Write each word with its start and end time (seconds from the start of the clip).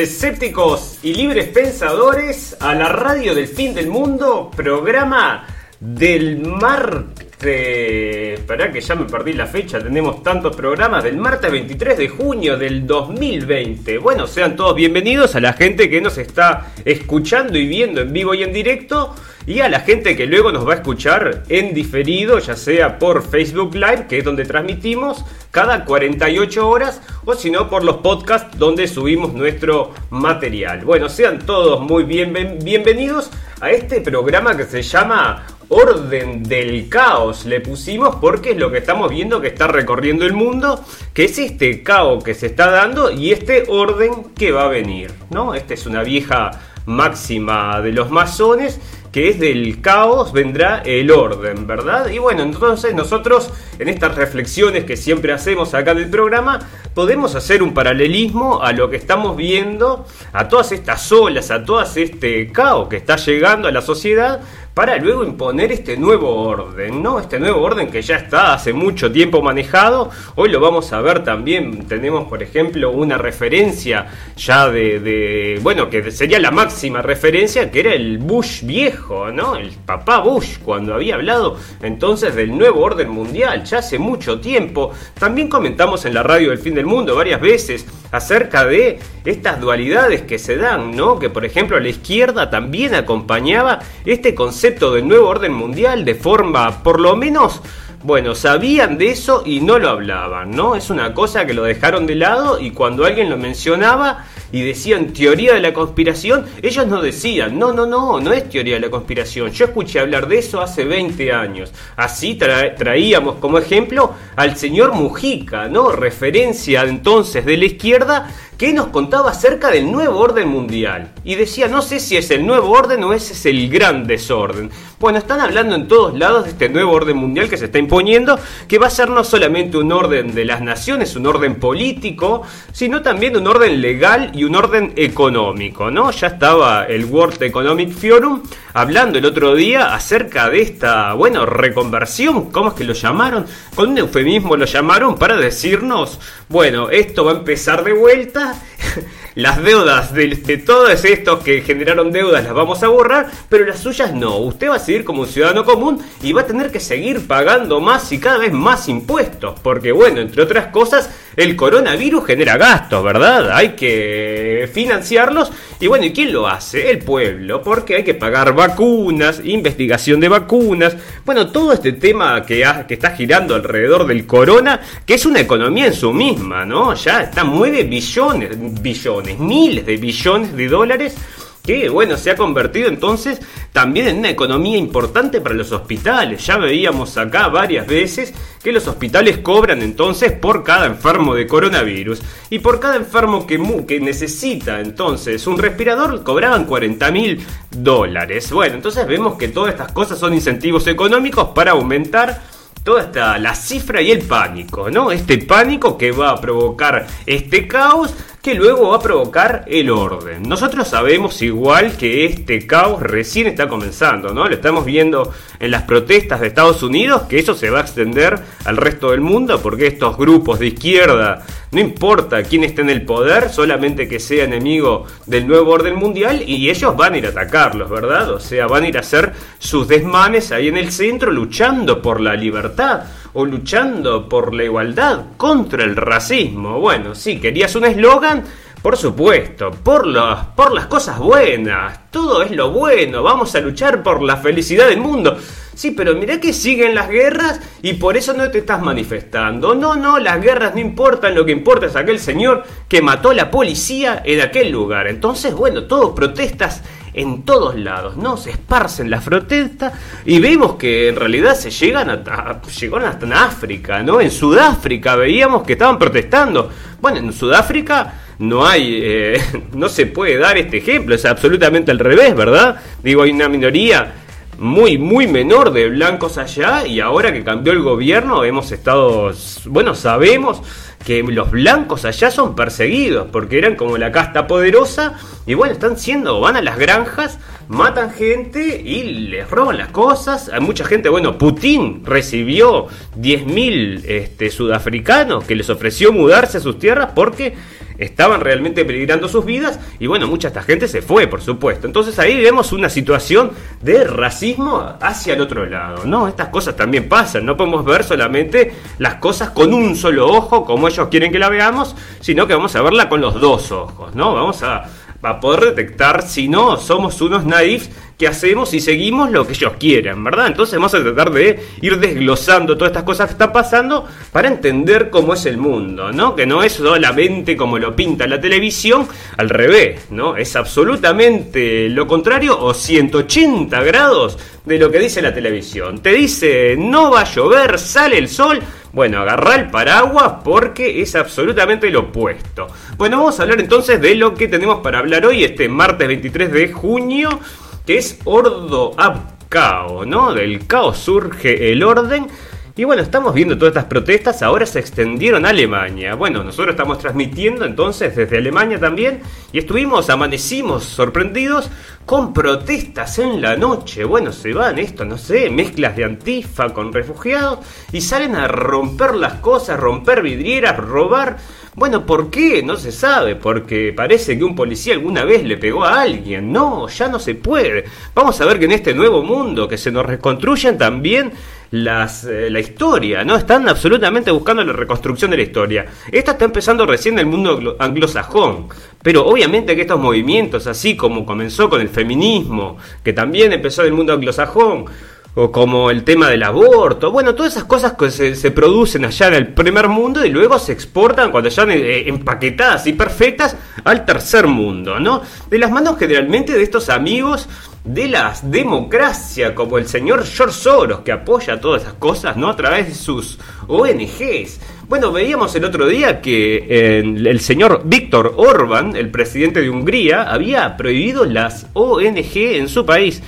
Escépticos 0.00 0.98
y 1.02 1.12
libres 1.12 1.48
pensadores, 1.48 2.56
a 2.58 2.74
la 2.74 2.88
radio 2.88 3.34
del 3.34 3.46
fin 3.46 3.74
del 3.74 3.88
mundo, 3.88 4.50
programa 4.56 5.46
del 5.78 6.38
martes. 6.38 8.38
Esperá 8.38 8.72
que 8.72 8.80
ya 8.80 8.94
me 8.94 9.04
perdí 9.04 9.34
la 9.34 9.46
fecha, 9.46 9.78
tenemos 9.78 10.22
tantos 10.22 10.56
programas 10.56 11.04
del 11.04 11.18
martes 11.18 11.52
23 11.52 11.98
de 11.98 12.08
junio 12.08 12.56
del 12.56 12.86
2020. 12.86 13.98
Bueno, 13.98 14.26
sean 14.26 14.56
todos 14.56 14.74
bienvenidos 14.74 15.36
a 15.36 15.40
la 15.40 15.52
gente 15.52 15.90
que 15.90 16.00
nos 16.00 16.16
está 16.16 16.72
escuchando 16.82 17.58
y 17.58 17.66
viendo 17.66 18.00
en 18.00 18.10
vivo 18.10 18.32
y 18.32 18.42
en 18.42 18.54
directo 18.54 19.14
y 19.50 19.60
a 19.60 19.68
la 19.68 19.80
gente 19.80 20.16
que 20.16 20.26
luego 20.26 20.52
nos 20.52 20.66
va 20.66 20.74
a 20.74 20.76
escuchar 20.76 21.42
en 21.48 21.74
diferido, 21.74 22.38
ya 22.38 22.54
sea 22.54 23.00
por 23.00 23.28
Facebook 23.28 23.74
Live, 23.74 24.06
que 24.08 24.18
es 24.18 24.24
donde 24.24 24.44
transmitimos 24.44 25.24
cada 25.50 25.84
48 25.84 26.68
horas, 26.68 27.02
o 27.24 27.34
si 27.34 27.50
no 27.50 27.68
por 27.68 27.82
los 27.82 27.96
podcasts 27.96 28.56
donde 28.56 28.86
subimos 28.86 29.34
nuestro 29.34 29.90
material. 30.10 30.84
Bueno, 30.84 31.08
sean 31.08 31.40
todos 31.40 31.80
muy 31.80 32.04
bien, 32.04 32.32
bienvenidos 32.62 33.28
a 33.60 33.72
este 33.72 34.00
programa 34.00 34.56
que 34.56 34.66
se 34.66 34.82
llama 34.82 35.44
orden 35.68 36.44
del 36.44 36.88
caos 36.88 37.44
le 37.44 37.60
pusimos 37.60 38.16
porque 38.16 38.52
es 38.52 38.56
lo 38.56 38.70
que 38.70 38.78
estamos 38.78 39.10
viendo 39.10 39.40
que 39.40 39.48
está 39.48 39.66
recorriendo 39.66 40.26
el 40.26 40.32
mundo, 40.32 40.84
que 41.12 41.24
es 41.24 41.38
este 41.38 41.82
caos 41.82 42.22
que 42.22 42.34
se 42.34 42.46
está 42.46 42.70
dando 42.70 43.10
y 43.10 43.32
este 43.32 43.64
orden 43.68 44.26
que 44.36 44.52
va 44.52 44.66
a 44.66 44.68
venir, 44.68 45.10
¿no? 45.30 45.54
Esta 45.54 45.74
es 45.74 45.86
una 45.86 46.04
vieja 46.04 46.52
máxima 46.86 47.80
de 47.80 47.92
los 47.92 48.10
masones 48.10 48.80
que 49.12 49.28
es 49.30 49.40
del 49.40 49.80
caos 49.80 50.32
vendrá 50.32 50.82
el 50.84 51.10
orden, 51.10 51.66
¿verdad? 51.66 52.08
Y 52.10 52.18
bueno, 52.18 52.42
entonces 52.42 52.94
nosotros 52.94 53.50
en 53.78 53.88
estas 53.88 54.14
reflexiones 54.14 54.84
que 54.84 54.96
siempre 54.96 55.32
hacemos 55.32 55.74
acá 55.74 55.92
en 55.92 55.98
el 55.98 56.10
programa, 56.10 56.60
podemos 56.94 57.34
hacer 57.34 57.62
un 57.62 57.74
paralelismo 57.74 58.62
a 58.62 58.72
lo 58.72 58.88
que 58.88 58.96
estamos 58.96 59.36
viendo, 59.36 60.06
a 60.32 60.48
todas 60.48 60.72
estas 60.72 61.10
olas, 61.10 61.50
a 61.50 61.64
todo 61.64 61.82
este 61.82 62.52
caos 62.52 62.88
que 62.88 62.96
está 62.96 63.16
llegando 63.16 63.68
a 63.68 63.72
la 63.72 63.82
sociedad, 63.82 64.40
para 64.74 64.96
luego 64.98 65.24
imponer 65.24 65.72
este 65.72 65.96
nuevo 65.96 66.32
orden, 66.42 67.02
¿no? 67.02 67.18
Este 67.18 67.40
nuevo 67.40 67.60
orden 67.60 67.90
que 67.90 68.02
ya 68.02 68.16
está 68.16 68.54
hace 68.54 68.72
mucho 68.72 69.10
tiempo 69.10 69.42
manejado, 69.42 70.10
hoy 70.36 70.48
lo 70.48 70.60
vamos 70.60 70.92
a 70.92 71.00
ver 71.00 71.24
también, 71.24 71.86
tenemos 71.88 72.28
por 72.28 72.42
ejemplo 72.42 72.90
una 72.90 73.18
referencia 73.18 74.06
ya 74.36 74.68
de, 74.68 75.58
bueno, 75.62 75.90
que 75.90 76.10
sería 76.12 76.38
la 76.38 76.52
máxima 76.52 77.02
referencia, 77.02 77.70
que 77.70 77.80
era 77.80 77.94
el 77.94 78.18
Bush 78.18 78.62
viejo, 78.62 79.32
¿no? 79.32 79.56
El 79.56 79.70
papá 79.70 80.20
Bush, 80.20 80.58
cuando 80.64 80.94
había 80.94 81.16
hablado 81.16 81.56
entonces 81.82 82.36
del 82.36 82.56
nuevo 82.56 82.80
orden 82.80 83.10
mundial, 83.10 83.64
ya 83.64 83.78
hace 83.78 83.98
mucho 83.98 84.40
tiempo. 84.40 84.92
También 85.18 85.48
comentamos 85.48 86.04
en 86.04 86.14
la 86.14 86.22
radio 86.22 86.50
del 86.50 86.58
fin 86.58 86.74
del 86.74 86.86
mundo 86.86 87.16
varias 87.16 87.40
veces 87.40 87.86
acerca 88.12 88.64
de 88.64 88.98
estas 89.24 89.60
dualidades 89.60 90.22
que 90.22 90.38
se 90.38 90.56
dan, 90.56 90.96
¿no? 90.96 91.18
Que 91.18 91.28
por 91.28 91.44
ejemplo 91.44 91.78
la 91.78 91.88
izquierda 91.88 92.50
también 92.50 92.94
acompañaba 92.94 93.80
este 94.04 94.34
concepto 94.34 94.59
del 94.60 95.08
nuevo 95.08 95.28
orden 95.28 95.54
mundial 95.54 96.04
de 96.04 96.14
forma, 96.14 96.82
por 96.82 97.00
lo 97.00 97.16
menos, 97.16 97.62
bueno, 98.02 98.34
sabían 98.34 98.98
de 98.98 99.10
eso 99.10 99.42
y 99.46 99.60
no 99.60 99.78
lo 99.78 99.88
hablaban, 99.88 100.50
¿no? 100.50 100.76
Es 100.76 100.90
una 100.90 101.14
cosa 101.14 101.46
que 101.46 101.54
lo 101.54 101.64
dejaron 101.64 102.06
de 102.06 102.14
lado 102.16 102.60
y 102.60 102.70
cuando 102.70 103.06
alguien 103.06 103.30
lo 103.30 103.38
mencionaba 103.38 104.26
y 104.52 104.62
decían 104.62 105.12
teoría 105.12 105.54
de 105.54 105.60
la 105.60 105.72
conspiración, 105.72 106.46
ellos 106.62 106.86
no 106.86 107.00
decían, 107.00 107.58
no, 107.58 107.72
no, 107.72 107.86
no, 107.86 108.20
no 108.20 108.32
es 108.32 108.48
teoría 108.48 108.74
de 108.74 108.80
la 108.80 108.90
conspiración. 108.90 109.50
Yo 109.50 109.66
escuché 109.66 110.00
hablar 110.00 110.28
de 110.28 110.38
eso 110.38 110.60
hace 110.60 110.84
20 110.84 111.32
años. 111.32 111.72
Así 111.96 112.34
traíamos 112.34 113.36
como 113.36 113.58
ejemplo 113.58 114.14
al 114.36 114.56
señor 114.56 114.92
Mujica, 114.92 115.68
¿no? 115.68 115.92
Referencia 115.92 116.82
entonces 116.82 117.44
de 117.44 117.56
la 117.56 117.64
izquierda 117.64 118.30
que 118.60 118.74
nos 118.74 118.88
contaba 118.88 119.30
acerca 119.30 119.70
del 119.70 119.90
nuevo 119.90 120.18
orden 120.18 120.46
mundial. 120.46 121.12
Y 121.24 121.34
decía, 121.34 121.66
no 121.66 121.80
sé 121.80 121.98
si 121.98 122.18
es 122.18 122.30
el 122.30 122.46
nuevo 122.46 122.72
orden 122.72 123.02
o 123.04 123.14
ese 123.14 123.32
es 123.32 123.46
el 123.46 123.70
gran 123.70 124.06
desorden. 124.06 124.70
Bueno, 124.98 125.16
están 125.16 125.40
hablando 125.40 125.76
en 125.76 125.88
todos 125.88 126.18
lados 126.18 126.44
de 126.44 126.50
este 126.50 126.68
nuevo 126.68 126.92
orden 126.92 127.16
mundial 127.16 127.48
que 127.48 127.56
se 127.56 127.64
está 127.64 127.78
imponiendo, 127.78 128.38
que 128.68 128.78
va 128.78 128.88
a 128.88 128.90
ser 128.90 129.08
no 129.08 129.24
solamente 129.24 129.78
un 129.78 129.90
orden 129.90 130.34
de 130.34 130.44
las 130.44 130.60
naciones, 130.60 131.16
un 131.16 131.26
orden 131.26 131.54
político, 131.54 132.42
sino 132.70 133.00
también 133.00 133.34
un 133.34 133.46
orden 133.46 133.80
legal 133.80 134.30
un 134.44 134.56
orden 134.56 134.92
económico, 134.96 135.90
¿no? 135.90 136.10
Ya 136.10 136.28
estaba 136.28 136.84
el 136.84 137.04
World 137.04 137.42
Economic 137.42 137.92
Forum 137.92 138.42
hablando 138.74 139.18
el 139.18 139.24
otro 139.24 139.54
día 139.54 139.94
acerca 139.94 140.48
de 140.48 140.62
esta, 140.62 141.14
bueno, 141.14 141.46
reconversión, 141.46 142.50
¿cómo 142.50 142.70
es 142.70 142.74
que 142.74 142.84
lo 142.84 142.92
llamaron? 142.92 143.46
Con 143.74 143.90
un 143.90 143.98
eufemismo 143.98 144.56
lo 144.56 144.64
llamaron 144.64 145.16
para 145.16 145.36
decirnos, 145.36 146.18
bueno, 146.48 146.90
esto 146.90 147.24
va 147.24 147.32
a 147.32 147.36
empezar 147.36 147.84
de 147.84 147.92
vuelta 147.92 148.54
las 149.34 149.62
deudas 149.62 150.12
de, 150.12 150.28
todos 150.64 151.04
estos 151.04 151.42
que 151.42 151.62
generaron 151.62 152.12
deudas 152.12 152.44
las 152.44 152.52
vamos 152.52 152.82
a 152.82 152.88
borrar, 152.88 153.28
pero 153.48 153.64
las 153.64 153.80
suyas 153.80 154.12
no. 154.12 154.38
Usted 154.38 154.70
va 154.70 154.76
a 154.76 154.80
seguir 154.80 155.04
como 155.04 155.22
un 155.22 155.28
ciudadano 155.28 155.64
común 155.64 156.00
y 156.22 156.32
va 156.32 156.42
a 156.42 156.46
tener 156.46 156.70
que 156.70 156.80
seguir 156.80 157.26
pagando 157.26 157.80
más 157.80 158.10
y 158.12 158.18
cada 158.18 158.38
vez 158.38 158.52
más 158.52 158.88
impuestos, 158.88 159.58
porque 159.60 159.92
bueno, 159.92 160.20
entre 160.20 160.42
otras 160.42 160.66
cosas, 160.66 161.10
el 161.36 161.56
coronavirus 161.56 162.26
genera 162.26 162.56
gastos, 162.56 163.02
¿verdad? 163.02 163.52
Hay 163.52 163.70
que 163.70 164.68
financiarlos 164.72 165.52
y 165.80 165.86
bueno, 165.86 166.04
¿y 166.04 166.12
quién 166.12 166.32
lo 166.32 166.46
hace? 166.46 166.90
El 166.90 166.98
pueblo, 166.98 167.62
porque 167.62 167.96
hay 167.96 168.04
que 168.04 168.14
pagar 168.14 168.54
vacunas, 168.54 169.40
investigación 169.44 170.20
de 170.20 170.28
vacunas, 170.28 170.96
bueno, 171.24 171.48
todo 171.48 171.72
este 171.72 171.92
tema 171.92 172.44
que, 172.44 172.66
que 172.86 172.94
está 172.94 173.12
girando 173.12 173.54
alrededor 173.54 174.06
del 174.06 174.26
corona, 174.26 174.80
que 175.06 175.14
es 175.14 175.24
una 175.24 175.40
economía 175.40 175.86
en 175.86 175.94
su 175.94 176.12
misma, 176.12 176.66
¿no? 176.66 176.94
Ya 176.94 177.22
está, 177.22 177.44
mueve 177.44 177.84
billones, 177.84 178.50
billones, 178.82 179.38
miles 179.38 179.86
de 179.86 179.96
billones 179.96 180.54
de 180.54 180.68
dólares 180.68 181.16
que 181.62 181.88
bueno, 181.88 182.16
se 182.16 182.30
ha 182.30 182.36
convertido 182.36 182.88
entonces 182.88 183.40
también 183.72 184.08
en 184.08 184.18
una 184.18 184.30
economía 184.30 184.76
importante 184.76 185.40
para 185.40 185.54
los 185.54 185.72
hospitales. 185.72 186.44
Ya 186.46 186.56
veíamos 186.56 187.16
acá 187.16 187.48
varias 187.48 187.86
veces 187.86 188.32
que 188.62 188.72
los 188.72 188.86
hospitales 188.86 189.38
cobran 189.38 189.82
entonces 189.82 190.32
por 190.32 190.64
cada 190.64 190.86
enfermo 190.86 191.34
de 191.34 191.46
coronavirus. 191.46 192.20
Y 192.50 192.58
por 192.58 192.80
cada 192.80 192.96
enfermo 192.96 193.46
que, 193.46 193.60
que 193.86 194.00
necesita 194.00 194.80
entonces 194.80 195.46
un 195.46 195.58
respirador 195.58 196.22
cobraban 196.24 196.64
40 196.64 197.10
mil 197.10 197.44
dólares. 197.70 198.50
Bueno, 198.52 198.76
entonces 198.76 199.06
vemos 199.06 199.36
que 199.38 199.48
todas 199.48 199.72
estas 199.72 199.92
cosas 199.92 200.18
son 200.18 200.34
incentivos 200.34 200.86
económicos 200.86 201.48
para 201.54 201.72
aumentar 201.72 202.42
toda 202.82 203.02
esta 203.02 203.38
la 203.38 203.54
cifra 203.54 204.00
y 204.00 204.10
el 204.10 204.22
pánico, 204.22 204.90
¿no? 204.90 205.12
Este 205.12 205.38
pánico 205.38 205.98
que 205.98 206.12
va 206.12 206.30
a 206.30 206.40
provocar 206.40 207.06
este 207.26 207.68
caos 207.68 208.14
que 208.42 208.54
luego 208.54 208.90
va 208.90 208.96
a 208.96 209.00
provocar 209.00 209.64
el 209.66 209.90
orden. 209.90 210.42
Nosotros 210.44 210.88
sabemos 210.88 211.42
igual 211.42 211.96
que 211.98 212.24
este 212.24 212.66
caos 212.66 213.02
recién 213.02 213.46
está 213.46 213.68
comenzando, 213.68 214.32
¿no? 214.32 214.48
Lo 214.48 214.54
estamos 214.54 214.86
viendo 214.86 215.32
en 215.58 215.70
las 215.70 215.82
protestas 215.82 216.40
de 216.40 216.46
Estados 216.46 216.82
Unidos, 216.82 217.22
que 217.22 217.38
eso 217.38 217.54
se 217.54 217.68
va 217.68 217.80
a 217.80 217.82
extender 217.82 218.38
al 218.64 218.78
resto 218.78 219.10
del 219.10 219.20
mundo, 219.20 219.60
porque 219.62 219.86
estos 219.86 220.16
grupos 220.16 220.58
de 220.58 220.68
izquierda, 220.68 221.44
no 221.70 221.80
importa 221.80 222.42
quién 222.42 222.64
esté 222.64 222.80
en 222.80 222.88
el 222.88 223.02
poder, 223.02 223.50
solamente 223.50 224.08
que 224.08 224.18
sea 224.18 224.44
enemigo 224.44 225.04
del 225.26 225.46
nuevo 225.46 225.72
orden 225.72 225.96
mundial, 225.96 226.42
y 226.46 226.70
ellos 226.70 226.96
van 226.96 227.14
a 227.14 227.18
ir 227.18 227.26
a 227.26 227.30
atacarlos, 227.30 227.90
¿verdad? 227.90 228.30
O 228.30 228.40
sea, 228.40 228.66
van 228.66 228.84
a 228.84 228.88
ir 228.88 228.96
a 228.96 229.00
hacer 229.00 229.34
sus 229.58 229.86
desmanes 229.86 230.50
ahí 230.50 230.68
en 230.68 230.78
el 230.78 230.92
centro 230.92 231.30
luchando 231.30 232.00
por 232.00 232.22
la 232.22 232.34
libertad 232.36 233.02
o 233.32 233.44
luchando 233.44 234.28
por 234.28 234.54
la 234.54 234.64
igualdad 234.64 235.24
contra 235.36 235.84
el 235.84 235.96
racismo. 235.96 236.80
Bueno, 236.80 237.14
sí, 237.14 237.40
querías 237.40 237.74
un 237.76 237.84
eslogan, 237.84 238.44
por 238.82 238.96
supuesto, 238.96 239.70
por, 239.70 240.06
los, 240.06 240.38
por 240.56 240.72
las 240.72 240.86
cosas 240.86 241.18
buenas, 241.18 242.10
todo 242.10 242.42
es 242.42 242.50
lo 242.50 242.70
bueno, 242.70 243.22
vamos 243.22 243.54
a 243.54 243.60
luchar 243.60 244.02
por 244.02 244.22
la 244.22 244.38
felicidad 244.38 244.88
del 244.88 245.00
mundo. 245.00 245.36
Sí, 245.74 245.92
pero 245.92 246.14
mirá 246.14 246.40
que 246.40 246.52
siguen 246.52 246.94
las 246.94 247.08
guerras 247.08 247.60
y 247.80 247.94
por 247.94 248.16
eso 248.16 248.34
no 248.34 248.50
te 248.50 248.58
estás 248.58 248.82
manifestando. 248.82 249.74
No, 249.74 249.96
no, 249.96 250.18
las 250.18 250.42
guerras 250.42 250.74
no 250.74 250.80
importan, 250.80 251.34
lo 251.34 251.44
que 251.46 251.52
importa 251.52 251.86
es 251.86 251.96
aquel 251.96 252.18
señor 252.18 252.64
que 252.86 253.00
mató 253.00 253.30
a 253.30 253.34
la 253.34 253.50
policía 253.50 254.20
en 254.24 254.42
aquel 254.42 254.70
lugar. 254.70 255.06
Entonces, 255.06 255.54
bueno, 255.54 255.84
todo 255.84 256.14
protestas 256.14 256.82
en 257.12 257.42
todos 257.42 257.76
lados, 257.76 258.16
¿no? 258.16 258.36
Se 258.36 258.50
esparcen 258.50 259.10
las 259.10 259.24
protestas 259.24 259.92
y 260.24 260.38
vemos 260.38 260.76
que 260.76 261.08
en 261.08 261.16
realidad 261.16 261.54
se 261.54 261.70
llegan 261.70 262.10
hasta, 262.10 262.60
llegaron 262.62 263.08
hasta 263.08 263.26
en 263.26 263.32
África, 263.32 264.02
¿no? 264.02 264.20
En 264.20 264.30
Sudáfrica 264.30 265.16
veíamos 265.16 265.62
que 265.64 265.72
estaban 265.72 265.98
protestando. 265.98 266.70
Bueno, 267.00 267.18
en 267.18 267.32
Sudáfrica 267.32 268.14
no 268.38 268.66
hay, 268.66 269.00
eh, 269.02 269.40
no 269.74 269.88
se 269.88 270.06
puede 270.06 270.38
dar 270.38 270.56
este 270.58 270.78
ejemplo, 270.78 271.14
es 271.14 271.24
absolutamente 271.24 271.90
al 271.90 271.98
revés, 271.98 272.34
¿verdad? 272.34 272.80
Digo, 273.02 273.22
hay 273.22 273.30
una 273.30 273.48
minoría 273.48 274.14
muy, 274.58 274.98
muy 274.98 275.26
menor 275.26 275.72
de 275.72 275.88
blancos 275.88 276.36
allá 276.36 276.86
y 276.86 277.00
ahora 277.00 277.32
que 277.32 277.42
cambió 277.42 277.72
el 277.72 277.82
gobierno 277.82 278.44
hemos 278.44 278.70
estado, 278.72 279.32
bueno, 279.64 279.94
sabemos 279.94 280.62
que 281.04 281.22
los 281.22 281.50
blancos 281.50 282.04
allá 282.04 282.30
son 282.30 282.54
perseguidos 282.54 283.28
porque 283.32 283.58
eran 283.58 283.74
como 283.74 283.96
la 283.96 284.12
casta 284.12 284.46
poderosa 284.46 285.14
y 285.46 285.54
bueno, 285.54 285.72
están 285.72 285.98
siendo, 285.98 286.40
van 286.40 286.56
a 286.56 286.62
las 286.62 286.78
granjas, 286.78 287.38
matan 287.70 288.10
gente 288.10 288.82
y 288.84 289.28
les 289.28 289.48
roban 289.48 289.78
las 289.78 289.88
cosas. 289.88 290.50
Hay 290.52 290.60
mucha 290.60 290.84
gente, 290.84 291.08
bueno, 291.08 291.38
Putin 291.38 292.02
recibió 292.04 292.88
10.000 293.16 294.04
este, 294.06 294.50
sudafricanos 294.50 295.44
que 295.44 295.54
les 295.54 295.70
ofreció 295.70 296.12
mudarse 296.12 296.58
a 296.58 296.60
sus 296.60 296.80
tierras 296.80 297.12
porque 297.14 297.54
estaban 297.96 298.40
realmente 298.40 298.84
peligrando 298.84 299.28
sus 299.28 299.44
vidas 299.44 299.78
y 300.00 300.06
bueno, 300.08 300.26
mucha 300.26 300.48
esta 300.48 300.62
gente 300.62 300.88
se 300.88 301.00
fue, 301.00 301.28
por 301.28 301.42
supuesto. 301.42 301.86
Entonces 301.86 302.18
ahí 302.18 302.42
vemos 302.42 302.72
una 302.72 302.88
situación 302.88 303.52
de 303.80 304.02
racismo 304.04 304.94
hacia 305.00 305.34
el 305.34 305.40
otro 305.40 305.64
lado, 305.66 306.04
¿no? 306.06 306.26
Estas 306.26 306.48
cosas 306.48 306.74
también 306.74 307.08
pasan, 307.08 307.46
no 307.46 307.56
podemos 307.56 307.84
ver 307.84 308.02
solamente 308.02 308.74
las 308.98 309.16
cosas 309.16 309.50
con 309.50 309.72
un 309.72 309.94
solo 309.94 310.26
ojo 310.26 310.64
como 310.64 310.88
ellos 310.88 311.06
quieren 311.08 311.30
que 311.30 311.38
la 311.38 311.50
veamos, 311.50 311.94
sino 312.20 312.48
que 312.48 312.54
vamos 312.54 312.74
a 312.74 312.82
verla 312.82 313.08
con 313.08 313.20
los 313.20 313.40
dos 313.40 313.70
ojos, 313.70 314.14
¿no? 314.16 314.34
Vamos 314.34 314.62
a, 314.64 314.88
a 315.22 315.40
poder 315.40 315.74
detectar 315.74 316.22
si 316.22 316.48
no 316.48 316.76
somos 316.76 317.20
unos 317.20 317.44
naifs 317.44 317.90
que 318.20 318.28
hacemos 318.28 318.74
y 318.74 318.80
seguimos 318.80 319.30
lo 319.30 319.46
que 319.46 319.54
ellos 319.54 319.72
quieren, 319.80 320.22
¿verdad? 320.22 320.48
Entonces 320.48 320.74
vamos 320.74 320.92
a 320.92 321.02
tratar 321.02 321.30
de 321.30 321.58
ir 321.80 321.98
desglosando 321.98 322.76
todas 322.76 322.90
estas 322.90 323.04
cosas 323.04 323.28
que 323.28 323.32
están 323.32 323.50
pasando 323.50 324.06
para 324.30 324.46
entender 324.46 325.08
cómo 325.08 325.32
es 325.32 325.46
el 325.46 325.56
mundo, 325.56 326.12
¿no? 326.12 326.36
Que 326.36 326.44
no 326.44 326.62
es 326.62 326.74
solamente 326.74 327.56
como 327.56 327.78
lo 327.78 327.96
pinta 327.96 328.26
la 328.26 328.38
televisión, 328.38 329.08
al 329.38 329.48
revés, 329.48 330.08
¿no? 330.10 330.36
Es 330.36 330.54
absolutamente 330.54 331.88
lo 331.88 332.06
contrario 332.06 332.60
o 332.60 332.74
180 332.74 333.82
grados 333.84 334.36
de 334.66 334.78
lo 334.78 334.90
que 334.90 334.98
dice 334.98 335.22
la 335.22 335.32
televisión. 335.32 336.00
Te 336.00 336.12
dice, 336.12 336.76
no 336.78 337.10
va 337.10 337.22
a 337.22 337.24
llover, 337.24 337.78
sale 337.78 338.18
el 338.18 338.28
sol. 338.28 338.60
Bueno, 338.92 339.20
agarra 339.20 339.54
el 339.54 339.70
paraguas 339.70 340.34
porque 340.44 341.00
es 341.00 341.14
absolutamente 341.14 341.88
lo 341.90 342.00
opuesto. 342.00 342.66
Bueno, 342.96 343.18
vamos 343.18 343.38
a 343.38 343.44
hablar 343.44 343.60
entonces 343.60 344.00
de 344.00 344.16
lo 344.16 344.34
que 344.34 344.48
tenemos 344.48 344.80
para 344.80 344.98
hablar 344.98 345.24
hoy, 345.24 345.44
este 345.44 345.68
martes 345.68 346.08
23 346.08 346.52
de 346.52 346.72
junio 346.72 347.40
que 347.86 347.98
es 347.98 348.18
Ordo 348.24 348.92
ab 348.96 349.40
Caos, 349.50 350.06
¿no? 350.06 350.32
Del 350.32 350.66
caos 350.68 350.98
surge 350.98 351.72
el 351.72 351.82
orden. 351.82 352.28
Y 352.76 352.84
bueno, 352.84 353.02
estamos 353.02 353.34
viendo 353.34 353.58
todas 353.58 353.72
estas 353.72 353.86
protestas, 353.86 354.42
ahora 354.42 354.64
se 354.64 354.78
extendieron 354.78 355.44
a 355.44 355.48
Alemania. 355.48 356.14
Bueno, 356.14 356.44
nosotros 356.44 356.74
estamos 356.74 356.98
transmitiendo 356.98 357.64
entonces 357.64 358.14
desde 358.14 358.38
Alemania 358.38 358.78
también 358.78 359.20
y 359.52 359.58
estuvimos, 359.58 360.08
amanecimos 360.08 360.84
sorprendidos 360.84 361.68
con 362.06 362.32
protestas 362.32 363.18
en 363.18 363.42
la 363.42 363.56
noche. 363.56 364.04
Bueno, 364.04 364.30
se 364.30 364.52
van 364.54 364.78
esto, 364.78 365.04
no 365.04 365.18
sé, 365.18 365.50
mezclas 365.50 365.96
de 365.96 366.04
antifa 366.04 366.72
con 366.72 366.92
refugiados 366.92 367.58
y 367.92 368.00
salen 368.00 368.36
a 368.36 368.46
romper 368.46 369.16
las 369.16 369.34
cosas, 369.34 369.78
romper 369.78 370.22
vidrieras, 370.22 370.76
robar. 370.76 371.38
Bueno, 371.76 372.04
¿por 372.04 372.30
qué? 372.30 372.64
No 372.64 372.76
se 372.76 372.90
sabe, 372.90 373.36
porque 373.36 373.92
parece 373.94 374.36
que 374.36 374.42
un 374.42 374.56
policía 374.56 374.94
alguna 374.94 375.24
vez 375.24 375.44
le 375.44 375.56
pegó 375.56 375.84
a 375.84 376.02
alguien. 376.02 376.50
No, 376.50 376.88
ya 376.88 377.06
no 377.06 377.20
se 377.20 377.36
puede. 377.36 377.84
Vamos 378.12 378.40
a 378.40 378.44
ver 378.44 378.58
que 378.58 378.64
en 378.64 378.72
este 378.72 378.92
nuevo 378.92 379.22
mundo 379.22 379.68
que 379.68 379.78
se 379.78 379.92
nos 379.92 380.04
reconstruyen 380.04 380.76
también 380.76 381.32
las, 381.70 382.24
eh, 382.24 382.50
la 382.50 382.58
historia, 382.58 383.22
¿no? 383.24 383.36
Están 383.36 383.68
absolutamente 383.68 384.32
buscando 384.32 384.64
la 384.64 384.72
reconstrucción 384.72 385.30
de 385.30 385.36
la 385.36 385.44
historia. 385.44 385.86
Esto 386.10 386.32
está 386.32 386.44
empezando 386.44 386.84
recién 386.86 387.14
en 387.14 387.20
el 387.20 387.26
mundo 387.26 387.76
anglosajón, 387.78 388.66
pero 389.00 389.24
obviamente 389.24 389.76
que 389.76 389.82
estos 389.82 390.00
movimientos, 390.00 390.66
así 390.66 390.96
como 390.96 391.24
comenzó 391.24 391.70
con 391.70 391.80
el 391.80 391.88
feminismo, 391.88 392.78
que 393.04 393.12
también 393.12 393.52
empezó 393.52 393.82
en 393.82 393.88
el 393.88 393.94
mundo 393.94 394.12
anglosajón, 394.12 394.86
o 395.34 395.52
como 395.52 395.90
el 395.90 396.02
tema 396.02 396.28
del 396.28 396.42
aborto, 396.42 397.12
bueno, 397.12 397.34
todas 397.34 397.52
esas 397.52 397.64
cosas 397.64 397.94
que 397.94 398.10
se, 398.10 398.50
producen 398.50 399.04
allá 399.04 399.28
en 399.28 399.34
el 399.34 399.48
primer 399.48 399.88
mundo 399.88 400.24
y 400.24 400.30
luego 400.30 400.58
se 400.58 400.72
exportan 400.72 401.30
cuando 401.30 401.48
ya 401.48 401.62
eh, 401.64 402.08
empaquetadas 402.08 402.86
y 402.86 402.94
perfectas 402.94 403.56
al 403.84 404.04
tercer 404.04 404.46
mundo, 404.46 404.98
¿no? 404.98 405.22
De 405.48 405.58
las 405.58 405.70
manos 405.70 405.98
generalmente 405.98 406.52
de 406.52 406.62
estos 406.62 406.88
amigos 406.88 407.48
de 407.84 408.08
la 408.08 408.34
democracia, 408.42 409.54
como 409.54 409.78
el 409.78 409.86
señor 409.86 410.26
George 410.26 410.54
Soros, 410.54 411.00
que 411.00 411.12
apoya 411.12 411.60
todas 411.60 411.82
esas 411.82 411.94
cosas, 411.94 412.36
¿no? 412.36 412.48
A 412.48 412.56
través 412.56 412.88
de 412.88 412.94
sus 412.94 413.38
ONGs. 413.68 414.60
Bueno, 414.88 415.12
veíamos 415.12 415.54
el 415.54 415.64
otro 415.64 415.86
día 415.86 416.20
que 416.20 416.66
eh, 416.68 416.98
el 416.98 417.40
señor 417.40 417.82
Víctor 417.84 418.34
Orban, 418.36 418.96
el 418.96 419.10
presidente 419.10 419.60
de 419.60 419.70
Hungría, 419.70 420.24
había 420.24 420.76
prohibido 420.76 421.24
las 421.24 421.68
ONG 421.74 422.36
en 422.36 422.68
su 422.68 422.84
país. 422.84 423.22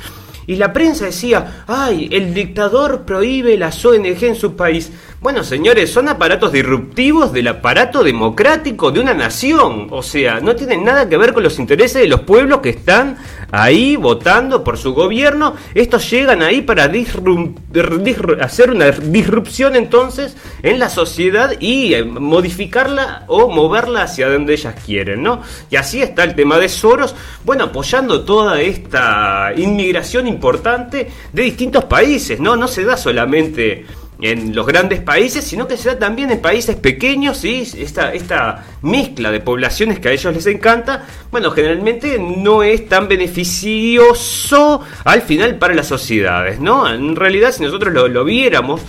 Y 0.46 0.56
la 0.56 0.72
prensa 0.72 1.06
decía, 1.06 1.64
ay, 1.66 2.08
el 2.10 2.34
dictador 2.34 3.04
prohíbe 3.04 3.56
las 3.56 3.84
ONG 3.84 4.24
en 4.24 4.36
su 4.36 4.56
país. 4.56 4.90
Bueno, 5.22 5.44
señores, 5.44 5.92
son 5.92 6.08
aparatos 6.08 6.50
disruptivos 6.50 7.32
del 7.32 7.47
aparato 7.47 8.02
democrático 8.02 8.90
de 8.90 8.99
una 8.99 9.14
nación. 9.14 9.87
O 9.90 10.02
sea, 10.02 10.40
no 10.40 10.56
tienen 10.56 10.82
nada 10.82 11.08
que 11.08 11.16
ver 11.16 11.32
con 11.32 11.44
los 11.44 11.61
intereses 11.61 12.02
de 12.02 12.08
los 12.08 12.23
pueblos 12.23 12.58
que 12.58 12.70
están 12.70 13.18
ahí 13.52 13.94
votando 13.94 14.64
por 14.64 14.78
su 14.78 14.94
gobierno. 14.94 15.54
Estos 15.76 16.11
llegan 16.11 16.42
ahí 16.42 16.62
para 16.62 16.90
hacer 18.40 18.70
una 18.73 18.90
disrupción 18.90 19.76
entonces 19.76 20.37
en 20.61 20.80
la 20.80 20.88
sociedad 20.88 21.52
y 21.61 21.94
eh, 21.94 22.02
modificarla 22.02 23.23
o 23.28 23.49
moverla 23.49 24.02
hacia 24.02 24.28
donde 24.28 24.54
ellas 24.54 24.75
quieren, 24.85 25.23
¿no? 25.23 25.40
Y 25.70 25.76
así 25.76 26.02
está 26.02 26.25
el 26.25 26.35
tema 26.35 26.58
de 26.58 26.68
Soros, 26.68 27.14
bueno, 27.44 27.64
apoyando 27.64 28.25
toda 28.25 28.61
esta 28.61 29.52
inmigración 29.56 30.26
importante 30.26 31.12
de 31.32 31.42
distintos 31.44 31.85
países, 31.85 32.40
¿no? 32.40 32.56
No 32.56 32.66
se 32.66 32.85
da 32.85 32.97
solamente 32.97 33.87
en 34.23 34.55
los 34.55 34.64
grandes 34.64 35.00
países, 35.00 35.45
sino 35.45 35.67
que 35.67 35.76
se 35.76 35.91
da 35.91 35.99
también 35.99 36.31
en 36.31 36.41
países 36.41 36.76
pequeños, 36.76 37.45
y 37.45 37.62
esta, 37.62 38.14
esta 38.14 38.64
mezcla 38.83 39.33
de 39.33 39.41
poblaciones 39.41 39.99
que 39.99 40.09
a 40.09 40.12
ellos 40.12 40.33
les 40.33 40.47
encanta, 40.47 41.05
bueno, 41.33 41.50
generalmente 41.50 42.19
no 42.21 42.62
es 42.62 42.88
tan 42.88 43.09
beneficioso 43.09 44.81
al 45.05 45.23
final 45.23 45.57
para 45.57 45.75
las 45.75 45.88
sociedades, 45.88 46.61
¿no? 46.61 46.88
En 46.88 47.17
realidad, 47.17 47.50
si 47.50 47.64
nosotros 47.64 47.93
lo, 47.93 48.25
viéramos 48.25 48.81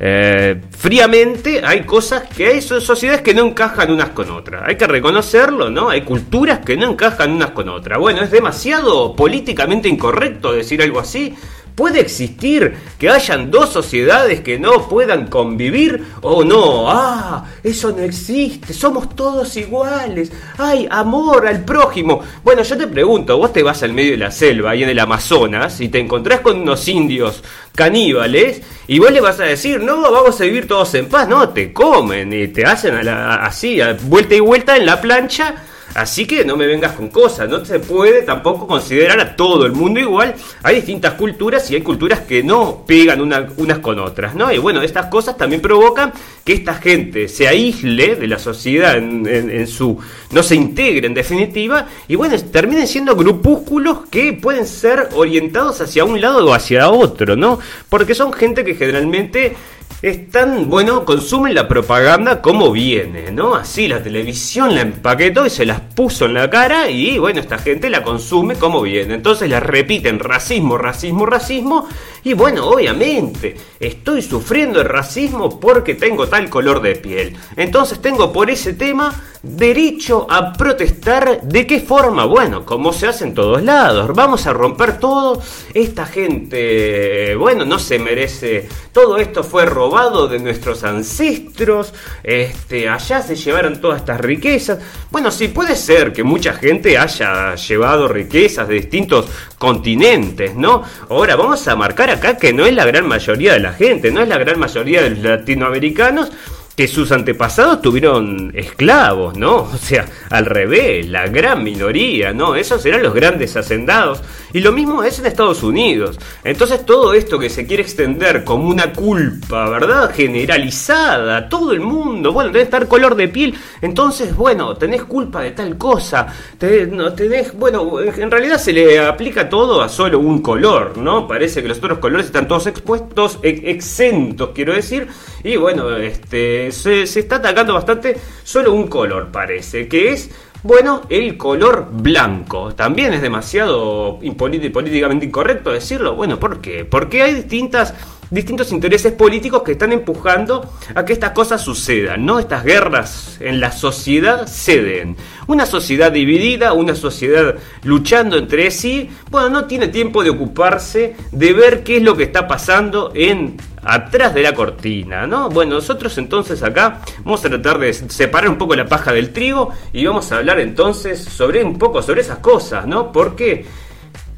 eh, 0.00 0.58
fríamente, 0.70 1.60
hay 1.62 1.82
cosas 1.82 2.22
que 2.34 2.46
hay 2.46 2.62
sociedades 2.62 3.20
que 3.20 3.34
no 3.34 3.44
encajan 3.46 3.90
unas 3.90 4.08
con 4.10 4.30
otras. 4.30 4.62
Hay 4.66 4.76
que 4.76 4.86
reconocerlo, 4.86 5.68
¿no? 5.68 5.90
Hay 5.90 6.00
culturas 6.00 6.60
que 6.60 6.78
no 6.78 6.92
encajan 6.92 7.32
unas 7.32 7.50
con 7.50 7.68
otras. 7.68 7.98
Bueno, 7.98 8.22
es 8.22 8.30
demasiado 8.30 9.14
políticamente 9.14 9.86
incorrecto 9.86 10.52
decir 10.52 10.80
algo 10.80 11.00
así. 11.00 11.34
¿Puede 11.78 12.00
existir 12.00 12.74
que 12.98 13.08
hayan 13.08 13.52
dos 13.52 13.68
sociedades 13.72 14.40
que 14.40 14.58
no 14.58 14.88
puedan 14.88 15.28
convivir 15.28 16.06
o 16.22 16.42
no? 16.42 16.90
Ah, 16.90 17.44
eso 17.62 17.92
no 17.92 18.02
existe, 18.02 18.74
somos 18.74 19.14
todos 19.14 19.56
iguales. 19.56 20.32
Ay, 20.56 20.88
amor 20.90 21.46
al 21.46 21.64
prójimo. 21.64 22.20
Bueno, 22.42 22.64
yo 22.64 22.76
te 22.76 22.88
pregunto, 22.88 23.38
vos 23.38 23.52
te 23.52 23.62
vas 23.62 23.80
al 23.84 23.92
medio 23.92 24.10
de 24.10 24.16
la 24.16 24.32
selva, 24.32 24.72
ahí 24.72 24.82
en 24.82 24.88
el 24.88 24.98
Amazonas, 24.98 25.80
y 25.80 25.88
te 25.88 26.00
encontrás 26.00 26.40
con 26.40 26.60
unos 26.60 26.88
indios 26.88 27.44
caníbales, 27.76 28.60
y 28.88 28.98
vos 28.98 29.12
le 29.12 29.20
vas 29.20 29.38
a 29.38 29.44
decir, 29.44 29.80
no, 29.80 30.02
vamos 30.10 30.40
a 30.40 30.44
vivir 30.44 30.66
todos 30.66 30.92
en 30.94 31.06
paz. 31.06 31.28
No, 31.28 31.50
te 31.50 31.72
comen 31.72 32.32
y 32.32 32.48
te 32.48 32.64
hacen 32.64 32.96
así, 33.06 33.80
a 33.80 33.96
vuelta 34.02 34.34
y 34.34 34.40
vuelta 34.40 34.76
en 34.76 34.84
la 34.84 35.00
plancha 35.00 35.54
Así 35.94 36.26
que 36.26 36.44
no 36.44 36.56
me 36.56 36.66
vengas 36.66 36.92
con 36.92 37.08
cosas, 37.08 37.48
no 37.48 37.64
se 37.64 37.80
puede 37.80 38.22
tampoco 38.22 38.66
considerar 38.66 39.18
a 39.20 39.34
todo 39.34 39.66
el 39.66 39.72
mundo 39.72 40.00
igual. 40.00 40.34
Hay 40.62 40.76
distintas 40.76 41.14
culturas 41.14 41.70
y 41.70 41.74
hay 41.74 41.82
culturas 41.82 42.20
que 42.20 42.42
no 42.42 42.84
pegan 42.86 43.20
unas 43.20 43.78
con 43.78 43.98
otras, 43.98 44.34
¿no? 44.34 44.52
Y 44.52 44.58
bueno, 44.58 44.82
estas 44.82 45.06
cosas 45.06 45.36
también 45.36 45.60
provocan 45.60 46.12
que 46.44 46.52
esta 46.52 46.74
gente 46.74 47.28
se 47.28 47.48
aísle 47.48 48.16
de 48.16 48.26
la 48.26 48.38
sociedad 48.38 48.96
en, 48.96 49.66
su. 49.66 49.98
no 50.32 50.42
se 50.42 50.54
integre 50.54 51.06
en 51.06 51.14
definitiva, 51.14 51.86
y 52.06 52.16
bueno, 52.16 52.36
terminen 52.50 52.86
siendo 52.86 53.16
grupúsculos 53.16 54.06
que 54.10 54.32
pueden 54.32 54.66
ser 54.66 55.08
orientados 55.14 55.80
hacia 55.80 56.04
un 56.04 56.20
lado 56.20 56.46
o 56.46 56.54
hacia 56.54 56.90
otro, 56.90 57.36
¿no? 57.36 57.58
Porque 57.88 58.14
son 58.14 58.32
gente 58.32 58.64
que 58.64 58.74
generalmente 58.74 59.56
están, 60.00 60.68
bueno, 60.70 61.04
consumen 61.04 61.54
la 61.54 61.66
propaganda 61.66 62.40
como 62.40 62.70
viene, 62.70 63.32
¿no? 63.32 63.56
Así 63.56 63.88
la 63.88 64.00
televisión 64.02 64.74
la 64.74 64.82
empaquetó 64.82 65.44
y 65.44 65.50
se 65.50 65.66
las 65.66 65.80
puso 65.80 66.26
en 66.26 66.34
la 66.34 66.48
cara 66.48 66.88
y 66.88 67.18
bueno, 67.18 67.40
esta 67.40 67.58
gente 67.58 67.90
la 67.90 68.04
consume 68.04 68.54
como 68.54 68.82
viene. 68.82 69.14
Entonces 69.14 69.50
la 69.50 69.58
repiten 69.58 70.20
racismo, 70.20 70.78
racismo, 70.78 71.26
racismo 71.26 71.88
y 72.24 72.34
bueno, 72.34 72.68
obviamente, 72.68 73.54
estoy 73.78 74.22
sufriendo 74.22 74.80
el 74.80 74.88
racismo 74.88 75.60
porque 75.60 75.94
tengo 75.94 76.28
tal 76.28 76.50
color 76.50 76.82
de 76.82 76.96
piel. 76.96 77.36
Entonces 77.56 78.00
tengo 78.00 78.32
por 78.32 78.50
ese 78.50 78.74
tema 78.74 79.14
derecho 79.42 80.26
a 80.28 80.52
protestar. 80.52 81.42
¿De 81.42 81.66
qué 81.66 81.80
forma? 81.80 82.24
Bueno, 82.24 82.64
como 82.64 82.92
se 82.92 83.06
hace 83.06 83.24
en 83.24 83.34
todos 83.34 83.62
lados. 83.62 84.10
Vamos 84.14 84.46
a 84.46 84.52
romper 84.52 84.98
todo. 84.98 85.40
Esta 85.72 86.06
gente, 86.06 87.34
bueno, 87.36 87.64
no 87.64 87.78
se 87.78 87.98
merece. 87.98 88.68
Todo 88.92 89.16
esto 89.18 89.44
fue 89.44 89.64
robado 89.66 90.26
de 90.28 90.38
nuestros 90.38 90.84
ancestros. 90.84 91.92
Este, 92.22 92.88
allá 92.88 93.22
se 93.22 93.36
llevaron 93.36 93.80
todas 93.80 94.00
estas 94.00 94.20
riquezas. 94.20 94.78
Bueno, 95.10 95.30
sí 95.30 95.48
puede 95.48 95.76
ser 95.76 96.12
que 96.12 96.24
mucha 96.24 96.52
gente 96.52 96.98
haya 96.98 97.54
llevado 97.54 98.08
riquezas 98.08 98.66
de 98.68 98.74
distintos 98.74 99.26
continentes, 99.58 100.54
¿no? 100.56 100.82
Ahora 101.08 101.36
vamos 101.36 101.66
a 101.68 101.76
marcar 101.76 102.10
acá 102.10 102.36
que 102.38 102.52
no 102.52 102.64
es 102.64 102.74
la 102.74 102.86
gran 102.86 103.06
mayoría 103.06 103.52
de 103.52 103.60
la 103.60 103.72
gente, 103.72 104.10
no 104.10 104.22
es 104.22 104.28
la 104.28 104.38
gran 104.38 104.58
mayoría 104.58 105.02
de 105.02 105.10
los 105.10 105.18
latinoamericanos 105.18 106.30
que 106.78 106.86
sus 106.86 107.10
antepasados 107.10 107.82
tuvieron 107.82 108.52
esclavos, 108.54 109.36
¿no? 109.36 109.56
O 109.74 109.76
sea, 109.76 110.06
al 110.30 110.46
revés, 110.46 111.08
la 111.08 111.26
gran 111.26 111.64
minoría, 111.64 112.32
¿no? 112.32 112.54
Esos 112.54 112.86
eran 112.86 113.02
los 113.02 113.14
grandes 113.14 113.56
hacendados. 113.56 114.22
Y 114.52 114.60
lo 114.60 114.72
mismo 114.72 115.02
es 115.02 115.18
en 115.18 115.26
Estados 115.26 115.62
Unidos. 115.62 116.18
Entonces 116.44 116.86
todo 116.86 117.12
esto 117.12 117.38
que 117.38 117.50
se 117.50 117.66
quiere 117.66 117.82
extender 117.82 118.44
como 118.44 118.68
una 118.68 118.92
culpa, 118.92 119.68
¿verdad? 119.68 120.14
Generalizada, 120.14 121.48
todo 121.48 121.72
el 121.72 121.80
mundo, 121.80 122.32
bueno, 122.32 122.50
tenés 122.50 122.68
estar 122.68 122.86
color 122.86 123.14
de 123.16 123.28
piel, 123.28 123.54
entonces, 123.80 124.36
bueno, 124.36 124.76
tenés 124.76 125.04
culpa 125.04 125.40
de 125.40 125.52
tal 125.52 125.76
cosa, 125.78 126.26
tenés, 126.58 126.88
no, 126.88 127.12
tenés, 127.14 127.54
bueno, 127.54 128.00
en 128.00 128.30
realidad 128.30 128.58
se 128.58 128.72
le 128.72 128.98
aplica 129.00 129.48
todo 129.48 129.82
a 129.82 129.88
solo 129.88 130.18
un 130.18 130.40
color, 130.42 130.98
¿no? 130.98 131.26
Parece 131.26 131.62
que 131.62 131.68
los 131.68 131.78
otros 131.78 131.98
colores 131.98 132.26
están 132.26 132.46
todos 132.46 132.66
expuestos, 132.66 133.38
exentos, 133.42 134.50
quiero 134.54 134.74
decir, 134.74 135.08
y 135.42 135.56
bueno, 135.56 135.96
este 135.96 136.70
se, 136.72 137.02
está 137.02 137.36
atacando 137.36 137.74
bastante 137.74 138.16
solo 138.44 138.74
un 138.74 138.86
color, 138.86 139.30
parece, 139.32 139.88
que 139.88 140.12
es 140.12 140.30
bueno, 140.68 141.00
el 141.08 141.38
color 141.38 141.88
blanco. 141.90 142.74
También 142.74 143.14
es 143.14 143.22
demasiado 143.22 144.18
políticamente 144.36 145.24
incorrecto 145.24 145.72
decirlo. 145.72 146.14
Bueno, 146.14 146.38
¿por 146.38 146.60
qué? 146.60 146.84
Porque 146.84 147.22
hay 147.22 147.32
distintas 147.32 147.94
distintos 148.30 148.72
intereses 148.72 149.12
políticos 149.12 149.62
que 149.62 149.72
están 149.72 149.92
empujando 149.92 150.72
a 150.94 151.04
que 151.04 151.12
estas 151.12 151.30
cosas 151.30 151.62
sucedan, 151.62 152.26
¿no? 152.26 152.38
Estas 152.38 152.64
guerras 152.64 153.36
en 153.40 153.60
la 153.60 153.72
sociedad 153.72 154.46
ceden. 154.46 155.16
Una 155.46 155.66
sociedad 155.66 156.12
dividida, 156.12 156.72
una 156.72 156.94
sociedad 156.94 157.54
luchando 157.84 158.36
entre 158.36 158.70
sí, 158.70 159.10
bueno, 159.30 159.48
no 159.48 159.64
tiene 159.64 159.88
tiempo 159.88 160.22
de 160.22 160.30
ocuparse 160.30 161.16
de 161.32 161.52
ver 161.52 161.82
qué 161.82 161.98
es 161.98 162.02
lo 162.02 162.16
que 162.16 162.24
está 162.24 162.46
pasando 162.46 163.12
en 163.14 163.56
atrás 163.82 164.34
de 164.34 164.42
la 164.42 164.54
cortina, 164.54 165.26
¿no? 165.26 165.48
Bueno, 165.48 165.76
nosotros 165.76 166.16
entonces 166.18 166.62
acá 166.62 167.00
vamos 167.24 167.44
a 167.44 167.48
tratar 167.48 167.78
de 167.78 167.94
separar 167.94 168.50
un 168.50 168.58
poco 168.58 168.74
la 168.76 168.86
paja 168.86 169.12
del 169.12 169.32
trigo 169.32 169.70
y 169.92 170.04
vamos 170.04 170.30
a 170.30 170.38
hablar 170.38 170.60
entonces 170.60 171.22
sobre 171.22 171.64
un 171.64 171.78
poco 171.78 172.02
sobre 172.02 172.20
esas 172.20 172.38
cosas, 172.38 172.86
¿no? 172.86 173.12
Porque 173.12 173.64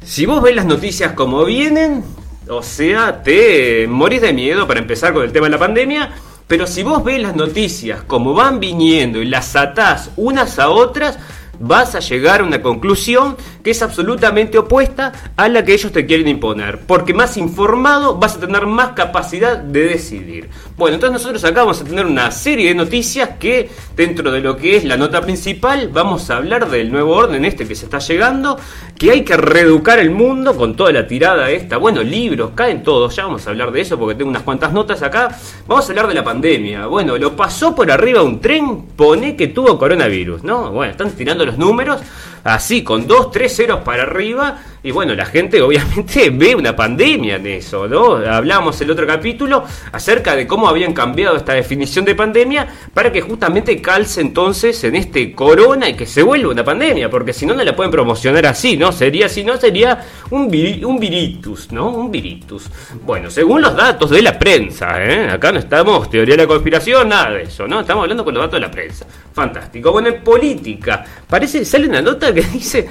si 0.03 0.25
vos 0.25 0.41
ves 0.41 0.55
las 0.55 0.65
noticias 0.65 1.13
como 1.13 1.43
vienen, 1.43 2.03
o 2.47 2.63
sea, 2.63 3.21
te 3.23 3.87
morís 3.87 4.21
de 4.21 4.33
miedo 4.33 4.67
para 4.67 4.79
empezar 4.79 5.13
con 5.13 5.23
el 5.23 5.31
tema 5.31 5.47
de 5.47 5.51
la 5.51 5.59
pandemia. 5.59 6.11
Pero 6.47 6.67
si 6.67 6.83
vos 6.83 7.03
ves 7.03 7.21
las 7.21 7.35
noticias 7.35 8.03
como 8.03 8.33
van 8.33 8.59
viniendo 8.59 9.21
y 9.21 9.25
las 9.25 9.55
atás 9.55 10.11
unas 10.17 10.59
a 10.59 10.69
otras, 10.69 11.17
vas 11.59 11.95
a 11.95 11.99
llegar 11.99 12.41
a 12.41 12.43
una 12.43 12.61
conclusión 12.61 13.37
que 13.63 13.71
es 13.71 13.81
absolutamente 13.81 14.57
opuesta 14.57 15.11
a 15.35 15.47
la 15.47 15.63
que 15.63 15.73
ellos 15.73 15.91
te 15.91 16.05
quieren 16.05 16.27
imponer. 16.27 16.79
Porque 16.79 17.13
más 17.13 17.37
informado 17.37 18.17
vas 18.17 18.37
a 18.37 18.39
tener 18.39 18.65
más 18.65 18.89
capacidad 18.89 19.57
de 19.57 19.87
decidir. 19.87 20.49
Bueno, 20.77 20.95
entonces 20.95 21.13
nosotros 21.13 21.43
acá 21.43 21.61
vamos 21.61 21.81
a 21.81 21.83
tener 21.83 22.05
una 22.05 22.31
serie 22.31 22.69
de 22.69 22.75
noticias 22.75 23.29
que 23.39 23.69
dentro 23.95 24.31
de 24.31 24.41
lo 24.41 24.57
que 24.57 24.77
es 24.77 24.83
la 24.83 24.97
nota 24.97 25.21
principal 25.21 25.89
vamos 25.93 26.29
a 26.29 26.37
hablar 26.37 26.69
del 26.69 26.91
nuevo 26.91 27.15
orden 27.15 27.45
este 27.45 27.67
que 27.67 27.75
se 27.75 27.85
está 27.85 27.99
llegando, 27.99 28.57
que 28.97 29.11
hay 29.11 29.23
que 29.23 29.37
reeducar 29.37 29.99
el 29.99 30.11
mundo 30.11 30.55
con 30.55 30.75
toda 30.75 30.91
la 30.91 31.05
tirada 31.05 31.49
esta. 31.51 31.77
Bueno, 31.77 32.01
libros, 32.01 32.51
caen 32.55 32.83
todos, 32.83 33.15
ya 33.15 33.25
vamos 33.25 33.45
a 33.45 33.51
hablar 33.51 33.71
de 33.71 33.81
eso 33.81 33.97
porque 33.97 34.15
tengo 34.15 34.29
unas 34.29 34.43
cuantas 34.43 34.73
notas 34.73 35.01
acá. 35.03 35.37
Vamos 35.67 35.85
a 35.85 35.89
hablar 35.89 36.07
de 36.07 36.13
la 36.15 36.23
pandemia. 36.23 36.87
Bueno, 36.87 37.17
lo 37.17 37.35
pasó 37.35 37.75
por 37.75 37.91
arriba 37.91 38.23
un 38.23 38.39
tren, 38.39 38.87
pone 38.95 39.35
que 39.35 39.47
tuvo 39.47 39.77
coronavirus, 39.77 40.43
¿no? 40.43 40.71
Bueno, 40.71 40.91
están 40.91 41.11
tirando 41.11 41.45
los 41.45 41.57
números 41.57 42.01
así, 42.43 42.83
con 42.83 43.07
dos, 43.07 43.31
tres 43.31 43.55
ceros 43.55 43.81
para 43.81 44.03
arriba, 44.03 44.59
y 44.83 44.89
bueno, 44.89 45.13
la 45.13 45.25
gente 45.25 45.61
obviamente 45.61 46.29
ve 46.33 46.55
una 46.55 46.75
pandemia 46.75 47.35
en 47.35 47.45
eso, 47.45 47.87
¿no? 47.87 48.15
Hablamos 48.15 48.81
el 48.81 48.89
otro 48.89 49.05
capítulo 49.05 49.63
acerca 49.91 50.35
de 50.35 50.47
cómo 50.47 50.67
habían 50.67 50.93
cambiado 50.93 51.37
esta 51.37 51.53
definición 51.53 52.03
de 52.03 52.15
pandemia 52.15 52.67
para 52.93 53.11
que 53.11 53.21
justamente 53.21 53.79
calce 53.79 54.21
entonces 54.21 54.83
en 54.83 54.95
este 54.95 55.33
corona 55.33 55.87
y 55.89 55.93
que 55.93 56.07
se 56.07 56.23
vuelva 56.23 56.51
una 56.51 56.63
pandemia, 56.63 57.09
porque 57.09 57.31
si 57.31 57.45
no, 57.45 57.53
no 57.53 57.63
la 57.63 57.75
pueden 57.75 57.91
promocionar 57.91 58.45
así, 58.47 58.75
¿no? 58.75 58.91
Sería, 58.91 59.29
si 59.29 59.43
no, 59.43 59.57
sería 59.57 60.03
un, 60.31 60.43
un 60.43 60.99
viritus, 60.99 61.71
¿no? 61.71 61.89
Un 61.89 62.09
viritus. 62.09 62.67
Bueno, 63.05 63.29
según 63.29 63.61
los 63.61 63.75
datos 63.75 64.09
de 64.09 64.21
la 64.21 64.37
prensa, 64.39 65.03
¿eh? 65.03 65.29
Acá 65.29 65.51
no 65.51 65.59
estamos 65.59 66.09
teoría 66.09 66.35
de 66.35 66.43
la 66.43 66.47
conspiración, 66.47 67.09
nada 67.09 67.31
de 67.31 67.43
eso, 67.43 67.67
¿no? 67.67 67.81
Estamos 67.81 68.03
hablando 68.03 68.23
con 68.23 68.33
los 68.33 68.41
datos 68.41 68.59
de 68.59 68.65
la 68.65 68.71
prensa. 68.71 69.05
Fantástico. 69.33 69.91
Bueno, 69.91 70.09
en 70.09 70.23
política, 70.23 71.05
parece, 71.27 71.63
sale 71.63 71.87
una 71.87 72.01
nota 72.01 72.33
que 72.33 72.41
dice, 72.53 72.87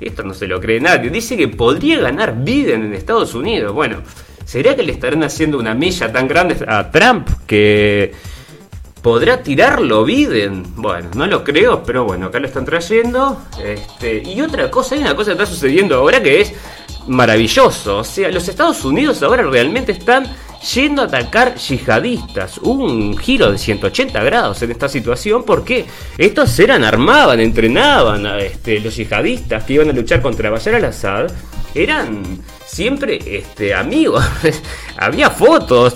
esto 0.00 0.22
no 0.22 0.32
se 0.34 0.46
lo 0.46 0.58
cree 0.60 0.80
nadie, 0.80 1.09
dice 1.10 1.36
que 1.36 1.48
podría 1.48 2.00
ganar 2.00 2.36
Biden 2.42 2.84
en 2.84 2.94
Estados 2.94 3.34
Unidos. 3.34 3.72
Bueno, 3.72 4.02
¿sería 4.44 4.74
que 4.76 4.82
le 4.82 4.92
estarán 4.92 5.22
haciendo 5.22 5.58
una 5.58 5.74
milla 5.74 6.12
tan 6.12 6.28
grande 6.28 6.56
a 6.66 6.90
Trump 6.90 7.28
que 7.46 8.12
podrá 9.02 9.42
tirarlo 9.42 10.04
Biden? 10.04 10.64
Bueno, 10.76 11.10
no 11.14 11.26
lo 11.26 11.44
creo, 11.44 11.82
pero 11.82 12.04
bueno, 12.04 12.26
acá 12.26 12.38
lo 12.38 12.46
están 12.46 12.64
trayendo. 12.64 13.42
Este, 13.62 14.22
y 14.22 14.40
otra 14.40 14.70
cosa, 14.70 14.94
hay 14.94 15.02
una 15.02 15.14
cosa 15.14 15.30
que 15.30 15.42
está 15.42 15.46
sucediendo 15.46 15.96
ahora 15.96 16.22
que 16.22 16.40
es 16.40 16.54
maravilloso. 17.06 17.98
O 17.98 18.04
sea, 18.04 18.30
los 18.30 18.48
Estados 18.48 18.84
Unidos 18.84 19.22
ahora 19.22 19.42
realmente 19.42 19.92
están 19.92 20.24
yendo 20.74 21.02
a 21.02 21.06
atacar 21.06 21.56
yihadistas. 21.56 22.58
Un 22.58 23.16
giro 23.16 23.50
de 23.50 23.58
180 23.58 24.22
grados 24.22 24.62
en 24.62 24.70
esta 24.70 24.88
situación 24.88 25.44
porque 25.44 25.86
estos 26.18 26.58
eran, 26.58 26.84
armaban, 26.84 27.40
entrenaban 27.40 28.26
a 28.26 28.38
este, 28.38 28.80
los 28.80 28.96
yihadistas 28.96 29.64
que 29.64 29.74
iban 29.74 29.90
a 29.90 29.92
luchar 29.92 30.22
contra 30.22 30.50
Bashar 30.50 30.74
al-Assad. 30.74 31.30
Eran 31.74 32.22
siempre 32.66 33.18
este, 33.24 33.74
amigos. 33.74 34.24
Había 34.96 35.30
fotos, 35.30 35.94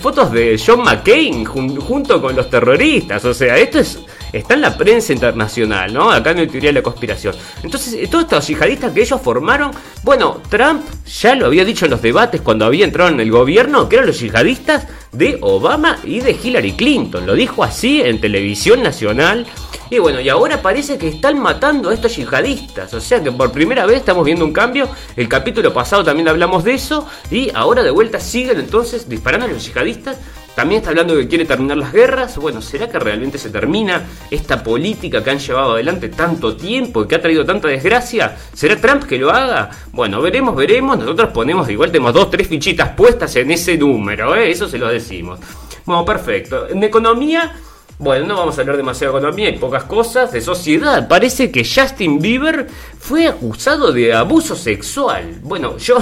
fotos 0.00 0.32
de 0.32 0.60
John 0.64 0.82
McCain 0.82 1.44
junto 1.44 2.20
con 2.22 2.36
los 2.36 2.48
terroristas. 2.48 3.24
O 3.24 3.34
sea, 3.34 3.56
esto 3.56 3.80
es 3.80 3.98
está 4.32 4.54
en 4.54 4.62
la 4.62 4.76
prensa 4.76 5.12
internacional, 5.12 5.92
¿no? 5.92 6.10
Acá 6.10 6.32
no 6.34 6.40
hay 6.40 6.46
teoría 6.46 6.70
de 6.70 6.74
la 6.74 6.82
conspiración. 6.82 7.34
Entonces, 7.62 7.94
eh, 7.94 8.08
todos 8.10 8.24
estos 8.24 8.46
yihadistas 8.46 8.92
que 8.92 9.02
ellos 9.02 9.20
formaron, 9.20 9.70
bueno, 10.02 10.40
Trump 10.48 10.82
ya 11.06 11.34
lo 11.34 11.46
había 11.46 11.64
dicho 11.64 11.84
en 11.84 11.90
los 11.90 12.02
debates 12.02 12.40
cuando 12.40 12.64
había 12.64 12.84
entrado 12.84 13.10
en 13.10 13.20
el 13.20 13.30
gobierno, 13.30 13.88
que 13.88 13.96
eran 13.96 14.06
los 14.06 14.20
yihadistas 14.20 14.86
de 15.12 15.38
Obama 15.42 15.98
y 16.04 16.20
de 16.20 16.32
Hillary 16.32 16.72
Clinton. 16.72 17.26
Lo 17.26 17.34
dijo 17.34 17.62
así 17.62 18.00
en 18.00 18.20
televisión 18.20 18.82
nacional. 18.82 19.46
Y 19.90 19.98
bueno, 19.98 20.20
y 20.20 20.28
ahora 20.30 20.62
parece 20.62 20.96
que 20.96 21.08
están 21.08 21.38
matando 21.38 21.90
a 21.90 21.94
estos 21.94 22.16
yihadistas. 22.16 22.94
O 22.94 23.00
sea 23.00 23.22
que 23.22 23.30
por 23.30 23.52
primera 23.52 23.84
vez 23.84 23.98
estamos 23.98 24.24
viendo 24.24 24.44
un 24.44 24.52
cambio. 24.52 24.88
El 25.16 25.28
capítulo 25.28 25.74
pasado 25.74 26.02
también 26.02 26.28
hablamos 26.28 26.64
de 26.64 26.72
eso. 26.72 27.06
Y 27.30 27.50
ahora 27.54 27.82
de 27.82 27.90
vuelta 27.90 28.18
siguen 28.18 28.58
entonces 28.58 29.06
disparando 29.06 29.46
a 29.46 29.50
los 29.50 29.66
yihadistas. 29.66 30.16
También 30.54 30.80
está 30.80 30.90
hablando 30.90 31.16
que 31.16 31.26
quiere 31.26 31.46
terminar 31.46 31.78
las 31.78 31.92
guerras. 31.92 32.36
Bueno, 32.36 32.60
¿será 32.60 32.88
que 32.88 32.98
realmente 32.98 33.38
se 33.38 33.48
termina 33.48 34.02
esta 34.30 34.62
política 34.62 35.24
que 35.24 35.30
han 35.30 35.38
llevado 35.38 35.72
adelante 35.72 36.08
tanto 36.10 36.54
tiempo 36.56 37.02
y 37.02 37.08
que 37.08 37.14
ha 37.14 37.22
traído 37.22 37.44
tanta 37.44 37.68
desgracia? 37.68 38.36
¿Será 38.52 38.76
Trump 38.76 39.04
que 39.04 39.18
lo 39.18 39.30
haga? 39.30 39.70
Bueno, 39.92 40.20
veremos, 40.20 40.54
veremos. 40.54 40.98
Nosotros 40.98 41.30
ponemos, 41.32 41.68
igual 41.70 41.90
tenemos 41.90 42.12
dos, 42.12 42.30
tres 42.30 42.48
fichitas 42.48 42.90
puestas 42.90 43.34
en 43.36 43.50
ese 43.50 43.78
número, 43.78 44.34
¿eh? 44.34 44.50
eso 44.50 44.68
se 44.68 44.78
lo 44.78 44.88
decimos. 44.88 45.40
Bueno, 45.86 46.04
perfecto. 46.04 46.68
En 46.68 46.82
economía, 46.82 47.54
bueno, 47.98 48.26
no 48.26 48.36
vamos 48.36 48.58
a 48.58 48.60
hablar 48.60 48.76
demasiado 48.76 49.14
de 49.14 49.18
economía, 49.20 49.48
hay 49.48 49.58
pocas 49.58 49.84
cosas. 49.84 50.32
De 50.32 50.42
sociedad, 50.42 51.08
parece 51.08 51.50
que 51.50 51.64
Justin 51.64 52.20
Bieber 52.20 52.66
fue 52.98 53.26
acusado 53.26 53.90
de 53.90 54.12
abuso 54.12 54.54
sexual. 54.54 55.40
Bueno, 55.42 55.78
yo 55.78 55.98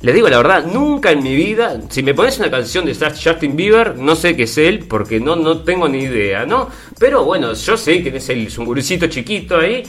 le 0.00 0.12
digo 0.12 0.28
la 0.28 0.36
verdad, 0.36 0.66
nunca 0.66 1.10
en 1.10 1.22
mi 1.22 1.34
vida, 1.34 1.80
si 1.88 2.02
me 2.02 2.14
pones 2.14 2.38
una 2.38 2.50
canción 2.50 2.84
de 2.84 2.94
Justin 2.94 3.56
Bieber, 3.56 3.96
no 3.96 4.14
sé 4.14 4.36
qué 4.36 4.42
es 4.42 4.58
él, 4.58 4.86
porque 4.88 5.20
no, 5.20 5.36
no 5.36 5.62
tengo 5.62 5.88
ni 5.88 6.00
idea, 6.00 6.44
¿no? 6.44 6.68
Pero 6.98 7.24
bueno, 7.24 7.54
yo 7.54 7.76
sé 7.76 8.02
que 8.02 8.16
es 8.16 8.28
el, 8.28 8.48
un 8.58 8.64
gurucito 8.66 9.06
chiquito 9.06 9.58
ahí. 9.58 9.82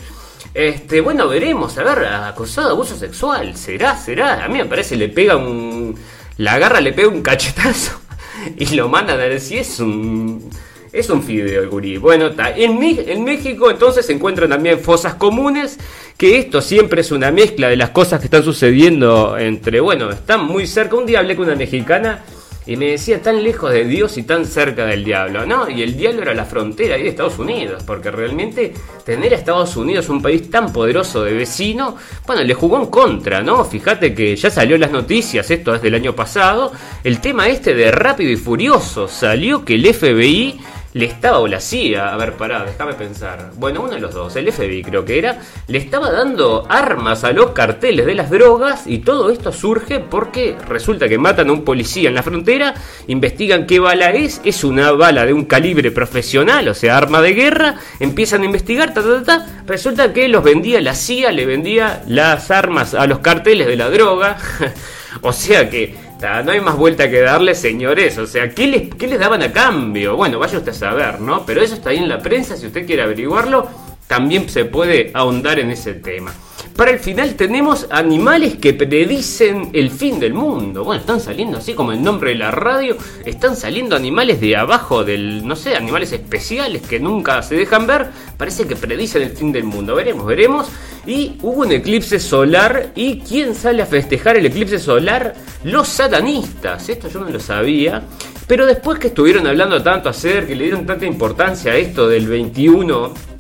Este, 0.54 1.02
bueno, 1.02 1.28
veremos, 1.28 1.78
a 1.78 1.84
ver, 1.84 2.06
acusado 2.06 2.68
de 2.68 2.74
abuso 2.74 2.96
sexual, 2.96 3.56
¿será? 3.56 3.98
¿Será? 3.98 4.44
A 4.44 4.48
mí 4.48 4.58
me 4.58 4.66
parece 4.66 4.96
le 4.96 5.10
pega 5.10 5.36
un... 5.36 5.96
La 6.38 6.54
agarra, 6.54 6.80
le 6.80 6.94
pega 6.94 7.10
un 7.10 7.22
cachetazo 7.22 8.00
y 8.58 8.66
lo 8.76 8.88
manda 8.90 9.14
a 9.14 9.18
ver 9.18 9.40
si 9.40 9.58
es 9.58 9.80
un 9.80 10.50
es 10.92 11.10
un 11.10 11.24
fideo 11.24 11.64
el 11.64 11.70
gurí. 11.70 11.98
Bueno, 11.98 12.32
en, 12.56 12.84
en 12.84 13.24
México 13.24 13.70
entonces 13.70 14.06
se 14.06 14.14
encuentran 14.14 14.50
también 14.50 14.80
fosas 14.80 15.16
comunes, 15.16 15.80
que 16.18 16.40
esto 16.40 16.62
siempre 16.62 17.02
es 17.02 17.12
una 17.12 17.32
mezcla 17.32 17.70
de 17.70 17.76
las 17.76 17.92
cosas 17.92 18.20
que 18.20 18.26
están 18.26 18.44
sucediendo 18.44 19.38
entre, 19.38 19.80
bueno, 19.80 20.10
están 20.10 20.46
muy 20.46 20.68
cerca. 20.68 20.96
Un 20.96 21.06
día 21.06 21.20
hablé 21.20 21.36
con 21.36 21.46
una 21.46 21.56
mexicana 21.56 22.24
y 22.68 22.76
me 22.76 22.92
decía 22.92 23.22
tan 23.22 23.42
lejos 23.42 23.72
de 23.72 23.86
Dios 23.86 24.18
y 24.18 24.24
tan 24.24 24.46
cerca 24.46 24.86
del 24.86 25.06
diablo, 25.06 25.46
¿no? 25.46 25.70
Y 25.70 25.82
el 25.82 25.96
diablo 25.96 26.24
era 26.24 26.34
la 26.34 26.44
frontera 26.44 26.96
ahí 26.96 27.04
de 27.04 27.10
Estados 27.10 27.40
Unidos, 27.40 27.82
porque 27.84 28.12
realmente 28.12 28.74
tener 29.06 29.34
a 29.34 29.38
Estados 29.38 29.78
Unidos, 29.78 30.10
un 30.10 30.22
país 30.22 30.52
tan 30.52 30.74
poderoso 30.74 31.24
de 31.24 31.34
vecino, 31.34 31.96
bueno, 32.26 32.44
le 32.44 32.54
jugó 32.54 32.78
en 32.78 32.88
contra, 32.88 33.42
¿no? 33.42 33.64
Fíjate 33.64 34.14
que 34.14 34.36
ya 34.36 34.50
salió 34.50 34.76
en 34.76 34.82
las 34.82 34.92
noticias, 34.92 35.50
esto 35.50 35.76
es 35.76 35.82
del 35.82 35.96
año 35.96 36.14
pasado, 36.14 36.74
el 37.06 37.22
tema 37.22 37.48
este 37.48 37.74
de 37.74 37.90
Rápido 37.90 38.32
y 38.32 38.36
Furioso, 38.36 39.08
salió 39.08 39.64
que 39.64 39.76
el 39.76 39.94
FBI 39.94 40.60
le 40.98 41.06
estaba, 41.06 41.40
o 41.40 41.48
la 41.48 41.60
CIA, 41.60 42.14
a 42.14 42.18
ver, 42.18 42.34
pará, 42.34 42.66
déjame 42.66 42.94
pensar. 42.94 43.52
Bueno, 43.56 43.82
uno 43.82 43.94
de 43.94 44.00
los 44.00 44.14
dos, 44.14 44.36
el 44.36 44.52
FBI 44.52 44.84
creo 44.84 45.06
que 45.06 45.20
era, 45.20 45.40
le 45.68 45.78
estaba 45.78 46.12
dando 46.12 46.66
armas 46.68 47.24
a 47.24 47.32
los 47.32 47.52
carteles 47.52 48.06
de 48.06 48.16
las 48.16 48.30
drogas 48.30 48.88
y 48.88 49.00
todo 49.00 49.30
esto 49.30 49.52
surge 49.52 50.00
porque 50.00 50.56
resulta 50.68 51.08
que 51.08 51.18
matan 51.18 51.50
a 51.50 51.54
un 51.54 51.64
policía 51.64 52.10
en 52.10 52.16
la 52.16 52.24
frontera, 52.24 52.74
investigan 53.08 53.68
qué 53.68 53.80
bala 53.80 54.10
es, 54.12 54.42
es 54.44 54.64
una 54.64 54.92
bala 54.92 55.26
de 55.26 55.34
un 55.34 55.46
calibre 55.46 55.92
profesional, 55.92 56.68
o 56.68 56.74
sea, 56.74 56.98
arma 56.98 57.22
de 57.22 57.34
guerra, 57.34 57.76
empiezan 58.00 58.42
a 58.42 58.46
investigar, 58.46 58.94
ta, 58.94 59.04
ta, 59.04 59.24
ta, 59.24 59.64
resulta 59.68 60.12
que 60.14 60.28
los 60.28 60.44
vendía 60.44 60.82
la 60.82 60.96
CIA, 60.96 61.32
le 61.32 61.46
vendía 61.46 62.04
las 62.08 62.50
armas 62.50 62.94
a 62.96 63.06
los 63.06 63.20
carteles 63.20 63.68
de 63.68 63.76
la 63.76 63.90
droga, 63.90 64.38
o 65.22 65.32
sea 65.32 65.70
que 65.70 66.07
no 66.20 66.52
hay 66.52 66.62
más 66.62 66.76
vuelta 66.76 67.10
que 67.10 67.22
darle, 67.22 67.56
señores. 67.56 68.18
O 68.18 68.28
sea, 68.28 68.50
¿qué 68.50 68.68
les, 68.68 68.96
¿qué 68.96 69.08
les 69.08 69.20
daban 69.20 69.42
a 69.42 69.52
cambio? 69.52 70.16
Bueno, 70.16 70.40
vaya 70.40 70.58
usted 70.58 70.72
a 70.72 70.76
saber, 70.76 71.22
¿no? 71.22 71.46
Pero 71.46 71.62
eso 71.62 71.76
está 71.76 71.92
ahí 71.92 71.98
en 71.98 72.10
la 72.10 72.20
prensa, 72.20 72.58
si 72.58 72.68
usted 72.68 72.86
quiere 72.86 73.04
averiguarlo, 73.04 73.68
también 74.08 74.50
se 74.50 74.66
puede 74.66 75.12
ahondar 75.14 75.60
en 75.60 75.72
ese 75.72 75.94
tema. 75.94 76.34
Para 76.78 76.92
el 76.92 77.00
final 77.00 77.34
tenemos 77.34 77.88
animales 77.90 78.58
que 78.58 78.76
predicen 78.76 79.72
el 79.74 79.90
fin 79.90 80.20
del 80.20 80.36
mundo. 80.36 80.84
Bueno, 80.84 81.02
están 81.02 81.20
saliendo 81.20 81.58
así 81.58 81.74
como 81.74 81.92
el 81.92 82.04
nombre 82.04 82.30
de 82.30 82.36
la 82.38 82.52
radio, 82.52 82.96
están 83.26 83.56
saliendo 83.56 83.96
animales 83.96 84.40
de 84.40 84.56
abajo 84.56 85.04
del, 85.04 85.46
no 85.48 85.56
sé, 85.56 85.76
animales 85.76 86.12
especiales 86.12 86.84
que 86.84 87.00
nunca 87.00 87.42
se 87.42 87.56
dejan 87.56 87.88
ver. 87.88 88.06
Parece 88.38 88.68
que 88.68 88.76
predicen 88.76 89.24
el 89.24 89.32
fin 89.32 89.52
del 89.52 89.64
mundo. 89.64 89.96
Veremos, 89.96 90.28
veremos. 90.28 90.68
Y 91.08 91.38
hubo 91.42 91.62
un 91.62 91.72
eclipse 91.72 92.20
solar. 92.20 92.92
¿Y 92.94 93.22
quién 93.22 93.56
sale 93.56 93.82
a 93.82 93.88
festejar 93.88 94.38
el 94.38 94.46
eclipse 94.46 94.78
solar? 94.78 95.34
Los 95.64 95.88
satanistas. 95.88 96.90
Esto 96.90 97.10
yo 97.10 97.22
no 97.22 97.30
lo 97.32 97.40
sabía. 97.40 98.04
Pero 98.46 98.68
después 98.68 99.00
que 99.00 99.08
estuvieron 99.08 99.48
hablando 99.48 99.82
tanto 99.82 100.10
acerca, 100.10 100.50
que 100.50 100.56
le 100.56 100.66
dieron 100.66 100.86
tanta 100.86 101.08
importancia 101.08 101.72
a 101.72 101.76
esto 101.76 102.08
del 102.08 102.28
21 102.28 103.37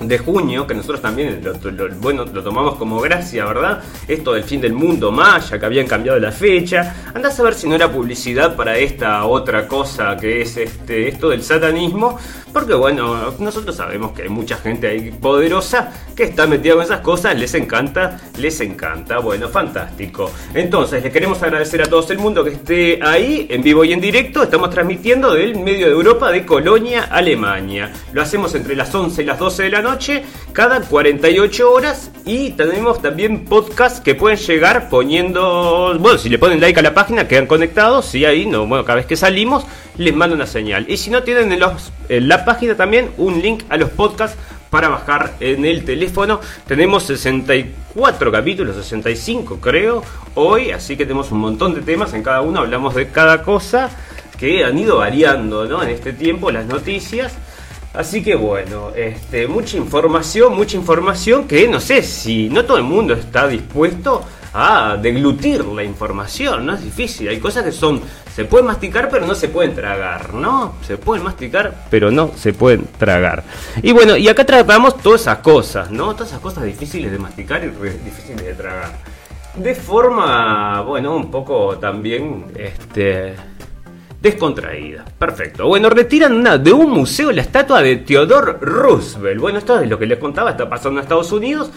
de 0.00 0.18
junio, 0.18 0.66
que 0.66 0.74
nosotros 0.74 1.00
también 1.00 1.42
lo, 1.42 1.88
bueno, 1.96 2.24
lo 2.24 2.42
tomamos 2.42 2.76
como 2.76 3.00
gracia, 3.00 3.44
¿verdad? 3.46 3.82
Esto 4.06 4.34
del 4.34 4.44
fin 4.44 4.60
del 4.60 4.72
mundo 4.72 5.10
maya, 5.10 5.58
que 5.58 5.66
habían 5.66 5.86
cambiado 5.86 6.18
la 6.18 6.32
fecha. 6.32 6.94
Andás 7.14 7.38
a 7.40 7.42
ver 7.42 7.54
si 7.54 7.68
no 7.68 7.74
era 7.74 7.90
publicidad 7.90 8.54
para 8.56 8.76
esta 8.76 9.24
otra 9.24 9.66
cosa 9.66 10.16
que 10.16 10.42
es 10.42 10.56
este, 10.56 11.08
esto 11.08 11.30
del 11.30 11.42
satanismo, 11.42 12.18
porque 12.52 12.74
bueno, 12.74 13.34
nosotros 13.38 13.76
sabemos 13.76 14.12
que 14.12 14.22
hay 14.22 14.28
mucha 14.28 14.56
gente 14.56 14.88
ahí 14.88 15.10
poderosa 15.10 15.92
que 16.14 16.24
está 16.24 16.46
metida 16.46 16.74
con 16.74 16.82
esas 16.82 17.00
cosas, 17.00 17.38
les 17.38 17.54
encanta, 17.54 18.18
les 18.38 18.60
encanta. 18.60 19.18
Bueno, 19.18 19.48
fantástico. 19.48 20.30
Entonces, 20.54 21.02
les 21.02 21.12
queremos 21.12 21.42
agradecer 21.42 21.82
a 21.82 21.86
todo 21.86 22.06
el 22.08 22.18
mundo 22.18 22.42
que 22.42 22.50
esté 22.50 22.98
ahí, 23.02 23.46
en 23.50 23.62
vivo 23.62 23.84
y 23.84 23.92
en 23.92 24.00
directo. 24.00 24.42
Estamos 24.42 24.70
transmitiendo 24.70 25.34
del 25.34 25.58
medio 25.58 25.86
de 25.86 25.92
Europa, 25.92 26.30
de 26.30 26.46
Colonia, 26.46 27.08
Alemania. 27.10 27.92
Lo 28.12 28.22
hacemos 28.22 28.54
entre 28.54 28.74
las 28.74 28.94
11 28.94 29.22
y 29.22 29.26
las 29.26 29.38
12 29.38 29.64
de 29.64 29.70
la 29.70 29.82
noche, 29.82 29.85
cada 30.52 30.80
48 30.80 31.70
horas. 31.70 32.10
Y 32.24 32.50
tenemos 32.50 33.00
también 33.00 33.44
podcasts 33.44 34.00
que 34.00 34.14
pueden 34.14 34.38
llegar 34.38 34.88
poniendo. 34.88 35.96
Bueno, 35.98 36.18
si 36.18 36.28
le 36.28 36.38
ponen 36.38 36.60
like 36.60 36.78
a 36.80 36.82
la 36.82 36.94
página, 36.94 37.28
quedan 37.28 37.46
conectados. 37.46 38.14
Y 38.14 38.24
ahí, 38.24 38.46
no, 38.46 38.66
bueno, 38.66 38.84
cada 38.84 38.96
vez 38.96 39.06
que 39.06 39.16
salimos, 39.16 39.64
les 39.96 40.14
mando 40.14 40.34
una 40.34 40.46
señal. 40.46 40.86
Y 40.88 40.96
si 40.96 41.10
no 41.10 41.22
tienen 41.22 41.52
en, 41.52 41.60
los, 41.60 41.92
en 42.08 42.28
la 42.28 42.44
página 42.44 42.74
también 42.74 43.10
un 43.16 43.40
link 43.40 43.64
a 43.68 43.76
los 43.76 43.90
podcasts 43.90 44.36
para 44.70 44.88
bajar 44.88 45.34
en 45.40 45.64
el 45.64 45.84
teléfono. 45.84 46.40
Tenemos 46.66 47.04
64 47.04 48.32
capítulos, 48.32 48.76
65 48.76 49.58
creo, 49.60 50.02
hoy, 50.34 50.70
así 50.70 50.96
que 50.96 51.04
tenemos 51.04 51.30
un 51.30 51.38
montón 51.38 51.74
de 51.74 51.80
temas, 51.80 52.12
en 52.14 52.22
cada 52.22 52.40
uno 52.42 52.60
hablamos 52.60 52.94
de 52.94 53.08
cada 53.08 53.42
cosa 53.42 53.90
que 54.38 54.64
han 54.64 54.78
ido 54.78 54.98
variando 54.98 55.64
¿no? 55.64 55.82
en 55.82 55.90
este 55.90 56.12
tiempo 56.12 56.50
las 56.50 56.66
noticias. 56.66 57.32
Así 57.96 58.22
que 58.22 58.34
bueno, 58.34 58.90
este, 58.94 59.48
mucha 59.48 59.78
información, 59.78 60.54
mucha 60.54 60.76
información 60.76 61.48
que 61.48 61.66
no 61.66 61.80
sé 61.80 62.02
si 62.02 62.50
no 62.50 62.66
todo 62.66 62.76
el 62.76 62.82
mundo 62.82 63.14
está 63.14 63.48
dispuesto 63.48 64.22
a 64.52 64.98
deglutir 65.00 65.64
la 65.64 65.82
información, 65.82 66.66
no 66.66 66.74
es 66.74 66.82
difícil, 66.82 67.28
hay 67.28 67.38
cosas 67.38 67.64
que 67.64 67.72
son, 67.72 68.02
se 68.34 68.44
pueden 68.44 68.66
masticar 68.66 69.08
pero 69.10 69.26
no 69.26 69.34
se 69.34 69.48
pueden 69.48 69.74
tragar, 69.74 70.34
¿no? 70.34 70.74
Se 70.86 70.98
pueden 70.98 71.24
masticar 71.24 71.86
pero 71.88 72.10
no 72.10 72.32
se 72.36 72.52
pueden 72.52 72.86
tragar. 72.98 73.44
Y 73.82 73.92
bueno, 73.92 74.14
y 74.14 74.28
acá 74.28 74.44
tratamos 74.44 74.98
todas 74.98 75.22
esas 75.22 75.38
cosas, 75.38 75.90
¿no? 75.90 76.12
Todas 76.12 76.28
esas 76.28 76.40
cosas 76.40 76.64
difíciles 76.64 77.10
de 77.10 77.18
masticar 77.18 77.64
y 77.64 77.68
difíciles 77.68 78.44
de 78.44 78.52
tragar. 78.52 78.92
De 79.54 79.74
forma, 79.74 80.82
bueno, 80.82 81.16
un 81.16 81.30
poco 81.30 81.78
también, 81.78 82.44
este 82.58 83.36
descontraída. 84.26 85.04
Perfecto. 85.18 85.66
Bueno, 85.66 85.88
retiran 85.90 86.62
de 86.62 86.72
un 86.72 86.90
museo 86.90 87.32
la 87.32 87.42
estatua 87.42 87.82
de 87.82 87.96
Theodore 87.96 88.54
Roosevelt. 88.60 89.40
Bueno, 89.40 89.58
esto 89.58 89.80
es 89.80 89.88
lo 89.88 89.98
que 89.98 90.06
les 90.06 90.18
contaba, 90.18 90.50
está 90.50 90.68
pasando 90.68 91.00
en 91.00 91.04
Estados 91.04 91.32
Unidos. 91.32 91.70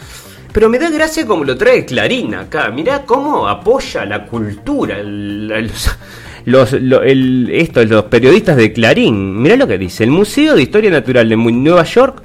Pero 0.51 0.67
me 0.67 0.79
da 0.79 0.89
gracia 0.89 1.27
como 1.27 1.43
lo 1.43 1.55
trae 1.55 1.85
Clarín 1.85 2.33
acá. 2.35 2.69
Mirá 2.69 3.03
cómo 3.05 3.47
apoya 3.47 4.03
la 4.05 4.25
cultura. 4.25 4.97
los, 5.03 6.73
los 6.73 8.03
periodistas 8.05 8.57
de 8.57 8.73
Clarín. 8.73 9.41
Mirá 9.41 9.55
lo 9.55 9.67
que 9.67 9.77
dice. 9.77 10.03
El 10.03 10.11
Museo 10.11 10.55
de 10.55 10.63
Historia 10.63 10.89
Natural 10.89 11.29
de 11.29 11.37
Nueva 11.37 11.83
York 11.83 12.23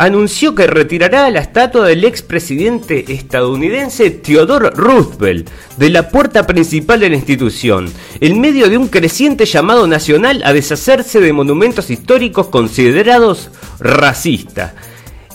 anunció 0.00 0.54
que 0.54 0.66
retirará 0.66 1.28
la 1.28 1.40
estatua 1.40 1.86
del 1.86 2.04
expresidente 2.04 3.12
estadounidense 3.12 4.10
Theodore 4.10 4.70
Roosevelt 4.70 5.50
de 5.76 5.90
la 5.90 6.08
puerta 6.08 6.46
principal 6.46 7.00
de 7.00 7.10
la 7.10 7.16
institución, 7.16 7.92
en 8.18 8.40
medio 8.40 8.70
de 8.70 8.78
un 8.78 8.88
creciente 8.88 9.44
llamado 9.44 9.86
nacional 9.86 10.40
a 10.46 10.54
deshacerse 10.54 11.20
de 11.20 11.34
monumentos 11.34 11.90
históricos 11.90 12.46
considerados 12.46 13.50
racistas. 13.78 14.72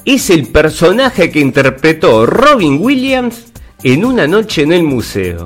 Es 0.03 0.31
el 0.31 0.47
personaje 0.47 1.29
que 1.29 1.41
interpretó 1.41 2.25
Robin 2.25 2.79
Williams 2.81 3.45
en 3.83 4.03
una 4.03 4.25
noche 4.25 4.63
en 4.63 4.73
el 4.73 4.81
museo. 4.81 5.45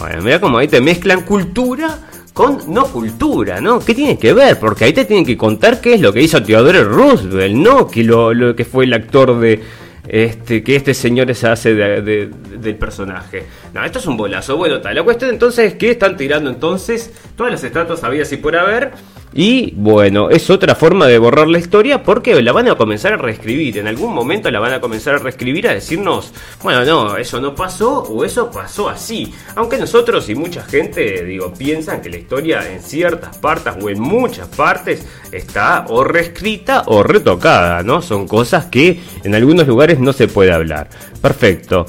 Bueno, 0.00 0.22
mira 0.22 0.40
cómo 0.40 0.58
ahí 0.58 0.66
te 0.66 0.80
mezclan 0.80 1.22
cultura 1.22 2.00
con 2.36 2.58
no 2.68 2.84
cultura, 2.84 3.62
¿no? 3.62 3.80
¿Qué 3.80 3.94
tiene 3.94 4.18
que 4.18 4.34
ver? 4.34 4.58
Porque 4.58 4.84
ahí 4.84 4.92
te 4.92 5.06
tienen 5.06 5.24
que 5.24 5.38
contar 5.38 5.80
qué 5.80 5.94
es 5.94 6.02
lo 6.02 6.12
que 6.12 6.20
hizo 6.20 6.42
Theodore 6.42 6.84
Roosevelt, 6.84 7.54
¿no? 7.56 7.86
Que 7.86 8.04
lo, 8.04 8.54
que 8.54 8.66
fue 8.66 8.84
el 8.84 8.92
actor 8.92 9.40
de 9.40 9.62
este 10.08 10.62
que 10.62 10.76
este 10.76 10.94
señor 10.94 11.34
se 11.34 11.48
hace 11.48 11.74
del 11.74 12.76
personaje. 12.76 13.44
No, 13.74 13.84
esto 13.84 13.98
es 13.98 14.06
un 14.06 14.16
bolazo. 14.16 14.56
Bueno, 14.56 14.80
tal. 14.80 14.94
La 14.94 15.02
cuestión 15.02 15.30
entonces 15.30 15.72
es 15.72 15.74
que 15.74 15.90
están 15.90 16.16
tirando 16.16 16.50
entonces 16.50 17.12
todas 17.36 17.52
las 17.52 17.64
estatuas 17.64 18.02
había 18.04 18.22
así 18.22 18.36
por 18.36 18.56
haber 18.56 18.92
y 19.38 19.74
bueno, 19.76 20.30
es 20.30 20.48
otra 20.48 20.74
forma 20.74 21.06
de 21.06 21.18
borrar 21.18 21.46
la 21.46 21.58
historia 21.58 22.02
porque 22.02 22.40
la 22.40 22.52
van 22.52 22.68
a 22.68 22.74
comenzar 22.74 23.12
a 23.12 23.16
reescribir. 23.18 23.76
En 23.76 23.86
algún 23.86 24.14
momento 24.14 24.50
la 24.50 24.60
van 24.60 24.72
a 24.72 24.80
comenzar 24.80 25.16
a 25.16 25.18
reescribir 25.18 25.68
a 25.68 25.74
decirnos, 25.74 26.32
bueno, 26.62 26.86
no, 26.86 27.18
eso 27.18 27.38
no 27.38 27.54
pasó 27.54 28.04
o 28.04 28.24
eso 28.24 28.50
pasó 28.50 28.88
así. 28.88 29.34
Aunque 29.54 29.76
nosotros 29.76 30.26
y 30.30 30.34
mucha 30.34 30.62
gente, 30.62 31.22
digo, 31.22 31.52
piensan 31.52 32.00
que 32.00 32.08
la 32.08 32.16
historia 32.16 32.72
en 32.72 32.80
ciertas 32.80 33.36
partes 33.36 33.74
o 33.78 33.90
en 33.90 34.00
muchas 34.00 34.48
partes 34.48 35.06
está 35.30 35.84
o 35.90 36.02
reescrita 36.02 36.84
o 36.86 37.02
retocada, 37.02 37.82
¿no? 37.82 38.00
Son 38.00 38.26
cosas 38.26 38.64
que 38.66 39.02
en 39.22 39.34
algunos 39.34 39.66
lugares 39.66 39.95
no 39.98 40.12
se 40.12 40.28
puede 40.28 40.52
hablar. 40.52 40.88
Perfecto. 41.20 41.86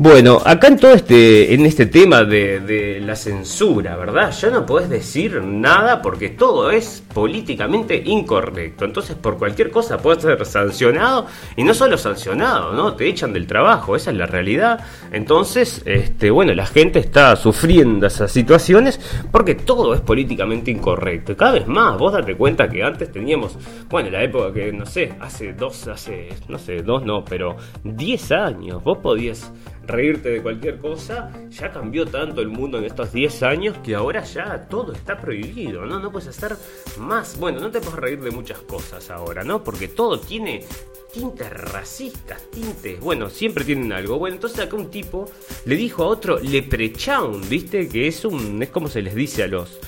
Bueno, 0.00 0.40
acá 0.44 0.68
en 0.68 0.76
todo 0.76 0.92
este, 0.92 1.52
en 1.54 1.66
este 1.66 1.86
tema 1.86 2.22
de, 2.22 3.02
la 3.04 3.16
censura, 3.16 3.96
¿verdad? 3.96 4.30
Ya 4.30 4.48
no 4.48 4.64
podés 4.64 4.88
decir 4.88 5.42
nada 5.42 6.02
porque 6.02 6.28
todo 6.28 6.70
es 6.70 7.02
políticamente 7.12 8.00
incorrecto. 8.04 8.84
Entonces, 8.84 9.16
por 9.16 9.38
cualquier 9.38 9.72
cosa 9.72 9.98
puedes 9.98 10.22
ser 10.22 10.46
sancionado 10.46 11.26
y 11.56 11.64
no 11.64 11.74
solo 11.74 11.98
sancionado, 11.98 12.74
¿no? 12.74 12.94
Te 12.94 13.08
echan 13.08 13.32
del 13.32 13.48
trabajo, 13.48 13.96
esa 13.96 14.12
es 14.12 14.16
la 14.16 14.26
realidad. 14.26 14.84
Entonces, 15.10 15.82
este, 15.84 16.30
bueno, 16.30 16.54
la 16.54 16.66
gente 16.66 17.00
está 17.00 17.34
sufriendo 17.34 18.06
esas 18.06 18.30
situaciones 18.30 19.00
porque 19.32 19.56
todo 19.56 19.94
es 19.94 20.00
políticamente 20.00 20.70
incorrecto. 20.70 21.36
cada 21.36 21.54
vez 21.54 21.66
más, 21.66 21.98
vos 21.98 22.12
date 22.12 22.36
cuenta 22.36 22.68
que 22.68 22.84
antes 22.84 23.10
teníamos, 23.10 23.58
bueno, 23.90 24.10
la 24.10 24.22
época 24.22 24.52
que, 24.52 24.72
no 24.72 24.86
sé, 24.86 25.14
hace 25.18 25.54
dos, 25.54 25.88
hace, 25.88 26.28
no 26.46 26.56
sé, 26.56 26.82
dos 26.82 27.02
no, 27.04 27.24
pero 27.24 27.56
diez 27.82 28.30
años, 28.30 28.84
vos 28.84 28.98
podías 28.98 29.50
reírte 29.88 30.28
de 30.28 30.42
cualquier 30.42 30.78
cosa, 30.78 31.32
ya 31.48 31.72
cambió 31.72 32.06
tanto 32.06 32.40
el 32.40 32.48
mundo 32.48 32.78
en 32.78 32.84
estos 32.84 33.12
10 33.12 33.42
años 33.42 33.76
que 33.78 33.94
ahora 33.94 34.22
ya 34.22 34.68
todo 34.68 34.92
está 34.92 35.18
prohibido, 35.20 35.86
¿no? 35.86 35.98
No 35.98 36.12
puedes 36.12 36.28
hacer 36.28 36.56
más. 36.98 37.38
Bueno, 37.38 37.58
no 37.58 37.70
te 37.70 37.80
puedes 37.80 37.98
reír 37.98 38.20
de 38.20 38.30
muchas 38.30 38.58
cosas 38.60 39.10
ahora, 39.10 39.42
¿no? 39.42 39.64
Porque 39.64 39.88
todo 39.88 40.20
tiene 40.20 40.64
tintes 41.12 41.50
racistas, 41.50 42.42
tintes. 42.50 43.00
Bueno, 43.00 43.30
siempre 43.30 43.64
tienen 43.64 43.92
algo. 43.92 44.18
Bueno, 44.18 44.36
entonces 44.36 44.60
acá 44.60 44.76
un 44.76 44.90
tipo 44.90 45.30
le 45.64 45.76
dijo 45.76 46.04
a 46.04 46.06
otro 46.06 46.38
leprechaun, 46.38 47.48
¿viste? 47.48 47.88
Que 47.88 48.08
es 48.08 48.24
un. 48.24 48.62
es 48.62 48.68
como 48.68 48.88
se 48.88 49.02
les 49.02 49.14
dice 49.14 49.42
a 49.44 49.48
los. 49.48 49.78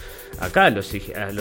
Acá 0.40 0.66
a 0.66 0.70
los, 0.70 0.94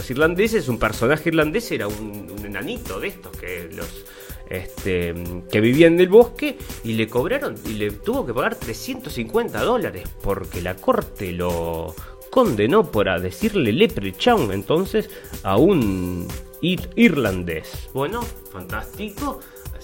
irlandeses, 0.09 0.67
un 0.67 0.77
personaje 0.77 1.29
irlandés 1.29 1.71
era 1.71 1.87
un, 1.87 2.29
un 2.37 2.45
enanito 2.45 2.99
de 2.99 3.07
estos 3.07 3.31
que 3.37 3.69
los 3.71 4.03
este, 4.49 5.13
que 5.51 5.61
vivía 5.61 5.87
en 5.87 5.99
el 5.99 6.09
bosque 6.09 6.57
y 6.83 6.93
le 6.93 7.07
cobraron 7.07 7.55
y 7.65 7.73
le 7.73 7.91
tuvo 7.91 8.25
que 8.25 8.33
pagar 8.33 8.55
350 8.55 9.63
dólares 9.63 10.09
porque 10.21 10.61
la 10.61 10.75
corte 10.75 11.31
lo 11.31 11.93
condenó 12.29 12.91
por 12.91 13.09
a 13.09 13.19
decirle 13.19 13.71
leprechaun 13.71 14.51
entonces 14.51 15.09
a 15.43 15.57
un 15.57 16.27
irlandés. 16.61 17.89
Bueno, 17.93 18.21
fantástico. 18.21 19.39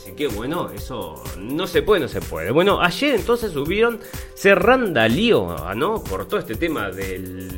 Así 0.06 0.14
que 0.14 0.28
bueno, 0.28 0.70
eso 0.70 1.16
no 1.40 1.66
se 1.66 1.82
puede, 1.82 2.02
no 2.02 2.08
se 2.08 2.22
puede. 2.22 2.52
Bueno, 2.52 2.80
ayer 2.80 3.16
entonces 3.16 3.52
subieron, 3.52 4.00
se 4.36 4.54
randalió, 4.54 5.56
¿no? 5.76 6.04
Por 6.04 6.28
todo 6.28 6.40
este 6.40 6.54
tema 6.54 6.92
de 6.92 7.18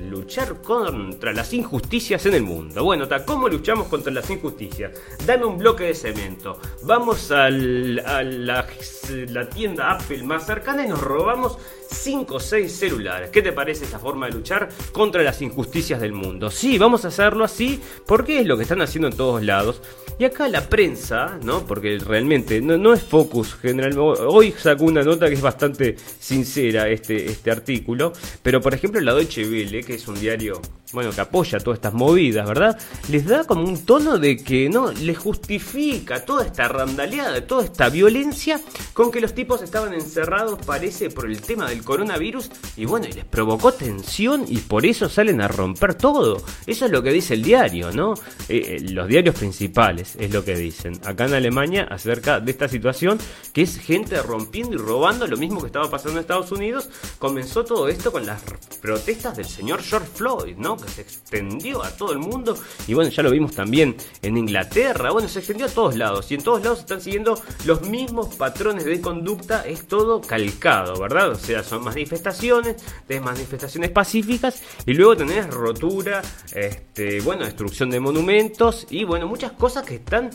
luchar 0.09 0.61
contra 0.61 1.33
las 1.33 1.51
injusticias 1.51 2.25
en 2.25 2.35
el 2.35 2.43
mundo. 2.43 2.85
Bueno, 2.85 3.05
¿cómo 3.25 3.49
luchamos 3.49 3.89
contra 3.89 4.13
las 4.13 4.29
injusticias? 4.29 4.93
Dame 5.25 5.43
un 5.43 5.57
bloque 5.57 5.83
de 5.83 5.93
cemento. 5.93 6.57
Vamos 6.83 7.31
a 7.31 7.49
la, 7.49 8.23
la 8.23 9.49
tienda 9.49 9.91
Apple 9.91 10.23
más 10.23 10.45
cercana 10.45 10.85
y 10.85 10.87
nos 10.87 11.01
robamos 11.01 11.57
5 11.89 12.35
o 12.35 12.39
6 12.39 12.71
celulares. 12.71 13.29
¿Qué 13.29 13.41
te 13.41 13.51
parece 13.51 13.83
esta 13.85 13.99
forma 13.99 14.27
de 14.27 14.33
luchar 14.33 14.69
contra 14.93 15.21
las 15.21 15.41
injusticias 15.41 15.99
del 15.99 16.13
mundo? 16.13 16.49
Sí, 16.49 16.77
vamos 16.77 17.03
a 17.03 17.09
hacerlo 17.09 17.43
así 17.43 17.81
porque 18.05 18.39
es 18.39 18.45
lo 18.45 18.55
que 18.55 18.63
están 18.63 18.81
haciendo 18.81 19.09
en 19.09 19.17
todos 19.17 19.43
lados. 19.43 19.81
Y 20.19 20.25
acá 20.25 20.47
la 20.47 20.67
prensa, 20.67 21.37
¿no? 21.43 21.65
Porque 21.65 21.99
realmente 21.99 22.36
no, 22.61 22.93
es 22.93 23.03
focus 23.03 23.55
general. 23.55 23.97
Hoy 23.97 24.53
sacó 24.57 24.85
una 24.85 25.03
nota 25.03 25.27
que 25.27 25.35
es 25.35 25.41
bastante 25.41 25.95
sincera 26.19 26.89
este, 26.89 27.25
este 27.25 27.51
artículo. 27.51 28.13
Pero 28.41 28.61
por 28.61 28.73
ejemplo 28.73 28.99
la 29.01 29.13
Deutsche 29.13 29.47
Welle, 29.47 29.83
que 29.83 29.95
es 29.95 30.07
un 30.07 30.19
diario 30.19 30.61
bueno, 30.93 31.11
que 31.11 31.21
apoya 31.21 31.59
todas 31.59 31.77
estas 31.77 31.93
movidas, 31.93 32.47
¿verdad? 32.47 32.79
Les 33.09 33.25
da 33.25 33.43
como 33.43 33.63
un 33.63 33.85
tono 33.85 34.17
de 34.17 34.37
que 34.37 34.69
no, 34.69 34.91
le 34.91 35.15
justifica 35.15 36.23
toda 36.23 36.45
esta 36.45 36.67
randaleada, 36.67 37.45
toda 37.45 37.65
esta 37.65 37.89
violencia 37.89 38.61
con 38.93 39.11
que 39.11 39.19
los 39.19 39.33
tipos 39.33 39.61
estaban 39.61 39.93
encerrados, 39.93 40.59
parece, 40.65 41.09
por 41.09 41.25
el 41.25 41.41
tema 41.41 41.69
del 41.69 41.83
coronavirus 41.83 42.49
y 42.77 42.85
bueno, 42.85 43.07
y 43.07 43.11
les 43.11 43.25
provocó 43.25 43.73
tensión 43.73 44.45
y 44.47 44.59
por 44.59 44.85
eso 44.85 45.09
salen 45.09 45.41
a 45.41 45.47
romper 45.47 45.95
todo. 45.95 46.41
Eso 46.65 46.85
es 46.85 46.91
lo 46.91 47.03
que 47.03 47.11
dice 47.11 47.33
el 47.33 47.43
diario, 47.43 47.91
¿no? 47.91 48.13
Eh, 48.47 48.77
eh, 48.77 48.79
los 48.91 49.07
diarios 49.07 49.35
principales 49.35 50.15
es 50.17 50.33
lo 50.33 50.45
que 50.45 50.55
dicen 50.55 50.99
acá 51.03 51.25
en 51.25 51.33
Alemania 51.33 51.87
acerca 51.89 52.39
de 52.39 52.51
esta 52.51 52.69
situación 52.69 53.19
que 53.51 53.63
es 53.63 53.77
gente 53.77 54.21
rompiendo 54.21 54.75
y 54.75 54.77
robando, 54.77 55.27
lo 55.27 55.37
mismo 55.37 55.59
que 55.59 55.67
estaba 55.67 55.89
pasando 55.89 56.13
en 56.13 56.21
Estados 56.21 56.51
Unidos. 56.51 56.89
Comenzó 57.19 57.65
todo 57.65 57.89
esto 57.89 58.11
con 58.11 58.25
las 58.25 58.41
protestas 58.81 59.35
del 59.35 59.45
señor 59.45 59.81
George 59.81 60.07
Floyd, 60.13 60.55
¿no? 60.55 60.76
Que 60.77 60.89
se 60.89 61.01
extendió 61.01 61.83
a 61.83 61.91
todo 61.91 62.11
el 62.11 62.19
mundo. 62.19 62.57
Y 62.87 62.93
bueno, 62.93 63.09
ya 63.09 63.23
lo 63.23 63.31
vimos 63.31 63.53
también 63.53 63.95
en 64.21 64.37
Inglaterra. 64.37 65.11
Bueno, 65.11 65.27
se 65.27 65.39
extendió 65.39 65.65
a 65.65 65.69
todos 65.69 65.95
lados. 65.95 66.31
Y 66.31 66.35
en 66.35 66.43
todos 66.43 66.63
lados 66.63 66.79
están 66.79 67.01
siguiendo 67.01 67.41
los 67.65 67.81
mismos 67.81 68.35
patrones 68.35 68.85
de 68.85 69.01
conducta. 69.01 69.65
Es 69.65 69.87
todo 69.87 70.21
calcado, 70.21 70.99
¿verdad? 70.99 71.31
O 71.31 71.35
sea, 71.35 71.63
son 71.63 71.83
manifestaciones, 71.83 72.77
de 73.07 73.19
manifestaciones 73.19 73.91
pacíficas. 73.91 74.61
Y 74.85 74.93
luego 74.93 75.17
tenés 75.17 75.47
rotura, 75.47 76.21
este, 76.53 77.21
bueno, 77.21 77.45
destrucción 77.45 77.89
de 77.89 77.99
monumentos. 77.99 78.87
Y 78.89 79.03
bueno, 79.03 79.27
muchas 79.27 79.53
cosas 79.53 79.83
que 79.85 79.95
están 79.95 80.29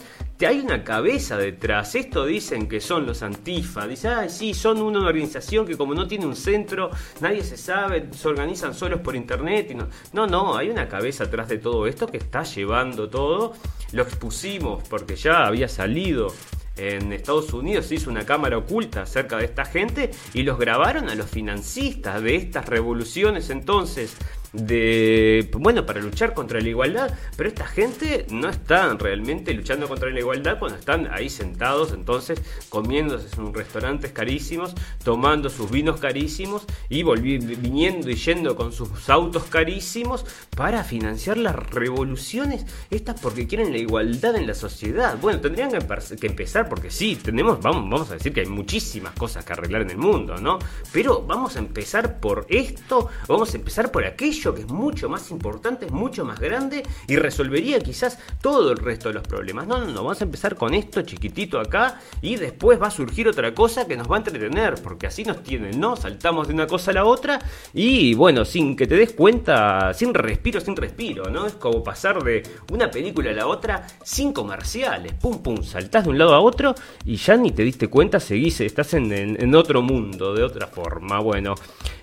hay 0.46 0.61
una 0.61 0.83
cabeza 0.85 1.37
detrás. 1.37 1.94
Esto 1.94 2.24
dicen 2.24 2.68
que 2.68 2.81
son 2.81 3.07
los 3.07 3.22
antifa. 3.22 3.87
Dicen, 3.87 4.12
ah, 4.12 4.28
sí, 4.28 4.55
son 4.55 4.81
una 4.81 5.00
organización 5.00 5.66
que 5.66 5.76
como 5.76 5.94
no 5.94 6.07
tiene 6.07 6.26
un 6.26 6.37
centro, 6.37 6.90
nadie 7.20 7.42
se 7.42 7.57
sabe, 7.57 8.09
se 8.12 8.28
organizan 8.28 8.74
solos 8.74 9.00
por 9.00 9.16
internet. 9.16 9.68
Y 9.70 9.74
no, 9.74 9.88
no, 10.12 10.26
no, 10.33 10.57
hay 10.57 10.71
una 10.71 10.88
cabeza 10.88 11.25
atrás 11.25 11.47
de 11.49 11.59
todo 11.59 11.87
esto 11.87 12.07
que 12.07 12.16
está 12.16 12.42
llevando 12.42 13.11
todo. 13.11 13.53
Lo 13.92 14.03
expusimos 14.03 14.83
porque 14.88 15.14
ya 15.14 15.47
había 15.47 15.68
salido 15.68 16.33
en 16.79 17.12
Estados 17.12 17.53
Unidos 17.53 17.85
se 17.85 17.97
hizo 17.97 18.09
una 18.09 18.25
cámara 18.25 18.57
oculta 18.57 19.03
acerca 19.03 19.37
de 19.37 19.45
esta 19.45 19.66
gente 19.66 20.11
y 20.33 20.42
los 20.42 20.59
grabaron 20.59 21.11
a 21.11 21.14
los 21.14 21.29
financistas 21.29 22.23
de 22.23 22.37
estas 22.37 22.66
revoluciones 22.66 23.51
entonces 23.51 24.16
de, 24.53 25.51
bueno, 25.55 25.87
para 25.87 26.01
luchar 26.01 26.35
contra 26.35 26.61
la 26.61 26.69
igualdad, 26.69 27.15
pero 27.37 27.49
esta 27.49 27.67
gente 27.67 28.27
no 28.31 28.49
está 28.49 28.95
realmente 28.95 29.55
luchando 29.55 29.88
contra 29.88 30.11
la 30.11 30.19
igualdad 30.19 30.59
cuando 30.59 30.79
están 30.79 31.09
ahí 31.12 31.31
sentados, 31.31 31.93
entonces 31.93 32.41
comiéndose 32.69 33.29
en 33.41 33.55
restaurantes 33.55 34.12
carísimos, 34.12 34.75
tomando 35.05 35.49
sus 35.49 35.71
vinos 35.71 36.01
carísimos 36.01 36.65
y 36.88 37.03
viniendo 37.03 38.11
y 38.11 38.15
yendo 38.15 38.57
con 38.57 38.73
sus 38.73 39.09
autos 39.09 39.45
carísimos 39.45 40.25
para 40.57 40.85
financiar 40.85 41.38
las 41.38 41.57
revoluciones 41.57 42.67
estas 42.91 43.21
porque 43.21 43.47
quieren 43.47 43.73
la 43.73 43.79
igualdad 43.79 44.37
en 44.37 44.47
la 44.47 44.55
sociedad. 44.55 45.17
Bueno, 45.21 45.41
tendrían 45.41 45.71
que, 45.71 46.27
empezar 46.27 46.69
porque 46.69 46.91
sí, 46.91 47.17
tenemos, 47.17 47.61
vamos, 47.61 47.88
vamos 47.88 48.11
a 48.11 48.15
decir 48.15 48.33
que 48.33 48.41
hay 48.41 48.47
muchísimas 48.47 49.12
cosas 49.15 49.45
que 49.45 49.53
arreglar 49.53 49.83
en 49.83 49.91
el 49.91 49.99
mundo, 49.99 50.37
¿no? 50.37 50.59
Pero 50.93 51.23
vamos 51.23 51.57
a 51.57 51.59
empezar 51.59 52.21
por 52.21 52.47
esto, 52.49 53.09
vamos 53.29 53.55
a 53.55 53.57
empezar 53.57 53.91
por 53.91 54.05
aquello 54.05 54.41
que 54.50 54.62
es 54.62 54.68
mucho 54.68 55.09
más 55.09 55.31
importante, 55.31 55.87
es 55.87 55.92
mucho 55.92 56.24
más 56.24 56.40
grande 56.40 56.83
y 57.07 57.16
resolvería 57.16 57.78
quizás 57.78 58.18
todo 58.40 58.72
el 58.72 58.78
resto 58.78 59.09
de 59.09 59.14
los 59.14 59.22
problemas. 59.22 59.68
No, 59.68 59.78
no, 59.78 59.87
no, 59.87 60.02
vamos 60.02 60.20
a 60.20 60.24
empezar 60.24 60.57
con 60.57 60.74
esto 60.74 61.02
chiquitito 61.02 61.61
acá 61.61 62.00
y 62.20 62.35
después 62.35 62.83
va 62.83 62.88
a 62.88 62.90
surgir 62.90 63.28
otra 63.28 63.55
cosa 63.55 63.87
que 63.87 63.96
nos 63.96 64.11
va 64.11 64.16
a 64.16 64.18
entretener, 64.18 64.74
porque 64.83 65.07
así 65.07 65.22
nos 65.22 65.44
tienen, 65.44 65.78
¿no? 65.78 65.94
Saltamos 65.94 66.48
de 66.48 66.55
una 66.55 66.66
cosa 66.66 66.90
a 66.90 66.94
la 66.94 67.05
otra 67.05 67.38
y 67.72 68.14
bueno, 68.14 68.44
sin 68.44 68.74
que 68.74 68.88
te 68.88 68.96
des 68.96 69.12
cuenta, 69.12 69.94
sin 69.94 70.12
respiro, 70.12 70.61
sin 70.61 70.74
respiro, 70.74 71.31
¿no? 71.31 71.46
Es 71.46 71.55
como 71.55 71.85
pasar 71.85 72.22
de 72.24 72.42
una 72.72 72.90
película 72.90 73.31
a 73.31 73.35
la 73.35 73.46
otra 73.46 73.87
sin 74.02 74.33
comerciales, 74.33 75.12
pum, 75.14 75.42
pum, 75.42 75.62
saltás 75.62 76.05
de 76.05 76.11
un 76.11 76.18
lado 76.18 76.35
a 76.35 76.40
otro 76.40 76.74
y 77.05 77.16
ya 77.16 77.37
ni 77.37 77.52
te 77.52 77.62
diste 77.62 77.88
cuenta, 77.88 78.18
seguís, 78.18 78.61
estás 78.61 78.94
en, 78.94 79.12
en 79.12 79.55
otro 79.55 79.83
mundo, 79.83 80.35
de 80.35 80.42
otra 80.42 80.66
forma. 80.66 81.20
Bueno, 81.20 81.55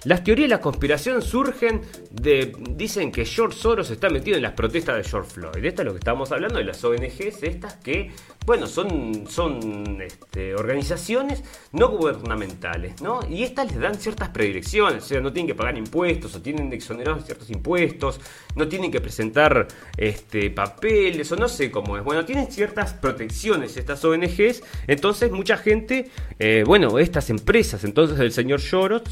las 0.05 0.23
teorías 0.23 0.49
de 0.49 0.55
la 0.55 0.61
conspiración 0.61 1.21
surgen 1.21 1.81
de 2.11 2.28
dicen 2.75 3.11
que 3.11 3.25
George 3.25 3.57
Soros 3.57 3.89
está 3.91 4.09
metido 4.09 4.37
en 4.37 4.43
las 4.43 4.53
protestas 4.53 4.97
de 4.97 5.03
George 5.03 5.29
Floyd. 5.29 5.63
Esto 5.63 5.81
es 5.81 5.85
lo 5.85 5.91
que 5.93 5.99
estamos 5.99 6.31
hablando 6.31 6.59
de 6.59 6.65
las 6.65 6.83
ONGs, 6.83 7.43
estas 7.43 7.75
que, 7.75 8.11
bueno, 8.45 8.65
son, 8.67 9.27
son 9.27 10.01
este, 10.01 10.55
organizaciones 10.55 11.43
no 11.71 11.89
gubernamentales, 11.89 13.01
¿no? 13.01 13.19
Y 13.29 13.43
estas 13.43 13.67
les 13.67 13.79
dan 13.79 13.95
ciertas 13.95 14.29
predilecciones, 14.29 15.03
o 15.03 15.07
sea, 15.07 15.21
no 15.21 15.31
tienen 15.31 15.47
que 15.47 15.55
pagar 15.55 15.77
impuestos, 15.77 16.35
o 16.35 16.41
tienen 16.41 16.73
exonerados 16.73 17.25
ciertos 17.25 17.49
impuestos, 17.51 18.19
no 18.55 18.67
tienen 18.67 18.91
que 18.91 19.01
presentar 19.01 19.67
este, 19.97 20.49
papeles, 20.49 21.31
o 21.31 21.35
no 21.35 21.47
sé 21.47 21.69
cómo 21.69 21.97
es. 21.97 22.03
Bueno, 22.03 22.25
tienen 22.25 22.51
ciertas 22.51 22.93
protecciones 22.93 23.77
estas 23.77 24.03
ONGs, 24.03 24.63
entonces 24.87 25.31
mucha 25.31 25.57
gente, 25.57 26.09
eh, 26.39 26.63
bueno, 26.65 26.97
estas 26.97 27.29
empresas, 27.29 27.83
entonces 27.83 28.19
el 28.19 28.31
señor 28.31 28.61
Soros, 28.61 29.03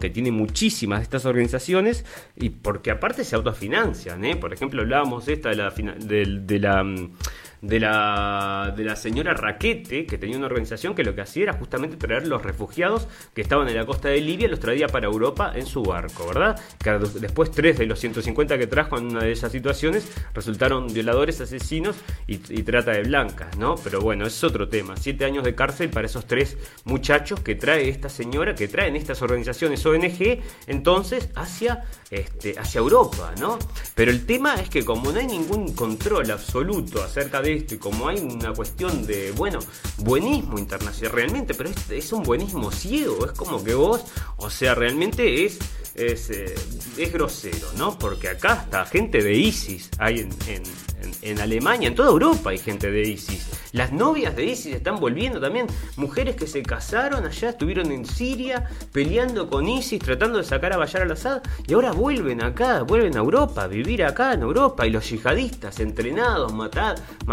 que 0.00 0.10
tiene 0.10 0.30
muchísimas 0.30 1.00
de 1.00 1.02
estas 1.04 1.26
organizaciones, 1.26 2.04
y 2.34 2.50
porque 2.50 2.90
aparte 2.90 3.24
se 3.24 3.36
autofinancian, 3.36 4.24
¿eh? 4.24 4.36
Por 4.36 4.54
ejemplo, 4.54 4.82
hablábamos 4.82 5.28
esta 5.28 5.50
de 5.50 5.56
la, 5.56 5.70
de 5.70 6.58
la 6.58 6.82
mm, 6.82 7.10
de 7.62 7.80
la, 7.80 8.72
de 8.76 8.84
la 8.84 8.96
señora 8.96 9.34
Raquete, 9.34 10.06
que 10.06 10.18
tenía 10.18 10.36
una 10.36 10.46
organización 10.46 10.94
que 10.94 11.04
lo 11.04 11.14
que 11.14 11.22
hacía 11.22 11.44
era 11.44 11.52
justamente 11.54 11.96
traer 11.96 12.26
los 12.26 12.42
refugiados 12.42 13.08
que 13.34 13.42
estaban 13.42 13.68
en 13.68 13.76
la 13.76 13.86
costa 13.86 14.08
de 14.08 14.20
Libia, 14.20 14.48
los 14.48 14.60
traía 14.60 14.88
para 14.88 15.06
Europa 15.06 15.52
en 15.54 15.66
su 15.66 15.82
barco, 15.82 16.26
¿verdad? 16.26 16.60
Que 16.82 16.92
después 17.20 17.50
tres 17.50 17.78
de 17.78 17.86
los 17.86 17.98
150 17.98 18.58
que 18.58 18.66
trajo 18.66 18.98
en 18.98 19.06
una 19.06 19.24
de 19.24 19.32
esas 19.32 19.52
situaciones 19.52 20.10
resultaron 20.34 20.92
violadores, 20.92 21.40
asesinos 21.40 21.96
y, 22.26 22.36
trata 22.66 22.92
de 22.92 23.02
blancas, 23.02 23.56
¿no? 23.56 23.76
Pero 23.76 24.00
bueno, 24.00 24.26
es 24.26 24.42
otro 24.42 24.68
tema. 24.68 24.96
Siete 24.96 25.24
años 25.24 25.44
de 25.44 25.54
cárcel 25.54 25.88
para 25.90 26.06
esos 26.06 26.26
tres 26.26 26.56
muchachos 26.84 27.40
que 27.40 27.54
trae 27.54 27.88
esta 27.88 28.08
señora, 28.08 28.54
que 28.54 28.68
traen 28.68 28.96
estas 28.96 29.22
organizaciones 29.22 29.84
ONG, 29.86 30.40
entonces 30.66 31.30
hacia, 31.36 31.84
este, 32.10 32.58
hacia 32.58 32.80
Europa, 32.80 33.32
¿no? 33.40 33.58
Pero 33.94 34.10
el 34.10 34.26
tema 34.26 34.54
es 34.54 34.68
que 34.68 34.84
como 34.84 35.12
no 35.12 35.20
hay 35.20 35.26
ningún 35.26 35.74
control 35.74 36.30
absoluto 36.30 37.02
acerca 37.02 37.40
de 37.40 37.55
y 37.56 37.76
como 37.78 38.08
hay 38.08 38.18
una 38.18 38.52
cuestión 38.52 39.06
de, 39.06 39.32
bueno, 39.32 39.58
buenismo 39.98 40.58
internacional 40.58 41.12
realmente, 41.12 41.54
pero 41.54 41.70
es, 41.90 42.12
un 42.12 42.22
buenismo 42.22 42.70
ciego, 42.70 43.26
es 43.26 43.32
como 43.32 43.62
que 43.62 43.74
vos, 43.74 44.02
o 44.36 44.50
sea, 44.50 44.74
realmente 44.74 45.44
es 45.44 45.58
es, 45.96 46.30
eh, 46.30 46.54
es 46.98 47.12
grosero, 47.12 47.68
¿no? 47.76 47.98
Porque 47.98 48.28
acá 48.28 48.62
está 48.64 48.84
gente 48.84 49.22
de 49.22 49.32
ISIS, 49.34 49.90
hay 49.98 50.20
en, 50.20 50.62
en, 51.22 51.40
Alemania, 51.40 51.88
en 51.88 51.94
toda 51.94 52.10
Europa 52.10 52.50
hay 52.50 52.58
gente 52.58 52.90
de 52.90 53.02
ISIS. 53.02 53.48
Las 53.72 53.92
novias 53.92 54.34
de 54.36 54.44
ISIS 54.44 54.74
están 54.74 54.98
volviendo 54.98 55.40
también, 55.40 55.66
mujeres 55.96 56.36
que 56.36 56.46
se 56.46 56.62
casaron 56.62 57.24
allá, 57.24 57.50
estuvieron 57.50 57.92
en 57.92 58.04
Siria 58.04 58.68
peleando 58.92 59.48
con 59.48 59.68
ISIS, 59.68 60.00
tratando 60.00 60.38
de 60.38 60.44
sacar 60.44 60.72
a 60.72 60.76
Bayar 60.76 61.02
al-Assad, 61.02 61.42
y 61.66 61.74
ahora 61.74 61.92
vuelven 61.92 62.42
acá, 62.42 62.82
vuelven 62.82 63.16
a 63.16 63.20
Europa, 63.20 63.64
a 63.64 63.66
vivir 63.66 64.04
acá 64.04 64.32
en 64.32 64.42
Europa, 64.42 64.86
y 64.86 64.90
los 64.90 65.08
yihadistas 65.08 65.80
entrenados, 65.80 66.52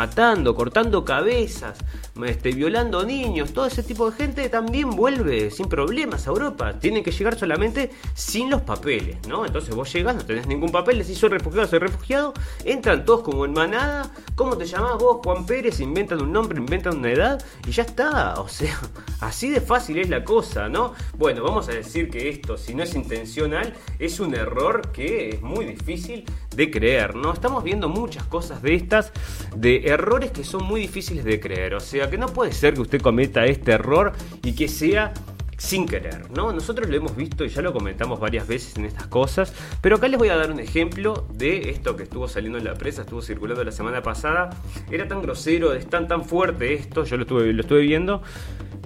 matando, 0.03 0.53
cortando 0.53 1.05
cabezas, 1.05 1.77
este, 2.25 2.51
violando 2.51 3.05
niños, 3.05 3.53
todo 3.53 3.67
ese 3.67 3.83
tipo 3.83 4.11
de 4.11 4.17
gente 4.17 4.49
también 4.49 4.89
vuelve 4.89 5.49
sin 5.49 5.69
problemas 5.69 6.27
a 6.27 6.31
Europa. 6.31 6.73
Tienen 6.77 7.03
que 7.05 7.11
llegar 7.11 7.39
solamente 7.39 7.89
sin 8.13 8.49
los 8.49 8.63
papeles, 8.63 9.25
¿no? 9.29 9.45
Entonces 9.45 9.73
vos 9.73 9.91
llegas, 9.93 10.13
no 10.13 10.25
tenés 10.25 10.45
ningún 10.45 10.73
papel, 10.73 10.97
decís 10.97 11.17
soy 11.17 11.29
refugiado, 11.29 11.67
soy 11.69 11.79
refugiado, 11.79 12.33
entran 12.65 13.05
todos 13.05 13.21
como 13.21 13.45
en 13.45 13.53
manada, 13.53 14.11
¿cómo 14.35 14.57
te 14.57 14.65
llamás 14.65 14.97
vos, 14.97 15.21
Juan 15.23 15.45
Pérez? 15.45 15.79
Inventan 15.79 16.21
un 16.21 16.33
nombre, 16.33 16.59
inventan 16.59 16.97
una 16.97 17.09
edad 17.09 17.41
y 17.65 17.71
ya 17.71 17.83
está. 17.83 18.41
O 18.41 18.49
sea, 18.49 18.77
así 19.21 19.51
de 19.51 19.61
fácil 19.61 19.99
es 19.99 20.09
la 20.09 20.25
cosa, 20.25 20.67
¿no? 20.67 20.95
Bueno, 21.17 21.43
vamos 21.43 21.69
a 21.69 21.71
decir 21.71 22.09
que 22.09 22.27
esto, 22.27 22.57
si 22.57 22.75
no 22.75 22.83
es 22.83 22.93
intencional, 22.93 23.73
es 23.99 24.19
un 24.19 24.35
error 24.35 24.91
que 24.91 25.29
es 25.29 25.41
muy 25.41 25.63
difícil 25.63 26.25
de 26.53 26.69
creer, 26.69 27.15
¿no? 27.15 27.31
Estamos 27.31 27.63
viendo 27.63 27.87
muchas 27.87 28.25
cosas 28.25 28.61
de 28.61 28.75
estas, 28.75 29.13
de 29.55 29.92
errores 29.93 30.32
que 30.32 30.43
son 30.43 30.63
muy 30.65 30.82
difíciles 30.82 31.23
de 31.25 31.39
creer. 31.39 31.75
O 31.75 31.79
sea, 31.79 32.10
que 32.10 32.17
no 32.17 32.27
puede 32.27 32.51
ser 32.51 32.73
que 32.73 32.82
usted 32.82 33.01
cometa 33.01 33.45
este 33.45 33.71
error 33.71 34.13
y 34.43 34.53
que 34.53 34.67
sea 34.67 35.13
sin 35.58 35.86
querer, 35.86 36.29
¿no? 36.36 36.51
Nosotros 36.51 36.89
lo 36.89 36.95
hemos 36.95 37.15
visto 37.15 37.45
y 37.45 37.49
ya 37.49 37.62
lo 37.62 37.71
comentamos 37.71 38.19
varias 38.19 38.47
veces 38.47 38.75
en 38.75 38.86
estas 38.86 39.08
cosas, 39.08 39.53
pero 39.82 39.95
acá 39.95 40.10
les 40.10 40.19
voy 40.19 40.27
a 40.27 40.36
dar 40.36 40.51
un 40.51 40.60
ejemplo 40.60 41.25
de 41.34 41.69
esto 41.69 41.95
que 41.95 42.03
estuvo 42.03 42.27
saliendo 42.27 42.58
en 42.58 42.65
la 42.65 42.73
prensa, 42.73 43.03
estuvo 43.03 43.21
circulando 43.21 43.63
la 43.63 43.71
semana 43.71 44.01
pasada, 44.03 44.49
era 44.91 45.08
tan 45.08 45.21
grosero, 45.21 45.73
es 45.73 45.88
tan 45.88 46.08
tan 46.08 46.25
fuerte 46.25 46.73
esto, 46.73 47.06
yo 47.06 47.15
lo 47.15 47.23
estuve, 47.23 47.53
lo 47.53 47.62
estuve 47.62 47.82
viendo, 47.82 48.21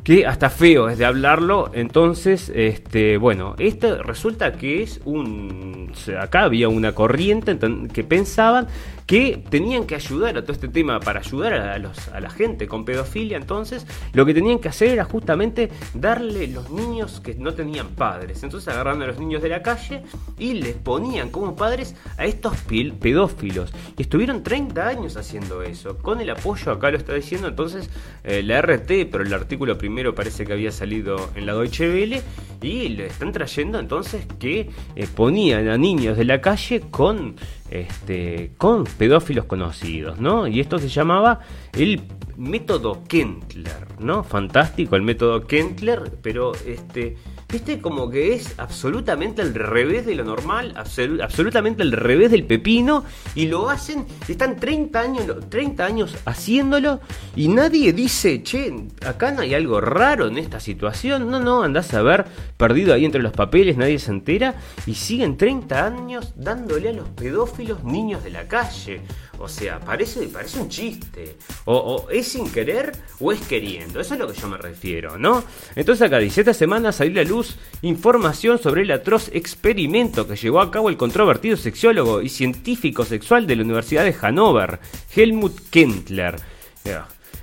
que 0.03 0.25
hasta 0.25 0.49
feo 0.49 0.87
es 0.87 0.97
de 0.97 1.05
hablarlo. 1.05 1.69
Entonces, 1.73 2.49
este, 2.55 3.17
bueno, 3.17 3.55
esto 3.59 4.01
resulta 4.03 4.53
que 4.53 4.81
es 4.81 5.01
un. 5.03 5.91
acá 6.17 6.43
había 6.43 6.69
una 6.69 6.93
corriente 6.93 7.57
que 7.91 8.03
pensaban 8.05 8.67
que 9.07 9.41
tenían 9.49 9.87
que 9.87 9.95
ayudar 9.95 10.37
a 10.37 10.41
todo 10.41 10.51
este 10.51 10.67
tema 10.67 10.99
para 10.99 11.21
ayudar 11.21 11.53
a, 11.53 11.77
los, 11.79 12.09
a 12.09 12.19
la 12.19 12.29
gente 12.29 12.67
con 12.67 12.83
pedofilia. 12.83 13.37
Entonces, 13.37 13.87
lo 14.13 14.25
que 14.25 14.33
tenían 14.33 14.59
que 14.59 14.67
hacer 14.67 14.89
era 14.89 15.05
justamente 15.05 15.69
darle 15.93 16.47
los 16.47 16.69
niños 16.69 17.21
que 17.21 17.33
no 17.35 17.53
tenían 17.53 17.87
padres. 17.87 18.43
Entonces, 18.43 18.67
agarrando 18.67 19.05
a 19.05 19.07
los 19.07 19.17
niños 19.17 19.41
de 19.41 19.47
la 19.47 19.63
calle 19.63 20.03
y 20.37 20.55
les 20.55 20.75
ponían 20.75 21.29
como 21.29 21.55
padres 21.55 21.95
a 22.17 22.25
estos 22.25 22.57
pedófilos. 22.99 23.73
Y 23.97 24.01
estuvieron 24.01 24.43
30 24.43 24.85
años 24.85 25.15
haciendo 25.15 25.63
eso, 25.63 25.97
con 25.99 26.19
el 26.19 26.29
apoyo, 26.29 26.73
acá 26.73 26.91
lo 26.91 26.97
está 26.97 27.13
diciendo 27.13 27.47
entonces 27.47 27.89
eh, 28.25 28.43
la 28.43 28.61
RT, 28.61 29.09
pero 29.09 29.23
el 29.23 29.33
artículo 29.33 29.77
primero 29.77 30.13
parece 30.13 30.45
que 30.45 30.51
había 30.51 30.71
salido 30.71 31.29
en 31.35 31.45
la 31.45 31.53
Deutsche 31.53 31.89
Welle. 31.89 32.21
Y 32.61 32.89
le 32.89 33.05
están 33.05 33.31
trayendo 33.31 33.79
entonces 33.79 34.25
que 34.39 34.71
eh, 34.95 35.07
ponían 35.15 35.69
a 35.69 35.77
niños 35.77 36.17
de 36.17 36.25
la 36.25 36.41
calle 36.41 36.81
con 36.89 37.35
este, 37.69 38.51
con 38.57 38.85
pedófilos 38.85 39.45
conocidos, 39.45 40.19
¿no? 40.19 40.47
Y 40.47 40.59
esto 40.59 40.79
se 40.79 40.89
llamaba 40.89 41.39
el 41.73 42.01
método 42.37 43.03
Kentler, 43.07 43.87
¿no? 43.99 44.23
Fantástico 44.23 44.95
el 44.95 45.01
método 45.01 45.45
Kentler, 45.47 46.11
pero 46.21 46.53
este 46.65 47.17
viste 47.49 47.79
como 47.79 48.09
que 48.09 48.33
es 48.33 48.55
absolutamente 48.57 49.41
al 49.41 49.53
revés 49.53 50.05
de 50.05 50.15
lo 50.15 50.25
normal, 50.25 50.73
absolutamente 50.75 51.81
al 51.81 51.93
revés 51.93 52.29
del 52.31 52.43
pepino, 52.43 53.05
y 53.35 53.45
lo 53.47 53.69
hacen, 53.69 54.05
están 54.27 54.57
30 54.57 54.99
años, 54.99 55.25
30 55.49 55.85
años 55.85 56.15
haciéndolo, 56.25 56.99
y 57.35 57.47
nadie 57.47 57.93
dice, 57.93 58.43
che, 58.43 58.73
acá 59.05 59.31
no 59.31 59.41
hay 59.41 59.53
algo 59.53 59.79
raro 59.79 60.27
en 60.27 60.37
esta 60.37 60.59
situación, 60.59 61.29
no, 61.31 61.39
no, 61.39 61.63
andás 61.63 61.93
a 61.93 62.01
ver, 62.01 62.25
perdido 62.57 62.93
ahí 62.93 63.05
entre 63.05 63.21
los 63.21 63.31
papeles, 63.31 63.77
nadie 63.77 63.99
se 63.99 64.11
entera, 64.11 64.55
y 64.85 64.95
siguen 64.95 65.37
30 65.37 65.85
años 65.85 66.33
dándole 66.35 66.89
a 66.89 66.93
los 66.93 67.07
pedófilos 67.09 67.83
niños 67.85 68.25
de 68.25 68.31
la 68.31 68.47
calle. 68.47 69.01
O 69.39 69.47
sea, 69.47 69.79
parece, 69.79 70.27
parece 70.27 70.59
un 70.59 70.69
chiste. 70.69 71.37
O, 71.65 72.07
es 72.11 72.27
sin 72.27 72.49
querer 72.49 72.91
o 73.19 73.31
es 73.31 73.41
queriendo. 73.41 73.99
Eso 73.99 74.13
es 74.13 74.19
lo 74.19 74.27
que 74.27 74.39
yo 74.39 74.47
me 74.47 74.57
refiero, 74.57 75.17
¿no? 75.17 75.43
Entonces 75.75 76.07
acá 76.07 76.17
dice, 76.17 76.41
esta 76.41 76.53
semana 76.53 76.91
salió 76.91 77.21
a 77.21 77.23
la 77.23 77.29
luz 77.29 77.57
información 77.81 78.59
sobre 78.59 78.81
el 78.81 78.91
atroz 78.91 79.29
experimento 79.33 80.27
que 80.27 80.35
llevó 80.35 80.61
a 80.61 80.71
cabo 80.71 80.89
el 80.89 80.97
controvertido 80.97 81.57
sexiólogo 81.57 82.21
y 82.21 82.29
científico 82.29 83.05
sexual 83.05 83.47
de 83.47 83.55
la 83.55 83.63
Universidad 83.63 84.03
de 84.03 84.13
Hannover, 84.13 84.79
Helmut 85.15 85.69
Kentler. 85.69 86.35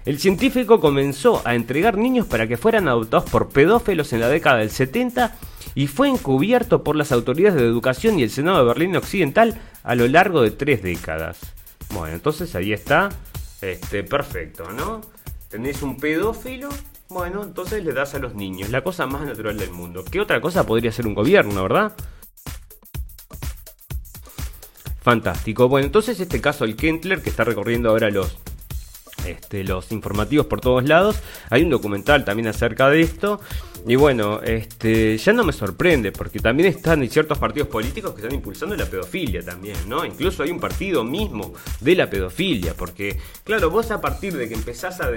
El 0.04 0.18
científico 0.18 0.80
comenzó 0.80 1.40
a 1.46 1.54
entregar 1.54 1.96
niños 1.96 2.26
para 2.26 2.46
que 2.46 2.57
fueran 2.57 2.88
adoptados 2.88 3.30
por 3.30 3.48
pedófilos 3.48 4.12
en 4.12 4.20
la 4.20 4.28
década 4.28 4.59
del 4.59 4.70
70 4.70 5.35
y 5.74 5.87
fue 5.87 6.09
encubierto 6.09 6.83
por 6.83 6.96
las 6.96 7.11
autoridades 7.11 7.61
de 7.61 7.66
educación 7.66 8.18
y 8.18 8.22
el 8.22 8.30
Senado 8.30 8.59
de 8.59 8.64
Berlín 8.64 8.96
Occidental 8.96 9.61
a 9.83 9.94
lo 9.94 10.07
largo 10.07 10.42
de 10.42 10.50
tres 10.50 10.83
décadas. 10.83 11.54
Bueno, 11.94 12.14
entonces 12.14 12.54
ahí 12.57 12.72
está. 12.72 13.09
Este, 13.62 14.02
perfecto, 14.02 14.70
¿no? 14.72 15.00
Tenés 15.48 15.83
un 15.83 15.96
pedófilo. 15.96 16.68
Bueno, 17.09 17.44
entonces 17.44 17.85
le 17.85 17.92
das 17.92 18.14
a 18.14 18.18
los 18.18 18.35
niños. 18.35 18.70
La 18.70 18.83
cosa 18.83 19.07
más 19.07 19.22
natural 19.22 19.57
del 19.57 19.70
mundo. 19.70 20.04
¿Qué 20.04 20.20
otra 20.20 20.40
cosa 20.40 20.66
podría 20.66 20.90
ser 20.90 21.07
un 21.07 21.14
gobierno, 21.14 21.62
verdad? 21.62 21.94
Fantástico. 25.00 25.68
Bueno, 25.68 25.87
entonces 25.87 26.18
este 26.18 26.40
caso, 26.40 26.64
el 26.64 26.76
Kentler, 26.76 27.22
que 27.22 27.30
está 27.30 27.44
recorriendo 27.44 27.90
ahora 27.90 28.11
los, 28.11 28.37
este, 29.24 29.62
los 29.62 29.92
informativos 29.92 30.46
por 30.46 30.61
todos 30.61 30.85
lados. 30.88 31.16
Hay 31.50 31.62
un 31.62 31.70
documental 31.70 32.24
también 32.24 32.48
acerca 32.48 32.90
de 32.90 33.02
esto. 33.02 33.40
Y 33.87 33.97
bueno, 33.97 34.40
este, 34.40 35.18
ya 35.18 35.35
no 35.35 35.44
me 35.44 35.53
sorprende, 35.53 36.11
porque 36.11 36.38
también 36.38 36.70
están 36.70 37.07
ciertos 37.11 37.37
partidos 37.37 37.68
políticos 37.68 38.14
que 38.14 38.23
están 38.23 38.35
impulsando 38.35 38.75
la 38.75 38.87
pedofilia 38.87 39.42
también, 39.42 39.77
¿no? 39.87 40.07
Incluso 40.07 40.42
hay 40.42 40.51
un 40.51 40.59
partido 40.59 41.05
mismo 41.05 41.53
de 41.81 41.94
la 41.94 42.09
pedofilia, 42.09 42.73
porque, 42.73 43.18
claro, 43.44 43.68
vos 43.68 43.90
a 43.90 44.01
partir 44.01 44.35
de 44.38 44.49
que 44.49 44.55
empezás 44.55 45.03
a, 45.03 45.11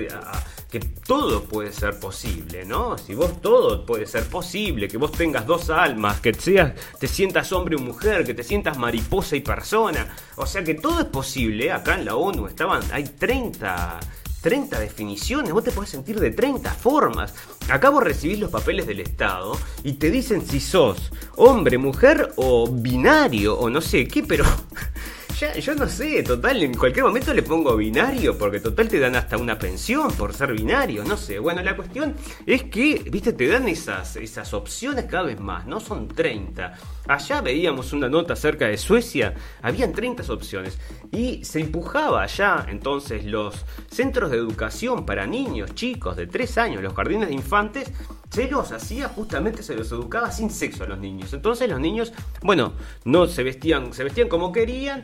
que 0.70 0.80
todo 0.80 1.46
puede 1.46 1.72
ser 1.72 1.98
posible, 1.98 2.66
¿no? 2.66 2.98
Si 2.98 3.16
vos 3.16 3.42
todo 3.42 3.86
puede 3.86 4.06
ser 4.06 4.26
posible, 4.26 4.90
que 4.90 4.98
vos 4.98 5.14
tengas 5.14 5.48
dos 5.48 5.70
almas, 5.70 6.20
que 6.20 6.34
seas, 6.34 6.74
te 7.00 7.08
sientas 7.08 7.54
hombre 7.54 7.78
o 7.78 7.80
mujer, 7.80 8.26
que 8.26 8.34
te 8.34 8.44
sientas 8.44 8.78
mariposa 8.78 9.38
y 9.38 9.42
persona, 9.42 10.14
o 10.36 10.46
sea 10.46 10.66
que 10.66 10.74
todo 10.74 11.00
es 11.00 11.06
posible, 11.06 11.72
acá 11.72 11.96
en 11.96 12.04
la 12.04 12.16
ONU 12.16 12.48
estaban, 12.48 12.82
hay 12.92 13.06
30 13.06 14.00
30 14.48 14.80
definiciones, 14.80 15.52
vos 15.52 15.62
te 15.62 15.72
podés 15.72 15.90
sentir 15.90 16.22
de 16.22 16.32
30 16.32 16.72
formas. 16.72 17.34
Acabo 17.70 18.00
de 18.00 18.06
recibir 18.06 18.40
los 18.40 18.50
papeles 18.50 18.88
del 18.88 19.02
Estado 19.02 19.60
y 19.84 19.96
te 19.96 20.10
dicen 20.10 20.48
si 20.48 20.62
sos 20.62 21.12
hombre, 21.36 21.78
mujer 21.78 22.32
o 22.38 22.72
binario 22.72 23.60
o 23.60 23.70
no 23.70 23.82
sé 23.82 24.08
qué, 24.08 24.24
pero 24.24 24.46
ya, 25.38 25.54
yo 25.60 25.76
no 25.76 25.90
sé, 25.90 26.24
total, 26.24 26.64
en 26.64 26.76
cualquier 26.76 27.04
momento 27.04 27.34
le 27.34 27.44
pongo 27.44 27.76
binario, 27.76 28.38
porque 28.38 28.62
total 28.62 28.88
te 28.88 29.00
dan 29.00 29.18
hasta 29.18 29.36
una 29.36 29.60
pensión 29.60 30.14
por 30.14 30.34
ser 30.34 30.54
binario, 30.54 31.04
no 31.04 31.18
sé. 31.18 31.40
Bueno, 31.40 31.62
la 31.62 31.76
cuestión 31.76 32.16
es 32.46 32.64
que, 32.64 33.04
viste, 33.12 33.34
te 33.34 33.50
dan 33.50 33.68
esas, 33.68 34.16
esas 34.16 34.54
opciones 34.54 35.08
cada 35.08 35.24
vez 35.24 35.42
más, 35.42 35.68
no 35.68 35.82
son 35.82 36.08
30. 36.08 36.74
Allá 37.08 37.42
veíamos 37.42 37.94
una 37.94 38.10
nota 38.10 38.34
acerca 38.34 38.68
de 38.68 38.78
Suecia, 38.78 39.34
habían 39.62 39.94
30 39.94 40.32
opciones. 40.32 40.78
Y 41.12 41.44
se 41.44 41.60
empujaba 41.60 42.24
allá 42.24 42.66
entonces 42.70 43.26
los 43.26 43.66
centros 43.90 44.32
de 44.32 44.38
educación 44.38 45.06
para 45.06 45.26
niños, 45.26 45.74
chicos 45.76 46.16
de 46.18 46.28
3 46.28 46.58
años, 46.58 46.84
los 46.84 46.94
jardines 46.94 47.30
de 47.30 47.34
infantes, 47.34 47.92
se 48.30 48.50
los 48.50 48.72
hacía 48.72 49.08
justamente, 49.08 49.64
se 49.64 49.76
los 49.76 49.92
educaba 49.92 50.32
sin 50.32 50.50
sexo 50.50 50.84
a 50.84 50.88
los 50.88 51.00
niños. 51.00 51.34
Entonces 51.34 51.70
los 51.70 51.80
niños, 51.80 52.12
bueno, 52.44 52.74
no 53.06 53.26
se 53.26 53.44
vestían, 53.44 53.94
se 53.94 54.04
vestían 54.04 54.28
como 54.28 54.52
querían, 54.52 55.04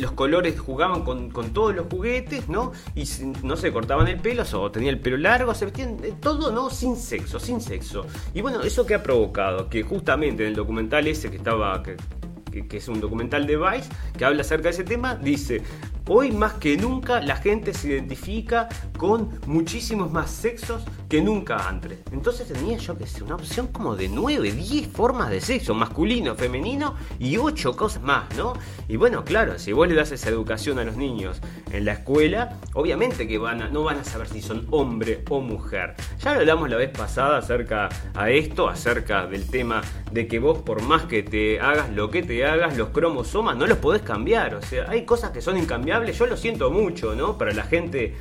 los 0.00 0.12
colores 0.12 0.58
jugaban 0.58 1.04
con, 1.04 1.30
todos 1.52 1.74
los 1.74 1.86
juguetes, 1.88 2.48
¿no? 2.48 2.72
Y 2.94 3.04
no 3.42 3.56
se 3.56 3.72
cortaban 3.72 4.08
el 4.08 4.20
pelo, 4.20 4.44
o 4.54 4.70
tenían 4.70 4.94
el 4.94 5.00
pelo 5.00 5.18
largo, 5.18 5.54
se 5.54 5.66
vestían 5.66 5.98
todo, 6.20 6.50
¿no? 6.50 6.70
Sin 6.70 6.96
sexo, 6.96 7.38
sin 7.38 7.60
sexo. 7.60 8.06
Y 8.32 8.40
bueno, 8.40 8.62
eso 8.62 8.86
que 8.86 8.94
ha 8.94 9.02
provocado, 9.02 9.68
que 9.68 9.82
justamente 9.82 10.42
en 10.42 10.48
el 10.48 10.56
documental 10.56 11.06
ese 11.06 11.30
que 11.30 11.38
estaba, 11.42 11.82
que, 12.52 12.76
es 12.76 12.88
un 12.88 13.00
documental 13.00 13.46
de 13.46 13.56
Vice, 13.56 13.88
que 14.16 14.24
habla 14.24 14.42
acerca 14.42 14.64
de 14.64 14.70
ese 14.70 14.84
tema, 14.84 15.16
dice, 15.16 15.62
Hoy 16.08 16.32
más 16.32 16.54
que 16.54 16.76
nunca 16.76 17.20
la 17.20 17.36
gente 17.36 17.72
se 17.72 17.88
identifica 17.88 18.68
con 18.98 19.30
muchísimos 19.46 20.10
más 20.10 20.32
sexos 20.32 20.82
que 21.08 21.22
nunca 21.22 21.68
antes. 21.68 22.00
Entonces 22.10 22.48
tenía 22.48 22.76
yo 22.78 22.98
que 22.98 23.06
sé, 23.06 23.22
una 23.22 23.36
opción 23.36 23.68
como 23.68 23.94
de 23.94 24.08
9, 24.08 24.50
10 24.50 24.88
formas 24.88 25.30
de 25.30 25.40
sexo, 25.40 25.74
masculino, 25.74 26.34
femenino 26.34 26.96
y 27.20 27.36
8 27.36 27.76
cosas 27.76 28.02
más, 28.02 28.24
¿no? 28.36 28.54
Y 28.88 28.96
bueno, 28.96 29.24
claro, 29.24 29.60
si 29.60 29.72
vos 29.72 29.86
le 29.86 29.94
das 29.94 30.10
esa 30.10 30.28
educación 30.28 30.80
a 30.80 30.84
los 30.84 30.96
niños 30.96 31.40
en 31.70 31.84
la 31.84 31.92
escuela, 31.92 32.58
obviamente 32.74 33.28
que 33.28 33.38
van 33.38 33.72
no 33.72 33.84
van 33.84 33.98
a 33.98 34.04
saber 34.04 34.26
si 34.26 34.42
son 34.42 34.66
hombre 34.70 35.22
o 35.30 35.40
mujer. 35.40 35.94
Ya 36.20 36.34
lo 36.34 36.40
hablamos 36.40 36.68
la 36.68 36.78
vez 36.78 36.90
pasada 36.90 37.38
acerca 37.38 37.88
a 38.14 38.28
esto, 38.28 38.68
acerca 38.68 39.26
del 39.26 39.48
tema 39.48 39.82
de 40.10 40.26
que 40.26 40.40
vos 40.40 40.58
por 40.58 40.82
más 40.82 41.04
que 41.04 41.22
te 41.22 41.60
hagas 41.60 41.90
lo 41.90 42.10
que 42.10 42.24
te 42.24 42.41
hagas, 42.44 42.76
los 42.76 42.88
cromosomas 42.88 43.56
no 43.56 43.66
los 43.66 43.78
podés 43.78 44.02
cambiar. 44.02 44.54
O 44.54 44.62
sea, 44.62 44.86
hay 44.88 45.04
cosas 45.04 45.30
que 45.30 45.40
son 45.40 45.56
incambiables 45.56 46.18
yo 46.18 46.26
lo 46.26 46.36
siento 46.36 46.70
mucho, 46.70 47.14
¿no? 47.14 47.38
Para 47.38 47.52
la 47.52 47.64
gente 47.64 48.16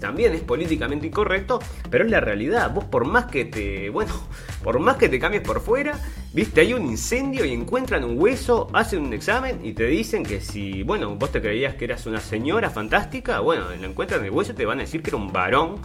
también 0.00 0.32
es 0.34 0.42
políticamente 0.42 1.06
incorrecto, 1.06 1.60
pero 1.90 2.04
es 2.04 2.10
la 2.10 2.20
realidad. 2.20 2.72
Vos 2.72 2.84
por 2.84 3.04
más 3.04 3.26
que 3.26 3.44
te, 3.44 3.90
bueno, 3.90 4.12
por 4.62 4.78
más 4.78 4.96
que 4.96 5.08
te 5.08 5.18
cambies 5.18 5.42
por 5.42 5.60
fuera, 5.60 5.98
viste, 6.34 6.62
hay 6.62 6.74
un 6.74 6.84
incendio 6.86 7.44
y 7.44 7.52
encuentran 7.52 8.02
un 8.02 8.18
hueso, 8.18 8.66
hacen 8.72 9.02
un 9.02 9.12
examen 9.12 9.60
y 9.64 9.72
te 9.72 9.86
dicen 9.86 10.24
que 10.24 10.40
si, 10.40 10.82
bueno, 10.82 11.14
vos 11.14 11.30
te 11.30 11.40
creías 11.40 11.76
que 11.76 11.84
eras 11.84 12.06
una 12.06 12.18
señora 12.18 12.70
fantástica, 12.70 13.38
bueno, 13.38 13.66
lo 13.80 13.86
encuentran 13.86 14.24
el 14.24 14.32
hueso 14.32 14.50
y 14.50 14.56
te 14.56 14.66
van 14.66 14.78
a 14.78 14.82
decir 14.82 15.00
que 15.00 15.10
era 15.10 15.16
un 15.16 15.32
varón 15.32 15.76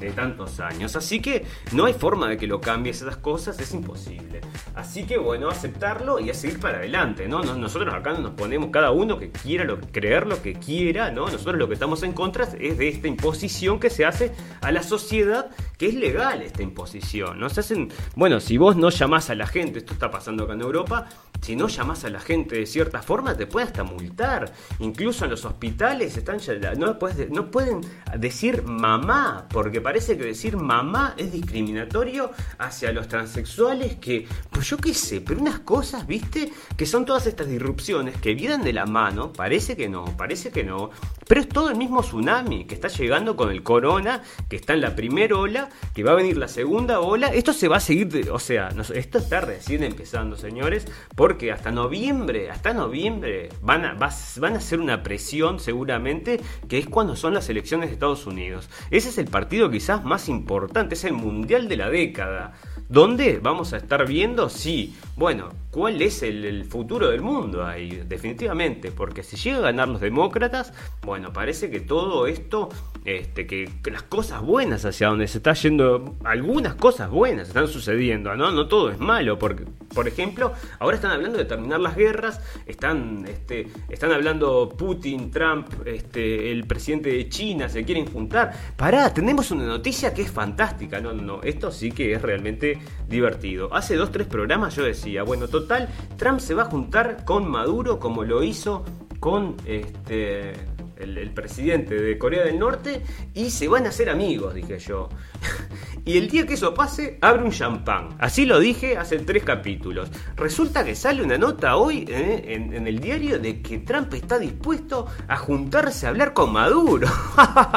de 0.00 0.10
tantos 0.10 0.60
años. 0.60 0.96
Así 0.96 1.20
que 1.20 1.44
no 1.72 1.84
hay 1.84 1.92
forma 1.92 2.26
de 2.26 2.38
que 2.38 2.46
lo 2.46 2.58
cambies 2.58 3.02
esas 3.02 3.18
cosas, 3.18 3.60
es 3.60 3.74
imposible. 3.74 4.40
Así 4.74 5.04
que 5.04 5.18
bueno, 5.18 5.50
aceptarlo 5.50 6.18
y 6.20 6.30
a 6.30 6.34
seguir 6.34 6.58
para 6.58 6.78
adelante, 6.78 7.28
¿no? 7.28 7.42
Nosotros 7.42 7.92
acá 7.92 8.14
nos 8.14 8.30
ponemos 8.30 8.70
cada 8.70 8.92
uno 8.92 9.18
que 9.18 9.30
quiera 9.30 9.66
creer 9.92 10.26
lo 10.26 10.40
que 10.40 10.54
quiera, 10.54 11.10
¿no? 11.10 11.26
Nosotros 11.26 11.56
lo 11.56 11.68
que 11.68 11.74
estamos 11.74 12.02
en 12.02 12.14
contra 12.14 12.48
es 12.58 12.78
de 12.78 12.88
esta 12.88 13.08
imposición 13.08 13.78
que 13.78 13.90
se 13.90 14.06
hace 14.06 14.32
a 14.62 14.72
la 14.72 14.82
sociedad, 14.82 15.50
que 15.76 15.88
es 15.88 15.94
legal 15.94 16.40
esta 16.40 16.62
imposición, 16.62 17.38
¿no? 17.38 17.50
Se 17.50 17.60
hacen, 17.60 17.92
bueno, 18.16 18.40
si 18.40 18.56
vos 18.56 18.74
no 18.74 18.88
llamás 18.88 19.28
a 19.28 19.34
la 19.34 19.46
gente, 19.46 19.80
esto 19.80 19.97
está 19.98 20.10
pasando 20.10 20.44
acá 20.44 20.52
en 20.54 20.60
Europa, 20.60 21.06
si 21.40 21.56
no 21.56 21.68
llamas 21.68 22.04
a 22.04 22.10
la 22.10 22.20
gente 22.20 22.56
de 22.56 22.66
cierta 22.66 23.02
forma, 23.02 23.36
te 23.36 23.46
pueden 23.46 23.68
hasta 23.68 23.84
multar. 23.84 24.52
Incluso 24.80 25.24
en 25.24 25.30
los 25.30 25.44
hospitales 25.44 26.16
están 26.16 26.38
no, 26.78 26.98
no 27.30 27.50
pueden 27.50 27.80
decir 28.16 28.62
mamá, 28.62 29.46
porque 29.50 29.80
parece 29.80 30.16
que 30.16 30.24
decir 30.24 30.56
mamá 30.56 31.14
es 31.16 31.32
discriminatorio 31.32 32.30
hacia 32.58 32.92
los 32.92 33.08
transexuales, 33.08 33.96
que, 33.96 34.26
pues 34.50 34.68
yo 34.68 34.76
qué 34.76 34.94
sé, 34.94 35.20
pero 35.20 35.40
unas 35.40 35.60
cosas, 35.60 36.06
viste, 36.06 36.52
que 36.76 36.86
son 36.86 37.04
todas 37.04 37.26
estas 37.26 37.48
disrupciones 37.48 38.16
que 38.20 38.34
vienen 38.34 38.62
de 38.62 38.72
la 38.72 38.86
mano, 38.86 39.32
parece 39.32 39.76
que 39.76 39.88
no, 39.88 40.04
parece 40.16 40.50
que 40.50 40.64
no, 40.64 40.90
pero 41.26 41.40
es 41.40 41.48
todo 41.48 41.70
el 41.70 41.76
mismo 41.76 42.02
tsunami 42.02 42.66
que 42.66 42.74
está 42.74 42.88
llegando 42.88 43.36
con 43.36 43.50
el 43.50 43.62
corona, 43.62 44.22
que 44.48 44.56
está 44.56 44.74
en 44.74 44.80
la 44.80 44.94
primera 44.94 45.36
ola, 45.36 45.68
que 45.94 46.04
va 46.04 46.12
a 46.12 46.16
venir 46.16 46.36
la 46.36 46.48
segunda 46.48 47.00
ola, 47.00 47.28
esto 47.28 47.52
se 47.52 47.68
va 47.68 47.78
a 47.78 47.80
seguir, 47.80 48.30
o 48.30 48.38
sea, 48.38 48.68
esto 48.94 49.18
está 49.18 49.40
recién 49.40 49.82
empezando, 49.82 50.36
señores, 50.36 50.86
porque 51.28 51.52
hasta 51.52 51.70
noviembre, 51.70 52.50
hasta 52.50 52.72
noviembre 52.72 53.50
van 53.60 53.84
a, 53.84 53.92
van 53.92 54.54
a 54.54 54.56
hacer 54.56 54.80
una 54.80 55.02
presión 55.02 55.60
seguramente, 55.60 56.40
que 56.70 56.78
es 56.78 56.86
cuando 56.86 57.16
son 57.16 57.34
las 57.34 57.50
elecciones 57.50 57.90
de 57.90 57.92
Estados 57.92 58.26
Unidos. 58.26 58.70
Ese 58.90 59.10
es 59.10 59.18
el 59.18 59.26
partido 59.26 59.70
quizás 59.70 60.02
más 60.06 60.30
importante, 60.30 60.94
es 60.94 61.04
el 61.04 61.12
mundial 61.12 61.68
de 61.68 61.76
la 61.76 61.90
década. 61.90 62.54
¿Dónde 62.88 63.38
vamos 63.42 63.74
a 63.74 63.76
estar 63.76 64.06
viendo? 64.08 64.48
Sí, 64.48 64.96
bueno, 65.14 65.50
¿cuál 65.70 66.00
es 66.00 66.22
el, 66.22 66.64
futuro 66.64 67.10
del 67.10 67.20
mundo 67.20 67.66
ahí? 67.66 68.02
Definitivamente, 68.08 68.90
porque 68.90 69.22
si 69.22 69.36
llega 69.36 69.58
a 69.58 69.60
ganar 69.60 69.88
los 69.88 70.00
demócratas, 70.00 70.72
bueno, 71.02 71.30
parece 71.30 71.68
que 71.70 71.80
todo 71.80 72.26
esto, 72.26 72.70
este, 73.04 73.46
que, 73.46 73.68
las 73.90 74.04
cosas 74.04 74.40
buenas 74.40 74.86
hacia 74.86 75.08
donde 75.08 75.28
se 75.28 75.36
está 75.36 75.52
yendo, 75.52 76.16
algunas 76.24 76.76
cosas 76.76 77.10
buenas 77.10 77.48
están 77.48 77.68
sucediendo, 77.68 78.34
¿no? 78.36 78.52
No 78.52 78.68
todo 78.68 78.90
es 78.90 78.98
malo, 78.98 79.38
porque, 79.38 79.66
por 79.94 80.08
ejemplo, 80.08 80.54
ahora 80.78 80.96
están 80.96 81.10
hablando 81.10 81.36
de 81.36 81.44
terminar 81.44 81.80
las 81.80 81.94
guerras, 81.94 82.40
están, 82.64 83.26
este, 83.28 83.66
están 83.90 84.12
hablando 84.12 84.70
Putin, 84.70 85.30
Trump, 85.30 85.68
este, 85.84 86.50
el 86.50 86.66
presidente 86.66 87.10
de 87.10 87.28
China, 87.28 87.68
se 87.68 87.84
quieren 87.84 88.06
juntar. 88.06 88.54
Pará, 88.78 89.12
tenemos 89.12 89.50
una 89.50 89.66
noticia 89.66 90.14
que 90.14 90.22
es 90.22 90.30
fantástica, 90.30 91.00
no, 91.00 91.12
no, 91.12 91.42
esto 91.42 91.70
sí 91.70 91.92
que 91.92 92.14
es 92.14 92.22
realmente 92.22 92.77
divertido. 93.08 93.74
Hace 93.74 93.96
dos, 93.96 94.10
tres 94.12 94.26
programas 94.26 94.76
yo 94.76 94.84
decía, 94.84 95.22
bueno, 95.22 95.48
total, 95.48 95.88
Trump 96.16 96.40
se 96.40 96.54
va 96.54 96.62
a 96.62 96.66
juntar 96.66 97.24
con 97.24 97.48
Maduro 97.48 97.98
como 97.98 98.24
lo 98.24 98.42
hizo 98.42 98.84
con 99.20 99.56
este 99.66 100.52
el, 100.98 101.30
presidente 101.30 101.94
de 101.94 102.18
Corea 102.18 102.44
del 102.44 102.58
Norte 102.58 103.02
y 103.34 103.50
se 103.50 103.68
van 103.68 103.86
a 103.86 103.90
hacer 103.90 104.10
amigos, 104.10 104.54
dije 104.54 104.78
yo. 104.78 105.08
y 106.04 106.18
el 106.18 106.28
día 106.28 106.46
que 106.46 106.54
eso 106.54 106.74
pase, 106.74 107.18
abre 107.20 107.44
un 107.44 107.50
champán. 107.50 108.16
Así 108.18 108.44
lo 108.44 108.58
dije 108.58 108.96
hace 108.96 109.18
tres 109.18 109.44
capítulos. 109.44 110.10
Resulta 110.36 110.84
que 110.84 110.94
sale 110.94 111.22
una 111.22 111.38
nota 111.38 111.76
hoy 111.76 112.04
eh, 112.08 112.44
en, 112.48 112.86
el 112.86 112.98
diario 112.98 113.38
de 113.38 113.60
que 113.62 113.78
Trump 113.78 114.12
está 114.14 114.38
dispuesto 114.38 115.06
a 115.28 115.36
juntarse 115.36 116.06
a 116.06 116.10
hablar 116.10 116.32
con 116.32 116.52
Maduro. 116.52 117.08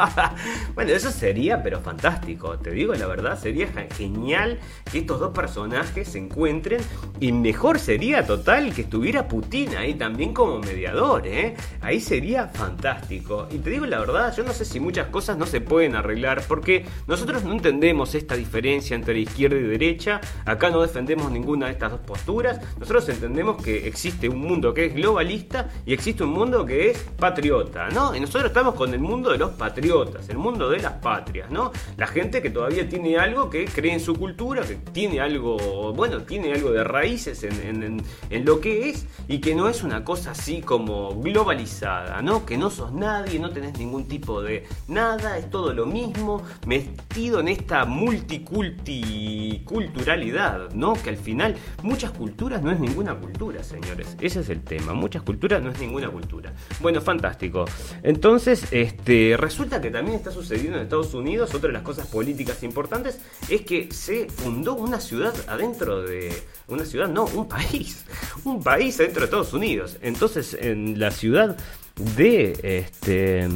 bueno, 0.74 0.92
eso 0.92 1.10
sería, 1.10 1.62
pero 1.62 1.80
fantástico. 1.80 2.58
Te 2.58 2.70
digo 2.70 2.94
la 2.94 3.06
verdad, 3.06 3.38
sería 3.38 3.68
genial 3.96 4.58
que 4.90 4.98
estos 4.98 5.20
dos 5.20 5.32
personajes 5.32 6.08
se 6.08 6.18
encuentren. 6.18 6.80
Y 7.20 7.32
mejor 7.32 7.78
sería 7.78 8.26
total 8.26 8.72
que 8.74 8.82
estuviera 8.82 9.28
Putin 9.28 9.76
ahí 9.76 9.94
también 9.94 10.32
como 10.32 10.58
mediador. 10.58 11.26
¿eh? 11.26 11.54
Ahí 11.80 12.00
sería 12.00 12.48
fantástico. 12.48 13.11
Y 13.50 13.58
te 13.58 13.70
digo 13.70 13.86
la 13.86 13.98
verdad, 13.98 14.34
yo 14.36 14.42
no 14.44 14.52
sé 14.52 14.64
si 14.64 14.80
muchas 14.80 15.08
cosas 15.08 15.36
no 15.36 15.46
se 15.46 15.60
pueden 15.60 15.94
arreglar 15.94 16.42
porque 16.46 16.84
nosotros 17.06 17.44
no 17.44 17.52
entendemos 17.52 18.14
esta 18.14 18.36
diferencia 18.36 18.94
entre 18.94 19.18
izquierda 19.20 19.56
y 19.56 19.62
derecha. 19.62 20.20
Acá 20.44 20.70
no 20.70 20.80
defendemos 20.80 21.30
ninguna 21.30 21.66
de 21.66 21.72
estas 21.72 21.92
dos 21.92 22.00
posturas. 22.00 22.60
Nosotros 22.78 23.08
entendemos 23.08 23.62
que 23.62 23.86
existe 23.86 24.28
un 24.28 24.38
mundo 24.38 24.72
que 24.72 24.86
es 24.86 24.94
globalista 24.94 25.68
y 25.84 25.92
existe 25.92 26.24
un 26.24 26.30
mundo 26.30 26.64
que 26.64 26.90
es 26.90 26.98
patriota, 27.18 27.88
¿no? 27.90 28.14
Y 28.14 28.20
nosotros 28.20 28.46
estamos 28.46 28.74
con 28.74 28.92
el 28.94 29.00
mundo 29.00 29.30
de 29.30 29.38
los 29.38 29.50
patriotas, 29.52 30.28
el 30.28 30.38
mundo 30.38 30.70
de 30.70 30.78
las 30.78 30.94
patrias, 30.94 31.50
¿no? 31.50 31.72
La 31.96 32.06
gente 32.06 32.40
que 32.40 32.50
todavía 32.50 32.88
tiene 32.88 33.18
algo 33.18 33.50
que 33.50 33.64
cree 33.66 33.92
en 33.92 34.00
su 34.00 34.14
cultura, 34.14 34.62
que 34.62 34.76
tiene 34.76 35.20
algo, 35.20 35.92
bueno, 35.92 36.22
tiene 36.22 36.52
algo 36.52 36.70
de 36.70 36.84
raíces 36.84 37.42
en, 37.44 38.02
en 38.30 38.44
lo 38.44 38.60
que 38.60 38.90
es 38.90 39.06
y 39.28 39.38
que 39.38 39.54
no 39.54 39.68
es 39.68 39.82
una 39.82 40.04
cosa 40.04 40.32
así 40.32 40.62
como 40.62 41.20
globalizada, 41.20 42.22
¿no? 42.22 42.44
Que 42.46 42.56
no 42.56 42.70
nadie, 43.02 43.38
no 43.40 43.50
tenés 43.50 43.76
ningún 43.78 44.06
tipo 44.06 44.40
de 44.40 44.64
nada, 44.86 45.36
es 45.36 45.50
todo 45.50 45.74
lo 45.74 45.86
mismo, 45.86 46.40
metido 46.66 47.40
en 47.40 47.48
esta 47.48 47.84
multiculturalidad, 47.84 50.70
¿no? 50.72 50.92
Que 50.94 51.10
al 51.10 51.16
final 51.16 51.56
muchas 51.82 52.12
culturas 52.12 52.62
no 52.62 52.70
es 52.70 52.78
ninguna 52.78 53.16
cultura, 53.16 53.64
señores. 53.64 54.16
Ese 54.20 54.38
es 54.40 54.48
el 54.48 54.62
tema. 54.62 54.94
Muchas 54.94 55.22
culturas 55.22 55.60
no 55.60 55.70
es 55.70 55.80
ninguna 55.80 56.08
cultura. 56.10 56.52
Bueno, 56.80 57.00
fantástico. 57.00 57.64
Entonces, 58.04 58.68
este, 58.70 59.36
resulta 59.36 59.80
que 59.80 59.90
también 59.90 60.16
está 60.16 60.30
sucediendo 60.30 60.78
en 60.78 60.84
Estados 60.84 61.12
Unidos. 61.12 61.52
Otra 61.54 61.66
de 61.68 61.72
las 61.72 61.82
cosas 61.82 62.06
políticas 62.06 62.62
importantes 62.62 63.18
es 63.48 63.62
que 63.62 63.92
se 63.92 64.28
fundó 64.28 64.74
una 64.74 65.00
ciudad 65.00 65.34
adentro 65.48 66.02
de. 66.02 66.32
Una 66.68 66.84
ciudad, 66.84 67.08
no, 67.08 67.24
un 67.24 67.48
país. 67.48 68.04
Un 68.44 68.62
país 68.62 69.00
adentro 69.00 69.22
de 69.22 69.24
Estados 69.24 69.52
Unidos. 69.52 69.98
Entonces, 70.02 70.54
en 70.54 71.00
la 71.00 71.10
ciudad 71.10 71.56
de 71.96 72.58
este 72.62 73.48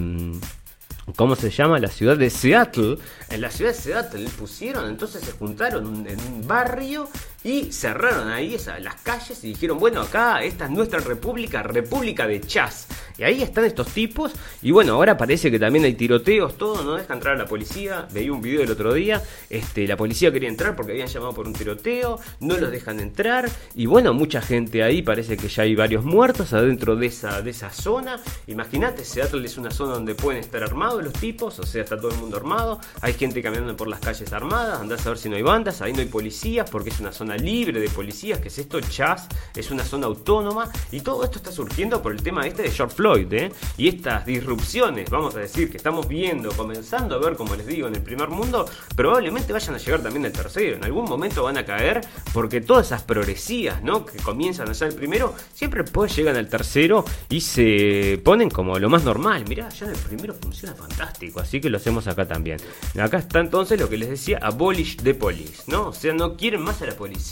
¿Cómo 1.15 1.37
se 1.37 1.51
llama? 1.51 1.79
La 1.79 1.89
ciudad 1.89 2.17
de 2.17 2.31
Seattle. 2.31 2.99
En 3.31 3.41
la 3.41 3.51
ciudad 3.51 3.71
de 3.71 3.79
Seattle 3.79 4.29
pusieron, 4.37 4.89
entonces 4.89 5.23
se 5.23 5.33
juntaron 5.33 6.07
en 6.07 6.21
un 6.21 6.47
barrio 6.47 7.09
y 7.47 7.71
cerraron 7.71 8.29
ahí 8.29 8.57
esas, 8.57 8.83
las 8.83 8.97
calles 9.03 9.45
y 9.45 9.49
dijeron, 9.51 9.79
bueno, 9.79 10.01
acá 10.01 10.43
esta 10.43 10.65
es 10.65 10.71
nuestra 10.73 10.99
república, 10.99 11.63
república 11.63 12.27
de 12.27 12.41
Chas. 12.41 12.89
Y 13.19 13.23
ahí 13.23 13.41
están 13.41 13.65
estos 13.65 13.87
tipos 13.89 14.33
y 14.63 14.73
bueno, 14.73 14.95
ahora 14.95 15.17
parece 15.17 15.49
que 15.49 15.59
también 15.59 15.85
hay 15.85 15.95
tiroteos, 15.95 16.59
todo, 16.59 16.83
no 16.83 16.97
deja 16.97 17.15
entrar 17.15 17.37
a 17.37 17.39
la 17.39 17.47
policía. 17.47 18.09
Veí 18.13 18.29
un 18.31 18.43
video 18.43 18.63
el 18.63 18.71
otro 18.71 18.93
día, 18.93 19.23
este, 19.49 19.87
la 19.87 19.97
policía 19.97 20.33
quería 20.33 20.49
entrar 20.49 20.75
porque 20.75 20.93
habían 20.93 21.07
llamado 21.07 21.35
por 21.35 21.47
un 21.47 21.53
tiroteo, 21.53 22.19
no 22.41 22.57
los 22.59 22.71
dejan 22.73 22.99
entrar 22.99 23.49
y 23.77 23.87
bueno, 23.87 24.13
mucha 24.13 24.43
gente 24.43 24.83
ahí, 24.83 25.03
parece 25.03 25.37
que 25.37 25.47
ya 25.47 25.63
hay 25.63 25.77
varios 25.77 26.05
muertos 26.05 26.53
adentro 26.53 26.97
de 26.97 27.07
esa, 27.07 27.43
de 27.43 27.51
esa 27.51 27.71
zona. 27.71 28.21
Imagínate, 28.49 29.05
Seattle 29.05 29.47
es 29.47 29.57
una 29.57 29.71
zona 29.71 29.93
donde 29.93 30.17
pueden 30.17 30.41
estar 30.41 30.65
armados 30.65 31.03
los 31.03 31.13
tipos, 31.13 31.61
o 31.61 31.65
sea, 31.65 31.85
está 31.85 31.97
todo 31.97 32.11
el 32.11 32.19
mundo 32.19 32.39
armado, 32.39 32.81
hay 33.01 33.15
gente 33.15 33.41
caminando 33.41 33.77
por 33.77 33.87
las 33.87 34.01
calles 34.01 34.33
armadas, 34.33 34.81
andás 34.81 35.07
a 35.07 35.11
ver 35.11 35.19
si 35.19 35.29
no 35.29 35.37
hay 35.37 35.43
bandas, 35.43 35.81
ahí 35.81 35.93
no 35.93 36.01
hay 36.01 36.07
policías 36.07 36.69
porque 36.69 36.91
es 36.91 36.99
una 36.99 37.13
zona 37.13 37.36
libre 37.37 37.81
de 37.81 37.89
policías, 37.89 38.41
que 38.41 38.49
es 38.49 38.59
esto, 38.59 38.81
Chas, 38.81 39.29
es 39.55 39.71
una 39.71 39.85
zona 39.85 40.07
autónoma, 40.07 40.71
y 40.93 41.01
todo 41.01 41.25
esto 41.25 41.39
está 41.39 41.53
surgiendo 41.53 42.03
por 42.03 42.13
el 42.13 42.23
tema 42.23 42.47
este 42.47 42.63
de 42.63 42.71
George 42.71 42.95
Floyd, 42.95 43.33
¿eh? 43.33 43.53
Y 43.77 43.89
estas 43.89 44.27
disrupciones, 44.27 45.11
vamos 45.11 45.35
a 45.37 45.41
decir, 45.41 45.71
que 45.71 45.77
estamos 45.77 46.09
viendo, 46.09 46.51
comenzando 46.53 47.17
a 47.17 47.19
ver, 47.19 47.37
como 47.37 47.55
les 47.55 47.67
digo, 47.67 47.89
en 47.89 47.95
el 47.95 48.03
primer 48.03 48.29
mundo, 48.29 48.69
probablemente 48.95 49.53
vayan 49.53 49.75
a 49.75 49.79
llegar 49.79 50.03
también 50.03 50.27
al 50.27 50.33
tercero, 50.33 50.77
en 50.77 50.85
algún 50.85 51.05
momento 51.05 51.43
van 51.43 51.59
a 51.59 51.65
caer, 51.65 52.01
porque 52.33 52.61
todas 52.61 52.87
esas 52.87 53.03
progresías, 53.03 53.83
¿no? 53.83 54.05
Que 54.05 54.19
comienzan 54.19 54.69
a 54.69 54.75
ser 54.75 54.89
el 54.89 54.95
primero, 54.95 55.35
siempre 55.55 55.83
después 55.83 56.15
llegan 56.15 56.37
al 56.37 56.49
tercero 56.49 57.05
y 57.29 57.41
se 57.41 58.21
ponen 58.25 58.51
como 58.51 58.79
lo 58.79 58.89
más 58.89 59.05
normal. 59.05 59.45
Mirá, 59.49 59.69
ya 59.71 59.87
en 59.87 59.93
el 59.93 59.99
primero 59.99 60.35
funciona 60.35 60.75
fantástico, 60.75 61.41
así 61.41 61.61
que 61.61 61.71
lo 61.71 61.77
hacemos 61.77 62.07
acá 62.07 62.27
también. 62.27 62.59
Acá 62.99 63.19
está 63.19 63.41
entonces 63.41 63.81
lo 63.81 63.89
que 63.89 63.99
les 63.99 64.09
decía, 64.09 64.39
abolish 64.43 64.97
the 64.99 65.15
police, 65.15 65.63
¿no? 65.67 65.89
O 65.89 65.93
sea, 65.93 66.13
no 66.13 66.37
quieren 66.37 66.63
más 66.63 66.83
a 66.83 66.87
la 66.87 66.95
policía 66.95 67.26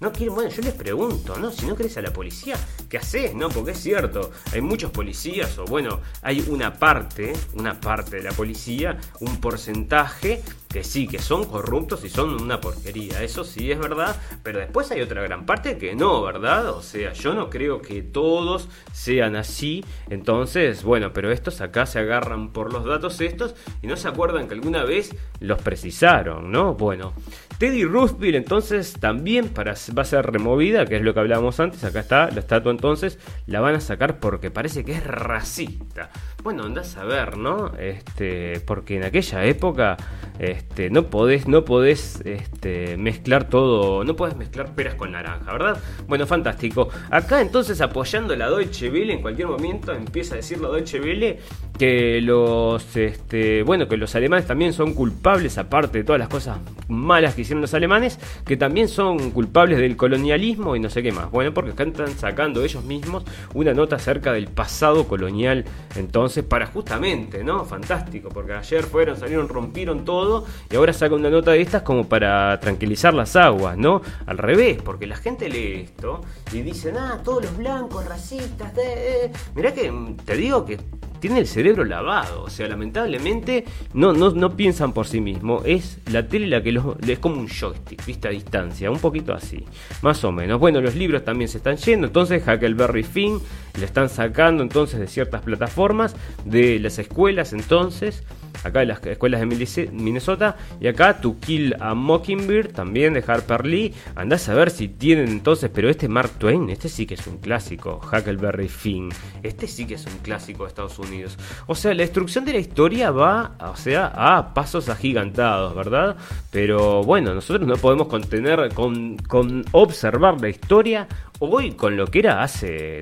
no 0.00 0.12
quieren, 0.12 0.34
bueno, 0.34 0.50
yo 0.50 0.62
les 0.62 0.72
pregunto, 0.72 1.38
¿no? 1.38 1.50
Si 1.52 1.66
no 1.66 1.76
crees 1.76 1.96
a 1.98 2.02
la 2.02 2.12
policía, 2.12 2.56
¿qué 2.88 2.98
haces? 2.98 3.34
No, 3.34 3.48
porque 3.48 3.72
es 3.72 3.80
cierto, 3.80 4.30
hay 4.52 4.60
muchos 4.60 4.90
policías, 4.90 5.58
o 5.58 5.66
bueno, 5.66 6.00
hay 6.22 6.44
una 6.48 6.74
parte, 6.74 7.34
una 7.54 7.80
parte 7.80 8.16
de 8.16 8.22
la 8.22 8.32
policía, 8.32 8.98
un 9.20 9.40
porcentaje 9.40 10.42
que 10.70 10.84
sí, 10.84 11.08
que 11.08 11.18
son 11.18 11.44
corruptos 11.46 12.04
y 12.04 12.08
son 12.08 12.40
una 12.40 12.60
porquería, 12.60 13.22
eso 13.22 13.42
sí 13.42 13.72
es 13.72 13.78
verdad, 13.78 14.16
pero 14.44 14.60
después 14.60 14.90
hay 14.92 15.00
otra 15.00 15.20
gran 15.22 15.44
parte 15.44 15.76
que 15.76 15.96
no, 15.96 16.22
¿verdad? 16.22 16.70
O 16.70 16.80
sea, 16.80 17.12
yo 17.12 17.34
no 17.34 17.50
creo 17.50 17.82
que 17.82 18.02
todos 18.02 18.68
sean 18.92 19.34
así, 19.34 19.84
entonces, 20.10 20.84
bueno, 20.84 21.12
pero 21.12 21.32
estos 21.32 21.60
acá 21.60 21.86
se 21.86 21.98
agarran 21.98 22.52
por 22.52 22.72
los 22.72 22.84
datos 22.84 23.20
estos 23.20 23.56
y 23.82 23.88
no 23.88 23.96
se 23.96 24.06
acuerdan 24.06 24.46
que 24.46 24.54
alguna 24.54 24.84
vez 24.84 25.14
los 25.40 25.60
precisaron, 25.60 26.52
¿no? 26.52 26.74
Bueno, 26.74 27.14
Teddy 27.58 27.84
Roosevelt 27.84 28.36
entonces 28.36 28.94
también 28.94 29.48
para, 29.48 29.74
va 29.96 30.02
a 30.02 30.04
ser 30.04 30.24
removida, 30.30 30.86
que 30.86 30.96
es 30.96 31.02
lo 31.02 31.12
que 31.12 31.20
hablábamos 31.20 31.58
antes, 31.58 31.82
acá 31.82 32.00
está 32.00 32.30
la 32.30 32.40
estatua 32.40 32.70
entonces, 32.70 33.18
la 33.46 33.60
van 33.60 33.74
a 33.74 33.80
sacar 33.80 34.20
porque 34.20 34.50
parece 34.50 34.84
que 34.84 34.92
es 34.92 35.04
racista. 35.04 36.10
Bueno, 36.42 36.64
andás 36.64 36.96
a 36.96 37.04
ver, 37.04 37.36
¿no? 37.36 37.72
Este, 37.76 38.60
porque 38.60 38.96
en 38.96 39.04
aquella 39.04 39.44
época 39.44 39.96
este, 40.40 40.88
no 40.88 41.10
podés, 41.10 41.46
no 41.46 41.66
podés 41.66 42.22
este, 42.24 42.96
mezclar 42.96 43.50
todo, 43.50 44.04
no 44.04 44.16
podés 44.16 44.36
mezclar 44.36 44.74
peras 44.74 44.94
con 44.94 45.12
naranja, 45.12 45.52
¿verdad? 45.52 45.78
Bueno, 46.08 46.26
fantástico. 46.26 46.88
Acá 47.10 47.42
entonces 47.42 47.82
apoyando 47.82 48.34
la 48.34 48.48
Deutsche 48.48 48.88
Welle, 48.88 49.12
en 49.12 49.20
cualquier 49.20 49.48
momento 49.48 49.92
empieza 49.92 50.34
a 50.34 50.36
decir 50.38 50.58
la 50.58 50.68
Deutsche 50.68 50.98
Welle 50.98 51.40
que 51.80 52.20
los, 52.20 52.94
este, 52.94 53.62
bueno, 53.62 53.88
que 53.88 53.96
los 53.96 54.14
alemanes 54.14 54.46
también 54.46 54.74
son 54.74 54.92
culpables, 54.92 55.56
aparte 55.56 55.96
de 55.96 56.04
todas 56.04 56.18
las 56.18 56.28
cosas 56.28 56.58
malas 56.88 57.34
que 57.34 57.40
hicieron 57.40 57.62
los 57.62 57.72
alemanes, 57.72 58.18
que 58.44 58.58
también 58.58 58.86
son 58.86 59.30
culpables 59.30 59.78
del 59.78 59.96
colonialismo 59.96 60.76
y 60.76 60.80
no 60.80 60.90
sé 60.90 61.02
qué 61.02 61.10
más. 61.10 61.30
Bueno, 61.30 61.54
porque 61.54 61.70
están 61.70 61.94
sacando 62.18 62.62
ellos 62.62 62.84
mismos 62.84 63.24
una 63.54 63.72
nota 63.72 63.96
acerca 63.96 64.34
del 64.34 64.48
pasado 64.48 65.08
colonial, 65.08 65.64
entonces, 65.96 66.44
para 66.44 66.66
justamente, 66.66 67.42
¿no? 67.42 67.64
Fantástico, 67.64 68.28
porque 68.28 68.52
ayer 68.52 68.82
fueron, 68.82 69.16
salieron, 69.16 69.48
rompieron 69.48 70.04
todo 70.04 70.44
y 70.70 70.76
ahora 70.76 70.92
sacan 70.92 71.20
una 71.20 71.30
nota 71.30 71.52
de 71.52 71.62
estas 71.62 71.80
como 71.80 72.06
para 72.06 72.60
tranquilizar 72.60 73.14
las 73.14 73.36
aguas, 73.36 73.78
¿no? 73.78 74.02
Al 74.26 74.36
revés, 74.36 74.82
porque 74.82 75.06
la 75.06 75.16
gente 75.16 75.48
lee 75.48 75.80
esto 75.84 76.20
y 76.52 76.60
dicen, 76.60 76.98
ah, 76.98 77.22
todos 77.24 77.44
los 77.44 77.56
blancos, 77.56 78.04
racistas, 78.04 78.74
de... 78.74 79.30
mirá 79.54 79.72
que 79.72 79.90
te 80.26 80.36
digo 80.36 80.66
que 80.66 80.78
tiene 81.20 81.38
el 81.38 81.46
cerebro 81.46 81.84
lavado. 81.84 82.42
O 82.42 82.50
sea, 82.50 82.66
lamentablemente 82.68 83.64
no, 83.94 84.12
no, 84.12 84.30
no 84.30 84.56
piensan 84.56 84.92
por 84.92 85.06
sí 85.06 85.20
mismos. 85.20 85.62
Es 85.64 85.98
la 86.10 86.26
tele 86.26 86.46
la 86.46 86.62
que 86.62 86.72
los, 86.72 86.96
es 87.06 87.18
como 87.18 87.36
un 87.36 87.48
joystick, 87.48 88.04
vista 88.04 88.28
a 88.28 88.32
distancia, 88.32 88.90
un 88.90 88.98
poquito 88.98 89.32
así, 89.32 89.64
más 90.02 90.24
o 90.24 90.32
menos. 90.32 90.58
Bueno, 90.58 90.80
los 90.80 90.94
libros 90.94 91.24
también 91.24 91.48
se 91.48 91.58
están 91.58 91.76
yendo, 91.76 92.06
entonces 92.06 92.42
Huckleberry 92.42 93.02
Finn 93.02 93.38
le 93.78 93.84
están 93.84 94.08
sacando 94.08 94.62
entonces 94.62 94.98
de 94.98 95.06
ciertas 95.06 95.42
plataformas, 95.42 96.16
de 96.44 96.78
las 96.80 96.98
escuelas 96.98 97.52
entonces 97.52 98.24
acá 98.64 98.82
en 98.82 98.88
las 98.88 99.04
escuelas 99.06 99.40
de 99.40 99.90
Minnesota. 99.92 100.56
Y 100.80 100.88
acá 100.88 101.20
To 101.20 101.36
Kill 101.40 101.74
a 101.80 101.94
Mockingbird, 101.94 102.72
también 102.72 103.14
de 103.14 103.24
Harper 103.26 103.66
Lee. 103.66 103.94
Andás 104.14 104.48
a 104.48 104.54
ver 104.54 104.70
si 104.70 104.88
tienen 104.88 105.28
entonces, 105.28 105.70
pero 105.72 105.88
este 105.88 106.08
Mark 106.08 106.30
Twain, 106.38 106.70
este 106.70 106.88
sí 106.88 107.06
que 107.06 107.14
es 107.14 107.26
un 107.26 107.38
clásico. 107.38 108.00
Huckleberry 108.04 108.68
Finn, 108.68 109.10
este 109.42 109.66
sí 109.66 109.86
que 109.86 109.94
es 109.94 110.06
un 110.06 110.18
clásico 110.18 110.64
de 110.64 110.68
Estados 110.68 110.98
Unidos. 110.98 111.38
O 111.66 111.74
sea, 111.74 111.94
la 111.94 112.02
destrucción 112.02 112.44
de 112.44 112.52
la 112.52 112.58
historia 112.58 113.10
va, 113.10 113.56
o 113.60 113.76
sea, 113.76 114.12
a 114.14 114.54
pasos 114.54 114.88
agigantados, 114.88 115.74
¿verdad? 115.74 116.16
Pero 116.50 117.02
bueno, 117.02 117.34
nosotros 117.34 117.66
no 117.66 117.76
podemos 117.76 118.08
contener, 118.08 118.72
con, 118.74 119.16
con 119.16 119.64
observar 119.72 120.40
la 120.40 120.48
historia 120.48 121.08
hoy 121.40 121.72
con 121.72 121.96
lo 121.96 122.06
que 122.06 122.20
era 122.20 122.42
hace, 122.42 123.00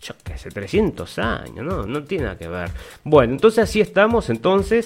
yo 0.00 0.14
hace 0.32 0.50
300 0.50 1.18
años, 1.18 1.64
¿no? 1.64 1.86
No 1.86 2.02
tiene 2.02 2.24
nada 2.24 2.38
que 2.38 2.48
ver. 2.48 2.70
Bueno, 3.04 3.34
entonces 3.34 3.64
así 3.64 3.80
estamos 3.80 4.30
entonces, 4.30 4.77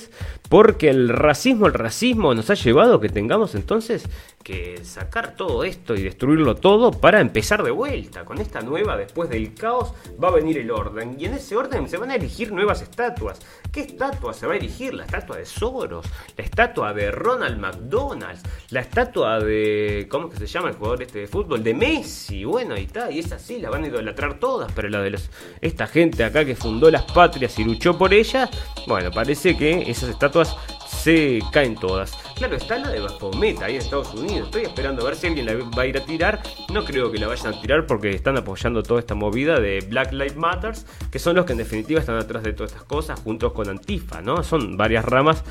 porque 0.49 0.90
el 0.90 1.09
racismo, 1.09 1.66
el 1.66 1.74
racismo 1.74 2.34
nos 2.34 2.51
ha 2.51 2.55
llevado 2.55 2.97
a 2.97 3.01
que 3.01 3.09
tengamos 3.09 3.55
entonces 3.55 4.05
que 4.43 4.84
sacar 4.84 5.36
todo 5.36 5.64
esto 5.64 5.95
y 5.95 6.03
destruirlo 6.03 6.57
todo 6.57 6.90
para 6.90 7.20
empezar 7.20 7.62
de 7.62 7.70
vuelta. 7.70 8.24
Con 8.24 8.38
esta 8.38 8.61
nueva, 8.61 8.97
después 8.97 9.30
del 9.30 9.55
caos, 9.55 9.93
va 10.22 10.28
a 10.28 10.32
venir 10.32 10.59
el 10.59 10.70
orden. 10.70 11.16
Y 11.18 11.26
en 11.26 11.34
ese 11.34 11.57
orden 11.57 11.88
se 11.88 11.97
van 11.97 12.11
a 12.11 12.16
elegir 12.16 12.53
nuevas 12.53 12.82
estatuas. 12.82 13.40
¿Qué 13.70 13.80
estatua 13.80 14.34
se 14.34 14.47
va 14.47 14.55
a 14.55 14.57
elegir? 14.57 14.95
La 14.95 15.05
estatua 15.05 15.36
de 15.36 15.47
Soros, 15.47 16.07
la 16.36 16.45
estatua 16.45 16.93
de 16.93 17.11
Ronald 17.11 17.59
McDonald's, 17.59 18.43
la 18.70 18.80
estatua 18.80 19.38
de. 19.40 20.07
¿Cómo 20.11 20.28
que 20.28 20.36
se 20.36 20.47
llama 20.47 20.68
el 20.68 20.74
jugador 20.74 21.03
este 21.03 21.20
de 21.20 21.26
fútbol? 21.26 21.62
De 21.62 21.72
Messi. 21.72 22.45
Bueno, 22.45 22.76
y 22.76 22.82
está, 22.82 23.11
y 23.11 23.20
es 23.20 23.32
así, 23.32 23.59
la 23.61 23.70
van 23.70 23.84
a 23.84 23.86
idolatrar 23.86 24.38
todas, 24.38 24.70
pero 24.72 24.88
la 24.88 25.01
de 25.01 25.18
esta 25.61 25.86
gente 25.86 26.24
acá 26.24 26.45
que 26.45 26.57
fundó 26.57 26.90
las 26.90 27.03
patrias 27.03 27.59
y 27.59 27.64
luchó 27.64 27.97
por 27.97 28.12
ellas, 28.12 28.51
bueno, 28.86 29.11
parece 29.11 29.57
que 29.57 29.82
esas 29.91 30.11
estatuas 30.11 30.57
se 30.87 31.41
caen 31.53 31.74
todas. 31.74 32.12
Claro, 32.37 32.57
está 32.57 32.78
la 32.78 32.91
de 32.91 33.01
Baphomet 33.01 33.61
ahí 33.62 33.74
en 33.74 33.83
Estados 33.83 34.14
Unidos. 34.14 34.47
Estoy 34.47 34.62
esperando 34.62 35.03
a 35.03 35.07
ver 35.07 35.16
si 35.16 35.26
alguien 35.26 35.47
la 35.47 35.55
va 35.55 35.83
a 35.83 35.87
ir 35.87 35.97
a 35.97 36.05
tirar. 36.05 36.43
No 36.72 36.85
creo 36.85 37.11
que 37.11 37.18
la 37.18 37.26
vayan 37.26 37.55
a 37.55 37.61
tirar 37.61 37.87
porque 37.87 38.11
están 38.11 38.37
apoyando 38.37 38.83
toda 38.83 39.01
esta 39.01 39.14
movida 39.14 39.61
de 39.61 39.80
Black 39.89 40.12
Lives 40.12 40.37
Matters, 40.37 40.87
que 41.11 41.18
son 41.18 41.37
los 41.37 41.45
que 41.45 41.53
en 41.53 41.59
definitiva 41.59 42.01
están 42.01 42.16
atrás 42.16 42.43
de 42.43 42.53
todas 42.53 42.72
estas 42.72 42.85
cosas, 42.85 43.20
juntos 43.20 43.53
con 43.53 43.68
Antifa, 43.68 44.20
¿no? 44.20 44.43
Son 44.43 44.76
varias 44.76 45.05
ramas 45.05 45.43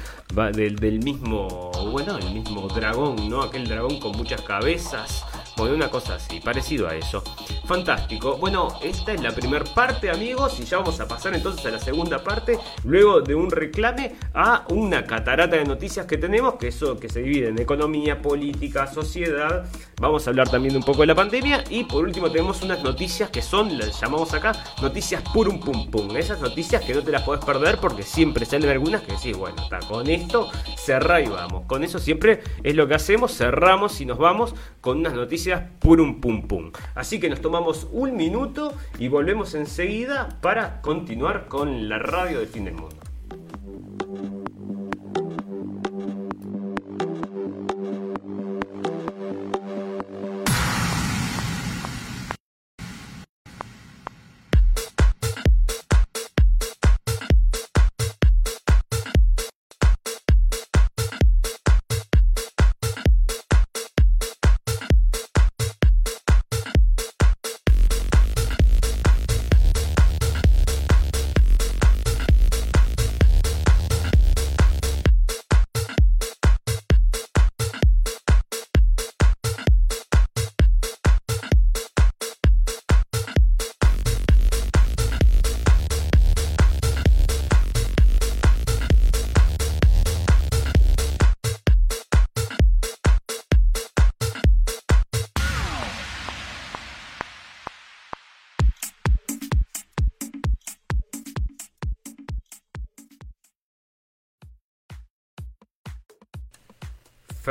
del, 0.54 0.76
del 0.76 1.00
mismo, 1.00 1.72
bueno, 1.92 2.18
el 2.18 2.32
mismo 2.34 2.68
dragón, 2.68 3.30
¿no? 3.30 3.42
Aquel 3.42 3.68
dragón 3.68 4.00
con 4.00 4.12
muchas 4.14 4.42
cabezas 4.42 5.26
o 5.62 5.74
una 5.74 5.90
cosa 5.90 6.16
así, 6.16 6.40
parecido 6.40 6.88
a 6.88 6.96
eso. 6.96 7.24
Fantástico. 7.66 8.38
Bueno, 8.38 8.80
esta 8.84 9.14
es 9.14 9.22
la 9.22 9.32
primera 9.32 9.64
parte, 9.64 10.10
amigos, 10.10 10.60
y 10.60 10.64
ya 10.64 10.78
vamos 10.78 11.00
a 11.00 11.08
pasar 11.08 11.36
entonces 11.36 11.66
a 11.66 11.70
la 11.70 11.80
segunda 11.80 12.24
parte, 12.24 12.58
luego 12.84 13.22
de 13.22 13.36
un 13.36 13.52
reclame 13.52 14.16
a 14.34 14.66
una 14.70 15.06
catarata 15.06 15.56
de 15.56 15.66
noticias 15.66 16.06
que 16.06 16.18
tenemos, 16.18 16.56
que 16.56 16.70
eso 16.70 17.00
que 17.00 17.10
se 17.10 17.22
divide 17.22 17.50
en 17.50 17.60
economía, 17.60 18.22
política, 18.22 18.88
sociedad. 18.88 19.66
Vamos 20.00 20.26
a 20.26 20.32
hablar 20.32 20.50
también 20.50 20.76
un 20.76 20.84
poco 20.84 21.02
de 21.02 21.08
la 21.08 21.16
pandemia 21.16 21.64
y 21.70 21.84
por 21.84 22.04
último 22.04 22.32
tenemos 22.32 22.62
unas 22.64 22.84
noticias 22.84 23.30
que 23.30 23.42
son, 23.42 23.78
las 23.78 24.00
llamamos 24.02 24.34
acá, 24.34 24.54
noticias 24.82 25.22
purum 25.34 25.60
pum 25.60 25.92
pum. 25.92 26.16
Esas 26.18 26.40
noticias 26.42 26.84
que 26.84 26.96
no 26.96 27.04
te 27.04 27.12
las 27.12 27.24
puedes 27.24 27.46
perder 27.46 27.78
porque 27.78 28.04
siempre 28.04 28.46
salen 28.46 28.70
algunas 28.70 29.02
que 29.02 29.14
decís, 29.14 29.38
bueno, 29.38 29.62
está, 29.62 29.80
con 29.80 30.10
esto 30.10 30.50
cerrá 30.78 31.22
y 31.22 31.28
vamos. 31.28 31.66
Con 31.68 31.84
eso 31.84 32.00
siempre 32.00 32.42
es 32.64 32.76
lo 32.76 32.88
que 32.88 32.96
hacemos, 32.96 33.36
cerramos 33.36 34.02
y 34.02 34.06
nos 34.06 34.18
vamos 34.18 34.56
con 34.80 35.00
unas 35.00 35.14
noticias 35.14 35.51
purum 35.60 36.22
pum 36.22 36.48
pum. 36.48 36.72
Así 36.96 37.20
que 37.20 37.30
nos 37.30 37.42
tomamos 37.42 37.88
un 37.92 38.16
minuto 38.16 38.74
y 39.00 39.08
volvemos 39.08 39.54
enseguida 39.56 40.30
para 40.42 40.82
continuar 40.82 41.48
con 41.48 41.90
la 41.90 42.00
radio 42.00 42.40
del 42.40 42.48
fin 42.48 42.66
del 42.66 42.76
mundo. 42.76 42.98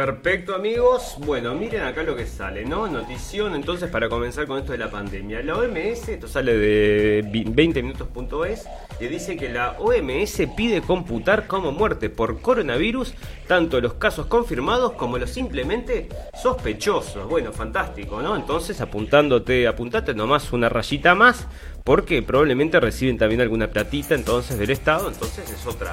Perfecto 0.01 0.55
amigos, 0.55 1.17
bueno 1.19 1.55
miren 1.55 1.83
acá 1.83 2.03
lo 2.03 2.17
que 2.17 2.25
sale, 2.25 2.65
¿no? 2.65 2.89
Notición 2.89 3.55
entonces 3.55 3.91
para 3.91 4.09
comenzar 4.09 4.47
con 4.47 4.59
esto 4.59 4.73
de 4.73 4.79
la 4.79 4.91
pandemia. 4.91 5.43
La 5.43 5.57
OMS, 5.57 6.09
esto 6.09 6.27
sale 6.27 6.57
de 6.57 7.23
20minutos.es, 7.23 8.67
que 9.01 9.09
dice 9.09 9.35
que 9.39 9.49
la 9.49 9.77
OMS 9.79 10.43
pide 10.55 10.83
computar 10.83 11.47
como 11.47 11.73
muerte 11.73 12.11
por 12.11 12.43
coronavirus 12.43 13.15
tanto 13.49 13.81
los 13.81 13.95
casos 13.95 14.27
confirmados 14.27 14.93
como 14.93 15.17
los 15.17 15.31
simplemente 15.31 16.09
sospechosos. 16.41 17.27
Bueno, 17.27 17.51
fantástico, 17.51 18.21
¿no? 18.21 18.37
Entonces 18.37 18.79
apuntándote, 18.83 19.67
apuntate 19.67 20.13
nomás 20.13 20.53
una 20.53 20.69
rayita 20.69 21.15
más 21.15 21.47
porque 21.85 22.23
probablemente 22.23 22.79
reciben 22.79 23.19
también 23.19 23.41
alguna 23.41 23.71
platita 23.71 24.15
entonces 24.15 24.59
del 24.59 24.71
Estado, 24.71 25.09
entonces 25.09 25.51
es 25.51 25.67
otra 25.67 25.93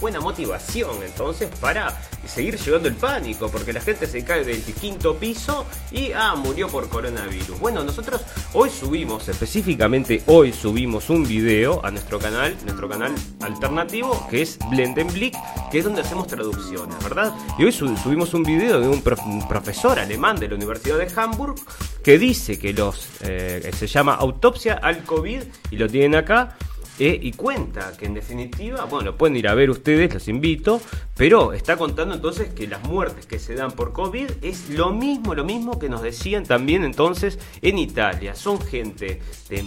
buena 0.00 0.20
motivación 0.20 0.90
entonces 1.04 1.50
para 1.60 2.00
seguir 2.26 2.58
llevando 2.58 2.88
el 2.88 2.94
pánico, 2.94 3.50
porque 3.50 3.72
la 3.72 3.80
gente 3.80 4.06
se 4.06 4.24
cae 4.24 4.44
del 4.44 4.62
quinto 4.62 5.16
piso 5.16 5.66
y 5.90 6.12
ah, 6.12 6.34
murió 6.36 6.68
por 6.68 6.88
coronavirus. 6.88 7.58
Bueno, 7.58 7.82
nosotros 7.84 8.22
hoy 8.52 8.70
subimos, 8.70 9.28
específicamente 9.28 10.22
hoy 10.26 10.52
subimos 10.52 11.10
un 11.10 11.26
video 11.26 11.84
a 11.84 11.90
nuestro 11.90 12.18
canal, 12.18 12.43
nuestro 12.64 12.88
canal 12.88 13.14
alternativo, 13.40 14.26
que 14.30 14.42
es 14.42 14.58
Blendenblick, 14.70 15.34
que 15.70 15.78
es 15.78 15.84
donde 15.84 16.02
hacemos 16.02 16.26
traducciones, 16.26 17.02
¿verdad? 17.02 17.32
Y 17.58 17.64
hoy 17.64 17.72
subimos 17.72 18.34
un 18.34 18.42
video 18.42 18.80
de 18.80 18.88
un, 18.88 19.02
profesor 19.48 19.98
alemán 19.98 20.36
de 20.36 20.48
la 20.48 20.54
Universidad 20.54 20.98
de 20.98 21.08
Hamburg 21.16 21.56
que 22.02 22.18
dice 22.18 22.58
que 22.58 22.72
los 22.72 23.08
eh, 23.20 23.70
se 23.76 23.86
llama 23.86 24.14
autopsia 24.14 24.74
al 24.74 25.04
COVID 25.04 25.42
y 25.70 25.76
lo 25.76 25.88
tienen 25.88 26.14
acá 26.16 26.56
eh, 26.98 27.18
y 27.20 27.32
cuenta 27.32 27.96
que 27.96 28.06
en 28.06 28.14
definitiva, 28.14 28.84
bueno, 28.84 29.06
lo 29.06 29.16
pueden 29.18 29.36
ir 29.36 29.48
a 29.48 29.54
ver 29.54 29.68
ustedes, 29.68 30.14
los 30.14 30.28
invito, 30.28 30.80
pero 31.16 31.52
está 31.52 31.76
contando 31.76 32.14
entonces 32.14 32.54
que 32.54 32.68
las 32.68 32.84
muertes 32.84 33.26
que 33.26 33.40
se 33.40 33.54
dan 33.54 33.72
por 33.72 33.92
COVID 33.92 34.30
es 34.42 34.70
lo 34.70 34.90
mismo, 34.90 35.34
lo 35.34 35.44
mismo 35.44 35.80
que 35.80 35.88
nos 35.88 36.02
decían 36.02 36.44
también 36.44 36.84
entonces 36.84 37.40
en 37.62 37.78
Italia. 37.78 38.36
Son 38.36 38.60
gente 38.60 39.20
de 39.48 39.64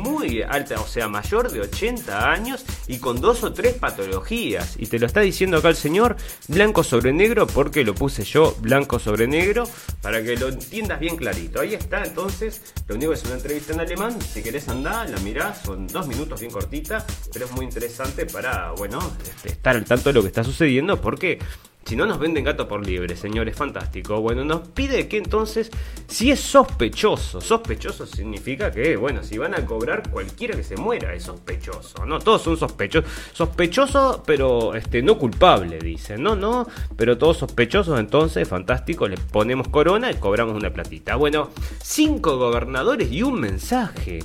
muy 0.00 0.42
alta, 0.42 0.80
o 0.80 0.86
sea, 0.86 1.08
mayor 1.08 1.50
de 1.50 1.60
80 1.60 2.30
años 2.30 2.64
y 2.88 2.98
con 2.98 3.20
dos 3.20 3.44
o 3.44 3.52
tres 3.52 3.74
patologías. 3.74 4.76
Y 4.78 4.86
te 4.86 4.98
lo 4.98 5.06
está 5.06 5.20
diciendo 5.20 5.58
acá 5.58 5.68
el 5.68 5.76
señor, 5.76 6.16
blanco 6.48 6.82
sobre 6.82 7.12
negro, 7.12 7.46
porque 7.46 7.84
lo 7.84 7.94
puse 7.94 8.24
yo 8.24 8.56
blanco 8.60 8.98
sobre 8.98 9.26
negro, 9.26 9.64
para 10.02 10.22
que 10.22 10.36
lo 10.36 10.48
entiendas 10.48 11.00
bien 11.00 11.16
clarito. 11.16 11.60
Ahí 11.60 11.74
está 11.74 12.02
entonces, 12.04 12.60
lo 12.88 12.96
único 12.96 13.12
es 13.12 13.24
una 13.24 13.34
entrevista 13.34 13.72
en 13.72 13.80
alemán, 13.80 14.20
si 14.20 14.42
querés 14.42 14.68
andar, 14.68 15.08
la 15.08 15.18
mirás, 15.20 15.62
son 15.64 15.86
dos 15.86 16.06
minutos 16.06 16.40
bien 16.40 16.52
cortita, 16.52 17.04
pero 17.32 17.44
es 17.44 17.52
muy 17.52 17.64
interesante 17.64 18.26
para, 18.26 18.72
bueno, 18.72 18.98
este, 19.24 19.50
estar 19.50 19.76
al 19.76 19.84
tanto 19.84 20.10
de 20.10 20.14
lo 20.14 20.22
que 20.22 20.28
está 20.28 20.44
sucediendo 20.44 21.00
porque 21.00 21.38
si 21.84 21.96
no 21.96 22.06
nos 22.06 22.18
venden 22.18 22.44
gato 22.44 22.68
por 22.68 22.86
libre, 22.86 23.16
señores, 23.16 23.56
fantástico. 23.56 24.20
Bueno, 24.20 24.44
nos 24.44 24.68
pide 24.68 25.08
que 25.08 25.16
entonces, 25.16 25.70
si 26.06 26.30
es 26.30 26.38
sospechoso, 26.38 27.40
sospechoso 27.40 28.06
significa 28.06 28.70
que, 28.70 28.96
bueno, 28.96 29.22
si 29.22 29.38
van 29.38 29.54
a 29.54 29.64
cobrar 29.64 30.08
cualquiera 30.10 30.56
que 30.56 30.62
se 30.62 30.76
muera 30.76 31.14
es 31.14 31.24
sospechoso, 31.24 32.04
¿no? 32.04 32.18
Todos 32.18 32.42
son 32.42 32.56
sospechosos. 32.56 33.10
Sospechoso, 33.32 34.22
pero 34.24 34.74
este, 34.74 35.02
no 35.02 35.18
culpable, 35.18 35.78
dicen. 35.78 36.22
No, 36.22 36.36
no, 36.36 36.68
pero 36.96 37.18
todos 37.18 37.38
sospechosos, 37.38 37.98
entonces, 37.98 38.46
fantástico, 38.46 39.08
les 39.08 39.20
ponemos 39.20 39.68
corona 39.68 40.10
y 40.10 40.14
cobramos 40.14 40.54
una 40.54 40.70
platita. 40.70 41.16
Bueno, 41.16 41.50
cinco 41.82 42.36
gobernadores 42.36 43.10
y 43.10 43.22
un 43.22 43.40
mensaje. 43.40 44.20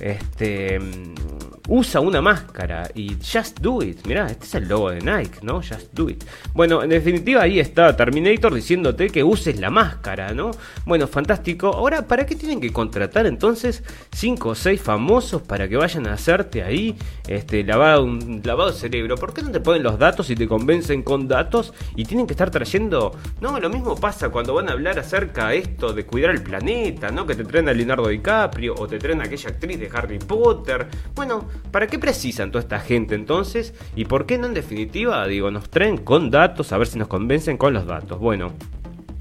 Este 0.00 0.78
usa 1.68 2.00
una 2.00 2.22
máscara 2.22 2.90
y 2.94 3.16
just 3.16 3.60
do 3.60 3.82
it. 3.82 4.06
Mirá, 4.06 4.26
este 4.26 4.46
es 4.46 4.54
el 4.54 4.68
logo 4.68 4.90
de 4.90 5.00
Nike, 5.00 5.38
¿no? 5.42 5.56
Just 5.56 5.92
do 5.92 6.08
it. 6.08 6.24
Bueno, 6.54 6.82
en 6.82 6.88
definitiva 6.88 7.42
ahí 7.42 7.60
está 7.60 7.94
Terminator 7.94 8.54
diciéndote 8.54 9.10
que 9.10 9.22
uses 9.22 9.60
la 9.60 9.70
máscara, 9.70 10.32
¿no? 10.32 10.50
Bueno, 10.86 11.06
fantástico. 11.06 11.68
Ahora, 11.68 12.06
¿para 12.06 12.24
qué 12.24 12.34
tienen 12.36 12.60
que 12.60 12.72
contratar 12.72 13.26
entonces 13.26 13.82
5 14.12 14.48
o 14.48 14.54
6 14.54 14.80
famosos 14.80 15.42
para 15.42 15.68
que 15.68 15.76
vayan 15.76 16.06
a 16.06 16.14
hacerte 16.14 16.62
ahí 16.62 16.96
este 17.28 17.62
lavado, 17.64 18.04
un 18.04 18.40
lavado 18.42 18.72
de 18.72 18.78
cerebro? 18.78 19.16
¿Por 19.16 19.34
qué 19.34 19.42
no 19.42 19.50
te 19.50 19.60
ponen 19.60 19.82
los 19.82 19.98
datos 19.98 20.30
y 20.30 20.34
te 20.34 20.48
convencen 20.48 21.02
con 21.02 21.28
datos 21.28 21.74
y 21.94 22.04
tienen 22.04 22.26
que 22.26 22.32
estar 22.32 22.50
trayendo... 22.50 23.14
No, 23.40 23.60
lo 23.60 23.68
mismo 23.68 23.94
pasa 23.94 24.30
cuando 24.30 24.54
van 24.54 24.70
a 24.70 24.72
hablar 24.72 24.98
acerca 24.98 25.48
de 25.48 25.58
esto 25.58 25.92
de 25.92 26.06
cuidar 26.06 26.30
el 26.30 26.42
planeta, 26.42 27.10
¿no? 27.10 27.26
Que 27.26 27.34
te 27.34 27.44
traen 27.44 27.68
a 27.68 27.74
Leonardo 27.74 28.08
DiCaprio 28.08 28.74
o 28.74 28.86
te 28.86 28.98
traen 28.98 29.20
a 29.20 29.24
aquella 29.24 29.50
actriz 29.50 29.78
de 29.78 29.90
Harry 29.92 30.18
Potter. 30.18 30.88
Bueno, 31.14 31.46
¿Para 31.70 31.86
qué 31.86 31.98
precisan 31.98 32.50
toda 32.50 32.62
esta 32.62 32.80
gente 32.80 33.14
entonces? 33.14 33.74
¿Y 33.94 34.06
por 34.06 34.26
qué 34.26 34.38
no 34.38 34.46
en 34.46 34.54
definitiva, 34.54 35.26
digo, 35.26 35.50
nos 35.50 35.68
traen 35.68 35.98
con 35.98 36.30
datos 36.30 36.72
a 36.72 36.78
ver 36.78 36.86
si 36.86 36.98
nos 36.98 37.08
convencen 37.08 37.56
con 37.56 37.74
los 37.74 37.86
datos? 37.86 38.18
Bueno, 38.18 38.52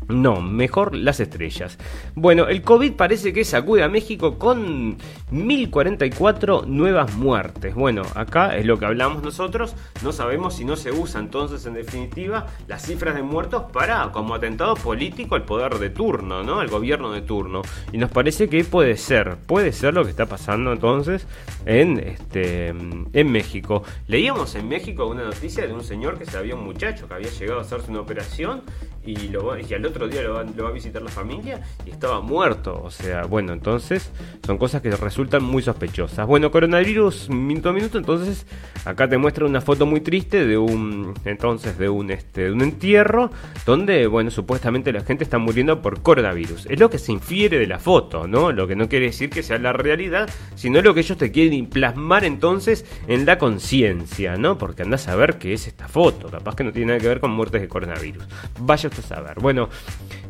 no, 0.09 0.41
mejor 0.41 0.95
las 0.95 1.19
estrellas. 1.19 1.77
Bueno, 2.15 2.47
el 2.47 2.61
COVID 2.61 2.93
parece 2.93 3.33
que 3.33 3.43
sacude 3.43 3.83
a 3.83 3.89
México 3.89 4.37
con 4.37 4.97
1044 5.31 6.63
nuevas 6.65 7.13
muertes. 7.15 7.75
Bueno, 7.75 8.03
acá 8.15 8.55
es 8.55 8.65
lo 8.65 8.77
que 8.77 8.85
hablamos 8.85 9.21
nosotros. 9.21 9.75
No 10.03 10.13
sabemos 10.13 10.55
si 10.55 10.63
no 10.63 10.77
se 10.77 10.91
usa 10.91 11.19
entonces 11.19 11.65
en 11.65 11.73
definitiva 11.73 12.47
las 12.67 12.83
cifras 12.83 13.15
de 13.15 13.21
muertos 13.21 13.63
para 13.73 14.11
como 14.13 14.33
atentado 14.33 14.75
político 14.75 15.35
al 15.35 15.43
poder 15.43 15.77
de 15.77 15.89
turno, 15.89 16.41
¿no? 16.41 16.61
Al 16.61 16.69
gobierno 16.69 17.11
de 17.11 17.21
turno. 17.21 17.61
Y 17.91 17.97
nos 17.97 18.09
parece 18.09 18.47
que 18.47 18.63
puede 18.63 18.95
ser, 18.95 19.37
puede 19.45 19.73
ser 19.73 19.93
lo 19.93 20.05
que 20.05 20.11
está 20.11 20.25
pasando 20.25 20.71
entonces 20.71 21.27
en 21.65 21.99
este 21.99 22.69
en 22.69 23.31
México. 23.31 23.83
Leíamos 24.07 24.55
en 24.55 24.69
México 24.69 25.05
una 25.05 25.23
noticia 25.23 25.67
de 25.67 25.73
un 25.73 25.83
señor 25.83 26.17
que 26.17 26.25
se 26.25 26.37
había 26.37 26.55
un 26.55 26.63
muchacho 26.63 27.07
que 27.07 27.13
había 27.13 27.29
llegado 27.29 27.59
a 27.59 27.63
hacerse 27.63 27.91
una 27.91 27.99
operación 27.99 28.63
y, 29.05 29.31
y 29.31 29.73
al 29.73 29.85
otro 29.85 29.96
día 30.05 30.21
lo 30.21 30.33
va, 30.33 30.41
a 30.41 30.71
visitar 30.71 31.01
la 31.01 31.09
familia 31.09 31.61
y 31.85 31.89
estaba 31.89 32.21
muerto. 32.21 32.79
O 32.83 32.91
sea, 32.91 33.23
bueno, 33.23 33.53
entonces 33.53 34.11
son 34.45 34.57
cosas 34.57 34.81
que 34.81 34.91
resultan 34.91 35.43
muy 35.43 35.63
sospechosas. 35.63 36.27
Bueno, 36.27 36.51
coronavirus 36.51 37.29
minuto 37.29 37.69
a 37.69 37.73
minuto, 37.73 37.97
entonces 37.97 38.45
acá 38.85 39.09
te 39.09 39.17
muestra 39.17 39.45
una 39.45 39.61
foto 39.61 39.85
muy 39.85 40.01
triste 40.01 40.45
de 40.45 40.57
un 40.57 41.13
entonces 41.25 41.77
de 41.77 41.89
un 41.89 42.11
este 42.11 42.43
de 42.43 42.51
un 42.51 42.61
entierro 42.61 43.31
donde, 43.65 44.07
bueno, 44.07 44.29
supuestamente 44.29 44.91
la 44.91 45.01
gente 45.01 45.23
está 45.23 45.37
muriendo 45.37 45.81
por 45.81 46.01
coronavirus. 46.01 46.67
Es 46.67 46.79
lo 46.79 46.89
que 46.89 46.99
se 46.99 47.11
infiere 47.11 47.57
de 47.57 47.67
la 47.67 47.79
foto, 47.79 48.27
¿no? 48.27 48.51
Lo 48.51 48.67
que 48.67 48.75
no 48.75 48.89
quiere 48.89 49.07
decir 49.07 49.29
que 49.29 49.43
sea 49.43 49.57
la 49.57 49.73
realidad, 49.73 50.29
sino 50.55 50.81
lo 50.81 50.93
que 50.93 50.99
ellos 50.99 51.17
te 51.17 51.31
quieren 51.31 51.67
plasmar 51.67 52.25
entonces 52.25 52.85
en 53.07 53.25
la 53.25 53.37
conciencia, 53.37 54.35
¿no? 54.35 54.57
Porque 54.57 54.83
andás 54.83 55.07
a 55.07 55.15
ver 55.15 55.37
qué 55.37 55.53
es 55.53 55.67
esta 55.67 55.87
foto, 55.87 56.29
capaz 56.29 56.55
que 56.55 56.63
no 56.63 56.71
tiene 56.71 56.87
nada 56.87 56.99
que 56.99 57.07
ver 57.07 57.19
con 57.19 57.31
muertes 57.31 57.61
de 57.61 57.67
coronavirus. 57.67 58.25
Vaya 58.59 58.89
usted 58.89 59.03
a 59.03 59.07
saber. 59.07 59.39
Bueno, 59.39 59.69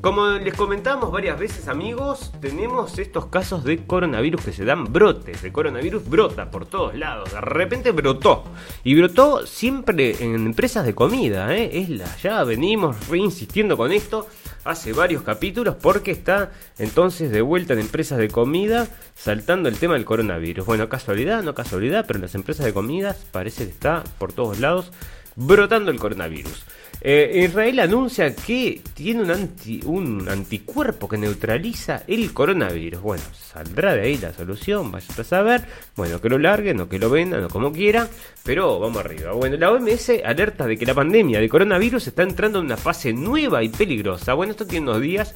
como 0.02 0.30
les 0.30 0.54
comentamos 0.54 1.12
varias 1.12 1.40
veces 1.40 1.68
amigos, 1.68 2.32
tenemos 2.40 3.00
estos 3.00 3.26
casos 3.26 3.64
de 3.64 3.86
coronavirus 3.86 4.46
que 4.46 4.54
se 4.54 4.64
dan 4.64 4.86
brotes, 4.94 5.42
de 5.42 5.52
coronavirus 5.52 6.08
brota 6.08 6.52
por 6.52 6.66
todos 6.66 6.96
lados, 6.96 7.34
de 7.34 7.42
repente 7.42 7.92
brotó, 7.92 8.44
y 8.84 8.96
brotó 8.96 9.46
siempre 9.48 10.16
en 10.24 10.36
empresas 10.36 10.86
de 10.86 10.94
comida, 10.94 11.54
¿eh? 11.56 11.72
es 11.74 11.90
la, 11.90 12.16
ya 12.18 12.44
venimos 12.44 13.10
reinsistiendo 13.10 13.76
con 13.76 13.92
esto 13.92 14.28
hace 14.64 14.94
varios 14.94 15.24
capítulos 15.24 15.76
porque 15.82 16.12
está 16.12 16.52
entonces 16.78 17.32
de 17.32 17.42
vuelta 17.42 17.74
en 17.74 17.80
empresas 17.80 18.18
de 18.18 18.30
comida 18.30 18.88
saltando 19.16 19.68
el 19.68 19.78
tema 19.78 19.96
del 19.96 20.06
coronavirus. 20.06 20.66
Bueno, 20.66 20.90
casualidad, 20.90 21.42
no 21.42 21.56
casualidad, 21.56 22.06
pero 22.06 22.18
en 22.18 22.24
las 22.24 22.36
empresas 22.36 22.66
de 22.66 22.74
comidas 22.74 23.26
parece 23.32 23.64
que 23.66 23.72
está 23.72 24.04
por 24.20 24.32
todos 24.34 24.60
lados 24.60 24.92
brotando 25.38 25.92
el 25.92 26.00
coronavirus. 26.00 26.66
Eh, 27.00 27.44
Israel 27.46 27.80
anuncia 27.80 28.36
que 28.36 28.82
tiene 28.96 29.22
un, 29.22 29.30
anti, 29.30 29.80
un 29.86 30.28
anticuerpo 30.28 31.08
que 31.08 31.18
neutraliza 31.18 32.04
el 32.08 32.34
coronavirus. 32.34 33.02
Bueno, 33.02 33.24
saldrá 33.34 33.94
de 33.94 34.02
ahí 34.02 34.18
la 34.18 34.34
solución, 34.34 34.92
vaya 34.92 35.08
a 35.16 35.24
saber. 35.24 35.64
Bueno, 35.96 36.20
que 36.20 36.30
lo 36.30 36.40
larguen 36.40 36.82
o 36.82 36.90
que 36.90 36.98
lo 36.98 37.12
vendan 37.12 37.44
o 37.44 37.50
como 37.50 37.72
quiera, 37.72 38.08
pero 38.44 38.80
vamos 38.80 38.98
arriba. 38.98 39.34
Bueno, 39.34 39.58
la 39.58 39.72
OMS 39.72 40.10
alerta 40.26 40.66
de 40.66 40.76
que 40.76 40.88
la 40.88 40.96
pandemia 40.96 41.40
de 41.40 41.48
coronavirus 41.48 42.08
está 42.08 42.24
entrando 42.24 42.60
en 42.60 42.66
una 42.66 42.78
fase 42.78 43.14
nueva 43.14 43.64
y 43.64 43.70
peligrosa. 43.70 44.34
Bueno, 44.34 44.52
esto 44.52 44.66
tiene 44.66 44.90
unos 44.90 45.02
días, 45.02 45.36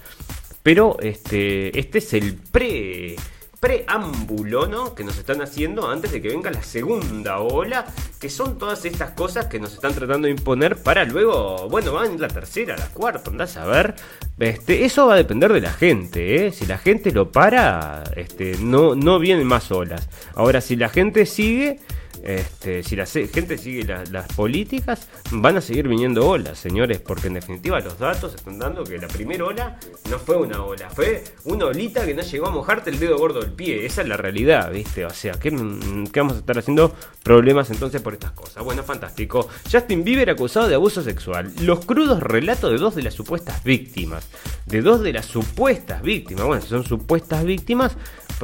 pero 0.63 0.97
este, 0.99 1.77
este 1.79 1.99
es 1.99 2.13
el 2.13 2.33
pre 2.33 3.15
preámbulo, 3.61 4.65
¿no? 4.65 4.95
Que 4.95 5.03
nos 5.03 5.19
están 5.19 5.39
haciendo 5.41 5.87
antes 5.87 6.11
de 6.11 6.19
que 6.19 6.29
venga 6.29 6.49
la 6.49 6.63
segunda 6.63 7.37
ola, 7.39 7.85
que 8.19 8.27
son 8.27 8.57
todas 8.57 8.83
estas 8.85 9.11
cosas 9.11 9.45
que 9.45 9.59
nos 9.59 9.73
están 9.73 9.93
tratando 9.93 10.25
de 10.25 10.31
imponer 10.31 10.77
para 10.77 11.05
luego, 11.05 11.69
bueno, 11.69 11.93
van 11.93 12.19
la 12.19 12.27
tercera, 12.27 12.75
la 12.75 12.87
cuarta, 12.87 13.29
andás 13.29 13.57
a 13.57 13.65
ver. 13.65 13.93
Este, 14.39 14.83
eso 14.83 15.05
va 15.05 15.13
a 15.13 15.17
depender 15.17 15.53
de 15.53 15.61
la 15.61 15.71
gente, 15.71 16.47
¿eh? 16.47 16.51
Si 16.51 16.65
la 16.65 16.79
gente 16.79 17.11
lo 17.11 17.31
para, 17.31 18.03
este, 18.15 18.57
no, 18.59 18.95
no 18.95 19.19
vienen 19.19 19.45
más 19.45 19.71
olas. 19.71 20.09
Ahora, 20.33 20.59
si 20.59 20.75
la 20.75 20.89
gente 20.89 21.27
sigue 21.27 21.79
este, 22.23 22.83
si 22.83 22.95
la 22.95 23.05
gente 23.05 23.57
sigue 23.57 23.83
las 23.83 24.27
políticas, 24.33 25.07
van 25.31 25.57
a 25.57 25.61
seguir 25.61 25.87
viniendo 25.87 26.27
olas, 26.27 26.59
señores, 26.59 26.99
porque 26.99 27.27
en 27.27 27.35
definitiva 27.35 27.79
los 27.79 27.97
datos 27.97 28.35
están 28.35 28.59
dando 28.59 28.83
que 28.83 28.97
la 28.97 29.07
primera 29.07 29.45
ola 29.45 29.79
no 30.09 30.19
fue 30.19 30.37
una 30.37 30.63
ola, 30.63 30.89
fue 30.89 31.23
una 31.45 31.65
olita 31.65 32.05
que 32.05 32.13
no 32.13 32.21
llegó 32.21 32.47
a 32.47 32.51
mojarte 32.51 32.89
el 32.89 32.99
dedo 32.99 33.17
gordo 33.17 33.41
del 33.41 33.51
pie. 33.51 33.85
Esa 33.85 34.01
es 34.01 34.07
la 34.07 34.17
realidad, 34.17 34.71
¿viste? 34.71 35.05
O 35.05 35.09
sea, 35.09 35.33
¿qué, 35.33 35.49
vamos 35.49 36.35
a 36.35 36.39
estar 36.39 36.57
haciendo 36.57 36.93
problemas 37.23 37.69
entonces 37.69 38.01
por 38.01 38.13
estas 38.13 38.31
cosas? 38.31 38.63
Bueno, 38.63 38.83
fantástico. 38.83 39.47
Justin 39.71 40.03
Bieber 40.03 40.29
acusado 40.29 40.67
de 40.67 40.75
abuso 40.75 41.01
sexual. 41.01 41.51
Los 41.61 41.85
crudos 41.85 42.21
relatos 42.21 42.71
de 42.71 42.77
dos 42.77 42.95
de 42.95 43.03
las 43.03 43.13
supuestas 43.13 43.63
víctimas. 43.63 44.27
De 44.65 44.81
dos 44.81 45.01
de 45.01 45.13
las 45.13 45.25
supuestas 45.25 46.01
víctimas. 46.01 46.45
Bueno, 46.45 46.61
si 46.61 46.69
son 46.69 46.85
supuestas 46.85 47.43
víctimas, 47.43 47.95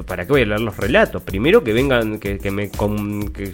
¿para 0.06 0.26
qué 0.26 0.32
voy 0.32 0.42
a 0.42 0.46
leer 0.46 0.62
los 0.62 0.78
relatos? 0.78 1.24
Primero 1.24 1.64
que 1.64 1.74
vengan, 1.74 2.20
que, 2.20 2.52
me, 2.52 2.70
que 2.70 3.52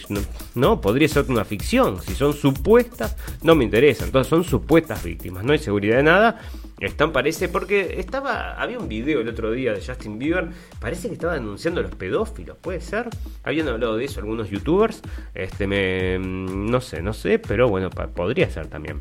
no, 0.56 0.82
podría 0.82 1.08
ser 1.08 1.26
una 1.30 1.46
ficción. 1.46 2.02
Si 2.02 2.14
son 2.14 2.34
supuestas, 2.34 3.16
no 3.42 3.56
me 3.56 3.64
interesa. 3.64 4.06
Entonces 4.06 4.30
son 4.30 4.44
supuestas 4.44 5.04
víctimas. 5.04 5.44
No 5.44 5.54
hay 5.54 5.60
seguridad 5.60 5.98
de 5.98 6.04
nada. 6.04 6.40
Están, 6.80 7.14
parece, 7.14 7.48
porque 7.48 8.00
estaba, 8.00 8.62
había 8.62 8.78
un 8.78 8.90
video 8.90 9.22
el 9.22 9.30
otro 9.30 9.52
día 9.52 9.72
de 9.74 9.82
Justin 9.82 10.20
Bieber, 10.20 10.50
parece 10.82 11.08
que 11.08 11.14
estaba 11.14 11.34
denunciando 11.34 11.80
a 11.80 11.84
los 11.84 11.96
pedófilos, 11.96 12.58
puede 12.58 12.82
ser. 12.82 13.08
Habían 13.44 13.70
hablado 13.70 13.96
de 13.96 14.04
eso 14.04 14.20
algunos 14.20 14.50
youtubers, 14.50 15.02
este, 15.34 15.66
me, 15.66 16.20
mm, 16.20 16.70
no 16.70 16.82
sé, 16.82 17.02
no 17.02 17.14
sé, 17.14 17.40
pero 17.40 17.70
bueno, 17.70 17.90
podría 17.90 18.50
ser 18.50 18.68
también. 18.68 19.00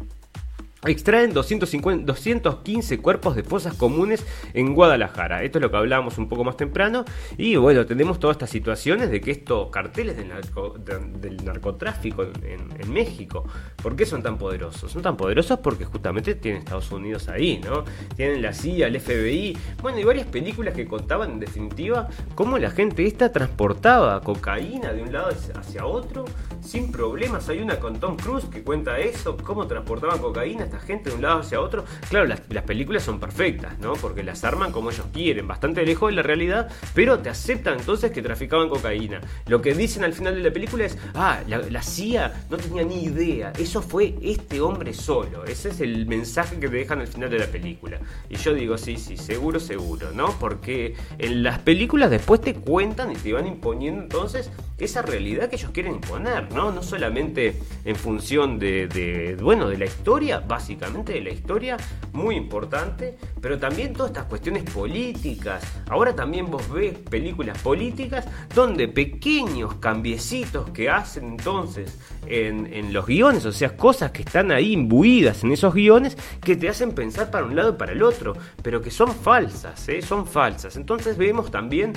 Extraen 0.85 1.33
250, 1.33 2.05
215 2.07 2.99
cuerpos 2.99 3.37
de 3.37 3.45
fosas 3.45 3.73
comunes 3.75 4.27
en 4.53 4.75
Guadalajara. 4.75 5.45
Esto 5.45 5.59
es 5.59 5.63
lo 5.63 5.71
que 5.71 5.77
hablábamos 5.77 6.19
un 6.19 6.29
poco 6.29 6.43
más 6.43 6.57
temprano. 6.57 7.05
Y 7.39 7.55
bueno, 7.55 7.87
tenemos 7.87 8.19
todas 8.19 8.35
estas 8.35 8.51
situaciones 8.51 9.09
de 9.09 9.21
que 9.21 9.31
estos 9.31 9.71
carteles 9.71 10.17
del, 10.17 11.45
narcotráfico 11.45 12.25
en, 12.25 12.93
México, 12.93 13.45
¿por 13.81 13.95
qué 13.95 14.05
son 14.05 14.25
tan 14.25 14.39
poderosos? 14.39 14.91
Son 14.91 15.03
tan 15.03 15.17
poderosos 15.17 15.61
porque 15.61 15.85
justamente 15.85 16.35
tienen 16.35 16.63
Estados 16.63 16.91
Unidos 16.91 17.29
ahí, 17.29 17.61
¿no? 17.65 17.85
Tienen 18.17 18.43
la 18.43 18.53
CIA, 18.53 18.89
el 18.89 19.01
FBI, 19.01 19.57
bueno, 19.81 20.01
y 20.01 20.05
varias 20.05 20.27
películas 20.27 20.75
que 20.75 20.89
contaban 20.89 21.31
en 21.31 21.41
definitiva 21.41 22.09
cómo 22.35 22.59
la 22.59 22.73
gente 22.73 23.07
esta 23.07 23.31
transportaba 23.31 24.21
cocaína 24.21 24.93
de 24.93 25.03
un 25.05 25.13
lado 25.13 25.29
hacia 25.55 25.87
otro 25.87 26.25
sin 26.61 26.91
problemas. 26.91 27.49
Hay 27.49 27.61
una 27.61 27.79
con 27.79 28.01
Tom 28.01 28.17
Cruise 28.17 28.47
que 28.47 28.65
cuenta 28.65 28.99
eso, 28.99 29.37
cómo 29.37 29.69
transportaban 29.69 30.19
cocaína 30.19 30.72
gente 30.81 31.11
de 31.11 31.17
un 31.17 31.23
lado 31.23 31.41
hacia 31.41 31.61
otro. 31.61 31.85
Claro, 32.09 32.27
las, 32.27 32.41
películas 32.63 33.03
son 33.03 33.19
perfectas, 33.19 33.79
¿no? 33.79 33.95
Porque 33.95 34.23
las 34.23 34.45
arman 34.45 34.73
como 34.73 34.91
ellos 34.91 35.07
quieren, 35.13 35.47
bastante 35.47 35.85
lejos 35.85 36.11
de 36.11 36.17
la 36.17 36.23
realidad, 36.23 36.71
pero 36.95 37.19
te 37.19 37.29
aceptan 37.29 37.79
entonces 37.79 38.11
que 38.13 38.23
traficaban 38.23 38.69
cocaína. 38.69 39.21
Lo 39.47 39.61
que 39.61 39.75
dicen 39.75 40.05
al 40.05 40.13
final 40.13 40.35
de 40.35 40.43
la 40.43 40.53
película 40.53 40.85
es, 40.85 40.97
ah, 41.15 41.41
la, 41.47 41.83
CIA 41.83 42.47
no 42.51 42.57
tenía 42.57 42.85
ni 42.85 43.05
idea, 43.05 43.53
eso 43.59 43.83
fue 43.83 44.15
este 44.23 44.61
hombre 44.61 44.95
solo. 44.95 45.45
Ese 45.45 45.71
es 45.71 45.81
el 45.81 46.07
mensaje 46.07 46.59
que 46.59 46.69
te 46.69 46.77
dejan 46.77 47.01
al 47.01 47.09
final 47.09 47.29
de 47.31 47.39
la 47.39 47.47
película. 47.47 47.99
Y 48.31 48.37
yo 48.37 48.55
digo, 48.55 48.79
sí, 48.79 48.97
sí, 48.97 49.17
seguro, 49.17 49.61
seguro, 49.61 50.13
¿no? 50.13 50.37
Porque 50.39 50.95
en 51.19 51.43
las 51.43 51.59
películas 51.59 52.11
después 52.11 52.41
te 52.41 52.55
cuentan 52.55 53.13
y 53.13 53.17
te 53.17 53.33
van 53.33 53.47
imponiendo 53.47 54.03
entonces 54.03 54.51
esa 54.79 55.03
realidad 55.03 55.49
que 55.49 55.57
ellos 55.57 55.71
quieren 55.73 55.95
imponer, 55.95 56.53
¿no? 56.53 56.73
No 56.73 56.83
solamente 56.83 57.57
en 57.85 57.97
función 57.97 58.59
de, 58.59 58.89
de 58.89 59.37
bueno, 59.41 59.69
de 59.69 59.79
la 59.79 59.85
historia, 59.85 60.41
básicamente 60.63 61.15
de 61.15 61.23
la 61.23 61.31
historia, 61.31 61.77
muy 62.13 62.37
importante, 62.37 63.19
pero 63.41 63.59
también 63.59 63.93
todas 63.93 64.13
estas 64.13 64.27
cuestiones 64.27 64.63
políticas. 64.63 65.61
Ahora 65.89 66.15
también 66.15 66.49
vos 66.49 66.71
ves 66.71 66.97
películas 67.11 67.59
políticas 67.59 68.25
donde 68.55 68.87
pequeños 68.87 69.75
cambiecitos 69.75 70.71
que 70.71 70.89
hacen 70.89 71.25
entonces 71.25 71.99
en, 72.27 72.93
los 72.93 73.07
guiones, 73.07 73.45
o 73.45 73.51
sea, 73.51 73.77
cosas 73.77 74.13
que 74.13 74.23
están 74.23 74.53
ahí 74.53 74.73
imbuidas 74.73 75.43
en 75.43 75.51
esos 75.51 75.75
guiones 75.75 76.17
que 76.41 76.55
te 76.55 76.69
hacen 76.69 76.93
pensar 76.93 77.33
para 77.33 77.45
un 77.45 77.57
lado 77.57 77.71
y 77.71 77.77
para 77.77 77.91
el 77.91 78.03
otro, 78.03 78.35
pero 78.63 78.81
que 78.81 78.93
son 78.93 79.13
falsas, 79.13 79.89
¿eh? 79.89 80.01
son 80.01 80.27
falsas. 80.27 80.77
Entonces 80.77 81.17
vemos 81.17 81.51
también 81.51 81.93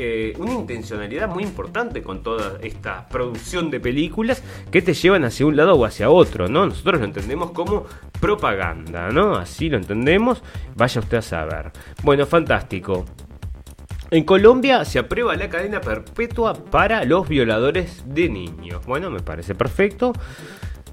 eh, 0.00 0.32
una 0.38 0.54
intencionalidad 0.54 1.28
muy 1.28 1.42
importante 1.42 2.04
con 2.04 2.22
toda 2.22 2.58
esta 2.62 3.08
producción 3.08 3.68
de 3.68 3.80
películas 3.80 4.44
que 4.70 4.80
te 4.80 4.94
llevan 4.94 5.24
hacia 5.24 5.44
un 5.44 5.56
lado 5.56 5.74
o 5.74 5.84
hacia 5.84 6.08
otro, 6.08 6.48
¿no? 6.48 6.66
Nosotros 6.66 7.00
lo 7.00 7.04
entendemos 7.04 7.50
como 7.50 7.84
propaganda, 8.20 9.10
¿no? 9.10 9.36
Así 9.36 9.68
lo 9.68 9.76
entendemos, 9.76 10.42
vaya 10.74 11.00
usted 11.00 11.18
a 11.18 11.22
saber. 11.22 11.72
Bueno, 12.02 12.26
fantástico. 12.26 13.04
En 14.10 14.24
Colombia 14.24 14.84
se 14.86 14.98
aprueba 14.98 15.36
la 15.36 15.50
cadena 15.50 15.80
perpetua 15.80 16.54
para 16.54 17.04
los 17.04 17.28
violadores 17.28 18.02
de 18.06 18.28
niños. 18.30 18.86
Bueno, 18.86 19.10
me 19.10 19.20
parece 19.20 19.54
perfecto 19.54 20.14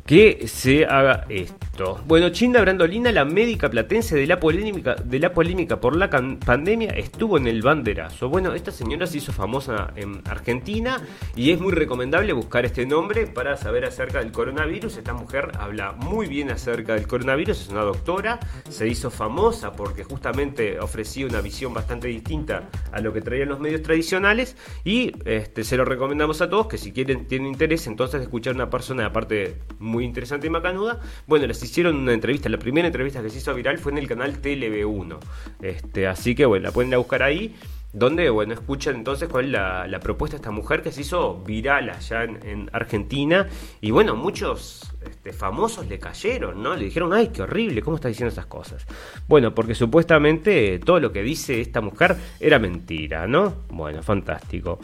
que 0.06 0.48
se 0.48 0.86
haga 0.86 1.26
esto. 1.30 2.00
Bueno, 2.06 2.30
Chinda 2.30 2.62
Brandolina, 2.62 3.12
la 3.12 3.26
médica 3.26 3.70
platense 3.72 4.16
de 4.16 4.28
la 4.28 4.40
polémica, 4.40 4.94
de 4.94 5.20
la 5.20 5.34
polémica 5.34 5.82
por 5.82 5.96
la 5.96 6.10
pandemia, 6.10 6.92
estuvo 6.92 7.38
en 7.38 7.48
el 7.48 7.64
banderazo. 7.64 8.30
Bueno, 8.30 8.54
esta 8.54 8.72
señora 8.72 9.08
se 9.08 9.18
hizo 9.18 9.34
famosa 9.34 9.92
en 9.96 10.22
Argentina 10.26 11.02
y 11.36 11.50
es 11.50 11.60
muy 11.60 11.74
recomendable 11.74 12.34
buscar 12.34 12.66
este 12.66 12.86
nombre 12.86 13.26
para 13.26 13.58
saber 13.58 13.84
acerca 13.84 14.20
del 14.20 14.32
coronavirus. 14.32 14.98
Esta 14.98 15.14
mujer 15.14 15.52
habla 15.60 15.94
muy 15.94 16.28
bien 16.28 16.52
acerca 16.52 16.94
del 16.94 17.08
coronavirus, 17.08 17.62
es 17.62 17.70
una 17.70 17.82
doctora, 17.82 18.40
se 18.70 18.88
hizo 18.88 19.10
famosa 19.10 19.72
porque 19.72 20.04
justamente 20.04 20.80
ofrecía 20.80 21.26
una 21.26 21.42
visión 21.42 21.74
bastante 21.74 22.10
distinta 22.10 22.70
a 22.92 23.02
lo 23.02 23.12
que 23.12 23.22
traían 23.22 23.50
los 23.50 23.60
medios 23.60 23.82
tradicionales 23.82 24.56
y 24.84 25.14
este, 25.26 25.64
se 25.64 25.78
lo 25.78 25.84
recomendamos 25.84 26.42
a 26.42 26.50
todos 26.50 26.68
que 26.68 26.78
si 26.78 26.92
quieren, 26.92 27.26
tienen 27.26 27.48
interés 27.48 27.88
entonces 27.88 28.22
escuchar 28.22 28.54
a 28.54 28.56
una 28.56 28.70
persona 28.70 29.08
aparte 29.08 29.58
muy 29.80 29.95
muy 29.96 30.06
interesante 30.06 30.48
y 30.48 30.50
macanuda. 30.50 31.00
Bueno, 31.26 31.48
les 31.48 31.64
hicieron 31.64 31.96
una 31.96 32.14
entrevista, 32.14 32.50
la 32.50 32.60
primera 32.60 32.88
entrevista 32.88 33.22
que 33.22 33.30
se 33.30 33.38
hizo 33.38 33.54
viral 33.54 33.78
fue 33.78 33.94
en 33.94 33.98
el 33.98 34.08
canal 34.08 34.42
TLB1. 34.42 35.18
Este, 35.62 36.08
así 36.08 36.36
que 36.36 36.46
bueno, 36.46 36.66
la 36.66 36.72
pueden 36.72 36.92
buscar 36.98 37.24
ahí 37.24 37.56
donde, 37.96 38.30
bueno, 38.30 38.54
escuchan 38.54 38.96
entonces 38.96 39.30
cuál 39.30 39.46
es 39.46 39.52
la, 39.52 40.00
propuesta 40.02 40.36
de 40.36 40.42
esta 40.42 40.52
mujer 40.52 40.84
que 40.84 40.92
se 40.92 41.02
hizo 41.02 41.42
viral 41.46 41.90
allá 41.90 42.26
en, 42.26 42.70
Argentina. 42.74 43.48
Y 43.80 43.92
bueno, 43.92 44.18
muchos 44.18 44.94
este, 45.02 45.32
famosos 45.32 45.88
le 45.88 45.98
cayeron, 45.98 46.62
¿no? 46.62 46.76
Le 46.76 46.84
dijeron, 46.84 47.14
ay, 47.14 47.30
qué 47.30 47.44
horrible, 47.44 47.82
¿cómo 47.82 47.96
está 47.96 48.10
diciendo 48.10 48.34
esas 48.34 48.48
cosas? 48.48 48.86
Bueno, 49.30 49.56
porque 49.56 49.76
supuestamente 49.76 50.78
todo 50.80 51.00
lo 51.00 51.14
que 51.14 51.24
dice 51.24 51.62
esta 51.62 51.80
mujer 51.80 52.18
era 52.42 52.60
mentira, 52.60 53.28
¿no? 53.28 53.64
Bueno, 53.70 54.04
fantástico. 54.04 54.80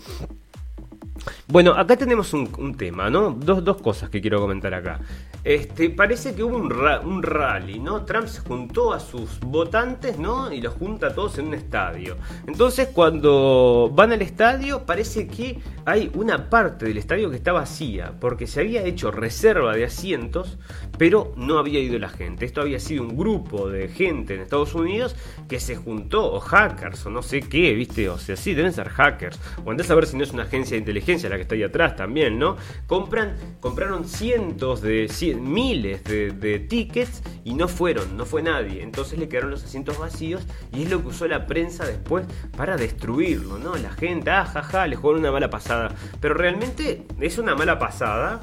Bueno, 1.48 1.74
acá 1.74 1.98
tenemos 1.98 2.34
un, 2.34 2.76
tema, 2.78 3.10
¿no? 3.10 3.32
Dos, 3.32 3.64
dos, 3.64 3.82
cosas 3.82 4.10
que 4.10 4.22
quiero 4.22 4.40
comentar 4.40 4.74
acá. 4.74 5.00
Este, 5.44 5.90
parece 5.90 6.34
que 6.34 6.44
hubo 6.44 6.58
un, 6.58 6.72
un, 6.72 7.24
rally, 7.24 7.80
¿no? 7.80 8.06
Trump 8.06 8.28
se 8.28 8.42
juntó 8.42 8.94
a 8.94 9.00
sus 9.00 9.40
votantes, 9.40 10.18
¿no? 10.18 10.52
Y 10.52 10.62
los 10.62 10.74
junta 10.76 11.08
a 11.08 11.14
todos 11.14 11.38
en 11.38 11.48
un 11.48 11.54
estadio. 11.54 12.18
Entonces, 12.48 12.90
cuando 12.94 13.92
van 13.94 14.12
al 14.12 14.22
estadio, 14.22 14.86
parece 14.86 15.28
que 15.28 15.60
hay 15.86 16.10
una 16.14 16.50
parte 16.50 16.86
del 16.86 16.98
estadio 16.98 17.30
que 17.30 17.36
está 17.36 17.52
vacía, 17.52 18.14
porque 18.20 18.48
se 18.48 18.62
había 18.62 18.84
hecho 18.84 19.12
reserva 19.12 19.76
de 19.76 19.86
asientos, 19.86 20.58
pero 20.98 21.34
no 21.36 21.58
había 21.58 21.80
ido 21.80 22.00
la 22.00 22.10
gente. 22.10 22.46
Esto 22.46 22.62
había 22.62 22.80
sido 22.80 23.04
un 23.04 23.18
grupo 23.18 23.68
de 23.70 23.90
gente 23.90 24.36
en 24.36 24.42
Estados 24.42 24.74
Unidos 24.76 25.16
que 25.50 25.60
se 25.60 25.76
juntó, 25.76 26.32
o 26.34 26.40
hackers, 26.40 27.06
o 27.06 27.10
no 27.10 27.22
sé 27.22 27.42
qué, 27.42 27.74
¿viste? 27.74 28.10
O 28.10 28.18
sea, 28.18 28.36
sí, 28.36 28.54
deben 28.54 28.74
ser 28.74 28.90
hackers. 28.90 29.40
O 29.66 29.72
andás 29.72 29.90
a 29.90 29.96
ver 29.96 30.06
si 30.06 30.16
no 30.16 30.24
es 30.24 30.32
una 30.32 30.44
agencia 30.44 30.76
de 30.76 30.80
inteligencia 30.80 31.11
la 31.30 31.36
que 31.36 31.44
está 31.44 31.56
ahí 31.56 31.64
atrás 31.64 31.96
también, 31.96 32.40
¿no? 32.40 32.58
Compran, 32.88 33.36
compraron 33.60 34.06
cientos 34.06 34.82
de, 34.82 35.10
miles 35.40 36.04
de, 36.04 36.66
tickets 36.70 37.22
y 37.44 37.54
no 37.54 37.68
fueron, 37.68 38.18
no 38.18 38.26
fue 38.26 38.42
nadie. 38.42 38.84
Entonces 38.84 39.20
le 39.20 39.28
quedaron 39.28 39.52
los 39.52 39.64
asientos 39.64 39.98
vacíos 39.98 40.44
y 40.74 40.84
es 40.84 40.90
lo 40.90 41.02
que 41.02 41.10
usó 41.10 41.28
la 41.28 41.46
prensa 41.46 41.86
después 41.86 42.26
para 42.56 42.78
destruirlo, 42.78 43.58
¿no? 43.58 43.76
La 43.76 43.92
gente, 43.92 44.30
ah, 44.32 44.46
jaja, 44.46 44.88
le 44.88 44.96
jugaron 44.96 45.22
una 45.22 45.32
mala 45.32 45.50
pasada. 45.50 45.94
Pero 46.20 46.34
realmente 46.34 47.06
es 47.20 47.38
una 47.38 47.56
mala 47.56 47.80
pasada 47.80 48.42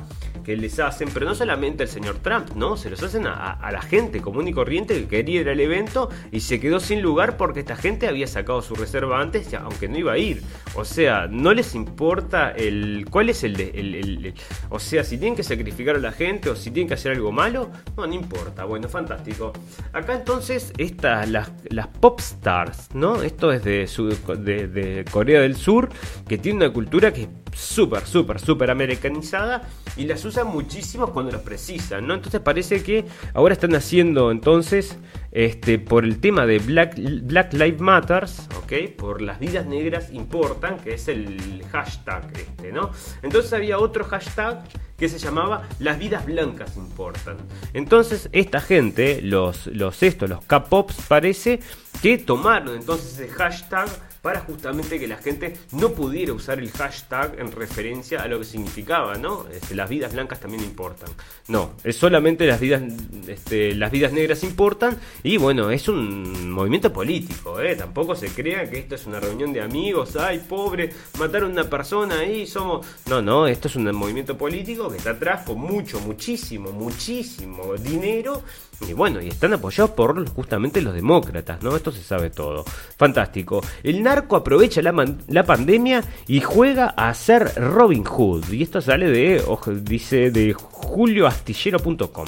que 0.49 0.57
les 0.57 0.79
hacen, 0.79 1.11
pero 1.13 1.27
no 1.27 1.35
solamente 1.35 1.83
al 1.83 1.91
señor 1.91 2.21
Trump, 2.21 2.53
¿no? 2.55 2.79
Se 2.79 2.89
los 2.89 3.03
hacen 3.03 3.27
a, 3.27 3.59
la 3.71 3.83
gente 3.83 4.23
común 4.23 4.49
y 4.49 4.55
corriente 4.55 4.95
que 4.95 5.07
quería 5.07 5.43
ir 5.43 5.49
al 5.51 5.61
evento 5.61 6.09
y 6.33 6.41
se 6.41 6.59
quedó 6.59 6.81
sin 6.81 7.03
lugar 7.03 7.37
porque 7.37 7.61
esta 7.61 7.77
gente 7.77 8.09
había 8.09 8.27
sacado 8.27 8.63
su 8.63 8.75
reserva 8.75 9.21
antes, 9.21 9.53
aunque 9.53 9.89
no 9.89 9.99
iba 9.99 10.13
a 10.13 10.17
ir. 10.17 10.43
O 10.75 10.87
sea, 10.87 11.27
no 11.27 11.53
les 11.53 11.75
importa 11.75 12.51
el. 12.53 13.05
¿Cuál 13.11 13.29
es 13.29 13.45
el, 13.45 13.59
de, 13.59 14.33
O 14.71 14.79
sea, 14.79 15.05
si 15.05 15.19
tienen 15.19 15.37
que 15.37 15.43
sacrificar 15.43 15.97
a 15.97 15.99
la 15.99 16.13
gente 16.13 16.49
o 16.49 16.57
si 16.57 16.71
tienen 16.71 16.89
que 16.89 16.95
hacer 16.95 17.13
algo 17.13 17.31
malo, 17.31 17.71
no, 17.99 18.11
importa. 18.11 18.65
Bueno, 18.65 18.89
fantástico. 18.89 19.53
Acá 19.93 20.15
entonces, 20.15 20.73
estas, 20.79 21.29
las, 21.29 21.53
las 21.69 21.89
pop 21.89 22.21
stars, 22.21 22.89
¿no? 22.95 23.23
Esto 23.23 23.53
es 23.53 23.65
de, 23.65 23.87
de, 23.87 25.05
Corea 25.11 25.43
del 25.43 25.57
Sur, 25.57 25.91
que 26.27 26.39
tiene 26.39 26.65
una 26.65 26.73
cultura 26.73 27.13
que 27.13 27.29
súper, 27.55 28.07
súper, 28.07 28.41
súper 28.41 28.71
americanizada 28.71 29.69
y 29.97 30.05
las 30.07 30.25
usan 30.25 30.49
muchísimo 30.49 31.13
cuando 31.13 31.33
los 31.33 31.43
precisan, 31.43 32.07
¿no? 32.07 32.15
Entonces 32.15 32.41
parece 32.41 32.83
que 32.83 33.05
ahora 33.35 33.53
están 33.53 33.75
haciendo 33.75 34.31
entonces 34.31 34.97
este, 35.33 35.79
por 35.79 36.05
el 36.05 36.21
tema 36.21 36.47
de 36.47 36.59
Black, 36.59 36.99
Black 37.23 37.53
Lives 37.53 37.81
Matters, 37.81 38.49
¿ok? 38.63 38.95
Por 38.97 39.21
las 39.23 39.39
vidas 39.39 39.67
negras 39.67 40.11
importan, 40.13 40.79
que 40.79 40.95
es 40.95 41.09
el 41.09 41.65
hashtag 41.71 42.31
este, 42.37 42.73
¿no? 42.73 42.91
Entonces 43.23 43.53
había 43.53 43.79
otro 43.79 44.05
hashtag 44.05 44.65
que 44.97 45.09
se 45.09 45.19
llamaba 45.19 45.69
Las 45.79 45.99
vidas 45.99 46.27
blancas 46.27 46.77
importan. 46.77 47.37
Entonces 47.73 48.29
esta 48.33 48.61
gente, 48.61 49.23
los, 49.23 49.69
los 49.69 50.03
estos, 50.03 50.29
los 50.29 50.45
K-Pops, 50.45 50.97
parece 51.07 51.61
que 52.03 52.19
tomaron 52.19 52.77
entonces 52.77 53.19
ese 53.19 53.29
hashtag 53.29 53.89
para 54.23 54.41
justamente 54.41 54.99
que 54.99 55.07
la 55.07 55.17
gente 55.17 55.57
no 55.73 55.91
pudiera 55.91 56.33
usar 56.33 56.59
el 56.59 56.71
hashtag 56.71 57.39
en 57.39 57.53
referencia 57.53 58.23
a 58.23 58.29
lo 58.29 58.39
que 58.39 58.45
significaba, 58.45 59.17
¿no? 59.17 59.47
Este, 59.53 59.75
las 59.75 59.89
vidas 59.89 60.13
blancas 60.13 60.41
también 60.41 60.63
importan. 60.65 61.11
No, 61.49 61.75
es 61.85 61.97
solamente 61.97 62.47
las 62.47 62.61
vidas, 62.61 62.83
este, 63.27 63.75
las 63.75 63.91
vidas 63.91 64.13
negras 64.13 64.43
importan 64.43 64.99
y 65.23 65.37
bueno, 65.37 65.71
es 65.71 65.89
un 65.89 66.51
movimiento 66.51 66.93
político, 66.93 67.61
¿eh? 67.61 67.77
Tampoco 67.77 68.15
se 68.15 68.29
crea 68.29 68.69
que 68.69 68.79
esto 68.79 68.95
es 68.95 69.07
una 69.07 69.21
reunión 69.21 69.53
de 69.53 69.61
amigos, 69.61 70.17
ay, 70.17 70.41
pobre, 70.49 70.93
mataron 71.19 71.51
a 71.51 71.53
una 71.53 71.71
persona 71.71 72.21
ahí, 72.21 72.47
somos... 72.47 72.87
No, 73.07 73.23
no, 73.23 73.47
esto 73.47 73.69
es 73.69 73.77
un 73.77 73.91
movimiento 73.95 74.37
político 74.37 74.91
que 74.91 74.99
está 74.99 75.11
atrás 75.11 75.45
con 75.45 75.59
mucho, 75.59 76.01
muchísimo, 76.01 76.73
muchísimo 76.73 77.75
dinero 77.77 78.43
y 78.87 78.93
bueno, 78.93 79.21
y 79.21 79.29
están 79.29 79.53
apoyados 79.53 79.91
por 79.91 80.29
justamente 80.31 80.81
los 80.81 80.95
demócratas, 80.95 81.63
¿no? 81.63 81.75
Esto 81.75 81.91
se 81.91 82.03
sabe 82.03 82.31
todo. 82.31 82.65
Fantástico. 82.97 83.61
El 83.83 84.03
narco 84.03 84.37
aprovecha 84.37 84.81
la, 84.83 84.95
la 85.27 85.45
pandemia 85.45 86.03
y 86.27 86.41
juega 86.41 86.89
a 86.89 87.13
ser 87.15 87.55
Robin 87.57 88.05
Hood. 88.05 88.51
Y 88.53 88.63
esto 88.63 88.81
sale 88.81 89.11
de, 89.11 89.43
dice, 89.83 90.31
de 90.31 90.53
julioastillero.com. 90.53 92.27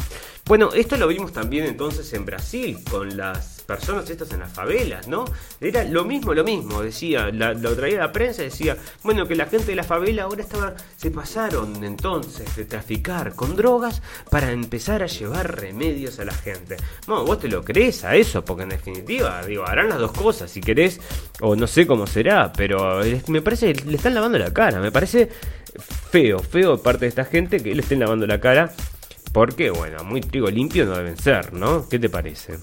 Bueno, 0.50 0.70
esto 0.74 0.96
lo 0.96 1.06
vimos 1.06 1.32
también 1.32 1.64
entonces 1.64 2.12
en 2.12 2.24
Brasil, 2.24 2.78
con 2.90 3.16
las 3.16 3.62
personas 3.68 4.10
estas 4.10 4.32
en 4.32 4.40
las 4.40 4.52
favelas, 4.52 5.06
¿no? 5.06 5.24
Era 5.60 5.84
lo 5.84 6.04
mismo, 6.04 6.34
lo 6.34 6.42
mismo, 6.42 6.82
decía, 6.82 7.28
lo 7.30 7.76
traía 7.76 8.00
la 8.00 8.10
prensa, 8.10 8.42
decía, 8.42 8.76
bueno, 9.04 9.28
que 9.28 9.36
la 9.36 9.46
gente 9.46 9.66
de 9.66 9.76
la 9.76 9.84
favela 9.84 10.24
ahora 10.24 10.42
estaba, 10.42 10.74
se 10.96 11.12
pasaron 11.12 11.84
entonces 11.84 12.56
de 12.56 12.64
traficar 12.64 13.36
con 13.36 13.54
drogas 13.54 14.02
para 14.28 14.50
empezar 14.50 15.04
a 15.04 15.06
llevar 15.06 15.56
remedios 15.56 16.18
a 16.18 16.24
la 16.24 16.34
gente. 16.34 16.78
No, 17.06 17.24
vos 17.24 17.38
te 17.38 17.46
lo 17.46 17.62
crees 17.62 18.02
a 18.02 18.16
eso, 18.16 18.44
porque 18.44 18.64
en 18.64 18.70
definitiva, 18.70 19.46
digo, 19.46 19.64
harán 19.64 19.88
las 19.88 20.00
dos 20.00 20.10
cosas, 20.10 20.50
si 20.50 20.60
querés, 20.60 21.00
o 21.40 21.54
no 21.54 21.68
sé 21.68 21.86
cómo 21.86 22.08
será, 22.08 22.52
pero 22.52 23.02
me 23.28 23.40
parece 23.40 23.72
le 23.72 23.94
están 23.94 24.14
lavando 24.14 24.36
la 24.36 24.52
cara, 24.52 24.80
me 24.80 24.90
parece 24.90 25.28
feo, 26.10 26.40
feo 26.40 26.76
de 26.76 26.82
parte 26.82 27.04
de 27.04 27.10
esta 27.10 27.24
gente 27.24 27.62
que 27.62 27.72
le 27.72 27.82
estén 27.82 28.00
lavando 28.00 28.26
la 28.26 28.40
cara 28.40 28.74
porque, 29.32 29.70
bueno, 29.70 30.02
muy 30.04 30.20
trigo 30.20 30.50
limpio 30.50 30.84
no 30.84 30.96
deben 30.96 31.16
ser, 31.16 31.52
¿no? 31.52 31.88
¿Qué 31.88 31.98
te 31.98 32.08
parece? 32.08 32.58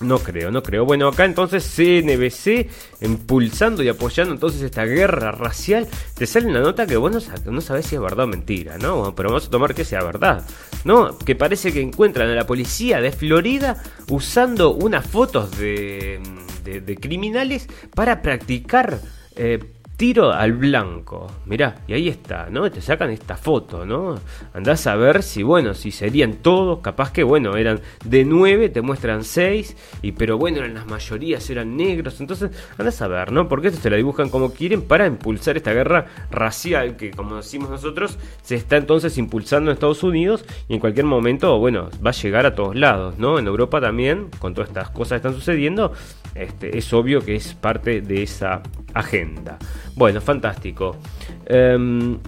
No 0.00 0.18
creo, 0.20 0.50
no 0.52 0.62
creo. 0.62 0.84
Bueno, 0.84 1.08
acá 1.08 1.24
entonces 1.24 1.64
CNBC 1.64 2.68
impulsando 3.00 3.82
y 3.82 3.88
apoyando 3.88 4.32
entonces 4.32 4.62
esta 4.62 4.84
guerra 4.84 5.32
racial. 5.32 5.88
Te 6.14 6.26
sale 6.26 6.46
una 6.46 6.60
nota 6.60 6.86
que 6.86 6.96
vos 6.96 7.10
no, 7.10 7.60
sabés 7.60 7.86
si 7.86 7.96
es 7.96 8.00
verdad 8.00 8.26
o 8.26 8.28
mentira, 8.28 8.78
¿no? 8.78 9.14
Pero 9.16 9.30
vamos 9.30 9.48
a 9.48 9.50
tomar 9.50 9.74
que 9.74 9.84
sea 9.84 10.04
verdad, 10.04 10.44
¿no? 10.84 11.18
Que 11.18 11.34
parece 11.34 11.72
que 11.72 11.80
encuentran 11.80 12.28
a 12.28 12.34
la 12.34 12.46
policía 12.46 13.00
de 13.00 13.10
Florida 13.10 13.82
usando 14.08 14.72
unas 14.72 15.04
fotos 15.04 15.58
de, 15.58 16.20
de, 16.62 16.96
criminales 16.96 17.66
para 17.92 18.22
practicar 18.22 19.00
eh, 19.34 19.58
tiro 19.98 20.32
al 20.32 20.52
blanco. 20.52 21.26
Mirá, 21.44 21.82
y 21.88 21.92
ahí 21.92 22.08
está, 22.08 22.48
¿no? 22.50 22.70
Te 22.70 22.80
sacan 22.80 23.10
esta 23.10 23.36
foto, 23.36 23.84
¿no? 23.84 24.14
Andás 24.54 24.86
a 24.86 24.94
ver 24.94 25.24
si, 25.24 25.42
bueno, 25.42 25.74
si 25.74 25.90
serían 25.90 26.34
todos, 26.34 26.78
capaz 26.78 27.12
que, 27.12 27.24
bueno, 27.24 27.56
eran 27.56 27.80
de 28.04 28.24
nueve, 28.24 28.68
te 28.68 28.80
muestran 28.80 29.24
seis, 29.24 29.76
y 30.00 30.12
pero 30.12 30.38
bueno, 30.38 30.58
eran 30.58 30.74
las 30.74 30.86
mayorías 30.86 31.50
eran 31.50 31.76
negros. 31.76 32.20
Entonces, 32.20 32.52
andás 32.78 33.02
a 33.02 33.08
ver, 33.08 33.32
¿no? 33.32 33.48
Porque 33.48 33.68
esto 33.68 33.80
se 33.80 33.90
la 33.90 33.96
dibujan 33.96 34.28
como 34.28 34.52
quieren 34.52 34.82
para 34.82 35.04
impulsar 35.04 35.56
esta 35.56 35.72
guerra 35.72 36.06
racial 36.30 36.96
que, 36.96 37.10
como 37.10 37.34
decimos 37.34 37.68
nosotros, 37.68 38.18
se 38.42 38.54
está 38.54 38.76
entonces 38.76 39.18
impulsando 39.18 39.72
en 39.72 39.74
Estados 39.74 40.04
Unidos 40.04 40.44
y 40.68 40.74
en 40.74 40.80
cualquier 40.80 41.06
momento, 41.06 41.58
bueno, 41.58 41.90
va 42.06 42.10
a 42.10 42.14
llegar 42.14 42.46
a 42.46 42.54
todos 42.54 42.76
lados, 42.76 43.18
¿no? 43.18 43.40
En 43.40 43.48
Europa 43.48 43.80
también, 43.80 44.28
con 44.38 44.54
todas 44.54 44.68
estas 44.68 44.90
cosas 44.90 45.10
que 45.20 45.28
están 45.28 45.34
sucediendo, 45.34 45.92
este, 46.36 46.78
es 46.78 46.92
obvio 46.92 47.20
que 47.20 47.34
es 47.34 47.54
parte 47.54 48.00
de 48.00 48.22
esa 48.22 48.62
agenda. 48.94 49.58
Bueno, 49.98 50.20
fantástico. 50.20 50.96
Em, 51.44 52.18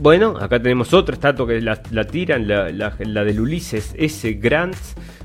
bueno, 0.00 0.36
acá 0.38 0.62
tenemos 0.62 0.94
otra 0.94 1.16
estatua 1.16 1.48
que 1.48 1.60
la, 1.60 2.04
tiran, 2.04 2.46
la, 2.46 2.70
la, 2.70 3.24
del 3.24 3.40
Ulises 3.40 3.96
S. 3.98 4.32
Grant. 4.34 4.76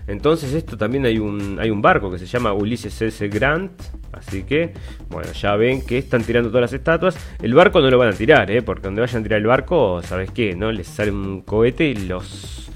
Entonces 0.08 0.52
esto 0.54 0.76
también 0.76 1.06
hay 1.06 1.20
un, 1.20 1.60
hay 1.60 1.70
un 1.70 1.80
barco 1.80 2.10
que 2.10 2.18
se 2.18 2.26
llama 2.26 2.54
Ulises 2.54 3.00
S. 3.04 3.28
Grant. 3.28 3.72
Así 4.14 4.42
que, 4.44 4.74
bueno, 5.10 5.32
ya 5.34 5.56
ven 5.56 5.86
que 5.86 6.00
están 6.00 6.24
tirando 6.24 6.50
todas 6.50 6.64
las 6.64 6.74
estatuas. 6.74 7.16
El 7.40 7.54
barco 7.54 7.80
no 7.80 7.92
lo 7.92 8.00
van 8.00 8.10
a 8.10 8.14
tirar, 8.14 8.50
¿eh? 8.50 8.64
porque 8.64 8.82
donde 8.82 9.02
vayan 9.02 9.22
a 9.22 9.24
tirar 9.24 9.42
el 9.42 9.46
barco, 9.46 10.02
¿sabes 10.02 10.32
qué? 10.32 10.56
¿No? 10.56 10.72
Les 10.72 10.88
sale 10.88 11.12
un 11.12 11.42
cohete 11.42 11.86
y 11.86 11.96
los, 12.08 12.72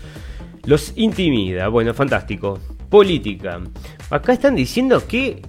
los 0.65 0.93
intimida. 0.97 1.67
Bueno, 1.69 1.95
fantástico. 1.95 2.59
Política. 2.91 3.59
Acá 4.11 4.33
están 4.33 4.53
diciendo 4.53 5.01
que 5.07 5.41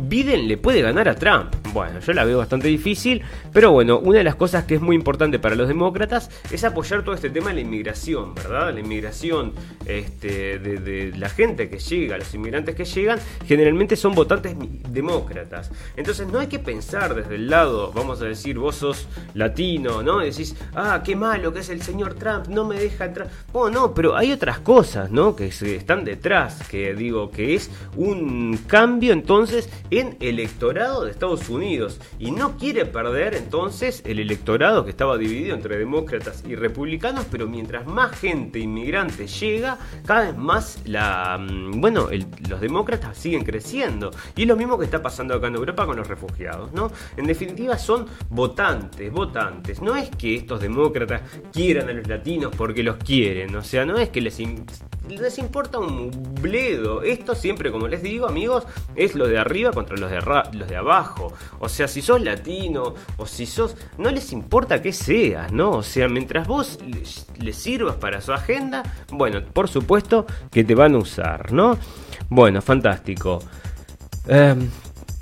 Biden 0.00 0.48
le 0.48 0.56
puede 0.56 0.82
ganar 0.82 1.08
a 1.08 1.14
Trump. 1.14 1.54
Bueno, 1.72 2.00
yo 2.00 2.12
la 2.12 2.24
veo 2.24 2.38
bastante 2.38 2.68
difícil, 2.68 3.22
pero 3.52 3.72
bueno, 3.72 3.98
una 3.98 4.18
de 4.18 4.24
las 4.24 4.36
cosas 4.36 4.64
que 4.64 4.76
es 4.76 4.80
muy 4.80 4.96
importante 4.96 5.38
para 5.38 5.54
los 5.54 5.68
demócratas 5.68 6.30
es 6.50 6.64
apoyar 6.64 7.04
todo 7.04 7.14
este 7.14 7.30
tema 7.30 7.48
de 7.48 7.56
la 7.56 7.60
inmigración, 7.60 8.34
¿verdad? 8.34 8.72
La 8.72 8.80
inmigración 8.80 9.52
este, 9.86 10.58
de, 10.58 11.12
la 11.16 11.28
gente 11.28 11.68
que 11.68 11.78
llega, 11.78 12.16
los 12.16 12.32
inmigrantes 12.34 12.74
que 12.74 12.84
llegan, 12.84 13.18
generalmente 13.46 13.96
son 13.96 14.14
votantes 14.14 14.56
demócratas. 14.88 15.70
Entonces 15.96 16.26
no 16.28 16.38
hay 16.38 16.46
que 16.46 16.58
pensar 16.58 17.14
desde 17.14 17.34
el 17.34 17.50
lado, 17.50 17.92
vamos 17.92 18.22
a 18.22 18.24
decir, 18.24 18.58
vos 18.58 18.76
sos 18.76 19.06
latino, 19.34 20.02
¿no? 20.02 20.18
Decís, 20.20 20.56
ah, 20.74 21.02
qué 21.04 21.16
malo 21.16 21.52
que 21.52 21.60
es 21.60 21.68
el 21.68 21.82
señor 21.82 22.14
Trump, 22.14 22.46
no 22.48 22.64
me 22.64 22.78
deja 22.78 23.04
entrar. 23.04 23.28
Bueno, 23.52 23.80
no, 23.80 23.94
pero 23.94 24.16
hay 24.16 24.32
otras 24.32 24.58
cosas, 24.60 25.10
¿no? 25.10 25.36
Que 25.36 25.46
están 25.48 26.04
detrás, 26.04 26.66
que 26.68 26.94
digo, 26.94 27.30
que 27.30 27.54
es 27.54 27.70
un 27.96 28.58
cambio 28.66 29.12
entonces 29.12 29.68
en 29.90 30.16
electorado 30.20 31.04
de 31.04 31.10
Estados 31.10 31.48
Unidos 31.48 32.00
y 32.18 32.30
no 32.30 32.56
quiere 32.56 32.84
perder 32.84 33.34
entonces 33.34 34.02
el 34.04 34.18
electorado 34.18 34.84
que 34.84 34.90
estaba 34.90 35.16
dividido 35.16 35.54
entre 35.54 35.78
demócratas 35.78 36.44
y 36.46 36.54
republicanos, 36.54 37.26
pero 37.30 37.46
mientras 37.46 37.86
más 37.86 38.18
gente 38.18 38.58
inmigrante 38.58 39.26
llega, 39.26 39.78
cada 40.06 40.26
vez 40.26 40.36
más 40.36 40.80
la 40.84 41.38
mm, 41.38 41.80
bueno, 41.80 42.08
los 42.48 42.60
demócratas 42.60 43.16
siguen 43.16 43.44
creciendo 43.44 44.10
y 44.36 44.42
es 44.42 44.48
lo 44.48 44.56
mismo 44.56 44.78
que 44.78 44.84
está 44.84 45.02
pasando 45.02 45.34
acá 45.34 45.48
en 45.48 45.56
Europa 45.56 45.86
con 45.86 45.96
los 45.96 46.08
refugiados, 46.08 46.72
¿no? 46.72 46.90
En 47.16 47.26
definitiva 47.26 47.78
son 47.78 48.06
votantes, 48.30 49.12
votantes. 49.12 49.80
No 49.82 49.96
es 49.96 50.10
que 50.10 50.36
estos 50.36 50.60
demócratas 50.60 51.22
quieran 51.52 51.88
a 51.88 51.92
los 51.92 52.06
latinos 52.06 52.52
porque 52.56 52.82
los 52.82 52.96
quieren, 52.96 53.54
o 53.56 53.62
sea, 53.62 53.84
no 53.84 53.98
es 53.98 54.08
que 54.10 54.20
les 54.20 54.38
les 55.08 55.38
importa 55.38 55.78
un 55.78 56.10
bledo. 56.40 57.02
Esto 57.02 57.34
siempre, 57.34 57.70
como 57.70 57.88
les 57.88 58.02
digo, 58.02 58.26
amigos, 58.26 58.64
es 58.94 59.14
lo 59.14 59.26
de 59.26 59.38
arriba 59.38 59.72
contra 59.78 59.96
los 59.96 60.10
de, 60.10 60.20
los 60.58 60.68
de 60.68 60.76
abajo. 60.76 61.32
O 61.60 61.68
sea, 61.68 61.86
si 61.86 62.02
sos 62.02 62.20
latino 62.20 62.94
o 63.16 63.26
si 63.26 63.46
sos... 63.46 63.76
No 63.96 64.10
les 64.10 64.32
importa 64.32 64.82
que 64.82 64.92
seas, 64.92 65.52
¿no? 65.52 65.70
O 65.70 65.82
sea, 65.84 66.08
mientras 66.08 66.48
vos 66.48 66.80
les, 66.84 67.56
sirvas 67.56 67.94
para 67.96 68.20
su 68.20 68.32
agenda, 68.32 68.82
bueno, 69.10 69.40
por 69.52 69.68
supuesto 69.68 70.26
que 70.50 70.64
te 70.64 70.74
van 70.74 70.96
a 70.96 70.98
usar, 70.98 71.52
¿no? 71.52 71.78
Bueno, 72.28 72.60
fantástico. 72.60 73.38
Em, 74.26 74.68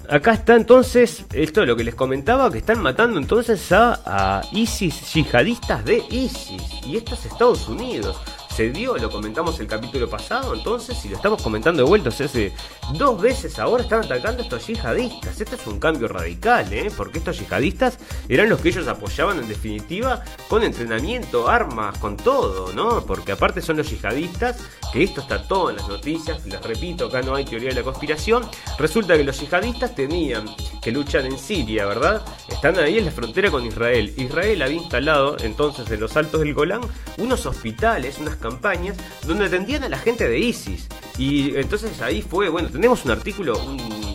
acá 0.08 0.32
está 0.32 0.56
entonces, 0.56 1.26
esto 1.34 1.60
es 1.60 1.68
lo 1.68 1.76
que 1.76 1.84
les 1.84 1.94
comentaba, 1.94 2.50
que 2.50 2.58
están 2.58 2.80
matando 2.80 3.18
entonces 3.18 3.70
a, 3.72 4.40
ISIS, 4.52 5.12
yihadistas 5.12 5.84
de 5.84 6.02
ISIS. 6.10 6.62
Y 6.86 6.96
esto 6.96 7.14
es 7.14 7.26
Estados 7.26 7.68
Unidos 7.68 8.18
se 8.56 8.70
dio, 8.70 8.96
lo 8.96 9.10
comentamos 9.10 9.60
el 9.60 9.66
capítulo 9.66 10.08
pasado, 10.08 10.54
entonces, 10.54 11.04
y 11.04 11.10
lo 11.10 11.16
estamos 11.16 11.42
comentando 11.42 11.82
de 11.82 11.88
vuelta, 11.90 12.08
o 12.08 12.12
sea, 12.12 12.24
hace 12.24 12.54
dos 12.94 13.20
veces 13.20 13.58
ahora 13.58 13.82
están 13.82 14.02
atacando 14.02 14.40
a 14.40 14.44
estos 14.44 14.66
yihadistas. 14.66 15.38
Este 15.38 15.56
es 15.56 15.66
un 15.66 15.78
cambio 15.78 16.08
radical, 16.08 16.72
¿eh? 16.72 16.90
Porque 16.96 17.18
estos 17.18 17.38
yihadistas 17.38 17.98
eran 18.30 18.48
los 18.48 18.58
que 18.62 18.70
ellos 18.70 18.88
apoyaban 18.88 19.40
en 19.40 19.48
definitiva 19.48 20.24
con 20.48 20.62
entrenamiento, 20.62 21.50
armas, 21.50 21.98
con 21.98 22.16
todo, 22.16 22.72
¿no? 22.72 23.04
Porque 23.04 23.32
aparte 23.32 23.60
son 23.60 23.76
los 23.76 23.90
yihadistas, 23.90 24.56
que 24.90 25.02
esto 25.02 25.20
está 25.20 25.46
todo 25.46 25.68
en 25.68 25.76
las 25.76 25.88
noticias, 25.88 26.46
les 26.46 26.62
repito, 26.62 27.08
acá 27.08 27.20
no 27.20 27.34
hay 27.34 27.44
teoría 27.44 27.68
de 27.68 27.74
la 27.74 27.82
conspiración. 27.82 28.42
Resulta 28.78 29.18
que 29.18 29.24
los 29.24 29.38
yihadistas 29.38 29.94
tenían 29.94 30.46
que 30.80 30.92
luchar 30.92 31.26
en 31.26 31.38
Siria, 31.38 31.84
¿verdad? 31.84 32.22
Están 32.48 32.78
ahí 32.78 32.96
en 32.96 33.04
la 33.04 33.10
frontera 33.10 33.50
con 33.50 33.66
Israel. 33.66 34.14
Israel 34.16 34.62
había 34.62 34.78
instalado 34.78 35.36
entonces 35.40 35.90
en 35.90 36.00
los 36.00 36.16
altos 36.16 36.40
del 36.40 36.54
Golán 36.54 36.80
unos 37.18 37.44
hospitales, 37.44 38.16
unas 38.18 38.36
campañas 38.48 38.96
donde 39.26 39.46
atendían 39.46 39.84
a 39.84 39.88
la 39.88 39.98
gente 39.98 40.28
de 40.28 40.38
ISIS. 40.38 40.88
Y 41.18 41.56
entonces 41.56 42.00
ahí 42.00 42.22
fue, 42.22 42.48
bueno, 42.48 42.68
tenemos 42.68 43.04
un 43.04 43.10
artículo, 43.10 43.58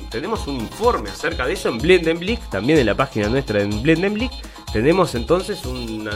tenemos 0.10 0.48
un 0.48 0.56
informe 0.62 1.10
acerca 1.10 1.46
de 1.46 1.54
eso 1.54 1.70
en 1.70 1.78
Blendenblick, 1.80 2.50
también 2.50 2.80
en 2.80 2.86
la 2.86 2.96
página 2.96 3.28
nuestra 3.28 3.62
en 3.62 3.82
Blendenblick. 3.82 4.32
Tenemos 4.72 5.16
entonces 5.16 5.66
un, 5.66 6.10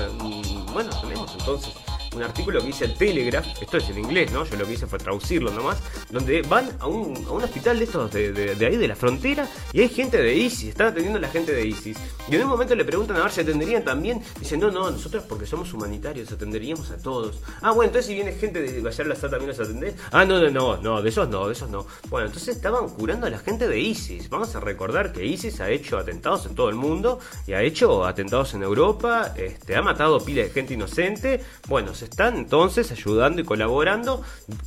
bueno, 0.73 0.89
tenemos 1.01 1.35
entonces 1.37 1.73
un 2.15 2.23
artículo 2.23 2.59
que 2.61 2.67
dice 2.67 2.87
Telegraph, 2.87 3.45
esto 3.61 3.77
es 3.77 3.89
en 3.89 3.99
inglés, 3.99 4.31
¿no? 4.31 4.45
Yo 4.45 4.55
lo 4.55 4.65
que 4.65 4.73
hice 4.73 4.87
fue 4.87 4.99
traducirlo 4.99 5.51
nomás, 5.51 5.77
donde 6.09 6.41
van 6.43 6.69
a 6.79 6.87
un, 6.87 7.15
a 7.27 7.31
un 7.31 7.43
hospital 7.43 7.77
de 7.79 7.85
estos 7.85 8.11
de, 8.11 8.31
de, 8.31 8.65
ahí, 8.65 8.77
de 8.77 8.87
la 8.87 8.95
frontera, 8.95 9.47
y 9.73 9.81
hay 9.81 9.89
gente 9.89 10.17
de 10.21 10.35
ISIS, 10.35 10.69
están 10.69 10.87
atendiendo 10.87 11.17
a 11.17 11.21
la 11.21 11.29
gente 11.29 11.51
de 11.51 11.65
ISIS. 11.65 11.97
Y 12.29 12.35
en 12.35 12.43
un 12.43 12.49
momento 12.49 12.75
le 12.75 12.85
preguntan 12.85 13.17
a 13.17 13.23
ver 13.23 13.31
si 13.31 13.41
atenderían 13.41 13.83
también, 13.83 14.21
dicen, 14.39 14.59
no, 14.59 14.71
no, 14.71 14.89
nosotros 14.89 15.23
porque 15.27 15.45
somos 15.45 15.73
humanitarios 15.73 16.31
atenderíamos 16.31 16.91
a 16.91 16.97
todos. 16.97 17.39
Ah, 17.61 17.71
bueno, 17.71 17.89
entonces 17.89 18.07
si 18.07 18.13
viene 18.13 18.33
gente 18.33 18.61
de 18.61 18.81
Bayar 18.81 19.11
al 19.11 19.17
también 19.17 19.47
los 19.47 19.59
atendés. 19.59 19.95
Ah, 20.11 20.25
no, 20.25 20.39
no, 20.39 20.49
no, 20.49 20.77
no, 20.77 21.01
de 21.01 21.09
esos 21.09 21.27
no, 21.29 21.47
de 21.47 21.53
esos 21.53 21.69
no. 21.69 21.85
Bueno, 22.09 22.27
entonces 22.27 22.55
estaban 22.55 22.89
curando 22.89 23.27
a 23.27 23.29
la 23.29 23.39
gente 23.39 23.67
de 23.67 23.79
ISIS. 23.79 24.29
Vamos 24.29 24.55
a 24.55 24.59
recordar 24.59 25.11
que 25.11 25.25
ISIS 25.25 25.59
ha 25.61 25.69
hecho 25.69 25.97
atentados 25.97 26.45
en 26.45 26.55
todo 26.55 26.69
el 26.69 26.75
mundo 26.75 27.19
y 27.47 27.53
ha 27.53 27.61
hecho 27.61 28.05
atentados 28.05 28.53
en 28.53 28.63
Europa, 28.63 29.33
este, 29.35 29.75
ha 29.75 29.81
matado 29.81 30.23
pila 30.23 30.43
de 30.43 30.49
gente 30.49 30.73
inocente. 30.73 31.41
Bueno, 31.67 31.93
se 31.93 32.04
están 32.05 32.37
entonces 32.37 32.91
ayudando 32.91 33.41
y 33.41 33.43
colaborando 33.43 34.21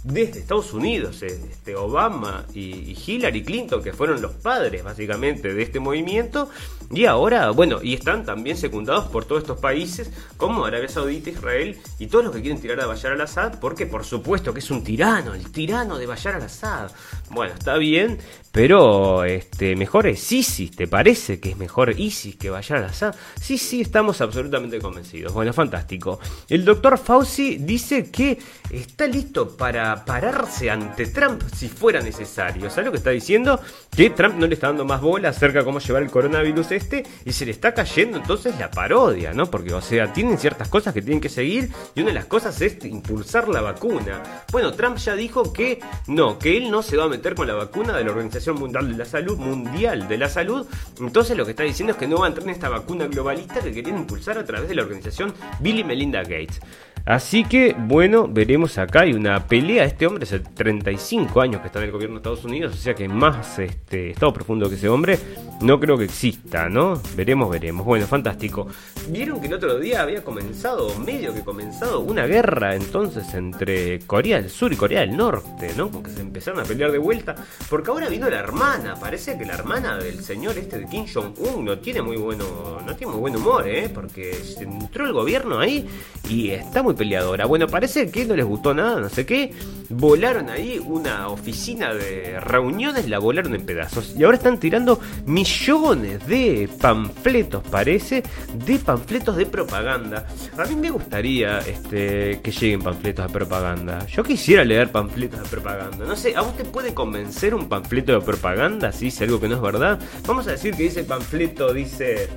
desde 0.04 0.40
Estados 0.40 0.72
Unidos. 0.72 1.22
Eh, 1.22 1.40
este, 1.50 1.76
Obama 1.76 2.46
y, 2.54 2.96
Hillary 3.06 3.42
Clinton, 3.42 3.82
que 3.82 3.92
fueron 3.92 4.20
los 4.20 4.32
padres 4.32 4.84
básicamente 4.84 5.54
de 5.54 5.62
este 5.62 5.80
movimiento. 5.80 6.50
Y 6.90 7.04
ahora, 7.04 7.50
bueno, 7.50 7.80
y 7.82 7.94
están 7.94 8.24
también 8.24 8.56
secundados 8.56 9.06
por 9.08 9.26
todos 9.26 9.42
estos 9.42 9.60
países 9.60 10.10
como 10.38 10.64
Arabia 10.64 10.88
Saudita, 10.88 11.28
Israel 11.28 11.76
y 11.98 12.06
todos 12.06 12.24
los 12.24 12.34
que 12.34 12.40
quieren 12.40 12.60
tirar 12.60 12.80
a 12.80 12.86
Bayar 12.86 13.12
al-Assad, 13.12 13.60
porque 13.60 13.84
por 13.84 14.04
supuesto 14.04 14.54
que 14.54 14.60
es 14.60 14.70
un 14.70 14.82
tirano, 14.82 15.34
el 15.34 15.52
tirano 15.52 15.98
de 15.98 16.06
Bayar 16.06 16.36
al-Assad. 16.36 16.90
Bueno, 17.30 17.52
está 17.52 17.76
bien, 17.76 18.18
pero 18.52 19.24
este, 19.24 19.76
mejor 19.76 20.06
es 20.06 20.32
ISIS, 20.32 20.74
¿te 20.74 20.86
parece 20.86 21.38
que 21.38 21.50
es 21.50 21.58
mejor 21.58 21.90
ISIS 21.98 22.36
que 22.36 22.48
Bayar 22.48 22.78
al-Assad? 22.78 23.14
Sí, 23.38 23.58
sí, 23.58 23.82
estamos 23.82 24.22
absolutamente 24.22 24.80
convencidos. 24.80 25.34
Bueno, 25.34 25.52
fantástico. 25.52 26.18
El 26.48 26.64
doctor 26.64 26.96
Fauci 26.96 27.58
dice 27.58 28.10
que 28.10 28.38
está 28.70 29.06
listo 29.06 29.56
para 29.56 30.06
pararse 30.06 30.70
ante 30.70 31.06
Trump 31.06 31.42
si 31.54 31.68
fuera 31.68 32.00
necesario. 32.00 32.70
¿Sabes 32.70 32.86
lo 32.86 32.92
que 32.92 32.98
está 32.98 33.10
diciendo? 33.10 33.60
Que 33.94 34.08
Trump 34.10 34.36
no 34.36 34.46
le 34.46 34.54
está 34.54 34.68
dando 34.68 34.86
más 34.86 35.02
bola 35.02 35.28
acerca 35.28 35.58
de 35.58 35.64
cómo 35.66 35.80
llevar 35.80 36.02
el 36.02 36.10
coronavirus 36.10 36.77
este 36.78 37.04
y 37.24 37.32
se 37.32 37.44
le 37.44 37.52
está 37.52 37.74
cayendo 37.74 38.18
entonces 38.18 38.58
la 38.58 38.70
parodia, 38.70 39.32
¿no? 39.32 39.46
Porque, 39.50 39.74
o 39.74 39.80
sea, 39.80 40.12
tienen 40.12 40.38
ciertas 40.38 40.68
cosas 40.68 40.94
que 40.94 41.02
tienen 41.02 41.20
que 41.20 41.28
seguir 41.28 41.70
y 41.94 42.00
una 42.00 42.08
de 42.08 42.14
las 42.14 42.26
cosas 42.26 42.60
es 42.60 42.84
impulsar 42.84 43.48
la 43.48 43.60
vacuna. 43.60 44.44
Bueno, 44.50 44.72
Trump 44.72 44.96
ya 44.96 45.14
dijo 45.14 45.52
que 45.52 45.80
no, 46.06 46.38
que 46.38 46.56
él 46.56 46.70
no 46.70 46.82
se 46.82 46.96
va 46.96 47.04
a 47.04 47.08
meter 47.08 47.34
con 47.34 47.46
la 47.46 47.54
vacuna 47.54 47.96
de 47.96 48.04
la 48.04 48.10
Organización 48.10 48.56
Mundial 48.56 48.90
de 48.90 48.98
la 48.98 49.04
Salud, 49.04 49.36
Mundial 49.38 50.08
de 50.08 50.18
la 50.18 50.28
Salud. 50.28 50.66
Entonces 50.98 51.36
lo 51.36 51.44
que 51.44 51.50
está 51.50 51.62
diciendo 51.62 51.92
es 51.92 51.98
que 51.98 52.08
no 52.08 52.18
va 52.18 52.26
a 52.26 52.28
entrar 52.28 52.44
en 52.44 52.54
esta 52.54 52.68
vacuna 52.68 53.06
globalista 53.06 53.60
que 53.60 53.72
querían 53.72 53.98
impulsar 53.98 54.38
a 54.38 54.44
través 54.44 54.68
de 54.68 54.74
la 54.74 54.82
organización 54.82 55.34
Bill 55.60 55.80
y 55.80 55.84
Melinda 55.84 56.22
Gates. 56.22 56.60
Así 57.04 57.44
que, 57.44 57.74
bueno, 57.78 58.28
veremos 58.28 58.78
acá. 58.78 59.00
Hay 59.00 59.12
una 59.12 59.46
pelea. 59.46 59.84
Este 59.84 60.06
hombre 60.06 60.24
hace 60.24 60.40
35 60.40 61.40
años 61.40 61.60
que 61.60 61.68
está 61.68 61.78
en 61.78 61.86
el 61.86 61.92
gobierno 61.92 62.16
de 62.16 62.18
Estados 62.18 62.44
Unidos, 62.44 62.74
o 62.74 62.76
sea 62.76 62.94
que 62.94 63.08
más 63.08 63.58
este, 63.58 64.10
estado 64.10 64.32
profundo 64.32 64.68
que 64.68 64.74
ese 64.74 64.88
hombre 64.88 65.18
no 65.60 65.80
creo 65.80 65.98
que 65.98 66.04
exista, 66.04 66.68
¿no? 66.68 67.00
Veremos, 67.16 67.50
veremos. 67.50 67.84
Bueno, 67.84 68.06
fantástico. 68.06 68.66
Vieron 69.08 69.40
que 69.40 69.46
el 69.46 69.54
otro 69.54 69.78
día 69.78 70.02
había 70.02 70.22
comenzado, 70.22 70.96
medio 70.98 71.34
que 71.34 71.42
comenzado, 71.42 72.00
una 72.00 72.26
guerra 72.26 72.74
entonces 72.74 73.32
entre 73.34 74.00
Corea 74.00 74.40
del 74.40 74.50
Sur 74.50 74.72
y 74.72 74.76
Corea 74.76 75.00
del 75.00 75.16
Norte, 75.16 75.72
¿no? 75.76 75.90
Porque 75.90 76.10
se 76.10 76.20
empezaron 76.20 76.60
a 76.60 76.64
pelear 76.64 76.92
de 76.92 76.98
vuelta. 76.98 77.34
Porque 77.68 77.90
ahora 77.90 78.08
vino 78.08 78.28
la 78.28 78.38
hermana. 78.38 78.94
Parece 78.94 79.36
que 79.38 79.44
la 79.44 79.54
hermana 79.54 79.96
del 79.96 80.22
señor 80.22 80.58
este 80.58 80.78
de 80.78 80.86
Kim 80.86 81.06
Jong-un 81.12 81.64
no 81.64 81.78
tiene 81.78 82.02
muy 82.02 82.16
bueno, 82.16 82.80
no 82.84 82.94
tiene 82.94 83.12
muy 83.12 83.20
buen 83.20 83.36
humor, 83.36 83.66
¿eh? 83.66 83.90
Porque 83.92 84.36
entró 84.60 85.06
el 85.06 85.12
gobierno 85.12 85.58
ahí 85.58 85.88
y 86.28 86.50
está 86.50 86.82
muy 86.88 86.96
peleadora. 86.96 87.44
Bueno, 87.44 87.66
parece 87.66 88.10
que 88.10 88.24
no 88.24 88.34
les 88.34 88.46
gustó 88.46 88.72
nada, 88.72 88.98
no 88.98 89.10
sé 89.10 89.26
qué. 89.26 89.52
Volaron 89.90 90.48
ahí 90.48 90.80
una 90.82 91.28
oficina 91.28 91.92
de 91.92 92.40
reuniones, 92.40 93.08
la 93.10 93.18
volaron 93.18 93.54
en 93.54 93.66
pedazos. 93.66 94.14
Y 94.16 94.24
ahora 94.24 94.38
están 94.38 94.58
tirando 94.58 94.98
millones 95.26 96.26
de 96.26 96.66
panfletos, 96.80 97.62
parece, 97.68 98.22
de 98.64 98.78
panfletos 98.78 99.36
de 99.36 99.44
propaganda. 99.44 100.26
A 100.56 100.64
mí 100.64 100.76
me 100.76 100.90
gustaría 100.90 101.58
este, 101.58 102.40
que 102.42 102.50
lleguen 102.50 102.80
panfletos 102.80 103.26
de 103.26 103.32
propaganda. 103.32 104.06
Yo 104.06 104.22
quisiera 104.22 104.64
leer 104.64 104.90
panfletos 104.90 105.42
de 105.42 105.48
propaganda. 105.48 106.06
No 106.06 106.16
sé, 106.16 106.34
¿a 106.36 106.42
usted 106.42 106.66
puede 106.70 106.94
convencer 106.94 107.54
un 107.54 107.68
panfleto 107.68 108.12
de 108.12 108.20
propaganda 108.22 108.92
si 108.92 109.06
dice 109.06 109.24
algo 109.24 109.38
que 109.38 109.48
no 109.48 109.56
es 109.56 109.60
verdad? 109.60 109.98
Vamos 110.26 110.46
a 110.48 110.52
decir 110.52 110.74
que 110.74 110.84
dice 110.84 111.04
panfleto, 111.04 111.74
dice 111.74 112.30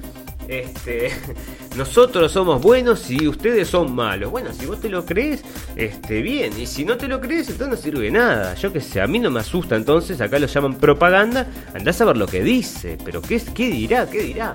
este, 0.52 1.12
nosotros 1.78 2.32
somos 2.32 2.62
buenos 2.62 3.10
y 3.10 3.26
ustedes 3.28 3.70
son 3.70 3.95
malos. 3.95 4.32
Bueno, 4.32 4.52
si 4.52 4.66
vos 4.66 4.82
te 4.82 4.89
lo 4.89 5.06
crees, 5.06 5.43
este, 5.78 6.22
bien. 6.22 6.52
Y 6.60 6.66
si 6.66 6.84
no 6.84 6.97
te 6.97 7.08
lo 7.08 7.22
crees, 7.22 7.49
entonces 7.49 7.70
no 7.70 7.82
sirve 7.82 8.12
nada. 8.12 8.54
Yo 8.56 8.74
que 8.74 8.82
sé, 8.82 8.99
a 8.99 9.08
mí 9.08 9.18
no 9.18 9.32
me 9.32 9.39
asusta 9.39 9.78
entonces, 9.78 10.20
acá 10.20 10.38
lo 10.39 10.47
llaman 10.47 10.76
propaganda. 10.76 11.47
Andás 11.74 12.02
a 12.02 12.06
ver 12.06 12.18
lo 12.18 12.28
que 12.28 12.43
dice. 12.43 12.97
Pero 13.04 13.22
¿qué, 13.22 13.41
qué 13.56 13.70
dirá? 13.70 14.10
¿Qué 14.10 14.24
dirá? 14.24 14.54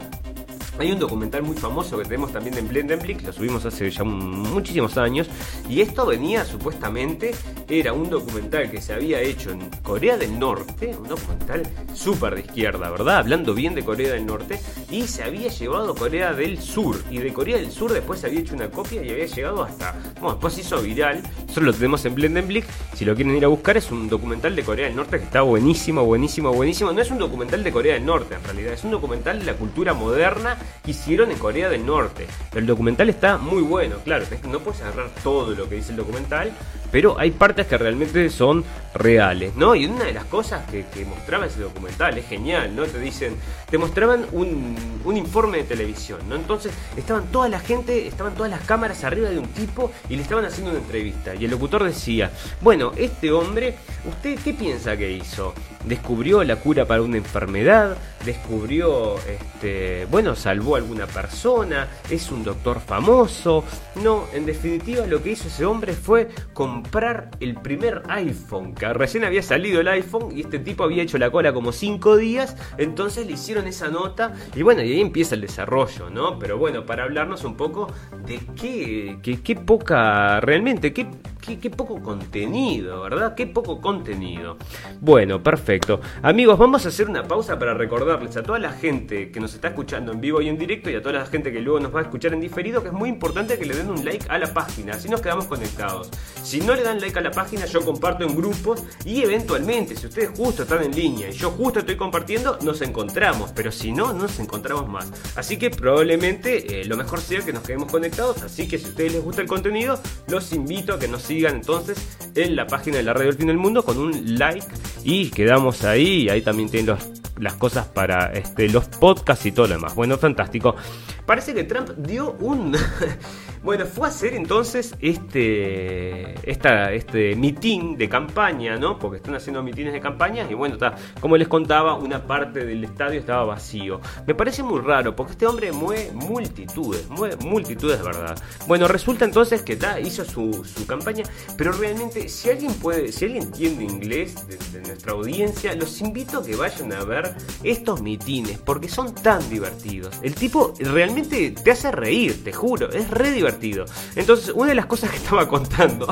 Hay 0.78 0.92
un 0.92 0.98
documental 0.98 1.42
muy 1.42 1.56
famoso 1.56 1.96
que 1.96 2.04
tenemos 2.04 2.32
también 2.32 2.58
en 2.58 2.68
Blendenblick, 2.68 3.22
lo 3.22 3.32
subimos 3.32 3.64
hace 3.64 3.90
ya 3.90 4.04
muchísimos 4.04 4.98
años, 4.98 5.26
y 5.70 5.80
esto 5.80 6.04
venía 6.04 6.44
supuestamente, 6.44 7.34
era 7.66 7.94
un 7.94 8.10
documental 8.10 8.70
que 8.70 8.82
se 8.82 8.92
había 8.92 9.22
hecho 9.22 9.52
en 9.52 9.70
Corea 9.82 10.18
del 10.18 10.38
Norte, 10.38 10.94
un 10.94 11.08
documental 11.08 11.62
súper 11.94 12.34
de 12.34 12.40
izquierda, 12.42 12.90
¿verdad? 12.90 13.16
Hablando 13.16 13.54
bien 13.54 13.74
de 13.74 13.86
Corea 13.86 14.12
del 14.12 14.26
Norte, 14.26 14.60
y 14.90 15.06
se 15.06 15.22
había 15.24 15.48
llevado 15.48 15.94
Corea 15.94 16.34
del 16.34 16.60
Sur, 16.60 17.02
y 17.10 17.18
de 17.18 17.32
Corea 17.32 17.56
del 17.56 17.72
Sur 17.72 17.94
después 17.94 18.20
se 18.20 18.26
había 18.26 18.40
hecho 18.40 18.54
una 18.54 18.70
copia 18.70 19.02
y 19.02 19.08
había 19.08 19.26
llegado 19.26 19.62
hasta, 19.62 19.94
bueno, 20.20 20.32
después 20.32 20.58
hizo 20.58 20.82
viral, 20.82 21.22
solo 21.48 21.68
lo 21.68 21.72
tenemos 21.72 22.04
en 22.04 22.14
Blendenblick, 22.14 22.66
si 22.94 23.06
lo 23.06 23.14
quieren 23.14 23.34
ir 23.34 23.46
a 23.46 23.48
buscar 23.48 23.78
es 23.78 23.90
un 23.90 24.10
documental 24.10 24.54
de 24.54 24.62
Corea 24.62 24.88
del 24.88 24.96
Norte 24.96 25.18
que 25.18 25.24
está 25.24 25.40
buenísimo, 25.40 26.04
buenísimo, 26.04 26.52
buenísimo, 26.52 26.92
no 26.92 27.00
es 27.00 27.10
un 27.10 27.18
documental 27.18 27.64
de 27.64 27.72
Corea 27.72 27.94
del 27.94 28.04
Norte 28.04 28.34
en 28.34 28.44
realidad, 28.44 28.74
es 28.74 28.84
un 28.84 28.90
documental 28.90 29.38
de 29.38 29.46
la 29.46 29.54
cultura 29.54 29.94
moderna 29.94 30.58
hicieron 30.86 31.30
en 31.30 31.38
Corea 31.38 31.68
del 31.68 31.84
Norte. 31.84 32.26
El 32.54 32.66
documental 32.66 33.08
está 33.08 33.38
muy 33.38 33.62
bueno, 33.62 33.96
claro, 34.04 34.24
no 34.48 34.60
puedes 34.60 34.80
agarrar 34.82 35.10
todo 35.22 35.54
lo 35.54 35.68
que 35.68 35.76
dice 35.76 35.90
el 35.90 35.96
documental, 35.96 36.52
pero 36.90 37.18
hay 37.18 37.30
partes 37.30 37.66
que 37.66 37.76
realmente 37.76 38.30
son 38.30 38.64
reales, 38.94 39.54
¿no? 39.56 39.74
Y 39.74 39.86
una 39.86 40.04
de 40.04 40.12
las 40.12 40.24
cosas 40.24 40.64
que, 40.70 40.84
mostraba 41.04 41.46
ese 41.46 41.60
documental 41.60 42.16
es 42.18 42.26
genial, 42.26 42.74
¿no? 42.74 42.84
Te 42.84 42.98
dicen, 42.98 43.36
te 43.70 43.78
mostraban 43.78 44.26
un, 44.32 44.76
un, 45.04 45.16
informe 45.16 45.58
de 45.58 45.64
televisión, 45.64 46.20
¿no? 46.28 46.36
Entonces 46.36 46.72
estaban 46.96 47.26
toda 47.32 47.48
la 47.48 47.58
gente, 47.58 48.06
estaban 48.06 48.34
todas 48.34 48.50
las 48.50 48.60
cámaras 48.62 49.02
arriba 49.04 49.28
de 49.30 49.38
un 49.38 49.48
tipo 49.48 49.90
y 50.08 50.16
le 50.16 50.22
estaban 50.22 50.44
haciendo 50.44 50.70
una 50.70 50.80
entrevista. 50.80 51.34
Y 51.34 51.44
el 51.44 51.50
locutor 51.50 51.84
decía, 51.84 52.30
bueno, 52.60 52.92
este 52.96 53.32
hombre, 53.32 53.76
¿usted 54.08 54.38
qué 54.44 54.54
piensa 54.54 54.96
que 54.96 55.10
hizo? 55.10 55.54
¿Descubrió 55.84 56.42
la 56.42 56.56
cura 56.56 56.84
para 56.84 57.02
una 57.02 57.16
enfermedad? 57.16 57.96
¿Descubrió, 58.24 59.16
este, 59.18 60.06
bueno, 60.10 60.34
salvó 60.34 60.74
a 60.74 60.78
alguna 60.78 61.06
persona? 61.06 61.88
¿Es 62.10 62.30
un 62.32 62.42
doctor 62.42 62.80
famoso? 62.80 63.64
No, 64.02 64.26
en 64.32 64.46
definitiva 64.46 65.06
lo 65.06 65.22
que 65.22 65.30
hizo 65.30 65.46
ese 65.46 65.64
hombre 65.64 65.92
fue 65.92 66.28
comprar 66.52 67.30
el 67.38 67.54
primer 67.54 68.02
iPhone, 68.08 68.74
que 68.74 68.92
recién 68.92 69.24
había 69.24 69.42
salido 69.42 69.80
el 69.80 69.88
iPhone 69.88 70.36
y 70.36 70.40
este 70.40 70.58
tipo 70.58 70.82
había 70.82 71.04
hecho 71.04 71.18
la 71.18 71.30
cola 71.30 71.52
como 71.52 71.70
5 71.70 72.16
días, 72.16 72.56
entonces 72.78 73.26
le 73.26 73.34
hicieron 73.34 73.55
esa 73.64 73.88
nota 73.88 74.34
y 74.54 74.62
bueno, 74.62 74.82
y 74.82 74.92
ahí 74.92 75.00
empieza 75.00 75.34
el 75.34 75.40
desarrollo, 75.40 76.10
¿no? 76.10 76.38
Pero 76.38 76.58
bueno, 76.58 76.84
para 76.84 77.04
hablarnos 77.04 77.44
un 77.44 77.56
poco 77.56 77.92
de 78.26 78.40
qué, 78.60 79.18
qué, 79.22 79.40
qué 79.42 79.56
poca, 79.56 80.40
realmente, 80.40 80.92
qué, 80.92 81.06
qué, 81.40 81.58
qué 81.58 81.70
poco 81.70 82.02
contenido, 82.02 83.02
¿verdad? 83.02 83.34
Qué 83.34 83.46
poco 83.46 83.80
contenido. 83.80 84.56
Bueno, 85.00 85.42
perfecto. 85.42 86.00
Amigos, 86.22 86.58
vamos 86.58 86.84
a 86.84 86.88
hacer 86.88 87.08
una 87.08 87.22
pausa 87.22 87.58
para 87.58 87.74
recordarles 87.74 88.36
a 88.36 88.42
toda 88.42 88.58
la 88.58 88.72
gente 88.72 89.30
que 89.30 89.40
nos 89.40 89.54
está 89.54 89.68
escuchando 89.68 90.12
en 90.12 90.20
vivo 90.20 90.40
y 90.40 90.48
en 90.48 90.58
directo 90.58 90.90
y 90.90 90.94
a 90.94 91.02
toda 91.02 91.20
la 91.20 91.26
gente 91.26 91.52
que 91.52 91.60
luego 91.60 91.80
nos 91.80 91.94
va 91.94 92.00
a 92.00 92.02
escuchar 92.02 92.32
en 92.32 92.40
diferido 92.40 92.82
que 92.82 92.88
es 92.88 92.94
muy 92.94 93.08
importante 93.08 93.58
que 93.58 93.66
le 93.66 93.76
den 93.76 93.90
un 93.90 94.04
like 94.04 94.26
a 94.28 94.38
la 94.38 94.52
página, 94.52 94.92
así 94.92 95.08
nos 95.08 95.20
quedamos 95.20 95.46
conectados. 95.46 96.10
Si 96.42 96.60
no 96.60 96.74
le 96.74 96.82
dan 96.82 97.00
like 97.00 97.18
a 97.18 97.22
la 97.22 97.30
página, 97.30 97.66
yo 97.66 97.84
comparto 97.84 98.24
en 98.24 98.34
grupos 98.36 98.82
y 99.04 99.22
eventualmente, 99.22 99.96
si 99.96 100.06
ustedes 100.06 100.30
justo 100.36 100.62
están 100.62 100.82
en 100.82 100.94
línea 100.94 101.28
y 101.28 101.32
yo 101.32 101.50
justo 101.50 101.80
estoy 101.80 101.96
compartiendo, 101.96 102.58
nos 102.62 102.80
encontramos. 102.82 103.45
Pero 103.54 103.72
si 103.72 103.92
no, 103.92 104.12
no 104.12 104.22
nos 104.22 104.38
encontramos 104.38 104.88
más. 104.88 105.10
Así 105.36 105.58
que 105.58 105.70
probablemente 105.70 106.80
eh, 106.80 106.84
lo 106.84 106.96
mejor 106.96 107.20
sea 107.20 107.40
que 107.40 107.52
nos 107.52 107.62
quedemos 107.62 107.90
conectados. 107.90 108.42
Así 108.42 108.68
que 108.68 108.78
si 108.78 108.86
a 108.86 108.88
ustedes 108.88 109.12
les 109.12 109.22
gusta 109.22 109.42
el 109.42 109.48
contenido, 109.48 110.00
los 110.28 110.52
invito 110.52 110.94
a 110.94 110.98
que 110.98 111.08
nos 111.08 111.22
sigan 111.22 111.56
entonces 111.56 111.98
en 112.34 112.56
la 112.56 112.66
página 112.66 112.98
de 112.98 113.02
la 113.02 113.12
Radio 113.12 113.28
del 113.28 113.36
Fin 113.38 113.46
del 113.48 113.58
Mundo 113.58 113.84
con 113.84 113.98
un 113.98 114.38
like 114.38 114.66
y 115.04 115.30
quedamos 115.30 115.84
ahí. 115.84 116.28
Ahí 116.28 116.42
también 116.42 116.68
tienen 116.68 116.96
las 117.38 117.54
cosas 117.54 117.86
para 117.86 118.32
este, 118.32 118.68
los 118.68 118.86
podcasts 118.86 119.46
y 119.46 119.52
todo 119.52 119.66
lo 119.66 119.74
demás. 119.74 119.94
Bueno, 119.94 120.16
fantástico. 120.16 120.76
parece 121.24 121.54
que 121.54 121.64
Trump 121.64 121.90
dio 121.96 122.32
un... 122.40 122.76
bueno, 123.62 123.84
fue 123.86 124.06
a 124.06 124.10
hacer 124.10 124.34
entonces 124.34 124.94
este, 125.00 126.34
esta, 126.50 126.92
este 126.92 127.34
mitin 127.36 127.96
de 127.96 128.08
campaña, 128.08 128.76
¿no? 128.76 128.98
Porque 128.98 129.16
están 129.18 129.34
haciendo 129.34 129.62
mitines 129.62 129.92
de 129.92 130.00
campaña 130.00 130.46
y 130.48 130.54
bueno, 130.54 130.74
está, 130.74 130.94
como 131.20 131.36
les 131.36 131.48
contaba, 131.48 131.94
una 131.94 132.26
parte 132.26 132.64
del 132.64 132.84
estadio 132.84 133.20
estaba 133.20 133.44
vacío. 133.44 134.00
Me 134.26 134.34
parece 134.34 134.62
muy 134.62 134.80
raro 134.80 135.14
porque 135.14 135.32
este 135.32 135.46
hombre 135.46 135.72
mueve 135.72 136.12
multitudes, 136.12 137.08
mueve 137.08 137.36
multitudes, 137.44 138.02
¿verdad? 138.02 138.36
Bueno, 138.66 138.88
resulta 138.88 139.24
entonces 139.24 139.62
que 139.62 139.74
está 139.74 140.00
hizo 140.00 140.24
su, 140.24 140.64
su 140.64 140.86
campaña, 140.86 141.24
pero 141.56 141.72
realmente 141.72 142.28
si 142.28 142.50
alguien 142.50 142.72
puede, 142.74 143.12
si 143.12 143.24
alguien 143.24 143.44
entiende 143.44 143.84
inglés 143.84 144.46
de, 144.46 144.78
de 144.78 144.86
nuestra 144.86 145.12
audiencia, 145.12 145.74
los 145.74 146.00
invito 146.00 146.38
a 146.38 146.44
que 146.44 146.56
vayan 146.56 146.92
a 146.92 147.04
ver 147.04 147.25
estos 147.62 148.02
mitines 148.02 148.58
porque 148.58 148.88
son 148.88 149.14
tan 149.14 149.48
divertidos. 149.48 150.18
El 150.22 150.34
tipo 150.34 150.74
realmente 150.78 151.50
te 151.50 151.70
hace 151.70 151.90
reír, 151.90 152.42
te 152.44 152.52
juro, 152.52 152.90
es 152.90 153.10
re 153.10 153.30
divertido. 153.30 153.84
Entonces, 154.14 154.50
una 154.54 154.68
de 154.70 154.74
las 154.74 154.86
cosas 154.86 155.10
que 155.10 155.16
estaba 155.22 155.48
contando, 155.48 156.06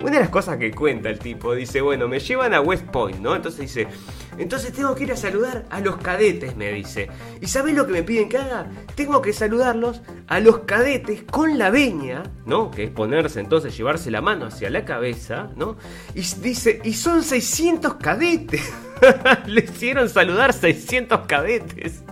una 0.00 0.12
de 0.12 0.20
las 0.20 0.30
cosas 0.30 0.58
que 0.58 0.70
cuenta 0.72 1.08
el 1.08 1.18
tipo, 1.18 1.54
dice, 1.54 1.80
bueno, 1.80 2.08
me 2.08 2.20
llevan 2.20 2.54
a 2.54 2.60
West 2.60 2.86
Point, 2.86 3.18
¿no? 3.18 3.34
Entonces 3.34 3.60
dice, 3.60 3.88
entonces 4.38 4.72
tengo 4.72 4.94
que 4.94 5.04
ir 5.04 5.12
a 5.12 5.16
saludar 5.16 5.66
a 5.70 5.80
los 5.80 5.96
cadetes, 5.96 6.56
me 6.56 6.70
dice. 6.72 7.08
¿Y 7.40 7.46
sabes 7.46 7.74
lo 7.74 7.86
que 7.86 7.92
me 7.92 8.02
piden 8.02 8.28
que 8.28 8.38
haga? 8.38 8.70
Tengo 8.94 9.22
que 9.22 9.32
saludarlos 9.32 10.02
a 10.26 10.40
los 10.40 10.60
cadetes 10.60 11.22
con 11.22 11.58
la 11.58 11.70
veña, 11.70 12.24
¿no? 12.44 12.70
Que 12.70 12.84
es 12.84 12.90
ponerse 12.90 13.40
entonces, 13.40 13.76
llevarse 13.76 14.10
la 14.10 14.20
mano 14.20 14.46
hacia 14.46 14.70
la 14.70 14.84
cabeza, 14.84 15.50
¿no? 15.56 15.76
Y 16.14 16.20
dice, 16.20 16.80
y 16.84 16.92
son 16.94 17.22
600 17.22 17.94
cadetes. 17.94 18.72
Le 19.46 19.64
hicieron 19.64 20.08
saludar 20.08 20.52
600 20.52 21.26
cadetes, 21.26 22.02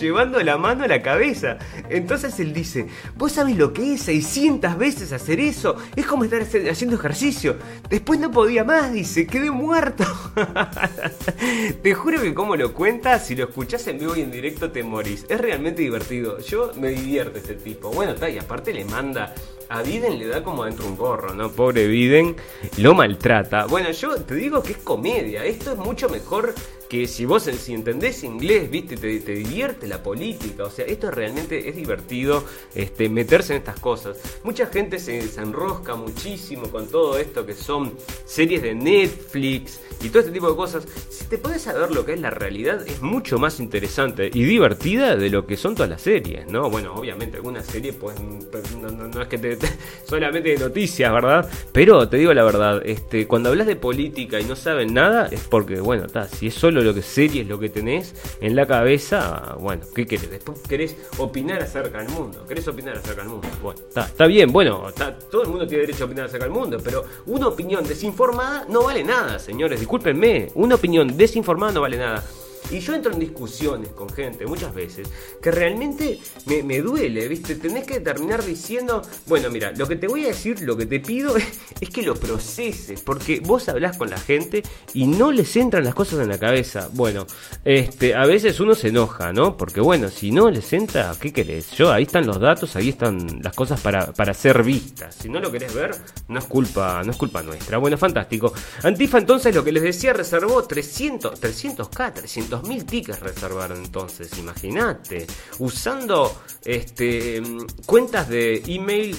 llevando 0.00 0.40
la 0.42 0.58
mano 0.58 0.84
a 0.84 0.88
la 0.88 1.02
cabeza. 1.02 1.58
Entonces 1.88 2.38
él 2.40 2.52
dice, 2.52 2.86
¿vos 3.16 3.32
sabés 3.32 3.56
lo 3.56 3.72
que 3.72 3.94
es 3.94 4.02
600 4.02 4.78
veces 4.78 5.12
hacer 5.12 5.40
eso? 5.40 5.76
Es 5.96 6.06
como 6.06 6.24
estar 6.24 6.42
haciendo 6.42 6.96
ejercicio. 6.96 7.56
Después 7.88 8.18
no 8.20 8.30
podía 8.30 8.64
más, 8.64 8.92
dice, 8.92 9.26
quedé 9.26 9.50
muerto. 9.50 10.04
Te 11.82 11.94
juro 11.94 12.20
que 12.20 12.34
como 12.34 12.56
lo 12.56 12.72
cuenta, 12.72 13.18
si 13.18 13.34
lo 13.34 13.44
escuchás 13.44 13.86
en 13.88 13.98
vivo 13.98 14.16
y 14.16 14.22
en 14.22 14.30
directo 14.30 14.70
te 14.70 14.82
morís. 14.82 15.26
Es 15.28 15.40
realmente 15.40 15.82
divertido. 15.82 16.38
Yo 16.40 16.72
me 16.78 16.90
divierte 16.90 17.38
ese 17.38 17.54
tipo. 17.54 17.90
Bueno, 17.90 18.12
está, 18.12 18.28
y 18.30 18.38
aparte 18.38 18.72
le 18.72 18.84
manda 18.84 19.34
a 19.72 19.82
Biden 19.82 20.18
le 20.18 20.26
da 20.26 20.42
como 20.42 20.64
dentro 20.64 20.86
un 20.86 20.96
gorro, 20.96 21.32
¿no? 21.34 21.50
Pobre 21.50 21.86
Biden, 21.86 22.36
lo 22.76 22.94
maltrata. 22.94 23.64
Bueno, 23.66 23.90
yo 23.90 24.16
te 24.16 24.34
digo 24.34 24.62
que 24.62 24.72
es 24.72 24.78
comedia, 24.78 25.44
esto 25.44 25.72
es 25.72 25.78
mucho 25.78 26.10
mejor 26.10 26.54
que 26.92 27.06
si 27.06 27.24
vos 27.24 27.44
si 27.44 27.72
entendés 27.72 28.22
inglés, 28.22 28.70
viste, 28.70 28.98
te, 28.98 29.18
te, 29.20 29.32
divierte 29.32 29.86
la 29.88 30.02
política, 30.02 30.64
o 30.64 30.70
sea, 30.70 30.84
esto 30.84 31.10
realmente 31.10 31.66
es 31.66 31.74
divertido 31.74 32.44
este, 32.74 33.08
meterse 33.08 33.54
en 33.54 33.60
estas 33.60 33.80
cosas. 33.80 34.18
Mucha 34.44 34.66
gente 34.66 34.98
se, 34.98 35.20
enrosca 35.40 35.94
muchísimo 35.94 36.68
con 36.68 36.86
todo 36.88 37.16
esto 37.16 37.46
que 37.46 37.54
son 37.54 37.94
series 38.26 38.60
de 38.60 38.74
Netflix 38.74 39.80
y 40.02 40.10
todo 40.10 40.18
este 40.18 40.32
tipo 40.32 40.50
de 40.50 40.54
cosas. 40.54 40.86
Si 41.08 41.24
te 41.24 41.38
puedes 41.38 41.62
saber 41.62 41.92
lo 41.92 42.04
que 42.04 42.12
es 42.12 42.20
la 42.20 42.28
realidad, 42.28 42.86
es 42.86 43.00
mucho 43.00 43.38
más 43.38 43.58
interesante 43.58 44.30
y 44.30 44.44
divertida 44.44 45.16
de 45.16 45.30
lo 45.30 45.46
que 45.46 45.56
son 45.56 45.74
todas 45.74 45.88
las 45.88 46.02
series, 46.02 46.46
¿no? 46.48 46.68
Bueno, 46.68 46.92
obviamente 46.94 47.38
algunas 47.38 47.64
series, 47.64 47.94
pues, 47.94 48.16
no 48.20 49.22
es 49.22 49.28
que 49.28 49.38
te, 49.38 49.56
te, 49.56 49.66
solamente 50.04 50.50
de 50.50 50.58
noticias, 50.58 51.10
¿verdad? 51.10 51.48
Pero 51.72 52.06
te 52.06 52.18
digo 52.18 52.34
la 52.34 52.44
verdad, 52.44 52.82
este, 52.84 53.26
cuando 53.26 53.48
hablas 53.48 53.66
de 53.66 53.76
política 53.76 54.38
y 54.38 54.44
no 54.44 54.56
saben 54.56 54.92
nada, 54.92 55.28
es 55.30 55.40
porque, 55.48 55.80
bueno, 55.80 56.04
está, 56.04 56.28
si 56.28 56.48
es 56.48 56.54
solo 56.54 56.81
lo 56.84 56.94
que 56.94 57.02
series 57.02 57.46
lo 57.46 57.58
que 57.58 57.68
tenés 57.68 58.14
en 58.40 58.56
la 58.56 58.66
cabeza, 58.66 59.56
bueno, 59.60 59.82
¿qué 59.94 60.06
querés? 60.06 60.30
Después 60.30 60.60
querés 60.68 60.96
opinar 61.18 61.62
acerca 61.62 61.98
del 61.98 62.08
mundo, 62.08 62.46
querés 62.46 62.66
opinar 62.68 62.96
acerca 62.96 63.22
del 63.22 63.30
mundo. 63.30 63.48
Bueno, 63.62 63.80
está, 63.88 64.06
está 64.06 64.26
bien, 64.26 64.52
bueno, 64.52 64.88
está, 64.88 65.18
todo 65.18 65.42
el 65.42 65.48
mundo 65.48 65.66
tiene 65.66 65.82
derecho 65.82 66.04
a 66.04 66.06
opinar 66.06 66.26
acerca 66.26 66.44
del 66.44 66.54
mundo, 66.54 66.78
pero 66.82 67.04
una 67.26 67.48
opinión 67.48 67.84
desinformada 67.84 68.66
no 68.68 68.84
vale 68.84 69.04
nada, 69.04 69.38
señores, 69.38 69.80
discúlpenme, 69.80 70.48
una 70.54 70.76
opinión 70.76 71.16
desinformada 71.16 71.72
no 71.72 71.80
vale 71.82 71.96
nada. 71.98 72.24
Y 72.72 72.80
yo 72.80 72.94
entro 72.94 73.12
en 73.12 73.18
discusiones 73.18 73.90
con 73.90 74.08
gente 74.08 74.46
muchas 74.46 74.74
veces 74.74 75.08
que 75.42 75.50
realmente 75.50 76.18
me, 76.46 76.62
me, 76.62 76.80
duele, 76.80 77.28
¿viste? 77.28 77.54
Tenés 77.56 77.84
que 77.84 78.00
terminar 78.00 78.42
diciendo, 78.42 79.02
bueno, 79.26 79.50
mira, 79.50 79.72
lo 79.72 79.86
que 79.86 79.96
te 79.96 80.08
voy 80.08 80.24
a 80.24 80.28
decir, 80.28 80.62
lo 80.62 80.74
que 80.74 80.86
te 80.86 80.98
pido 80.98 81.36
es, 81.80 81.90
que 81.90 82.02
lo 82.02 82.14
proceses, 82.14 83.02
porque 83.02 83.40
vos 83.40 83.68
hablás 83.68 83.98
con 83.98 84.08
la 84.08 84.16
gente 84.16 84.62
y 84.94 85.06
no 85.06 85.32
les 85.32 85.54
entran 85.56 85.84
las 85.84 85.94
cosas 85.94 86.20
en 86.20 86.28
la 86.28 86.38
cabeza. 86.38 86.88
Bueno, 86.94 87.26
este, 87.64 88.14
a 88.14 88.24
veces 88.24 88.58
uno 88.58 88.74
se 88.74 88.88
enoja, 88.88 89.34
¿no? 89.34 89.58
Porque 89.58 89.82
bueno, 89.82 90.08
si 90.08 90.30
no 90.30 90.50
les 90.50 90.72
entra, 90.72 91.14
¿qué 91.20 91.30
querés? 91.30 91.72
Yo, 91.72 91.92
ahí 91.92 92.04
están 92.04 92.26
los 92.26 92.40
datos, 92.40 92.74
ahí 92.76 92.88
están 92.88 93.42
las 93.42 93.54
cosas 93.54 93.80
para, 93.82 94.12
para 94.12 94.32
ser 94.32 94.62
vistas. 94.62 95.16
Si 95.20 95.28
no 95.28 95.40
lo 95.40 95.52
querés 95.52 95.74
ver, 95.74 95.94
no 96.28 96.38
es 96.38 96.46
culpa, 96.46 97.02
no 97.04 97.10
es 97.10 97.18
culpa 97.18 97.42
nuestra. 97.42 97.76
Bueno, 97.76 97.98
fantástico. 97.98 98.54
Antifa 98.82 99.18
entonces, 99.18 99.54
lo 99.54 99.62
que 99.62 99.72
les 99.72 99.82
decía, 99.82 100.14
reservó 100.14 100.64
300, 100.64 101.38
300k, 101.38 102.12
300 102.14 102.61
mil 102.62 102.84
tickets 102.84 103.20
reservaron 103.20 103.84
entonces, 103.84 104.38
imagínate, 104.38 105.26
usando 105.58 106.34
este 106.64 107.42
cuentas 107.86 108.28
de 108.28 108.62
email 108.66 109.16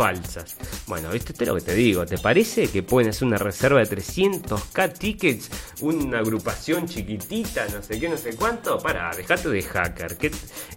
falsas. 0.00 0.56
Bueno, 0.86 1.10
¿viste? 1.10 1.34
Es 1.38 1.46
lo 1.46 1.54
que 1.56 1.60
te 1.60 1.74
digo. 1.74 2.06
¿Te 2.06 2.16
parece 2.16 2.68
que 2.68 2.82
pueden 2.82 3.10
hacer 3.10 3.28
una 3.28 3.36
reserva 3.36 3.80
de 3.80 3.96
300k 3.98 4.98
tickets? 4.98 5.50
Una 5.82 6.20
agrupación 6.20 6.86
chiquitita, 6.86 7.66
no 7.68 7.82
sé 7.82 8.00
qué, 8.00 8.08
no 8.08 8.16
sé 8.16 8.34
cuánto. 8.34 8.78
Para, 8.78 9.14
dejate 9.14 9.50
de 9.50 9.60
hacker. 9.60 10.16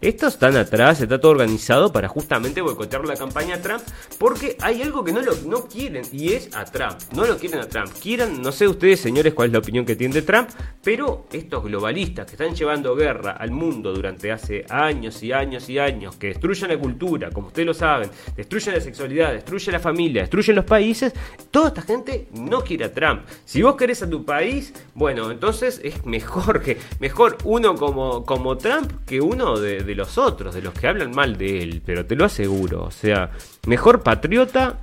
Estos 0.02 0.34
están 0.34 0.58
atrás, 0.58 1.00
está 1.00 1.22
todo 1.22 1.32
organizado 1.32 1.94
para 1.94 2.10
justamente 2.10 2.60
boicotear 2.60 3.06
la 3.06 3.16
campaña 3.16 3.62
Trump. 3.62 3.82
Porque 4.18 4.58
hay 4.60 4.82
algo 4.82 5.06
que 5.06 5.14
no 5.14 5.22
lo 5.22 5.34
no 5.46 5.70
quieren 5.70 6.04
y 6.12 6.34
es 6.34 6.54
a 6.54 6.66
Trump. 6.66 7.00
No 7.16 7.26
lo 7.26 7.38
quieren 7.38 7.62
a 7.62 7.70
Trump. 7.70 7.94
Quieran, 8.02 8.42
no 8.42 8.52
sé 8.52 8.68
ustedes, 8.68 9.00
señores, 9.00 9.34
cuál 9.34 9.48
es 9.48 9.54
la 9.54 9.60
opinión 9.60 9.86
que 9.86 9.96
tienen 9.96 10.16
de 10.16 10.24
Trump. 10.24 10.50
Pero 10.84 11.28
estos 11.32 11.64
globalistas 11.64 12.26
que 12.26 12.34
están 12.34 12.54
llevando 12.54 12.94
guerra 12.94 13.32
al 13.32 13.52
mundo 13.52 13.94
durante 13.94 14.34
hace 14.34 14.66
años 14.70 15.24
y 15.24 15.32
años 15.32 15.70
y 15.70 15.80
años, 15.80 16.18
que 16.18 16.28
destruyen 16.28 16.68
la 16.68 16.78
cultura, 16.78 17.30
como 17.30 17.48
ustedes 17.48 17.68
lo 17.68 17.74
saben, 17.74 18.10
destruyen 18.36 18.76
la 18.76 18.82
sexualidad, 18.82 19.13
destruye 19.14 19.72
la 19.72 19.80
familia, 19.80 20.22
destruyen 20.22 20.56
los 20.56 20.66
países, 20.66 21.14
toda 21.52 21.70
esta 21.70 21.82
gente 21.82 22.28
no 22.34 22.64
quiere 22.64 22.86
a 22.86 22.94
Trump. 22.94 23.24
Si 23.46 23.62
vos 23.62 23.76
querés 23.76 24.02
a 24.04 24.10
tu 24.10 24.26
país, 24.26 24.74
bueno, 24.96 25.32
entonces 25.32 25.80
es 25.84 26.06
mejor 26.06 26.62
que 26.62 26.78
mejor 27.00 27.38
uno 27.44 27.76
como, 27.76 28.26
como 28.26 28.58
Trump 28.58 28.92
que 29.06 29.22
uno 29.22 29.60
de, 29.60 29.84
de 29.84 29.96
los 29.96 30.18
otros, 30.18 30.56
de 30.56 30.62
los 30.62 30.74
que 30.74 30.88
hablan 30.88 31.12
mal 31.12 31.38
de 31.38 31.62
él, 31.62 31.82
pero 31.86 32.06
te 32.06 32.16
lo 32.16 32.26
aseguro, 32.26 32.84
o 32.84 32.92
sea, 32.92 33.32
mejor 33.68 34.04
patriota 34.04 34.80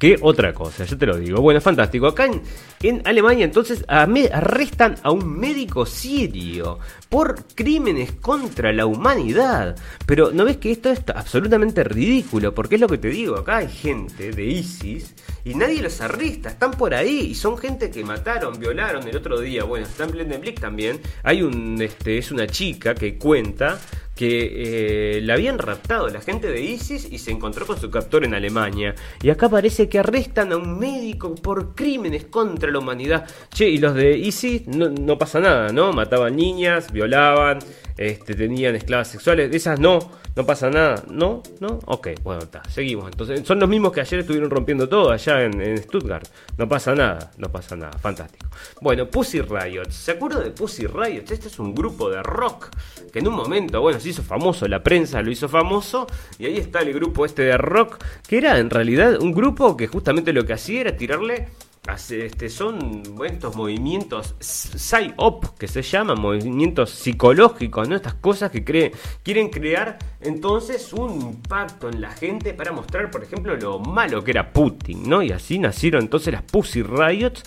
que 0.00 0.16
otra 0.22 0.54
cosa, 0.54 0.84
yo 0.86 0.96
te 0.96 1.04
lo 1.04 1.18
digo. 1.18 1.42
Bueno, 1.42 1.60
fantástico. 1.60 2.06
Acá 2.06 2.24
en, 2.24 2.40
en 2.82 3.02
Alemania 3.04 3.44
entonces 3.44 3.84
arrestan 3.86 4.96
a 5.02 5.10
un 5.10 5.38
médico 5.38 5.84
sirio 5.84 6.78
por 7.10 7.44
crímenes 7.54 8.12
contra 8.12 8.72
la 8.72 8.86
humanidad. 8.86 9.76
Pero 10.06 10.32
¿no 10.32 10.46
ves 10.46 10.56
que 10.56 10.72
esto 10.72 10.88
es 10.90 11.02
absolutamente 11.14 11.84
ridículo? 11.84 12.54
Porque 12.54 12.76
es 12.76 12.80
lo 12.80 12.88
que 12.88 12.96
te 12.96 13.08
digo, 13.08 13.36
acá 13.36 13.58
hay 13.58 13.68
gente 13.68 14.30
de 14.30 14.46
ISIS 14.46 15.14
y 15.44 15.54
nadie 15.54 15.82
los 15.82 16.00
arresta, 16.00 16.48
están 16.48 16.70
por 16.70 16.94
ahí 16.94 17.32
y 17.32 17.34
son 17.34 17.58
gente 17.58 17.90
que 17.90 18.02
mataron, 18.02 18.58
violaron 18.58 19.06
el 19.06 19.16
otro 19.18 19.38
día. 19.38 19.64
Bueno, 19.64 19.84
está 19.84 20.04
en 20.04 20.12
Blendenblick 20.12 20.60
también. 20.60 20.98
Hay 21.24 21.42
un, 21.42 21.80
este, 21.82 22.16
es 22.16 22.32
una 22.32 22.46
chica 22.46 22.94
que 22.94 23.18
cuenta 23.18 23.78
que 24.20 25.16
eh, 25.16 25.20
la 25.22 25.32
habían 25.32 25.58
raptado 25.58 26.06
la 26.10 26.20
gente 26.20 26.48
de 26.48 26.60
ISIS 26.60 27.08
y 27.10 27.16
se 27.16 27.30
encontró 27.30 27.66
con 27.66 27.80
su 27.80 27.90
captor 27.90 28.22
en 28.22 28.34
Alemania. 28.34 28.94
Y 29.22 29.30
acá 29.30 29.48
parece 29.48 29.88
que 29.88 29.98
arrestan 29.98 30.52
a 30.52 30.58
un 30.58 30.78
médico 30.78 31.34
por 31.36 31.74
crímenes 31.74 32.26
contra 32.26 32.70
la 32.70 32.80
humanidad. 32.80 33.24
Che, 33.48 33.70
y 33.70 33.78
los 33.78 33.94
de 33.94 34.18
ISIS 34.18 34.66
no, 34.66 35.16
pasa 35.16 35.40
nada, 35.40 35.72
¿no? 35.72 35.94
Mataban 35.94 36.36
niñas, 36.36 36.92
violaban, 36.92 37.60
este, 37.96 38.34
tenían 38.34 38.76
esclavas 38.76 39.08
sexuales. 39.08 39.50
De 39.50 39.56
esas 39.56 39.80
no. 39.80 40.20
¿No 40.36 40.46
pasa 40.46 40.70
nada? 40.70 41.02
¿No? 41.10 41.42
¿No? 41.58 41.80
Ok, 41.86 42.08
bueno, 42.22 42.42
está. 42.42 42.62
Seguimos. 42.70 43.06
Entonces, 43.10 43.46
son 43.46 43.58
los 43.58 43.68
mismos 43.68 43.92
que 43.92 44.00
ayer 44.00 44.20
estuvieron 44.20 44.48
rompiendo 44.48 44.88
todo 44.88 45.10
allá 45.10 45.42
en, 45.42 45.76
Stuttgart. 45.78 46.26
No 46.56 46.68
pasa 46.68 46.94
nada, 46.94 47.32
no 47.36 47.50
pasa 47.50 47.74
nada. 47.74 47.98
Fantástico. 47.98 48.46
Bueno, 48.80 49.08
Pussy 49.08 49.40
Riot. 49.40 49.90
¿Se 49.90 50.12
acuerdan 50.12 50.44
de 50.44 50.50
Pussy 50.50 50.86
Riot? 50.86 51.24
Este 51.30 51.48
es 51.48 51.58
un 51.58 51.74
grupo 51.74 52.08
de 52.10 52.22
rock 52.22 52.68
que 53.12 53.18
en 53.18 53.28
un 53.28 53.34
momento, 53.34 53.80
bueno, 53.80 53.98
se 53.98 54.09
hizo 54.10 54.22
famoso, 54.22 54.68
la 54.68 54.82
prensa 54.82 55.22
lo 55.22 55.30
hizo 55.30 55.48
famoso. 55.48 56.06
Y 56.38 56.46
ahí 56.46 56.56
está 56.56 56.80
el 56.80 56.92
grupo 56.92 57.24
este 57.24 57.42
de 57.42 57.56
rock, 57.56 58.02
que 58.28 58.38
era 58.38 58.58
en 58.58 58.70
realidad 58.70 59.20
un 59.20 59.32
grupo 59.32 59.76
que 59.76 59.86
justamente 59.86 60.32
lo 60.32 60.44
que 60.44 60.52
hacía 60.52 60.82
era 60.82 60.96
tirarle 60.96 61.48
este, 61.88 62.48
son 62.50 63.02
estos 63.26 63.56
movimientos 63.56 64.34
psy-op 64.38 65.58
que 65.58 65.66
se 65.66 65.82
llaman, 65.82 66.20
movimientos 66.20 66.90
psicológicos, 66.90 67.88
¿no? 67.88 67.96
Estas 67.96 68.14
cosas 68.14 68.50
que 68.50 68.92
quieren 69.22 69.48
crear 69.48 69.98
entonces 70.20 70.92
un 70.92 71.20
impacto 71.20 71.88
en 71.88 72.00
la 72.00 72.10
gente 72.10 72.52
para 72.54 72.70
mostrar, 72.70 73.10
por 73.10 73.24
ejemplo, 73.24 73.56
lo 73.56 73.78
malo 73.78 74.22
que 74.22 74.30
era 74.32 74.52
Putin, 74.52 75.08
¿no? 75.08 75.22
Y 75.22 75.32
así 75.32 75.58
nacieron 75.58 76.02
entonces 76.02 76.32
las 76.32 76.42
Pussy 76.42 76.82
Riots. 76.82 77.42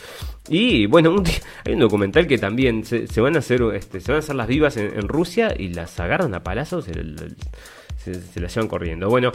Y 0.50 0.88
bueno, 0.88 1.12
un 1.12 1.24
hay 1.66 1.74
un 1.74 1.80
documental 1.80 2.28
que 2.28 2.38
también 2.38 2.84
se, 2.84 3.06
van 3.22 3.36
a 3.36 3.40
hacer, 3.40 3.62
este, 3.76 4.02
se 4.02 4.12
van 4.12 4.18
a 4.18 4.20
hacer 4.20 4.36
las 4.36 4.48
vivas 4.48 4.76
en, 4.78 5.08
Rusia 5.08 5.54
y 5.58 5.70
las 5.70 6.00
agarran 6.00 6.34
a 6.34 6.44
palazos. 6.44 6.88
el, 6.88 7.38
se, 8.04 8.40
la 8.40 8.48
llevan 8.48 8.68
corriendo. 8.68 9.10
Bueno, 9.10 9.32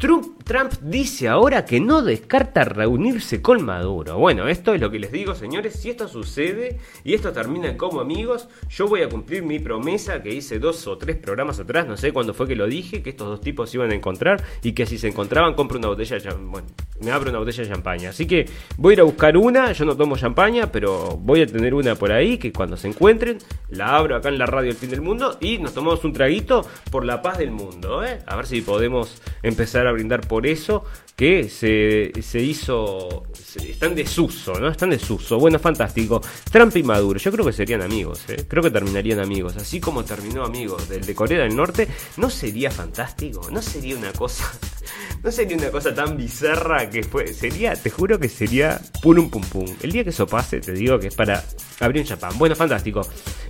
Trump, 0.00 0.42
Trump 0.44 0.72
dice 0.80 1.28
ahora 1.28 1.66
que 1.66 1.78
no 1.78 2.00
descarta 2.00 2.64
reunirse 2.64 3.42
con 3.42 3.62
Maduro. 3.62 4.16
Bueno, 4.16 4.48
esto 4.48 4.72
es 4.72 4.80
lo 4.80 4.90
que 4.90 4.98
les 4.98 5.12
digo, 5.12 5.34
señores. 5.34 5.74
Si 5.74 5.90
esto 5.90 6.08
sucede 6.08 6.78
y 7.04 7.12
esto 7.12 7.32
termina 7.32 7.76
como 7.76 8.00
amigos, 8.00 8.48
yo 8.70 8.88
voy 8.88 9.02
a 9.02 9.10
cumplir 9.10 9.42
mi 9.42 9.58
promesa 9.58 10.22
que 10.22 10.32
hice 10.32 10.58
dos 10.58 10.86
o 10.86 10.96
tres 10.96 11.16
programas 11.16 11.60
atrás. 11.60 11.86
No 11.86 11.98
sé 11.98 12.12
cuándo 12.12 12.32
fue 12.32 12.48
que 12.48 12.56
lo 12.56 12.66
dije, 12.66 13.02
que 13.02 13.10
estos 13.10 13.28
dos 13.28 13.42
tipos 13.42 13.68
se 13.68 13.76
iban 13.76 13.90
a 13.90 13.94
encontrar 13.94 14.42
y 14.62 14.72
que 14.72 14.86
si 14.86 14.96
se 14.96 15.08
encontraban, 15.08 15.52
compro 15.52 15.76
una 15.76 15.88
botella 15.88 16.18
de 16.18 16.34
Bueno, 16.34 16.68
me 17.02 17.10
abro 17.10 17.28
una 17.28 17.38
botella 17.38 17.62
de 17.62 17.68
champaña. 17.68 18.08
Así 18.08 18.26
que 18.26 18.46
voy 18.78 18.92
a 18.92 18.94
ir 18.94 19.00
a 19.00 19.04
buscar 19.04 19.36
una. 19.36 19.70
Yo 19.72 19.84
no 19.84 19.98
tomo 19.98 20.16
champaña, 20.16 20.72
pero 20.72 21.18
voy 21.18 21.42
a 21.42 21.46
tener 21.46 21.74
una 21.74 21.94
por 21.94 22.10
ahí 22.10 22.38
que 22.38 22.54
cuando 22.54 22.78
se 22.78 22.88
encuentren, 22.88 23.36
la 23.68 23.96
abro 23.98 24.16
acá 24.16 24.30
en 24.30 24.38
la 24.38 24.46
radio 24.46 24.70
El 24.70 24.76
Fin 24.76 24.88
del 24.88 25.02
Mundo 25.02 25.36
y 25.42 25.58
nos 25.58 25.74
tomamos 25.74 26.02
un 26.04 26.14
traguito 26.14 26.66
por 26.90 27.04
la 27.04 27.20
paz 27.20 27.36
del 27.36 27.50
mundo. 27.50 28.02
¿eh? 28.02 28.20
A 28.24 28.36
ver 28.36 28.46
si 28.46 28.62
podemos 28.62 29.20
empezar 29.42 29.86
a 29.86 29.89
brindar 29.92 30.26
por 30.26 30.46
eso 30.46 30.84
que 31.16 31.48
se, 31.48 32.12
se 32.22 32.40
hizo. 32.40 33.24
están 33.56 33.90
en 33.90 33.96
desuso, 33.96 34.54
¿no? 34.58 34.68
Están 34.68 34.92
en 34.92 34.98
desuso. 34.98 35.38
Bueno, 35.38 35.58
fantástico. 35.58 36.20
Trump 36.50 36.74
y 36.76 36.82
Maduro, 36.82 37.18
yo 37.18 37.30
creo 37.30 37.44
que 37.44 37.52
serían 37.52 37.82
amigos, 37.82 38.24
¿eh? 38.28 38.46
Creo 38.48 38.62
que 38.62 38.70
terminarían 38.70 39.20
amigos. 39.20 39.56
Así 39.56 39.80
como 39.80 40.04
terminó 40.04 40.44
amigos 40.44 40.88
del 40.88 41.04
de 41.04 41.14
Corea 41.14 41.42
del 41.42 41.54
Norte, 41.54 41.88
¿no 42.16 42.30
sería 42.30 42.70
fantástico? 42.70 43.48
¿No 43.50 43.60
sería 43.60 43.96
una 43.96 44.12
cosa. 44.12 44.50
No 45.22 45.30
sería 45.30 45.56
una 45.56 45.70
cosa 45.70 45.94
tan 45.94 46.16
bizarra 46.16 46.88
que 46.88 47.02
fue. 47.02 47.26
Sería, 47.34 47.74
te 47.74 47.90
juro 47.90 48.18
que 48.18 48.28
sería 48.28 48.80
pum 49.02 49.28
pum 49.28 49.42
pum. 49.42 49.66
El 49.82 49.92
día 49.92 50.02
que 50.02 50.10
eso 50.10 50.26
pase, 50.26 50.60
te 50.60 50.72
digo 50.72 50.98
que 50.98 51.08
es 51.08 51.14
para 51.14 51.44
abrir 51.80 52.00
un 52.00 52.08
chapán. 52.08 52.38
Bueno, 52.38 52.56
fantástico. 52.56 53.02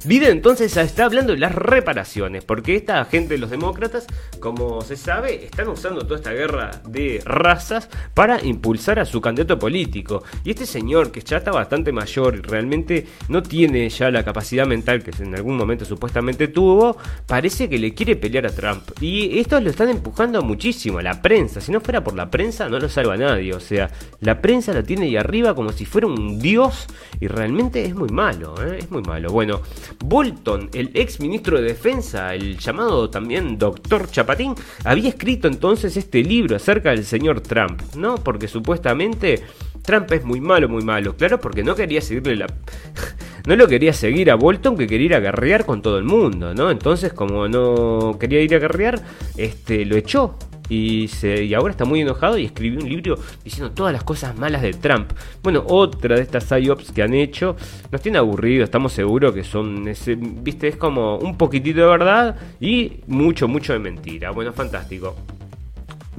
Biden 0.05 0.31
entonces 0.31 0.77
está 0.77 1.05
hablando 1.05 1.33
de 1.33 1.39
las 1.39 1.55
reparaciones, 1.55 2.45
porque 2.45 2.75
esta 2.75 3.05
gente 3.05 3.35
de 3.35 3.39
los 3.39 3.51
demócratas, 3.51 4.07
como 4.41 4.81
se 4.81 4.97
sabe, 4.97 5.45
están 5.45 5.69
usando 5.69 6.03
toda 6.03 6.17
esta 6.17 6.33
guerra 6.33 6.71
de 6.89 7.23
razas 7.25 7.89
para 8.15 8.43
impulsar 8.45 8.99
a 8.99 9.05
su 9.05 9.21
candidato 9.21 9.59
político. 9.59 10.25
Y 10.43 10.51
este 10.51 10.67
señor, 10.67 11.13
que 11.13 11.21
ya 11.21 11.37
está 11.37 11.53
bastante 11.53 11.93
mayor 11.93 12.37
y 12.37 12.41
realmente 12.41 13.07
no 13.29 13.43
tiene 13.43 13.89
ya 13.91 14.11
la 14.11 14.25
capacidad 14.25 14.67
mental 14.67 15.03
que 15.03 15.11
en 15.23 15.35
algún 15.35 15.57
momento 15.57 15.85
supuestamente 15.85 16.49
tuvo, 16.49 16.97
parece 17.27 17.69
que 17.69 17.79
le 17.79 17.95
quiere 17.95 18.17
pelear 18.17 18.47
a 18.47 18.51
Trump. 18.51 18.91
Y 19.01 19.39
esto 19.39 19.61
lo 19.61 19.71
están 19.71 19.91
empujando 19.91 20.43
muchísimo, 20.43 21.01
la 21.01 21.21
Si 21.31 21.71
no 21.71 21.81
fuera 21.81 22.03
por 22.03 22.17
la 22.17 22.29
prensa, 22.29 22.69
no 22.69 22.81
lo 22.81 22.89
salva 22.89 23.17
nadie. 23.17 23.55
O 23.55 23.61
sea, 23.61 23.89
la 24.19 24.43
prensa 24.43 24.73
lo 24.73 24.83
tiene 24.83 25.07
ahí 25.07 25.17
arriba 25.17 25.55
como 25.55 25.71
si 25.71 25.85
fuera 25.85 26.09
un 26.09 26.41
dios 26.41 26.89
y 27.21 27.29
realmente 27.29 27.85
es 27.85 27.95
muy 27.95 28.09
malo, 28.09 28.57
¿eh? 28.61 28.79
es 28.81 28.91
muy 28.91 29.03
malo. 29.03 29.31
Bueno, 29.31 29.61
Bolton, 30.05 30.71
el 30.75 30.91
ex 30.95 31.21
ministro 31.21 31.61
de 31.61 31.69
Defensa, 31.69 32.35
el 32.35 32.59
llamado 32.59 33.11
también 33.11 33.59
doctor 33.59 34.11
Chapatín, 34.11 34.57
había 34.83 35.11
escrito 35.11 35.47
entonces 35.47 35.97
este 35.97 36.25
libro 36.25 36.57
acerca 36.57 36.91
del 36.91 37.05
señor 37.05 37.43
Trump, 37.43 37.81
¿no? 37.95 38.17
Porque 38.17 38.49
supuestamente 38.49 39.45
Trump 39.83 40.11
es 40.11 40.25
muy 40.25 40.41
malo, 40.41 40.69
muy 40.69 40.83
malo. 40.83 41.15
Claro, 41.15 41.39
porque 41.41 41.63
no 41.63 41.77
quería 41.77 42.01
seguirle 42.01 42.35
la... 42.35 42.47
no 43.47 43.55
lo 43.55 43.69
quería 43.69 43.93
seguir 43.93 44.33
a 44.33 44.35
Bolton, 44.35 44.77
que 44.77 44.89
quería 44.89 45.07
ir 45.07 45.15
a 45.15 45.21
guerrear 45.21 45.65
con 45.65 45.81
todo 45.81 45.97
el 45.97 46.05
mundo, 46.05 46.55
¿no? 46.55 46.73
Entonces, 46.73 47.13
como 47.13 47.47
no 47.47 48.17
quería 48.19 48.41
ir 48.41 48.53
a 48.57 48.59
guerrear, 48.59 49.01
este, 49.37 49.85
lo 49.85 49.95
echó 49.95 50.37
y, 50.71 51.09
se, 51.09 51.55
ahora 51.55 51.73
está 51.73 51.85
muy 51.85 52.01
enojado 52.01 52.39
y 52.39 52.47
escribió 52.47 52.81
un 52.81 52.89
libro 52.89 53.17
diciendo 53.45 53.73
todas 53.73 53.93
las 53.93 54.05
cosas 54.05 54.39
malas 54.39 54.63
de 54.63 54.73
Trump. 54.73 55.11
Bueno, 55.43 55.65
otra 55.67 56.17
de 56.17 56.23
estas 56.23 56.51
IOPS 56.51 56.93
que 56.93 57.03
han 57.03 57.13
hecho 57.13 57.57
nos 57.91 58.01
tiene 58.01 58.17
aburrido, 58.19 58.65
estamos 58.65 58.93
seguros 58.93 59.35
que 59.35 59.45
son, 59.45 59.89
ese, 59.89 60.17
viste, 60.17 60.69
es 60.69 60.77
como 60.77 61.19
un 61.19 61.37
poquitito 61.37 61.81
de 61.81 61.87
verdad 61.87 62.37
y 62.61 63.01
mucho, 63.09 63.49
mucho 63.49 63.73
de 63.73 63.81
mentira. 63.81 64.31
Bueno, 64.31 64.53
fantástico. 64.53 65.17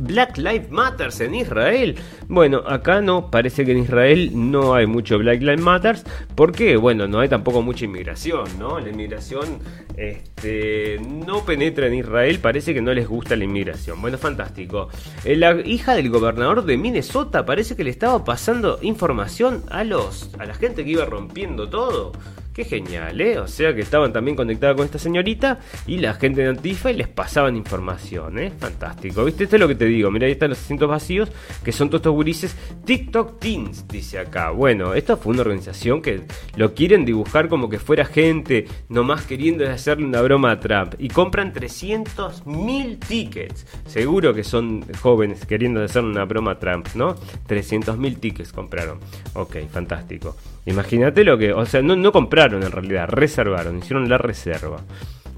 Black 0.02 0.38
Lives 0.38 0.70
Matters 0.72 1.22
en 1.22 1.36
Israel. 1.36 1.96
Bueno, 2.28 2.64
acá 2.66 3.02
no, 3.02 3.30
parece 3.30 3.66
que 3.66 3.72
en 3.72 3.80
Israel 3.80 4.32
no 4.34 4.74
hay 4.74 4.88
mucho 4.88 5.18
Black 5.18 5.42
Lives 5.42 5.62
Matters, 5.62 6.06
porque, 6.36 6.76
bueno, 6.78 7.08
no 7.08 7.20
hay 7.20 7.30
tampoco 7.30 7.62
mucha 7.62 7.86
inmigración, 7.86 8.48
¿no? 8.58 8.80
La 8.80 8.90
inmigración 8.90 9.60
este, 9.98 11.00
no 11.00 11.46
penetra 11.46 11.88
en 11.88 11.96
Israel, 11.96 12.40
parece 12.40 12.74
que 12.74 12.82
no 12.82 12.94
les 12.94 13.08
gusta 13.08 13.36
la 13.36 13.44
inmigración. 13.44 14.02
Bueno, 14.02 14.18
fantástico. 14.18 14.90
Eh, 15.24 15.36
la 15.36 15.60
hija 15.62 15.96
del 15.96 16.10
gobernador 16.10 16.66
de 16.66 16.78
Minnesota 16.78 17.46
parece 17.46 17.76
que 17.76 17.84
le 17.84 17.92
estaba 17.92 18.24
pasando 18.24 18.80
información 18.82 19.64
a 19.70 19.84
los 19.84 20.32
a 20.40 20.46
la 20.46 20.54
gente 20.54 20.84
que 20.84 20.92
iba 20.92 21.06
rompiendo 21.06 21.70
todo. 21.70 22.12
Qué 22.54 22.66
genial, 22.66 23.22
¿eh? 23.22 23.40
O 23.40 23.48
sea 23.48 23.74
que 23.74 23.80
estaban 23.80 24.12
también 24.12 24.36
conectadas 24.36 24.76
con 24.76 24.84
esta 24.84 25.00
señorita 25.00 25.60
y 25.88 26.00
la 26.00 26.16
gente 26.16 26.42
de 26.42 26.50
Antifa 26.50 26.92
y 26.92 26.96
les 26.96 27.08
pasaban 27.08 27.56
información, 27.56 28.38
¿eh? 28.40 28.52
Fantástico, 28.60 29.24
¿viste? 29.24 29.46
Esto 29.46 29.56
es 29.56 29.60
lo 29.62 29.70
que 29.70 29.76
te 29.76 29.86
digo. 29.86 30.12
Mira, 30.12 30.26
ahí 30.26 30.34
están 30.34 30.50
los 30.50 30.60
asientos 30.60 30.90
vacíos, 30.90 31.32
que 31.64 31.72
son 31.72 31.90
todos 31.90 32.00
estos 32.00 32.14
gurises. 32.14 32.58
TikTok 32.84 33.40
Teens, 33.40 33.88
dice 33.88 34.20
acá. 34.20 34.52
Bueno, 34.52 34.94
esto 34.94 35.16
fue 35.16 35.32
una 35.32 35.44
organización 35.44 36.02
que 36.02 36.24
lo 36.58 36.74
quieren 36.74 37.06
dibujar 37.06 37.48
como 37.48 37.70
que 37.70 37.80
fuera 37.80 38.04
gente 38.04 38.68
nomás 38.90 39.26
queriendo 39.26 39.70
hacerle 39.70 40.06
una 40.06 40.22
broma 40.22 40.52
a 40.52 40.60
Trump. 40.60 40.96
Y 41.00 41.08
compran 41.08 41.54
300 41.54 42.46
mil 42.48 42.98
tickets. 43.00 43.66
Seguro 43.86 44.34
que 44.34 44.44
son 44.44 44.84
jóvenes 45.00 45.46
queriendo 45.46 45.82
hacerle 45.82 46.10
una 46.10 46.26
broma 46.26 46.52
a 46.52 46.60
Trump, 46.60 46.90
¿no? 46.96 47.16
300 47.48 47.98
mil 47.98 48.20
tickets 48.20 48.52
compraron. 48.52 49.00
Ok, 49.36 49.56
fantástico. 49.72 50.36
Imagínate 50.66 51.24
lo 51.24 51.38
que, 51.38 51.54
o 51.54 51.66
sea, 51.66 51.82
no, 51.82 51.96
no 51.96 52.12
compraron 52.12 52.64
en 52.64 52.72
realidad, 52.72 53.08
reservaron, 53.10 53.80
hicieron 53.80 54.08
la 54.08 54.18
reserva. 54.18 54.82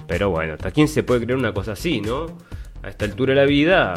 Pero 0.07 0.29
bueno, 0.29 0.53
¿hasta 0.53 0.71
quién 0.71 0.87
se 0.87 1.03
puede 1.03 1.21
creer 1.21 1.37
una 1.37 1.53
cosa 1.53 1.73
así, 1.73 2.01
no? 2.01 2.25
A 2.81 2.89
esta 2.89 3.05
altura 3.05 3.33
de 3.33 3.39
la 3.39 3.45
vida, 3.45 3.93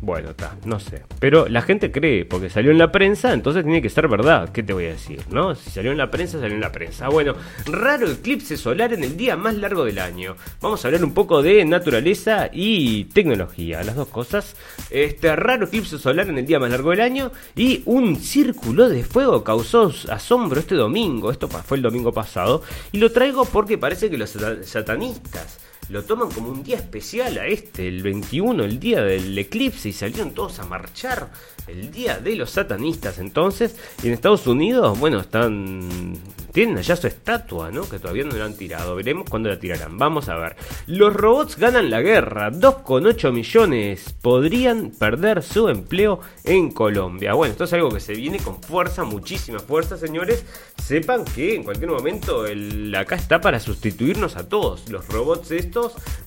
bueno, 0.00 0.30
está, 0.30 0.56
no 0.64 0.80
sé. 0.80 1.02
Pero 1.18 1.46
la 1.48 1.60
gente 1.60 1.92
cree, 1.92 2.24
porque 2.24 2.48
salió 2.48 2.70
en 2.70 2.78
la 2.78 2.90
prensa, 2.90 3.34
entonces 3.34 3.64
tiene 3.64 3.82
que 3.82 3.90
ser 3.90 4.08
verdad. 4.08 4.50
¿Qué 4.50 4.62
te 4.62 4.72
voy 4.72 4.86
a 4.86 4.92
decir? 4.92 5.22
¿No? 5.30 5.54
Si 5.54 5.70
salió 5.70 5.92
en 5.92 5.98
la 5.98 6.10
prensa, 6.10 6.40
salió 6.40 6.54
en 6.54 6.60
la 6.62 6.72
prensa. 6.72 7.08
Bueno, 7.08 7.34
raro 7.66 8.10
eclipse 8.10 8.56
solar 8.56 8.94
en 8.94 9.04
el 9.04 9.16
día 9.16 9.36
más 9.36 9.56
largo 9.56 9.84
del 9.84 9.98
año. 9.98 10.36
Vamos 10.62 10.82
a 10.84 10.88
hablar 10.88 11.04
un 11.04 11.12
poco 11.12 11.42
de 11.42 11.64
naturaleza 11.66 12.48
y 12.50 13.04
tecnología, 13.04 13.82
las 13.82 13.96
dos 13.96 14.08
cosas. 14.08 14.56
Este 14.88 15.36
raro 15.36 15.66
eclipse 15.66 15.98
solar 15.98 16.28
en 16.28 16.38
el 16.38 16.46
día 16.46 16.58
más 16.58 16.70
largo 16.70 16.90
del 16.90 17.02
año 17.02 17.30
y 17.54 17.82
un 17.84 18.16
círculo 18.16 18.88
de 18.88 19.04
fuego 19.04 19.44
causó 19.44 19.92
asombro 20.08 20.60
este 20.60 20.76
domingo. 20.76 21.30
Esto 21.30 21.48
fue 21.48 21.76
el 21.76 21.82
domingo 21.82 22.12
pasado. 22.12 22.62
Y 22.92 22.98
lo 22.98 23.12
traigo 23.12 23.44
porque 23.44 23.76
parece 23.76 24.08
que 24.08 24.16
los 24.16 24.30
satanistas 24.64 25.58
lo 25.90 26.04
toman 26.04 26.30
como 26.30 26.50
un 26.50 26.62
día 26.62 26.76
especial 26.76 27.36
a 27.38 27.46
este, 27.46 27.88
el 27.88 28.02
21, 28.02 28.64
el 28.64 28.78
día 28.78 29.02
del 29.02 29.36
eclipse, 29.36 29.88
y 29.88 29.92
salieron 29.92 30.32
todos 30.32 30.60
a 30.60 30.64
marchar 30.64 31.30
el 31.66 31.90
día 31.90 32.18
de 32.18 32.36
los 32.36 32.50
satanistas 32.50 33.18
entonces. 33.18 33.76
Y 34.02 34.08
en 34.08 34.14
Estados 34.14 34.46
Unidos, 34.46 34.98
bueno, 34.98 35.20
están. 35.20 36.16
Tienen 36.52 36.78
allá 36.78 36.96
su 36.96 37.06
estatua, 37.06 37.70
¿no? 37.70 37.88
Que 37.88 38.00
todavía 38.00 38.24
no 38.24 38.34
la 38.36 38.44
han 38.44 38.56
tirado. 38.56 38.96
Veremos 38.96 39.30
cuándo 39.30 39.48
la 39.48 39.60
tirarán. 39.60 39.96
Vamos 39.98 40.28
a 40.28 40.36
ver. 40.36 40.56
Los 40.86 41.14
robots 41.14 41.56
ganan 41.56 41.90
la 41.90 42.00
guerra. 42.00 42.50
2,8 42.50 43.32
millones 43.32 44.14
podrían 44.20 44.90
perder 44.90 45.44
su 45.44 45.68
empleo 45.68 46.20
en 46.42 46.72
Colombia. 46.72 47.34
Bueno, 47.34 47.52
esto 47.52 47.64
es 47.64 47.72
algo 47.72 47.90
que 47.90 48.00
se 48.00 48.14
viene 48.14 48.38
con 48.38 48.60
fuerza, 48.60 49.04
muchísima 49.04 49.60
fuerza, 49.60 49.96
señores. 49.96 50.44
Sepan 50.82 51.24
que 51.24 51.54
en 51.54 51.62
cualquier 51.62 51.90
momento 51.90 52.46
el, 52.46 52.92
acá 52.96 53.14
está 53.14 53.40
para 53.40 53.60
sustituirnos 53.60 54.36
a 54.36 54.48
todos. 54.48 54.90
Los 54.90 55.06
robots 55.06 55.52
estos 55.52 55.79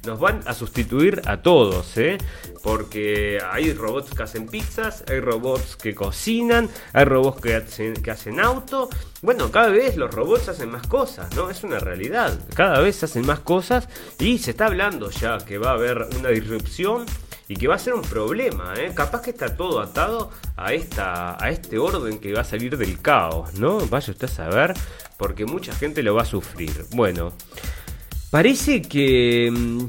nos 0.05 0.19
van 0.19 0.41
a 0.45 0.53
sustituir 0.53 1.21
a 1.25 1.41
todos, 1.41 1.97
¿eh? 1.97 2.17
Porque 2.61 3.39
hay 3.51 3.73
robots 3.73 4.13
que 4.13 4.23
hacen 4.23 4.47
pizzas, 4.47 5.03
hay 5.09 5.19
robots 5.19 5.75
que 5.75 5.93
cocinan, 5.93 6.69
hay 6.93 7.05
robots 7.05 7.41
que 7.41 7.55
hacen, 7.55 7.93
que 7.93 8.11
hacen 8.11 8.39
auto. 8.39 8.89
Bueno, 9.21 9.51
cada 9.51 9.69
vez 9.69 9.97
los 9.97 10.11
robots 10.11 10.49
hacen 10.49 10.71
más 10.71 10.87
cosas, 10.87 11.35
¿no? 11.35 11.49
Es 11.49 11.63
una 11.63 11.79
realidad. 11.79 12.39
Cada 12.55 12.79
vez 12.79 13.03
hacen 13.03 13.25
más 13.25 13.39
cosas 13.39 13.87
y 14.19 14.37
se 14.37 14.51
está 14.51 14.67
hablando 14.67 15.09
ya 15.09 15.37
que 15.37 15.57
va 15.57 15.71
a 15.71 15.73
haber 15.73 16.07
una 16.17 16.29
disrupción 16.29 17.05
y 17.47 17.55
que 17.55 17.67
va 17.67 17.75
a 17.75 17.79
ser 17.79 17.93
un 17.93 18.01
problema, 18.01 18.73
¿eh? 18.77 18.91
Capaz 18.95 19.21
que 19.21 19.31
está 19.31 19.55
todo 19.55 19.81
atado 19.81 20.31
a, 20.55 20.73
esta, 20.73 21.43
a 21.43 21.49
este 21.49 21.77
orden 21.77 22.19
que 22.19 22.33
va 22.33 22.41
a 22.41 22.45
salir 22.45 22.77
del 22.77 23.01
caos, 23.01 23.53
¿no? 23.55 23.79
Vaya 23.87 24.11
usted 24.11 24.25
a 24.25 24.31
saber, 24.31 24.73
porque 25.17 25.45
mucha 25.45 25.73
gente 25.75 26.03
lo 26.03 26.15
va 26.15 26.23
a 26.23 26.25
sufrir. 26.25 26.85
Bueno, 26.91 27.33
parece 28.33 28.81
que... 28.81 29.51
Mm, 29.51 29.85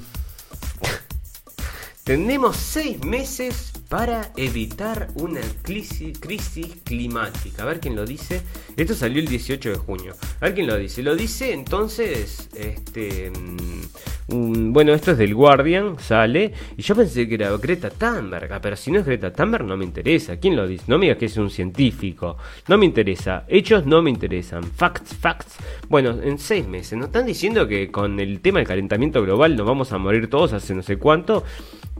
tenemos 2.04 2.58
seis 2.58 3.00
meses 3.00 3.72
para 3.88 4.32
evitar 4.36 5.08
una 5.14 5.40
crisis, 5.62 6.18
crisis 6.18 6.76
climática. 6.84 7.62
A 7.62 7.66
ver 7.66 7.80
quién 7.80 7.96
lo 7.96 8.04
dice. 8.04 8.42
Esto 8.76 8.94
salió 8.94 9.20
el 9.20 9.28
18 9.28 9.70
de 9.70 9.76
junio. 9.76 10.14
A 10.40 10.46
ver 10.46 10.54
quién 10.54 10.66
lo 10.66 10.76
dice. 10.76 11.02
Lo 11.02 11.14
dice 11.14 11.52
entonces, 11.52 12.48
este, 12.54 13.30
mm, 13.30 14.72
bueno, 14.72 14.94
esto 14.94 15.12
es 15.12 15.18
del 15.18 15.34
Guardian, 15.34 15.98
sale. 15.98 16.52
Y 16.76 16.82
yo 16.82 16.94
pensé 16.94 17.28
que 17.28 17.34
era 17.34 17.54
Greta 17.56 17.90
Thunberg. 17.90 18.52
Ah, 18.52 18.60
pero 18.60 18.74
si 18.74 18.90
no 18.90 19.00
es 19.00 19.06
Greta 19.06 19.32
Thunberg 19.32 19.64
no 19.64 19.76
me 19.76 19.84
interesa. 19.84 20.38
¿Quién 20.38 20.56
lo 20.56 20.66
dice? 20.66 20.84
No 20.86 20.98
me 20.98 21.06
digas 21.06 21.18
que 21.18 21.26
es 21.26 21.36
un 21.36 21.50
científico. 21.50 22.36
No 22.68 22.78
me 22.78 22.86
interesa. 22.86 23.44
Hechos 23.48 23.84
no 23.86 24.00
me 24.02 24.10
interesan. 24.10 24.64
Facts, 24.64 25.14
facts. 25.14 25.56
Bueno, 25.88 26.18
en 26.22 26.38
seis 26.38 26.66
meses. 26.66 26.98
Nos 26.98 27.08
están 27.08 27.26
diciendo 27.26 27.68
que 27.68 27.90
con 27.90 28.18
el 28.18 28.40
tema 28.40 28.60
del 28.60 28.68
calentamiento 28.68 29.22
global 29.22 29.56
nos 29.56 29.66
vamos 29.66 29.92
a 29.92 29.98
morir 29.98 30.28
todos 30.30 30.52
hace 30.52 30.74
no 30.74 30.82
sé 30.82 30.96
cuánto. 30.96 31.44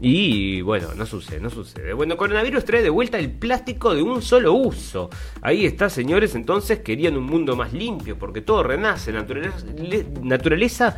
Y 0.01 0.61
bueno, 0.61 0.89
no 0.93 1.05
sucede, 1.05 1.39
no 1.39 1.49
sucede. 1.49 1.93
Bueno, 1.93 2.17
coronavirus 2.17 2.65
trae 2.65 2.81
de 2.81 2.89
vuelta 2.89 3.17
el 3.17 3.31
plástico 3.31 3.95
de 3.95 4.01
un 4.01 4.21
solo 4.21 4.51
uso. 4.51 5.09
Ahí 5.41 5.65
está, 5.65 5.89
señores, 5.89 6.35
entonces 6.35 6.79
querían 6.79 7.15
un 7.15 7.23
mundo 7.23 7.55
más 7.55 7.71
limpio, 7.71 8.19
porque 8.19 8.41
todo 8.41 8.61
renace, 8.63 9.13
naturaleza, 9.13 9.65
naturaleza. 10.21 10.97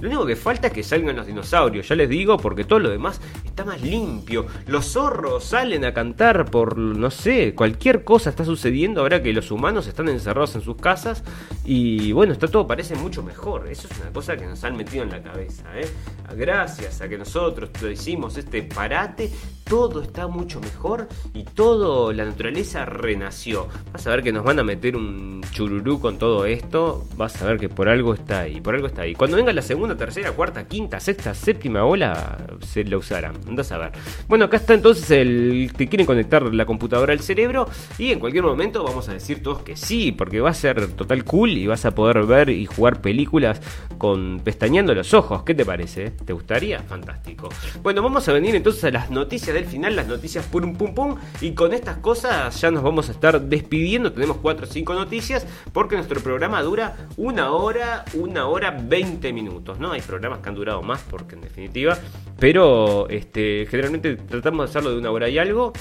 Lo 0.00 0.08
único 0.08 0.26
que 0.26 0.34
falta 0.34 0.66
es 0.66 0.72
que 0.72 0.82
salgan 0.82 1.14
los 1.14 1.26
dinosaurios, 1.26 1.88
ya 1.88 1.94
les 1.94 2.08
digo, 2.08 2.36
porque 2.36 2.64
todo 2.64 2.80
lo 2.80 2.90
demás 2.90 3.20
está 3.44 3.64
más 3.64 3.80
limpio. 3.80 4.46
Los 4.66 4.86
zorros 4.86 5.44
salen 5.44 5.84
a 5.84 5.94
cantar 5.94 6.50
por, 6.50 6.76
no 6.76 7.12
sé, 7.12 7.54
cualquier 7.54 8.02
cosa 8.02 8.30
está 8.30 8.44
sucediendo 8.44 9.02
ahora 9.02 9.22
que 9.22 9.32
los 9.32 9.52
humanos 9.52 9.86
están 9.86 10.08
encerrados 10.08 10.56
en 10.56 10.62
sus 10.62 10.76
casas. 10.76 11.22
Y 11.64 12.10
bueno, 12.10 12.32
está 12.32 12.48
todo, 12.48 12.66
parece 12.66 12.96
mucho 12.96 13.22
mejor. 13.22 13.68
Eso 13.68 13.86
es 13.88 14.00
una 14.00 14.12
cosa 14.12 14.36
que 14.36 14.46
nos 14.46 14.64
han 14.64 14.76
metido 14.76 15.04
en 15.04 15.10
la 15.10 15.22
cabeza, 15.22 15.64
¿eh? 15.78 15.88
Gracias 16.34 17.00
a 17.02 17.08
que 17.08 17.18
nosotros 17.18 17.51
nosotros 17.60 17.92
hicimos 17.92 18.36
este 18.36 18.62
parate, 18.62 19.30
todo 19.64 20.02
está 20.02 20.26
mucho 20.26 20.60
mejor 20.60 21.08
y 21.34 21.44
todo 21.44 22.12
la 22.12 22.24
naturaleza 22.24 22.84
renació. 22.84 23.68
Vas 23.92 24.06
a 24.06 24.10
ver 24.10 24.22
que 24.22 24.32
nos 24.32 24.44
van 24.44 24.58
a 24.58 24.64
meter 24.64 24.96
un 24.96 25.40
chururú 25.52 26.00
con 26.00 26.18
todo 26.18 26.44
esto, 26.44 27.06
vas 27.16 27.40
a 27.40 27.46
ver 27.46 27.58
que 27.58 27.68
por 27.68 27.88
algo 27.88 28.14
está 28.14 28.40
ahí, 28.40 28.60
por 28.60 28.74
algo 28.74 28.86
está 28.86 29.02
ahí. 29.02 29.14
Cuando 29.14 29.36
venga 29.36 29.52
la 29.52 29.62
segunda, 29.62 29.96
tercera, 29.96 30.32
cuarta, 30.32 30.66
quinta, 30.66 31.00
sexta, 31.00 31.34
séptima 31.34 31.84
ola, 31.84 32.38
se 32.66 32.84
la 32.84 32.98
usarán. 32.98 33.36
Andás 33.48 33.72
a 33.72 33.78
ver. 33.78 33.92
Bueno, 34.28 34.46
acá 34.46 34.56
está 34.56 34.74
entonces 34.74 35.10
el 35.10 35.72
que 35.76 35.88
quieren 35.88 36.06
conectar 36.06 36.42
la 36.42 36.66
computadora 36.66 37.12
al 37.12 37.20
cerebro 37.20 37.68
y 37.98 38.12
en 38.12 38.18
cualquier 38.18 38.44
momento 38.44 38.82
vamos 38.84 39.08
a 39.08 39.14
decir 39.14 39.42
todos 39.42 39.62
que 39.62 39.76
sí, 39.76 40.12
porque 40.12 40.40
va 40.40 40.50
a 40.50 40.54
ser 40.54 40.88
total 40.92 41.24
cool 41.24 41.50
y 41.50 41.66
vas 41.66 41.84
a 41.84 41.94
poder 41.94 42.24
ver 42.24 42.50
y 42.50 42.66
jugar 42.66 43.00
películas 43.00 43.60
con 43.98 44.40
pestañeando 44.40 44.94
los 44.94 45.14
ojos. 45.14 45.44
¿Qué 45.44 45.54
te 45.54 45.64
parece? 45.64 46.10
¿Te 46.10 46.32
gustaría? 46.32 46.80
Fantástico. 46.80 47.41
Bueno, 47.82 48.02
vamos 48.02 48.28
a 48.28 48.32
venir 48.32 48.54
entonces 48.54 48.84
a 48.84 48.90
las 48.90 49.10
noticias 49.10 49.54
del 49.54 49.64
final, 49.64 49.96
las 49.96 50.06
noticias 50.06 50.46
pum 50.46 50.74
pum 50.74 50.94
pum. 50.94 51.16
Y 51.40 51.52
con 51.52 51.72
estas 51.72 51.98
cosas 51.98 52.60
ya 52.60 52.70
nos 52.70 52.82
vamos 52.82 53.08
a 53.08 53.12
estar 53.12 53.40
despidiendo. 53.40 54.12
Tenemos 54.12 54.38
4 54.38 54.66
o 54.66 54.68
5 54.68 54.94
noticias 54.94 55.46
porque 55.72 55.96
nuestro 55.96 56.20
programa 56.20 56.62
dura 56.62 57.08
una 57.16 57.52
hora, 57.52 58.04
una 58.14 58.46
hora 58.46 58.70
20 58.70 59.32
minutos. 59.32 59.78
¿no? 59.78 59.92
Hay 59.92 60.00
programas 60.00 60.40
que 60.40 60.48
han 60.48 60.54
durado 60.54 60.82
más 60.82 61.02
porque 61.08 61.34
en 61.34 61.42
definitiva. 61.42 61.98
Pero 62.38 63.08
este, 63.08 63.66
generalmente 63.66 64.16
tratamos 64.16 64.66
de 64.66 64.70
hacerlo 64.70 64.90
de 64.90 64.98
una 64.98 65.10
hora 65.10 65.28
y 65.28 65.38
algo. 65.38 65.72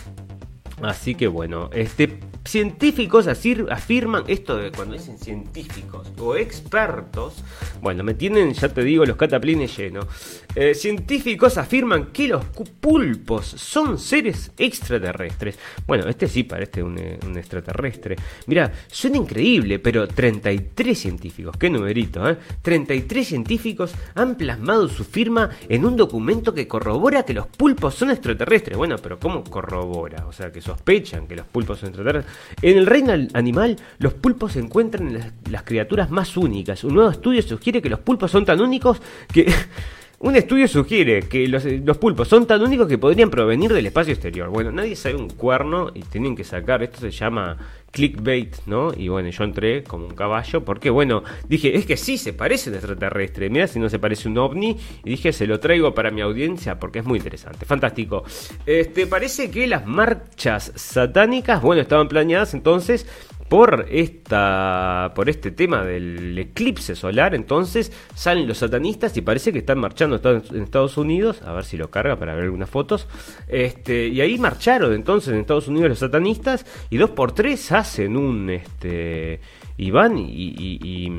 Así 0.82 1.16
que 1.16 1.28
bueno, 1.28 1.70
este 1.74 2.20
científicos 2.46 3.28
afirman 3.28 4.24
esto 4.28 4.58
de 4.58 4.72
cuando 4.72 4.96
dicen 4.96 5.18
científicos 5.18 6.12
o 6.20 6.36
expertos, 6.36 7.36
bueno, 7.82 8.04
me 8.04 8.14
tienen, 8.14 8.54
ya 8.54 8.70
te 8.70 8.84
digo, 8.84 9.06
los 9.06 9.16
cataplines 9.16 9.78
llenos. 9.78 10.08
Eh, 10.54 10.74
científicos 10.76 11.58
afirman 11.58 12.08
que 12.08 12.28
los 12.28 12.44
pulpos 12.82 13.46
son 13.46 13.98
seres 13.98 14.52
extraterrestres. 14.58 15.58
Bueno, 15.88 16.10
este 16.10 16.28
sí 16.28 16.44
parece 16.44 16.84
un, 16.84 16.98
eh, 16.98 17.20
extraterrestre. 17.36 18.18
Mira, 18.48 18.72
suena 18.88 19.18
increíble, 19.18 19.80
pero 19.80 20.08
33 20.08 21.00
científicos, 21.00 21.56
qué 21.58 21.70
numerito, 21.70 22.30
¿eh? 22.30 22.38
33 22.62 23.28
científicos 23.28 23.94
han 24.14 24.36
plasmado 24.36 24.90
su 24.90 25.06
firma 25.06 25.50
en 25.70 25.86
un 25.86 25.96
documento 25.96 26.54
que 26.54 26.68
corrobora 26.68 27.24
que 27.24 27.34
los 27.34 27.48
pulpos 27.48 27.96
son 27.96 28.12
extraterrestres. 28.12 28.78
Bueno, 28.78 28.98
pero 29.02 29.20
¿cómo 29.20 29.46
corrobora? 29.46 30.26
O 30.28 30.34
sea, 30.34 30.52
que 30.52 30.62
sospechan 30.62 31.28
que 31.28 31.38
los 31.38 31.46
pulpos 31.46 31.80
son 31.80 31.90
extraterrestres. 31.90 32.36
En 32.62 32.78
el 32.78 32.88
reino 32.88 33.14
animal, 33.34 33.78
los 34.00 34.14
pulpos 34.16 34.54
se 34.54 34.60
encuentran 34.60 35.08
en 35.08 35.34
las, 35.50 35.64
criaturas 35.64 36.10
más 36.10 36.36
únicas. 36.36 36.84
Un 36.84 36.96
nuevo 36.96 37.12
estudio 37.12 37.42
sugiere 37.42 37.82
que 37.82 37.90
los 37.90 38.00
pulpos 38.00 38.32
son 38.32 38.44
tan 38.44 38.60
únicos 38.60 39.02
que... 39.32 39.52
Un 40.24 40.36
estudio 40.36 40.68
sugiere 40.68 41.24
que 41.24 41.48
los, 41.48 41.66
los, 41.66 41.98
pulpos 41.98 42.28
son 42.28 42.46
tan 42.46 42.62
únicos 42.62 42.88
que 42.88 43.00
podrían 43.00 43.32
provenir 43.32 43.74
del 43.74 43.88
espacio 43.88 44.14
exterior. 44.14 44.50
Bueno, 44.50 44.72
nadie 44.72 44.96
sabe 44.96 45.16
un 45.16 45.30
cuerno 45.30 45.90
y 45.96 46.02
tienen 46.04 46.36
que 46.36 46.44
sacar, 46.44 46.84
esto 46.84 47.00
se 47.00 47.10
llama 47.10 47.58
clickbait, 47.90 48.56
¿no? 48.68 48.92
Y 48.96 49.08
bueno, 49.08 49.30
yo 49.30 49.44
entré 49.44 49.84
como 49.84 50.06
un 50.06 50.14
caballo 50.14 50.64
porque, 50.64 50.92
bueno, 50.92 51.24
dije, 51.48 51.76
es 51.76 51.88
que 51.88 51.98
sí 51.98 52.20
se 52.20 52.34
parece 52.34 52.70
un 52.70 52.76
extraterrestre, 52.76 53.50
mira 53.50 53.66
si 53.66 53.80
no 53.80 53.90
se 53.90 53.98
parece 53.98 54.30
un 54.30 54.38
ovni, 54.38 54.78
y 55.04 55.10
dije, 55.10 55.34
se 55.34 55.48
lo 55.48 55.60
traigo 55.60 55.96
para 55.96 56.12
mi 56.12 56.22
audiencia 56.22 56.78
porque 56.78 57.00
es 57.00 57.06
muy 57.06 57.18
interesante, 57.18 57.66
fantástico. 57.66 58.24
Este, 58.68 59.08
parece 59.08 59.50
que 59.50 59.66
las 59.66 59.88
marchas 59.88 60.72
satánicas, 60.76 61.64
bueno, 61.64 61.82
estaban 61.82 62.08
planeadas 62.08 62.54
entonces 62.54 63.08
por 63.52 63.86
esta 63.90 65.12
por 65.14 65.30
este 65.30 65.52
tema 65.52 65.84
del 65.84 66.38
eclipse 66.38 66.96
solar, 66.96 67.36
entonces 67.36 67.92
salen 68.16 68.48
los 68.48 68.60
satanistas 68.60 69.18
y 69.18 69.22
parece 69.22 69.52
que 69.52 69.60
están 69.60 69.78
marchando 69.78 70.22
en 70.24 70.64
Estados 70.64 70.96
Unidos, 70.98 71.42
a 71.42 71.52
ver 71.52 71.66
si 71.66 71.76
lo 71.76 71.92
carga 71.92 72.16
para 72.16 72.34
ver 72.34 72.46
algunas 72.46 72.70
fotos. 72.70 73.10
Este, 73.50 74.08
y 74.08 74.22
ahí 74.22 74.38
marcharon 74.38 74.94
entonces 74.94 75.34
en 75.34 75.42
Estados 75.42 75.68
Unidos 75.68 75.90
los 75.90 76.00
satanistas 76.00 76.66
y 76.90 76.96
dos 76.96 77.10
por 77.10 77.34
tres 77.34 77.74
hacen 77.74 78.16
un 78.16 78.50
este 78.52 79.42
y 79.76 79.92
van 79.92 80.18
y, 80.18 80.32
y, 80.32 80.80
y 80.82 81.12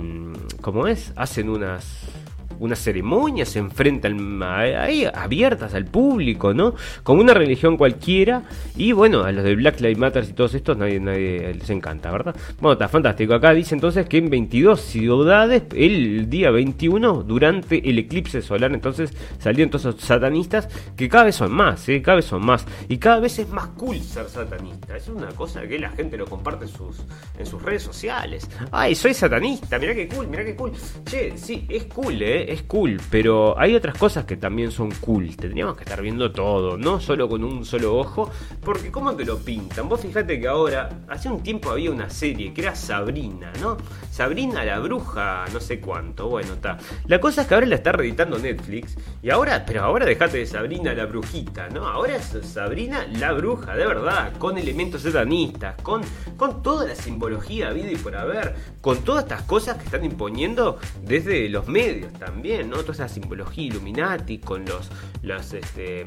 ¿cómo 0.63 0.87
es? 0.87 1.13
Hacen 1.17 1.51
unas 1.51 2.09
una 2.63 2.77
ceremonia, 2.77 3.45
se 3.45 3.59
enfrentan 3.59 4.41
ahí 4.43 5.05
abiertas 5.13 5.75
al 5.75 5.85
público, 5.87 6.55
¿no? 6.55 6.75
Como 7.03 7.21
una 7.21 7.35
religión 7.35 7.77
cualquiera. 7.77 8.45
Y 8.77 8.93
bueno, 8.93 9.25
a 9.25 9.33
los 9.33 9.43
de 9.43 9.57
Black 9.57 9.81
Lives 9.81 9.99
Matter 9.99 10.25
y 10.31 10.33
todos 10.33 10.55
estos 10.55 10.77
nadie, 10.77 11.01
nadie 11.01 11.55
les 11.55 11.69
encanta, 11.71 12.11
¿verdad? 12.13 12.37
Bueno, 12.61 12.75
está 12.75 12.89
fantástico. 12.89 13.35
Acá 13.35 13.53
dice 13.53 13.75
entonces 13.75 14.07
que 14.07 14.19
en 14.19 14.31
22 14.31 14.81
ciudades, 14.81 15.65
el 15.75 16.31
día 16.31 16.53
21, 16.53 17.25
durante 17.25 17.89
el 17.89 17.99
eclipse 17.99 18.41
solar, 18.43 18.73
entonces 18.73 19.13
salieron 19.39 19.71
todos 19.71 19.87
esos 19.87 20.01
satanistas, 20.01 20.69
que 20.97 21.09
cada 21.09 21.25
vez 21.25 21.35
son 21.35 21.53
más, 21.53 21.89
¿eh? 21.89 22.01
Cada 22.01 22.17
vez 22.17 22.27
son 22.27 22.47
más. 22.47 22.65
Y 22.89 22.99
cada 22.99 23.19
vez 23.19 23.41
es 23.41 23.49
más 23.49 23.67
cool 23.71 24.01
ser 24.01 24.29
satanista. 24.29 24.97
Es 24.97 25.09
una 25.09 25.29
cosa 25.29 25.67
que 25.67 25.81
la 25.81 25.91
gente 25.91 26.17
lo 26.17 26.27
comparte 26.27 26.67
en 26.67 26.71
sus, 26.71 27.03
en 27.39 27.47
sus 27.47 27.61
redes 27.61 27.83
sociales. 27.83 28.49
Ay, 28.71 28.95
soy 28.95 29.15
satanista, 29.15 29.81
mirá 29.81 29.95
que 29.95 30.07
cool, 30.07 30.29
mirá 30.29 30.45
que 30.45 30.55
cool. 30.55 30.73
Che, 31.05 31.37
sí, 31.37 31.67
es 31.69 31.85
cool, 31.87 32.23
¿eh? 32.23 32.52
Es 32.53 32.63
cool, 32.63 33.01
pero 33.11 33.59
hay 33.59 33.75
otras 33.75 33.97
cosas 33.97 34.25
que 34.25 34.37
también 34.37 34.71
son 34.71 34.91
cool. 35.01 35.35
Tendríamos 35.37 35.77
que 35.77 35.85
estar 35.85 36.01
viendo 36.03 36.31
todo, 36.31 36.77
no 36.77 37.01
solo 37.01 37.29
con 37.29 37.43
un 37.43 37.65
solo 37.65 37.97
ojo, 37.97 38.31
porque 38.63 38.91
¿cómo 38.91 39.15
te 39.15 39.25
lo 39.25 39.39
pintan? 39.39 39.89
Vos 39.89 40.01
fíjate 40.01 40.39
que 40.39 40.47
ahora, 40.47 40.91
hace 41.09 41.29
un 41.29 41.43
tiempo 41.43 41.71
había 41.71 41.91
una 41.91 42.11
serie 42.11 42.53
que 42.53 42.61
era 42.63 42.75
Sabrina, 42.75 43.53
¿no? 43.61 43.79
Sabrina 44.11 44.65
la 44.65 44.79
bruja, 44.81 45.47
no 45.53 45.61
sé 45.61 45.81
cuánto, 45.81 46.29
bueno, 46.29 46.55
está. 46.55 46.79
La 47.07 47.21
cosa 47.21 47.43
es 47.43 47.49
que 47.49 47.55
ahora 47.55 47.67
la 47.67 47.77
está 47.77 47.93
reeditando 47.93 48.39
Netflix, 48.39 48.97
y 49.23 49.31
ahora, 49.31 49.65
pero 49.67 49.83
ahora 49.83 50.05
dejate 50.05 50.39
de 50.39 50.47
Sabrina 50.47 50.93
la 50.93 51.07
brujita, 51.07 51.69
¿no? 51.71 51.89
Ahora 51.89 52.17
es 52.17 52.37
Sabrina 52.43 53.07
la 53.19 53.33
bruja, 53.33 53.75
de 53.75 53.87
verdad, 53.87 54.37
con 54.37 54.59
elementos 54.59 55.03
satanistas, 55.03 55.81
con, 55.83 56.03
con 56.37 56.63
toda 56.63 56.87
la 56.87 56.95
simbología 56.95 57.71
vida 57.71 57.91
y 57.91 57.97
por 57.97 58.15
haber, 58.15 58.55
con 58.81 58.99
todas 58.99 59.25
estas 59.25 59.43
cosas 59.43 59.79
que 59.79 59.85
están 59.85 60.05
imponiendo 60.05 60.79
desde 61.03 61.49
los 61.49 61.67
medios 61.67 62.13
también 62.15 62.42
Toda 62.43 62.93
esa 62.93 63.09
simbología 63.09 63.65
Illuminati 63.65 64.39
con 64.39 64.65
los, 64.65 64.91
los 65.23 65.53
este, 65.53 66.05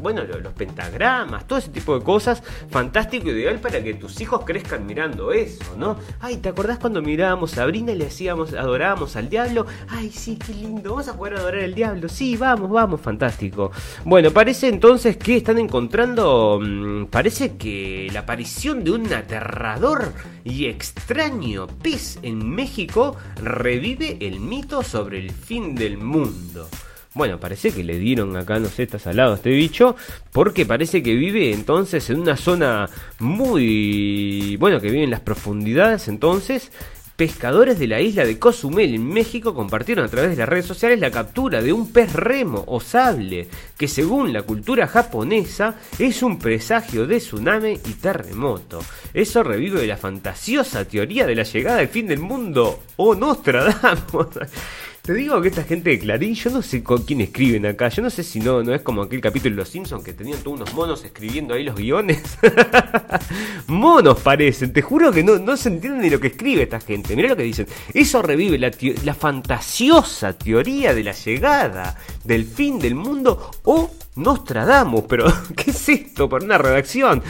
bueno, 0.00 0.22
los, 0.24 0.52
pentagramas, 0.54 1.46
todo 1.46 1.58
ese 1.58 1.68
tipo 1.68 1.98
de 1.98 2.02
cosas, 2.02 2.42
fantástico, 2.70 3.28
ideal 3.28 3.58
para 3.58 3.82
que 3.82 3.94
tus 3.94 4.18
hijos 4.22 4.42
crezcan 4.46 4.86
mirando 4.86 5.30
eso, 5.30 5.76
¿no? 5.76 5.98
Ay, 6.20 6.38
¿te 6.38 6.48
acordás 6.48 6.78
cuando 6.78 7.02
mirábamos 7.02 7.52
a 7.52 7.56
Sabrina 7.56 7.92
y 7.92 7.96
le 7.96 8.06
hacíamos, 8.06 8.54
adorábamos 8.54 9.14
al 9.16 9.28
diablo? 9.28 9.66
Ay, 9.88 10.10
sí, 10.10 10.38
qué 10.44 10.54
lindo, 10.54 10.90
vamos 10.90 11.08
a 11.08 11.16
poder 11.16 11.34
adorar 11.34 11.64
al 11.64 11.74
diablo, 11.74 12.08
sí, 12.08 12.36
vamos, 12.36 12.70
vamos, 12.70 13.00
fantástico. 13.00 13.70
Bueno, 14.04 14.30
parece 14.30 14.68
entonces 14.68 15.18
que 15.18 15.36
están 15.36 15.58
encontrando, 15.58 16.58
mm, 16.62 17.06
parece 17.06 17.56
que 17.56 18.08
la 18.12 18.20
aparición 18.20 18.84
de 18.84 18.92
un 18.92 19.12
aterrador 19.12 20.14
y 20.48 20.66
extraño 20.66 21.66
pez 21.66 22.18
en 22.22 22.48
México 22.48 23.16
revive 23.42 24.16
el 24.20 24.40
mito 24.40 24.82
sobre 24.82 25.18
el 25.18 25.30
fin 25.30 25.74
del 25.74 25.98
mundo. 25.98 26.68
Bueno, 27.14 27.40
parece 27.40 27.72
que 27.72 27.82
le 27.82 27.98
dieron 27.98 28.36
acá, 28.36 28.58
no 28.58 28.68
sé, 28.68 28.84
está 28.84 28.98
salado 28.98 29.34
este 29.34 29.50
bicho, 29.50 29.96
porque 30.30 30.66
parece 30.66 31.02
que 31.02 31.14
vive 31.14 31.52
entonces 31.52 32.08
en 32.10 32.20
una 32.20 32.36
zona 32.36 32.88
muy... 33.18 34.56
Bueno, 34.58 34.80
que 34.80 34.90
vive 34.90 35.04
en 35.04 35.10
las 35.10 35.20
profundidades 35.20 36.06
entonces, 36.08 36.70
pescadores 37.18 37.80
de 37.80 37.88
la 37.88 38.00
isla 38.00 38.24
de 38.24 38.38
Cozumel 38.38 38.94
en 38.94 39.04
México 39.04 39.52
compartieron 39.52 40.04
a 40.04 40.08
través 40.08 40.30
de 40.30 40.36
las 40.36 40.48
redes 40.48 40.66
sociales 40.66 41.00
la 41.00 41.10
captura 41.10 41.60
de 41.60 41.72
un 41.72 41.92
pez 41.92 42.12
remo 42.12 42.62
o 42.68 42.78
sable 42.78 43.48
que 43.76 43.88
según 43.88 44.32
la 44.32 44.42
cultura 44.42 44.86
japonesa 44.86 45.74
es 45.98 46.22
un 46.22 46.38
presagio 46.38 47.08
de 47.08 47.18
tsunami 47.18 47.72
y 47.72 47.94
terremoto. 47.94 48.78
Eso 49.12 49.42
revive 49.42 49.84
la 49.84 49.96
fantasiosa 49.96 50.84
teoría 50.84 51.26
de 51.26 51.34
la 51.34 51.42
llegada 51.42 51.78
del 51.78 51.88
fin 51.88 52.06
del 52.06 52.20
mundo 52.20 52.84
o 52.94 53.16
Nostradamus. 53.16 54.38
Te 55.08 55.14
digo 55.14 55.40
que 55.40 55.48
esta 55.48 55.64
gente 55.64 55.88
de 55.88 55.98
Clarín, 55.98 56.34
yo 56.34 56.50
no 56.50 56.60
sé 56.60 56.82
con 56.82 57.02
quién 57.02 57.22
escriben 57.22 57.64
acá. 57.64 57.88
Yo 57.88 58.02
no 58.02 58.10
sé 58.10 58.22
si 58.22 58.40
no, 58.40 58.62
no 58.62 58.74
es 58.74 58.82
como 58.82 59.00
aquel 59.00 59.22
capítulo 59.22 59.54
de 59.54 59.62
Los 59.62 59.70
Simpsons 59.70 60.04
que 60.04 60.12
tenían 60.12 60.38
todos 60.40 60.60
unos 60.60 60.74
monos 60.74 61.02
escribiendo 61.02 61.54
ahí 61.54 61.64
los 61.64 61.76
guiones. 61.76 62.36
monos 63.68 64.20
parecen, 64.20 64.70
te 64.70 64.82
juro 64.82 65.10
que 65.10 65.24
no, 65.24 65.38
no 65.38 65.56
se 65.56 65.70
entiende 65.70 66.02
ni 66.02 66.10
lo 66.10 66.20
que 66.20 66.26
escribe 66.26 66.64
esta 66.64 66.78
gente. 66.78 67.16
Mirá 67.16 67.30
lo 67.30 67.36
que 67.38 67.44
dicen. 67.44 67.66
Eso 67.94 68.20
revive 68.20 68.58
la, 68.58 69.14
fantasiosa 69.14 70.34
teoría 70.34 70.92
de 70.92 71.04
la 71.04 71.12
llegada 71.12 71.96
del 72.22 72.44
fin 72.44 72.78
del 72.78 72.94
mundo 72.94 73.50
o 73.64 73.90
Nostradamus. 74.16 75.04
Pero, 75.08 75.24
¿qué 75.56 75.70
es 75.70 75.88
esto? 75.88 76.28
Por 76.28 76.44
una 76.44 76.58
redacción 76.58 77.22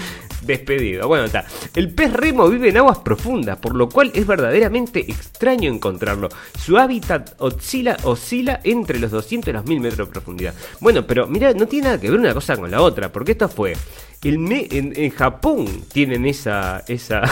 despedido. 0.43 1.09
Bueno, 1.09 1.25
está. 1.25 1.45
El 1.75 1.91
pez 1.91 2.13
remo 2.13 2.49
vive 2.49 2.69
en 2.69 2.79
aguas 2.79 2.99
profundas, 2.99 3.59
por 3.59 3.75
lo 3.75 3.89
cual 3.89 4.11
es 4.15 4.27
verdaderamente 4.27 5.01
extraño 5.01 5.71
encontrarlo. 5.71 6.29
Su 6.59 6.79
hábitat 6.79 7.35
oscila, 7.39 7.97
oscila 8.05 8.61
entre 8.65 8.99
los 8.99 9.11
200 9.11 9.49
y 9.49 9.53
los 9.53 9.65
1000 9.65 9.81
metros 9.81 10.09
de 10.09 10.13
profundidad. 10.13 10.55
Bueno, 10.81 11.07
pero 11.07 11.27
mira, 11.27 11.53
no 11.53 11.67
tiene 11.67 11.87
nada 11.87 12.01
que 12.01 12.11
ver 12.11 12.19
una 12.19 12.35
cosa 12.35 12.57
con 12.57 12.71
la 12.71 12.81
otra, 12.81 13.11
porque 13.11 13.33
esto 13.33 13.49
fue 13.49 13.75
el 14.25 14.93
en, 14.97 15.11
Japón 15.11 15.67
tienen 15.93 16.27
esa 16.27 16.83
esa 16.89 17.23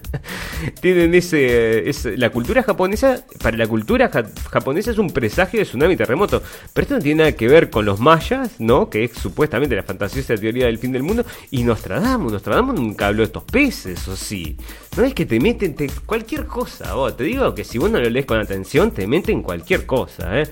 tienen 0.80 1.14
ese, 1.14 1.92
la 2.16 2.30
cultura 2.30 2.62
japonesa 2.62 3.22
para 3.42 3.56
la 3.58 3.66
cultura 3.66 4.10
japonesa 4.50 4.92
es 4.92 4.98
un 4.98 5.10
presagio 5.10 5.60
de 5.60 5.66
tsunami 5.66 5.94
y 5.94 5.96
terremoto. 5.96 6.42
Pero 6.72 6.82
esto 6.82 6.94
no 6.94 7.02
tiene 7.02 7.18
nada 7.18 7.32
que 7.32 7.48
ver 7.48 7.68
con 7.68 7.84
los 7.84 8.00
mayas 8.00 8.58
no 8.58 8.88
que 8.88 9.04
es 9.04 9.12
supuestamente 9.12 9.76
la 9.76 9.82
fantasiosa 9.82 10.34
teoría 10.36 10.66
del 10.66 10.78
fin 10.78 10.92
del 10.92 11.02
mundo. 11.02 11.24
Y 11.50 11.64
Nostradamus 11.64 12.32
Nostradamus 12.32 12.76
nunca 12.76 13.08
habló 13.08 13.18
de 13.18 13.26
estos 13.26 13.44
peces 13.44 14.08
o 14.08 14.16
sí 14.16 14.56
no 14.96 15.04
es 15.04 15.12
que 15.12 15.26
te 15.26 15.38
meten 15.38 15.76
cualquier 16.06 16.46
cosa 16.46 16.94
vos. 16.94 17.14
Te 17.14 17.24
digo 17.24 17.54
que 17.54 17.64
si 17.64 17.76
vos 17.76 17.90
no 17.90 18.00
lo 18.00 18.08
lees 18.08 18.24
con 18.24 18.38
atención 18.38 18.90
te 18.90 19.06
meten 19.06 19.42
cualquier 19.42 19.84
cosa 19.84 20.40
eh 20.40 20.48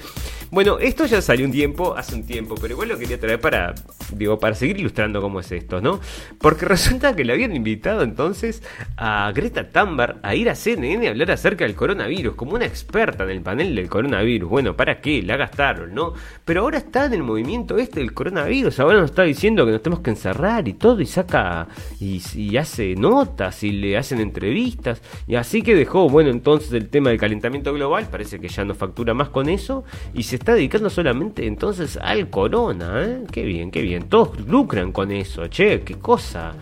bueno, 0.54 0.78
esto 0.78 1.04
ya 1.04 1.20
salió 1.20 1.46
un 1.46 1.50
tiempo, 1.50 1.96
hace 1.96 2.14
un 2.14 2.24
tiempo, 2.24 2.54
pero 2.54 2.74
igual 2.74 2.88
lo 2.88 2.96
quería 2.96 3.18
traer 3.18 3.40
para, 3.40 3.74
digo, 4.12 4.38
para 4.38 4.54
seguir 4.54 4.78
ilustrando 4.78 5.20
cómo 5.20 5.40
es 5.40 5.50
esto, 5.50 5.80
¿no? 5.80 5.98
Porque 6.38 6.64
resulta 6.66 7.16
que 7.16 7.24
le 7.24 7.32
habían 7.32 7.56
invitado 7.56 8.02
entonces 8.02 8.62
a 8.96 9.32
Greta 9.34 9.68
Thunberg 9.68 10.18
a 10.22 10.36
ir 10.36 10.48
a 10.48 10.54
CNN 10.54 11.08
a 11.08 11.10
hablar 11.10 11.32
acerca 11.32 11.64
del 11.64 11.74
coronavirus, 11.74 12.36
como 12.36 12.54
una 12.54 12.66
experta 12.66 13.24
en 13.24 13.30
el 13.30 13.40
panel 13.40 13.74
del 13.74 13.88
coronavirus. 13.88 14.48
Bueno, 14.48 14.76
¿para 14.76 15.00
qué? 15.00 15.22
La 15.22 15.36
gastaron, 15.36 15.92
¿no? 15.92 16.14
Pero 16.44 16.60
ahora 16.60 16.78
está 16.78 17.06
en 17.06 17.14
el 17.14 17.24
movimiento 17.24 17.76
este 17.76 17.98
del 17.98 18.14
coronavirus, 18.14 18.78
ahora 18.78 19.00
nos 19.00 19.10
está 19.10 19.24
diciendo 19.24 19.66
que 19.66 19.72
nos 19.72 19.82
tenemos 19.82 20.04
que 20.04 20.10
encerrar 20.10 20.68
y 20.68 20.74
todo, 20.74 21.00
y 21.00 21.06
saca, 21.06 21.66
y, 21.98 22.22
y 22.36 22.56
hace 22.58 22.94
notas, 22.94 23.64
y 23.64 23.72
le 23.72 23.96
hacen 23.96 24.20
entrevistas, 24.20 25.02
y 25.26 25.34
así 25.34 25.62
que 25.62 25.74
dejó, 25.74 26.08
bueno, 26.08 26.30
entonces 26.30 26.72
el 26.74 26.88
tema 26.90 27.10
del 27.10 27.18
calentamiento 27.18 27.72
global, 27.72 28.06
parece 28.08 28.38
que 28.38 28.46
ya 28.46 28.64
no 28.64 28.76
factura 28.76 29.14
más 29.14 29.30
con 29.30 29.48
eso, 29.48 29.82
y 30.12 30.22
se 30.22 30.43
está 30.44 30.52
dedicando 30.52 30.90
solamente 30.90 31.46
entonces 31.46 31.96
al 31.96 32.28
corona, 32.28 33.02
¿eh? 33.02 33.24
Qué 33.32 33.44
bien, 33.44 33.70
qué 33.70 33.80
bien. 33.80 34.10
Todos 34.10 34.38
lucran 34.40 34.92
con 34.92 35.10
eso, 35.10 35.48
che, 35.48 35.80
qué 35.80 35.94
cosa. 35.94 36.52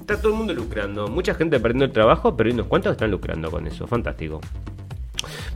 Está 0.00 0.16
todo 0.16 0.30
el 0.30 0.38
mundo 0.38 0.54
lucrando. 0.54 1.08
Mucha 1.08 1.34
gente 1.34 1.58
perdiendo 1.58 1.86
el 1.86 1.90
trabajo, 1.90 2.36
pero 2.36 2.48
hay 2.48 2.54
unos 2.54 2.68
cuantos 2.68 2.92
están 2.92 3.10
lucrando 3.10 3.50
con 3.50 3.66
eso. 3.66 3.84
Fantástico. 3.88 4.40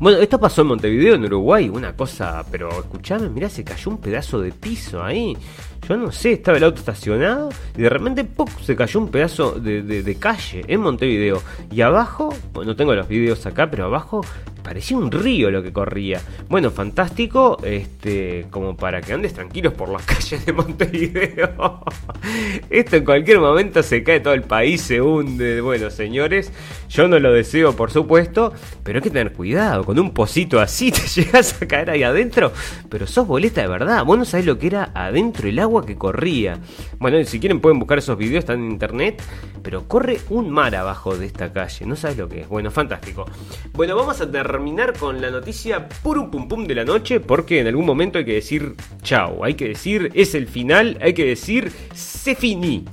Bueno, 0.01 0.19
esto 0.19 0.41
pasó 0.41 0.63
en 0.63 0.67
Montevideo, 0.67 1.15
en 1.15 1.27
Uruguay, 1.27 1.69
una 1.69 1.95
cosa, 1.95 2.45
pero 2.51 2.71
escuchame, 2.71 3.29
mirá, 3.29 3.49
se 3.49 3.63
cayó 3.63 3.93
un 3.93 3.99
pedazo 3.99 4.41
de 4.41 4.51
piso 4.51 5.05
ahí. 5.05 5.37
Yo 5.89 5.97
no 5.97 6.11
sé, 6.11 6.33
estaba 6.33 6.59
el 6.59 6.65
auto 6.65 6.81
estacionado 6.81 7.51
y 7.77 7.83
de 7.83 7.89
repente 7.89 8.27
se 8.63 8.75
cayó 8.75 9.01
un 9.01 9.09
pedazo 9.09 9.53
de, 9.53 9.83
de 9.83 10.15
calle 10.17 10.65
en 10.67 10.81
Montevideo. 10.81 11.43
Y 11.71 11.81
abajo, 11.83 12.35
no 12.55 12.75
tengo 12.75 12.95
los 12.95 13.07
videos 13.07 13.47
acá, 13.47 13.71
pero 13.71 13.85
abajo 13.85 14.23
parecía 14.67 14.97
un 14.97 15.13
río 15.13 15.49
lo 15.53 15.63
que 15.63 15.73
corría. 15.73 16.21
Bueno, 16.49 16.73
fantástico, 16.73 17.57
este, 17.63 18.47
como 18.51 18.77
para 18.77 19.01
que 19.01 19.13
andes 19.13 19.33
tranquilos 19.33 19.73
por 19.75 19.89
las 19.89 20.03
calles 20.07 20.45
de 20.45 20.53
Montevideo. 20.53 21.85
Esto 22.69 22.97
en 22.97 23.05
cualquier 23.05 23.39
momento 23.39 23.81
se 23.85 24.03
cae 24.03 24.19
todo 24.19 24.35
el 24.35 24.43
país, 24.43 24.81
se 24.81 25.01
hunde. 25.01 25.61
Bueno, 25.61 25.89
señores, 25.89 26.51
yo 26.89 27.07
no 27.07 27.21
lo 27.21 27.33
deseo, 27.33 27.77
por 27.77 27.93
supuesto, 27.93 28.53
pero 28.83 28.99
hay 28.99 29.03
que 29.05 29.11
tener 29.11 29.33
cuidado. 29.33 29.85
Con 29.85 30.01
un 30.01 30.13
pocito 30.13 30.59
así 30.59 30.91
te 30.91 31.07
llegas 31.07 31.63
a 31.63 31.69
caer 31.69 31.91
ahí 31.91 32.03
adentro, 32.03 32.51
pero 32.89 33.07
sos 33.07 33.25
boleta 33.25 33.63
de 33.63 33.69
verdad. 33.69 34.05
Vos 34.05 34.19
no 34.19 34.25
sabés 34.25 34.47
lo 34.47 34.59
que 34.59 34.67
era 34.67 34.91
adentro 34.95 35.49
el 35.49 35.61
agua 35.61 35.76
que 35.85 35.97
corría. 35.97 36.59
Bueno, 36.99 37.23
si 37.25 37.41
quieren 37.41 37.61
pueden 37.61 37.79
buscar 37.79 37.99
esos 37.99 38.17
videos, 38.17 38.41
están 38.41 38.61
en 38.61 38.71
internet, 38.71 39.23
pero 39.63 39.87
corre 39.89 40.19
un 40.31 40.51
mar 40.51 40.75
abajo 40.75 41.17
de 41.17 41.27
esta 41.27 41.53
calle. 41.53 41.87
No 41.87 41.97
sabes 41.97 42.17
lo 42.17 42.29
que 42.29 42.43
es. 42.43 42.49
Bueno, 42.49 42.71
fantástico. 42.71 43.27
Bueno, 43.73 43.97
vamos 43.97 44.21
a 44.21 44.31
terminar 44.31 44.97
con 44.99 45.21
la 45.21 45.31
noticia 45.31 45.89
purum 45.89 46.31
pum 46.31 46.49
pum 46.49 46.67
de 46.67 46.75
la 46.75 46.85
noche, 46.85 47.21
porque 47.21 47.61
en 47.61 47.67
algún 47.67 47.85
momento 47.85 48.19
hay 48.19 48.25
que 48.25 48.35
decir 48.35 48.75
chao, 49.03 49.45
hay 49.45 49.55
que 49.55 49.69
decir 49.69 50.11
es 50.15 50.35
el 50.35 50.47
final, 50.47 50.99
hay 51.01 51.13
que 51.15 51.27
decir 51.27 51.73
se 51.95 52.35
finí. 52.35 52.85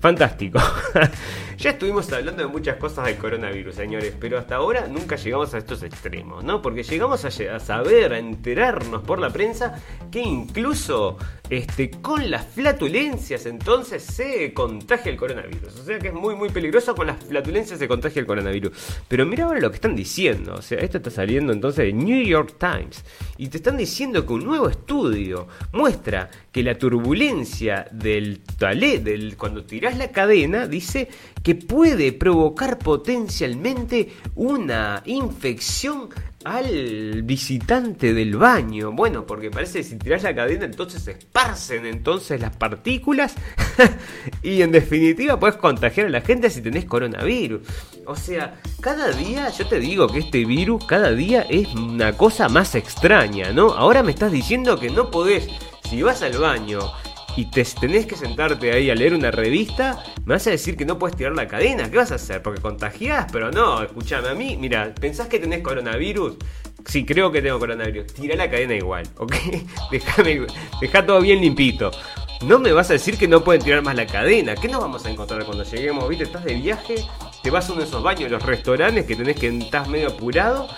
Fantástico. 0.00 0.60
ya 1.58 1.70
estuvimos 1.70 2.12
hablando 2.12 2.42
de 2.42 2.48
muchas 2.48 2.76
cosas 2.76 3.06
del 3.06 3.16
coronavirus, 3.16 3.74
señores, 3.74 4.14
pero 4.18 4.38
hasta 4.38 4.56
ahora 4.56 4.86
nunca 4.88 5.16
llegamos 5.16 5.54
a 5.54 5.58
estos 5.58 5.82
extremos, 5.82 6.44
¿no? 6.44 6.60
Porque 6.62 6.82
llegamos 6.82 7.24
a, 7.24 7.30
saber, 7.60 8.12
a 8.12 8.18
enterarnos 8.18 9.02
por 9.02 9.18
la 9.18 9.30
prensa 9.30 9.80
que 10.10 10.20
incluso 10.20 11.16
este, 11.50 11.90
con 11.90 12.30
las 12.30 12.46
flatulencias 12.46 13.46
entonces 13.46 14.02
se 14.02 14.52
contagia 14.54 15.12
el 15.12 15.18
coronavirus. 15.18 15.80
O 15.80 15.84
sea 15.84 15.98
que 15.98 16.08
es 16.08 16.14
muy, 16.14 16.34
muy 16.34 16.48
peligroso 16.48 16.94
con 16.94 17.06
las 17.06 17.22
flatulencias 17.22 17.78
se 17.78 17.88
contagia 17.88 18.20
el 18.20 18.26
coronavirus. 18.26 18.72
Pero 19.08 19.26
mira 19.26 19.44
ahora 19.44 19.60
lo 19.60 19.70
que 19.70 19.76
están 19.76 19.94
diciendo. 19.94 20.54
O 20.54 20.62
sea, 20.62 20.78
esto 20.78 20.98
está 20.98 21.10
saliendo 21.10 21.52
entonces 21.52 21.86
de 21.86 21.92
New 21.92 22.24
York 22.24 22.56
Times. 22.58 23.04
Y 23.36 23.48
te 23.48 23.58
están 23.58 23.76
diciendo 23.76 24.26
que 24.26 24.32
un 24.32 24.44
nuevo 24.44 24.68
estudio 24.68 25.48
muestra 25.72 26.30
que 26.50 26.62
la 26.62 26.78
turbulencia 26.78 27.86
del 27.90 28.40
talé, 28.58 29.00
del, 29.00 29.36
cuando 29.36 29.64
tirás 29.64 29.98
la 29.98 30.10
cadena, 30.10 30.66
dice 30.66 31.08
que 31.44 31.54
puede 31.54 32.12
provocar 32.12 32.78
potencialmente 32.78 34.14
una 34.34 35.02
infección 35.04 36.08
al 36.42 37.22
visitante 37.22 38.14
del 38.14 38.36
baño. 38.36 38.92
Bueno, 38.92 39.26
porque 39.26 39.50
parece 39.50 39.78
que 39.78 39.84
si 39.84 39.96
tirás 39.98 40.22
la 40.22 40.34
cadena 40.34 40.64
entonces 40.64 41.02
se 41.02 41.12
esparcen 41.12 41.84
entonces 41.84 42.40
las 42.40 42.56
partículas 42.56 43.34
y 44.42 44.62
en 44.62 44.72
definitiva 44.72 45.38
puedes 45.38 45.56
contagiar 45.56 46.06
a 46.06 46.10
la 46.10 46.22
gente 46.22 46.48
si 46.48 46.62
tenés 46.62 46.86
coronavirus. 46.86 47.60
O 48.06 48.16
sea, 48.16 48.58
cada 48.80 49.10
día 49.10 49.50
yo 49.50 49.66
te 49.66 49.78
digo 49.78 50.08
que 50.08 50.20
este 50.20 50.46
virus 50.46 50.86
cada 50.86 51.12
día 51.12 51.42
es 51.42 51.74
una 51.74 52.16
cosa 52.16 52.48
más 52.48 52.74
extraña, 52.74 53.52
¿no? 53.52 53.74
Ahora 53.74 54.02
me 54.02 54.12
estás 54.12 54.32
diciendo 54.32 54.80
que 54.80 54.88
no 54.88 55.10
podés, 55.10 55.46
si 55.90 56.00
vas 56.00 56.22
al 56.22 56.38
baño 56.38 56.80
y 57.36 57.46
te 57.46 57.64
tenés 57.64 58.06
que 58.06 58.16
sentarte 58.16 58.72
ahí 58.72 58.90
a 58.90 58.94
leer 58.94 59.14
una 59.14 59.30
revista, 59.30 60.02
me 60.24 60.34
vas 60.34 60.46
a 60.46 60.50
decir 60.50 60.76
que 60.76 60.84
no 60.84 60.98
puedes 60.98 61.16
tirar 61.16 61.34
la 61.34 61.48
cadena. 61.48 61.90
¿Qué 61.90 61.96
vas 61.96 62.12
a 62.12 62.16
hacer? 62.16 62.42
Porque 62.42 62.60
contagiás, 62.60 63.26
pero 63.32 63.50
no, 63.50 63.82
escúchame 63.82 64.28
a 64.28 64.34
mí. 64.34 64.56
Mira, 64.58 64.94
¿pensás 64.94 65.28
que 65.28 65.38
tenés 65.38 65.60
coronavirus? 65.62 66.36
Sí, 66.86 67.04
creo 67.04 67.32
que 67.32 67.42
tengo 67.42 67.58
coronavirus. 67.58 68.12
Tira 68.14 68.36
la 68.36 68.50
cadena 68.50 68.74
igual, 68.74 69.06
¿ok? 69.18 69.34
Deja 70.80 71.06
todo 71.06 71.20
bien 71.20 71.40
limpito. 71.40 71.90
No 72.46 72.58
me 72.58 72.72
vas 72.72 72.90
a 72.90 72.94
decir 72.94 73.16
que 73.16 73.26
no 73.26 73.42
pueden 73.42 73.62
tirar 73.62 73.82
más 73.82 73.96
la 73.96 74.06
cadena. 74.06 74.54
¿Qué 74.54 74.68
nos 74.68 74.80
vamos 74.80 75.06
a 75.06 75.10
encontrar 75.10 75.44
cuando 75.44 75.64
lleguemos? 75.64 76.08
¿Viste? 76.08 76.24
Estás 76.24 76.44
de 76.44 76.54
viaje, 76.54 76.96
te 77.42 77.50
vas 77.50 77.68
a 77.68 77.72
uno 77.72 77.82
de 77.82 77.88
esos 77.88 78.02
baños, 78.02 78.30
los 78.30 78.42
restaurantes 78.42 79.06
que 79.06 79.16
tenés 79.16 79.36
que 79.36 79.48
estás 79.48 79.88
medio 79.88 80.08
apurado 80.08 80.68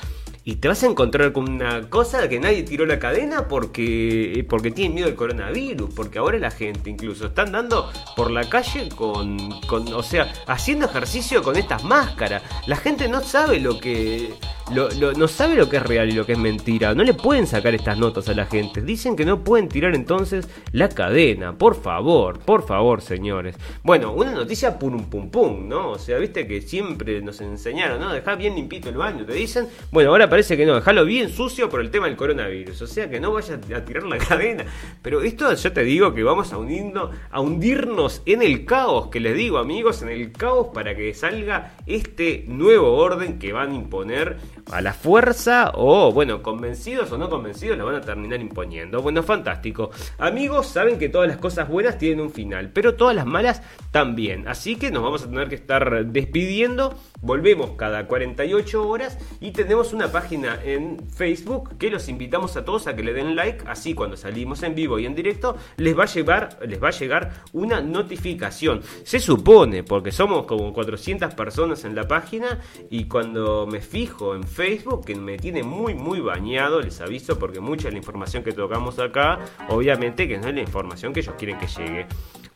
y 0.48 0.55
te 0.56 0.68
vas 0.68 0.81
a 0.85 0.86
encontrar 0.86 1.32
con 1.32 1.51
una 1.51 1.90
cosa 1.90 2.28
que 2.28 2.39
nadie 2.39 2.62
tiró 2.62 2.86
la 2.86 3.01
cadena 3.01 3.48
porque, 3.48 4.47
porque 4.48 4.70
tienen 4.70 4.94
miedo 4.94 5.09
del 5.09 5.16
coronavirus, 5.16 5.93
porque 5.93 6.20
ahora 6.20 6.39
la 6.39 6.52
gente 6.52 6.89
incluso 6.89 7.27
está 7.27 7.43
andando 7.43 7.90
por 8.14 8.31
la 8.31 8.48
calle 8.48 8.89
con, 8.90 9.60
con, 9.62 9.93
o 9.93 10.05
sea, 10.05 10.32
haciendo 10.47 10.86
ejercicio 10.86 11.43
con 11.43 11.56
estas 11.56 11.82
máscaras. 11.82 12.44
La 12.66 12.77
gente 12.77 13.09
no 13.09 13.23
sabe 13.23 13.59
lo 13.59 13.81
que 13.81 14.35
no 14.72 15.28
sabe 15.28 15.55
lo 15.55 15.68
que 15.68 15.76
es 15.76 15.82
real 15.82 16.09
y 16.09 16.12
lo 16.12 16.26
que 16.26 16.32
es 16.32 16.38
mentira. 16.38 16.94
No 16.94 17.05
le 17.05 17.14
pueden 17.14 17.47
sacar 17.47 17.74
estas 17.74 17.98
notas 17.98 18.28
a 18.28 18.34
la 18.34 18.47
gente. 18.47 18.82
Dicen 18.82 19.14
que 19.14 19.24
no 19.24 19.44
pueden 19.44 19.68
tirar 19.68 19.94
entonces 19.94 20.48
la 20.72 20.88
cadena. 20.88 21.56
Por 21.56 21.80
favor, 21.80 22.40
por 22.40 22.66
favor, 22.66 23.01
señores. 23.01 23.56
Bueno, 23.82 24.12
una 24.12 24.32
noticia 24.32 24.78
pum 24.78 25.05
pum 25.05 25.30
pum, 25.30 25.68
¿no? 25.68 25.90
O 25.90 25.98
sea, 25.98 26.18
viste 26.18 26.47
que 26.47 26.60
siempre 26.62 27.22
nos 27.22 27.40
enseñaron, 27.40 28.01
¿no? 28.01 28.12
Dejar 28.12 28.38
bien 28.38 28.56
limpito 28.56 28.88
el 28.88 28.97
baño, 28.97 29.24
te 29.24 29.34
dicen. 29.34 29.68
Bueno, 29.93 30.10
ahora 30.10 30.28
parece 30.28 30.56
que 30.56 30.66
no, 30.66 30.74
dejarlo 30.74 31.05
bien 31.05 31.28
sucio 31.28 31.68
por 31.68 31.80
el 31.80 31.90
tema 31.90 32.06
del 32.06 32.16
coronavirus. 32.16 32.82
O 32.82 32.86
sea, 32.86 33.09
que 33.09 33.20
no 33.20 33.32
vaya 33.32 33.55
a 33.55 33.84
tirar 33.84 34.02
la 34.02 34.18
cadena. 34.28 34.64
Pero 35.02 35.22
esto 35.22 35.52
yo 35.55 35.72
te 35.72 35.84
digo 35.84 36.12
que 36.12 36.22
vamos 36.24 36.52
a, 36.52 36.56
a 36.56 37.40
hundirnos 37.40 38.22
en 38.26 38.43
el 38.43 38.64
caos, 38.64 39.09
que 39.09 39.20
les 39.20 39.36
digo, 39.36 39.59
amigos, 39.59 40.02
en 40.02 40.09
el 40.09 40.32
caos 40.32 40.68
para 40.74 40.97
que 40.97 41.14
salga 41.14 41.74
este 41.86 42.44
nuevo 42.48 42.97
orden 42.97 43.38
que 43.38 43.52
van 43.52 43.70
a 43.70 43.74
imponer 43.74 44.36
a 44.70 44.80
la 44.80 44.93
fuerza 44.93 45.72
o, 45.74 46.12
bueno, 46.12 46.43
convencidos 46.43 47.12
o 47.12 47.18
no 47.18 47.30
convencidos, 47.30 47.78
la 47.78 47.84
van 47.84 47.97
a 47.97 48.01
terminar 48.01 48.40
imponiendo. 48.40 49.01
Bueno, 49.01 49.22
fantástico. 49.22 49.90
Amigos, 50.18 50.66
saben 50.66 50.98
que 50.98 51.09
todas 51.09 51.28
las 51.28 51.38
cosas 51.38 51.68
buenas 51.68 51.98
tienen 51.98 52.20
un 52.20 52.30
final, 52.30 52.70
pero 52.70 52.94
todas 52.94 53.14
las 53.14 53.26
malas 53.26 53.62
también. 53.90 54.48
Así 54.48 54.76
que 54.76 54.90
nos 54.90 55.02
vamos 55.02 55.22
a 55.22 55.28
tener 55.28 55.48
que 55.48 55.55
estar 55.55 56.06
despidiendo. 56.06 56.98
Volvemos 57.22 57.72
cada 57.72 58.06
48 58.06 58.88
horas 58.88 59.18
y 59.40 59.52
tenemos 59.52 59.93
una 59.93 60.12
página 60.12 60.59
en 60.62 60.98
Facebook 61.09 61.76
que 61.78 61.90
los 61.90 62.09
invitamos 62.09 62.56
a 62.56 62.64
todos 62.64 62.86
a 62.86 62.94
que 62.94 63.02
le 63.02 63.12
den 63.12 63.34
like, 63.34 63.64
así 63.66 63.94
cuando 63.94 64.16
salimos 64.16 64.62
en 64.62 64.74
vivo 64.74 64.98
y 64.98 65.06
en 65.06 65.14
directo 65.14 65.56
les 65.76 65.98
va 65.98 66.05
a 66.05 66.06
llevar, 66.06 66.59
les 66.66 66.82
va 66.82 66.88
a 66.88 66.93
llegar 66.93 67.43
una 67.52 67.80
notificación. 67.80 68.82
Se 69.05 69.18
supone, 69.18 69.82
porque 69.82 70.12
somos 70.12 70.47
como 70.47 70.72
400 70.72 71.34
personas 71.34 71.84
en 71.84 71.94
la 71.94 72.06
página 72.06 72.60
y 72.90 73.05
cuando 73.05 73.66
me 73.66 73.80
fijo 73.80 74.34
en 74.34 74.44
Facebook, 74.44 75.06
que 75.06 75.14
me 75.14 75.38
tiene 75.38 75.62
muy 75.62 75.94
muy 75.94 76.20
bañado, 76.20 76.80
les 76.80 77.01
aviso 77.01 77.38
porque 77.38 77.60
mucha 77.60 77.88
de 77.88 77.93
la 77.93 77.98
información 77.98 78.44
que 78.44 78.52
tocamos 78.52 78.98
acá, 78.98 79.40
obviamente 79.68 80.28
que 80.28 80.38
no 80.38 80.48
es 80.48 80.55
la 80.55 80.60
información 80.60 81.12
que 81.12 81.20
ellos 81.20 81.34
quieren 81.38 81.59
que 81.59 81.66
llegue. 81.66 82.06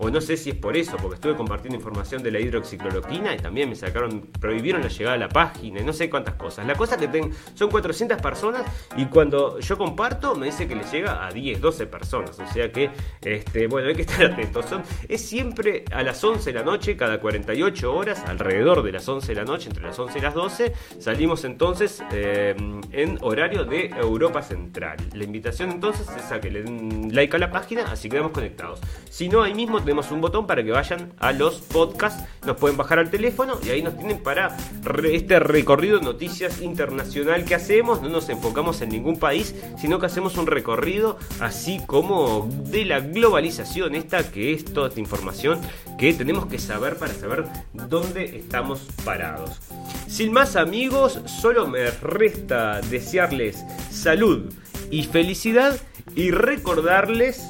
O 0.03 0.09
no 0.09 0.21
sé 0.23 0.39
si 0.39 0.51
es 0.51 0.57
por 0.57 0.79
eso, 0.79 0.97
porque 0.97 1.17
estuve 1.17 1.37
compartiendo 1.37 1.77
información 1.77 2.23
de 2.23 2.31
la 2.31 2.41
hidroxicloroquina 2.41 3.35
y 3.35 3.37
también 3.37 3.69
me 3.69 3.77
sacaron, 3.77 4.23
prohibieron 4.41 4.81
la 4.81 4.89
llegada 4.89 5.15
a 5.17 5.19
la 5.19 5.29
página 5.29 5.81
y 5.81 5.85
no 5.85 5.93
sé 5.93 6.09
cuántas 6.09 6.37
cosas. 6.37 6.67
La 6.67 6.75
cosa 6.75 6.97
que 6.97 7.07
tengo, 7.07 7.29
son 7.53 7.71
400 7.71 8.19
personas 8.23 8.65
y 8.97 9.05
cuando 9.07 9.61
yo 9.61 9.77
comparto 9.77 10.35
me 10.35 10.47
dice 10.47 10.67
que 10.67 10.75
le 10.75 10.85
llega 10.85 11.27
a 11.27 11.31
10, 11.31 11.61
12 11.61 11.87
personas. 11.87 12.39
O 12.39 12.47
sea 12.51 12.73
que, 12.73 12.91
este, 13.21 13.67
bueno, 13.67 13.89
hay 13.89 13.95
que 13.95 14.03
estar 14.03 14.25
atentos. 14.33 14.65
Es 15.07 15.21
siempre 15.21 15.85
a 15.93 16.03
las 16.03 16.25
11 16.25 16.51
de 16.51 16.59
la 16.59 16.65
noche, 16.65 16.97
cada 16.97 17.21
48 17.21 17.95
horas, 17.95 18.25
alrededor 18.27 18.83
de 18.83 18.93
las 18.93 19.07
11 19.07 19.27
de 19.27 19.35
la 19.35 19.45
noche, 19.45 19.69
entre 19.69 19.83
las 19.83 19.99
11 19.99 20.19
y 20.19 20.23
las 20.23 20.33
12, 20.33 20.73
salimos 20.99 21.45
entonces 21.45 22.03
eh, 22.11 22.57
en 22.93 23.19
horario 23.21 23.65
de 23.65 23.89
Europa 23.89 24.41
Central. 24.41 24.97
La 25.13 25.25
invitación 25.25 25.71
entonces 25.71 26.09
es 26.17 26.33
a 26.33 26.41
que 26.41 26.51
le 26.51 26.63
den 26.63 27.15
like 27.15 27.37
a 27.37 27.39
la 27.39 27.51
página, 27.51 27.85
así 27.93 28.09
quedamos 28.09 28.33
conectados. 28.33 28.81
Si 29.11 29.29
no, 29.29 29.43
ahí 29.43 29.53
mismo 29.53 29.79
tenemos 29.91 30.12
un 30.12 30.21
botón 30.21 30.47
para 30.47 30.62
que 30.62 30.71
vayan 30.71 31.12
a 31.19 31.33
los 31.33 31.57
podcasts, 31.57 32.23
nos 32.47 32.57
pueden 32.59 32.77
bajar 32.77 33.01
al 33.01 33.11
teléfono 33.11 33.59
y 33.67 33.71
ahí 33.71 33.83
nos 33.83 33.99
tienen 33.99 34.23
para 34.23 34.57
este 35.03 35.41
recorrido 35.41 35.99
de 35.99 36.05
noticias 36.05 36.62
internacional 36.62 37.45
que 37.45 37.57
hacemos. 37.57 38.01
No 38.01 38.09
nos 38.09 38.29
enfocamos 38.29 38.83
en 38.83 38.91
ningún 38.91 39.19
país, 39.19 39.53
sino 39.79 39.99
que 39.99 40.07
hacemos 40.07 40.37
un 40.37 40.47
recorrido 40.47 41.19
así 41.41 41.81
como 41.89 42.49
de 42.67 42.85
la 42.85 43.01
globalización, 43.01 43.97
esta 43.97 44.31
que 44.31 44.53
es 44.53 44.65
toda 44.65 44.91
esta 44.91 45.01
información 45.01 45.61
que 45.99 46.15
tenemos 46.15 46.47
que 46.47 46.61
saber 46.61 46.95
para 46.95 47.12
saber 47.12 47.47
dónde 47.73 48.39
estamos 48.39 48.87
parados. 49.05 49.59
Sin 50.07 50.33
más 50.33 50.55
amigos, 50.55 51.19
solo 51.27 51.67
me 51.67 51.91
resta 51.91 52.81
desearles 52.83 53.65
salud 53.91 54.55
y 54.89 55.03
felicidad 55.03 55.81
y 56.15 56.31
recordarles 56.31 57.45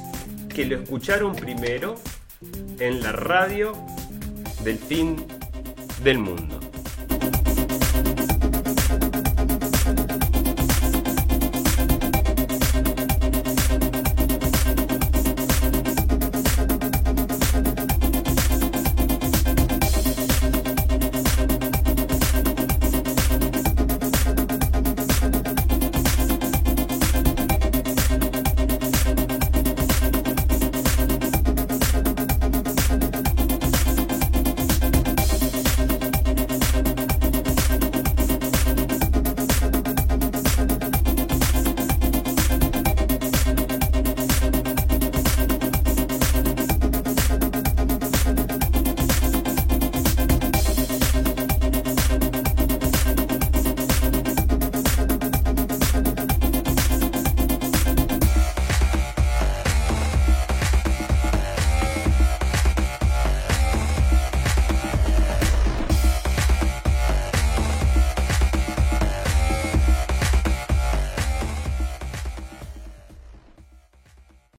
que 0.53 0.65
lo 0.65 0.77
escucharon 0.77 1.35
primero 1.35 1.95
en 2.79 3.01
la 3.01 3.11
radio 3.11 3.73
del 4.63 4.77
fin 4.77 5.25
del 6.03 6.19
mundo. 6.19 6.70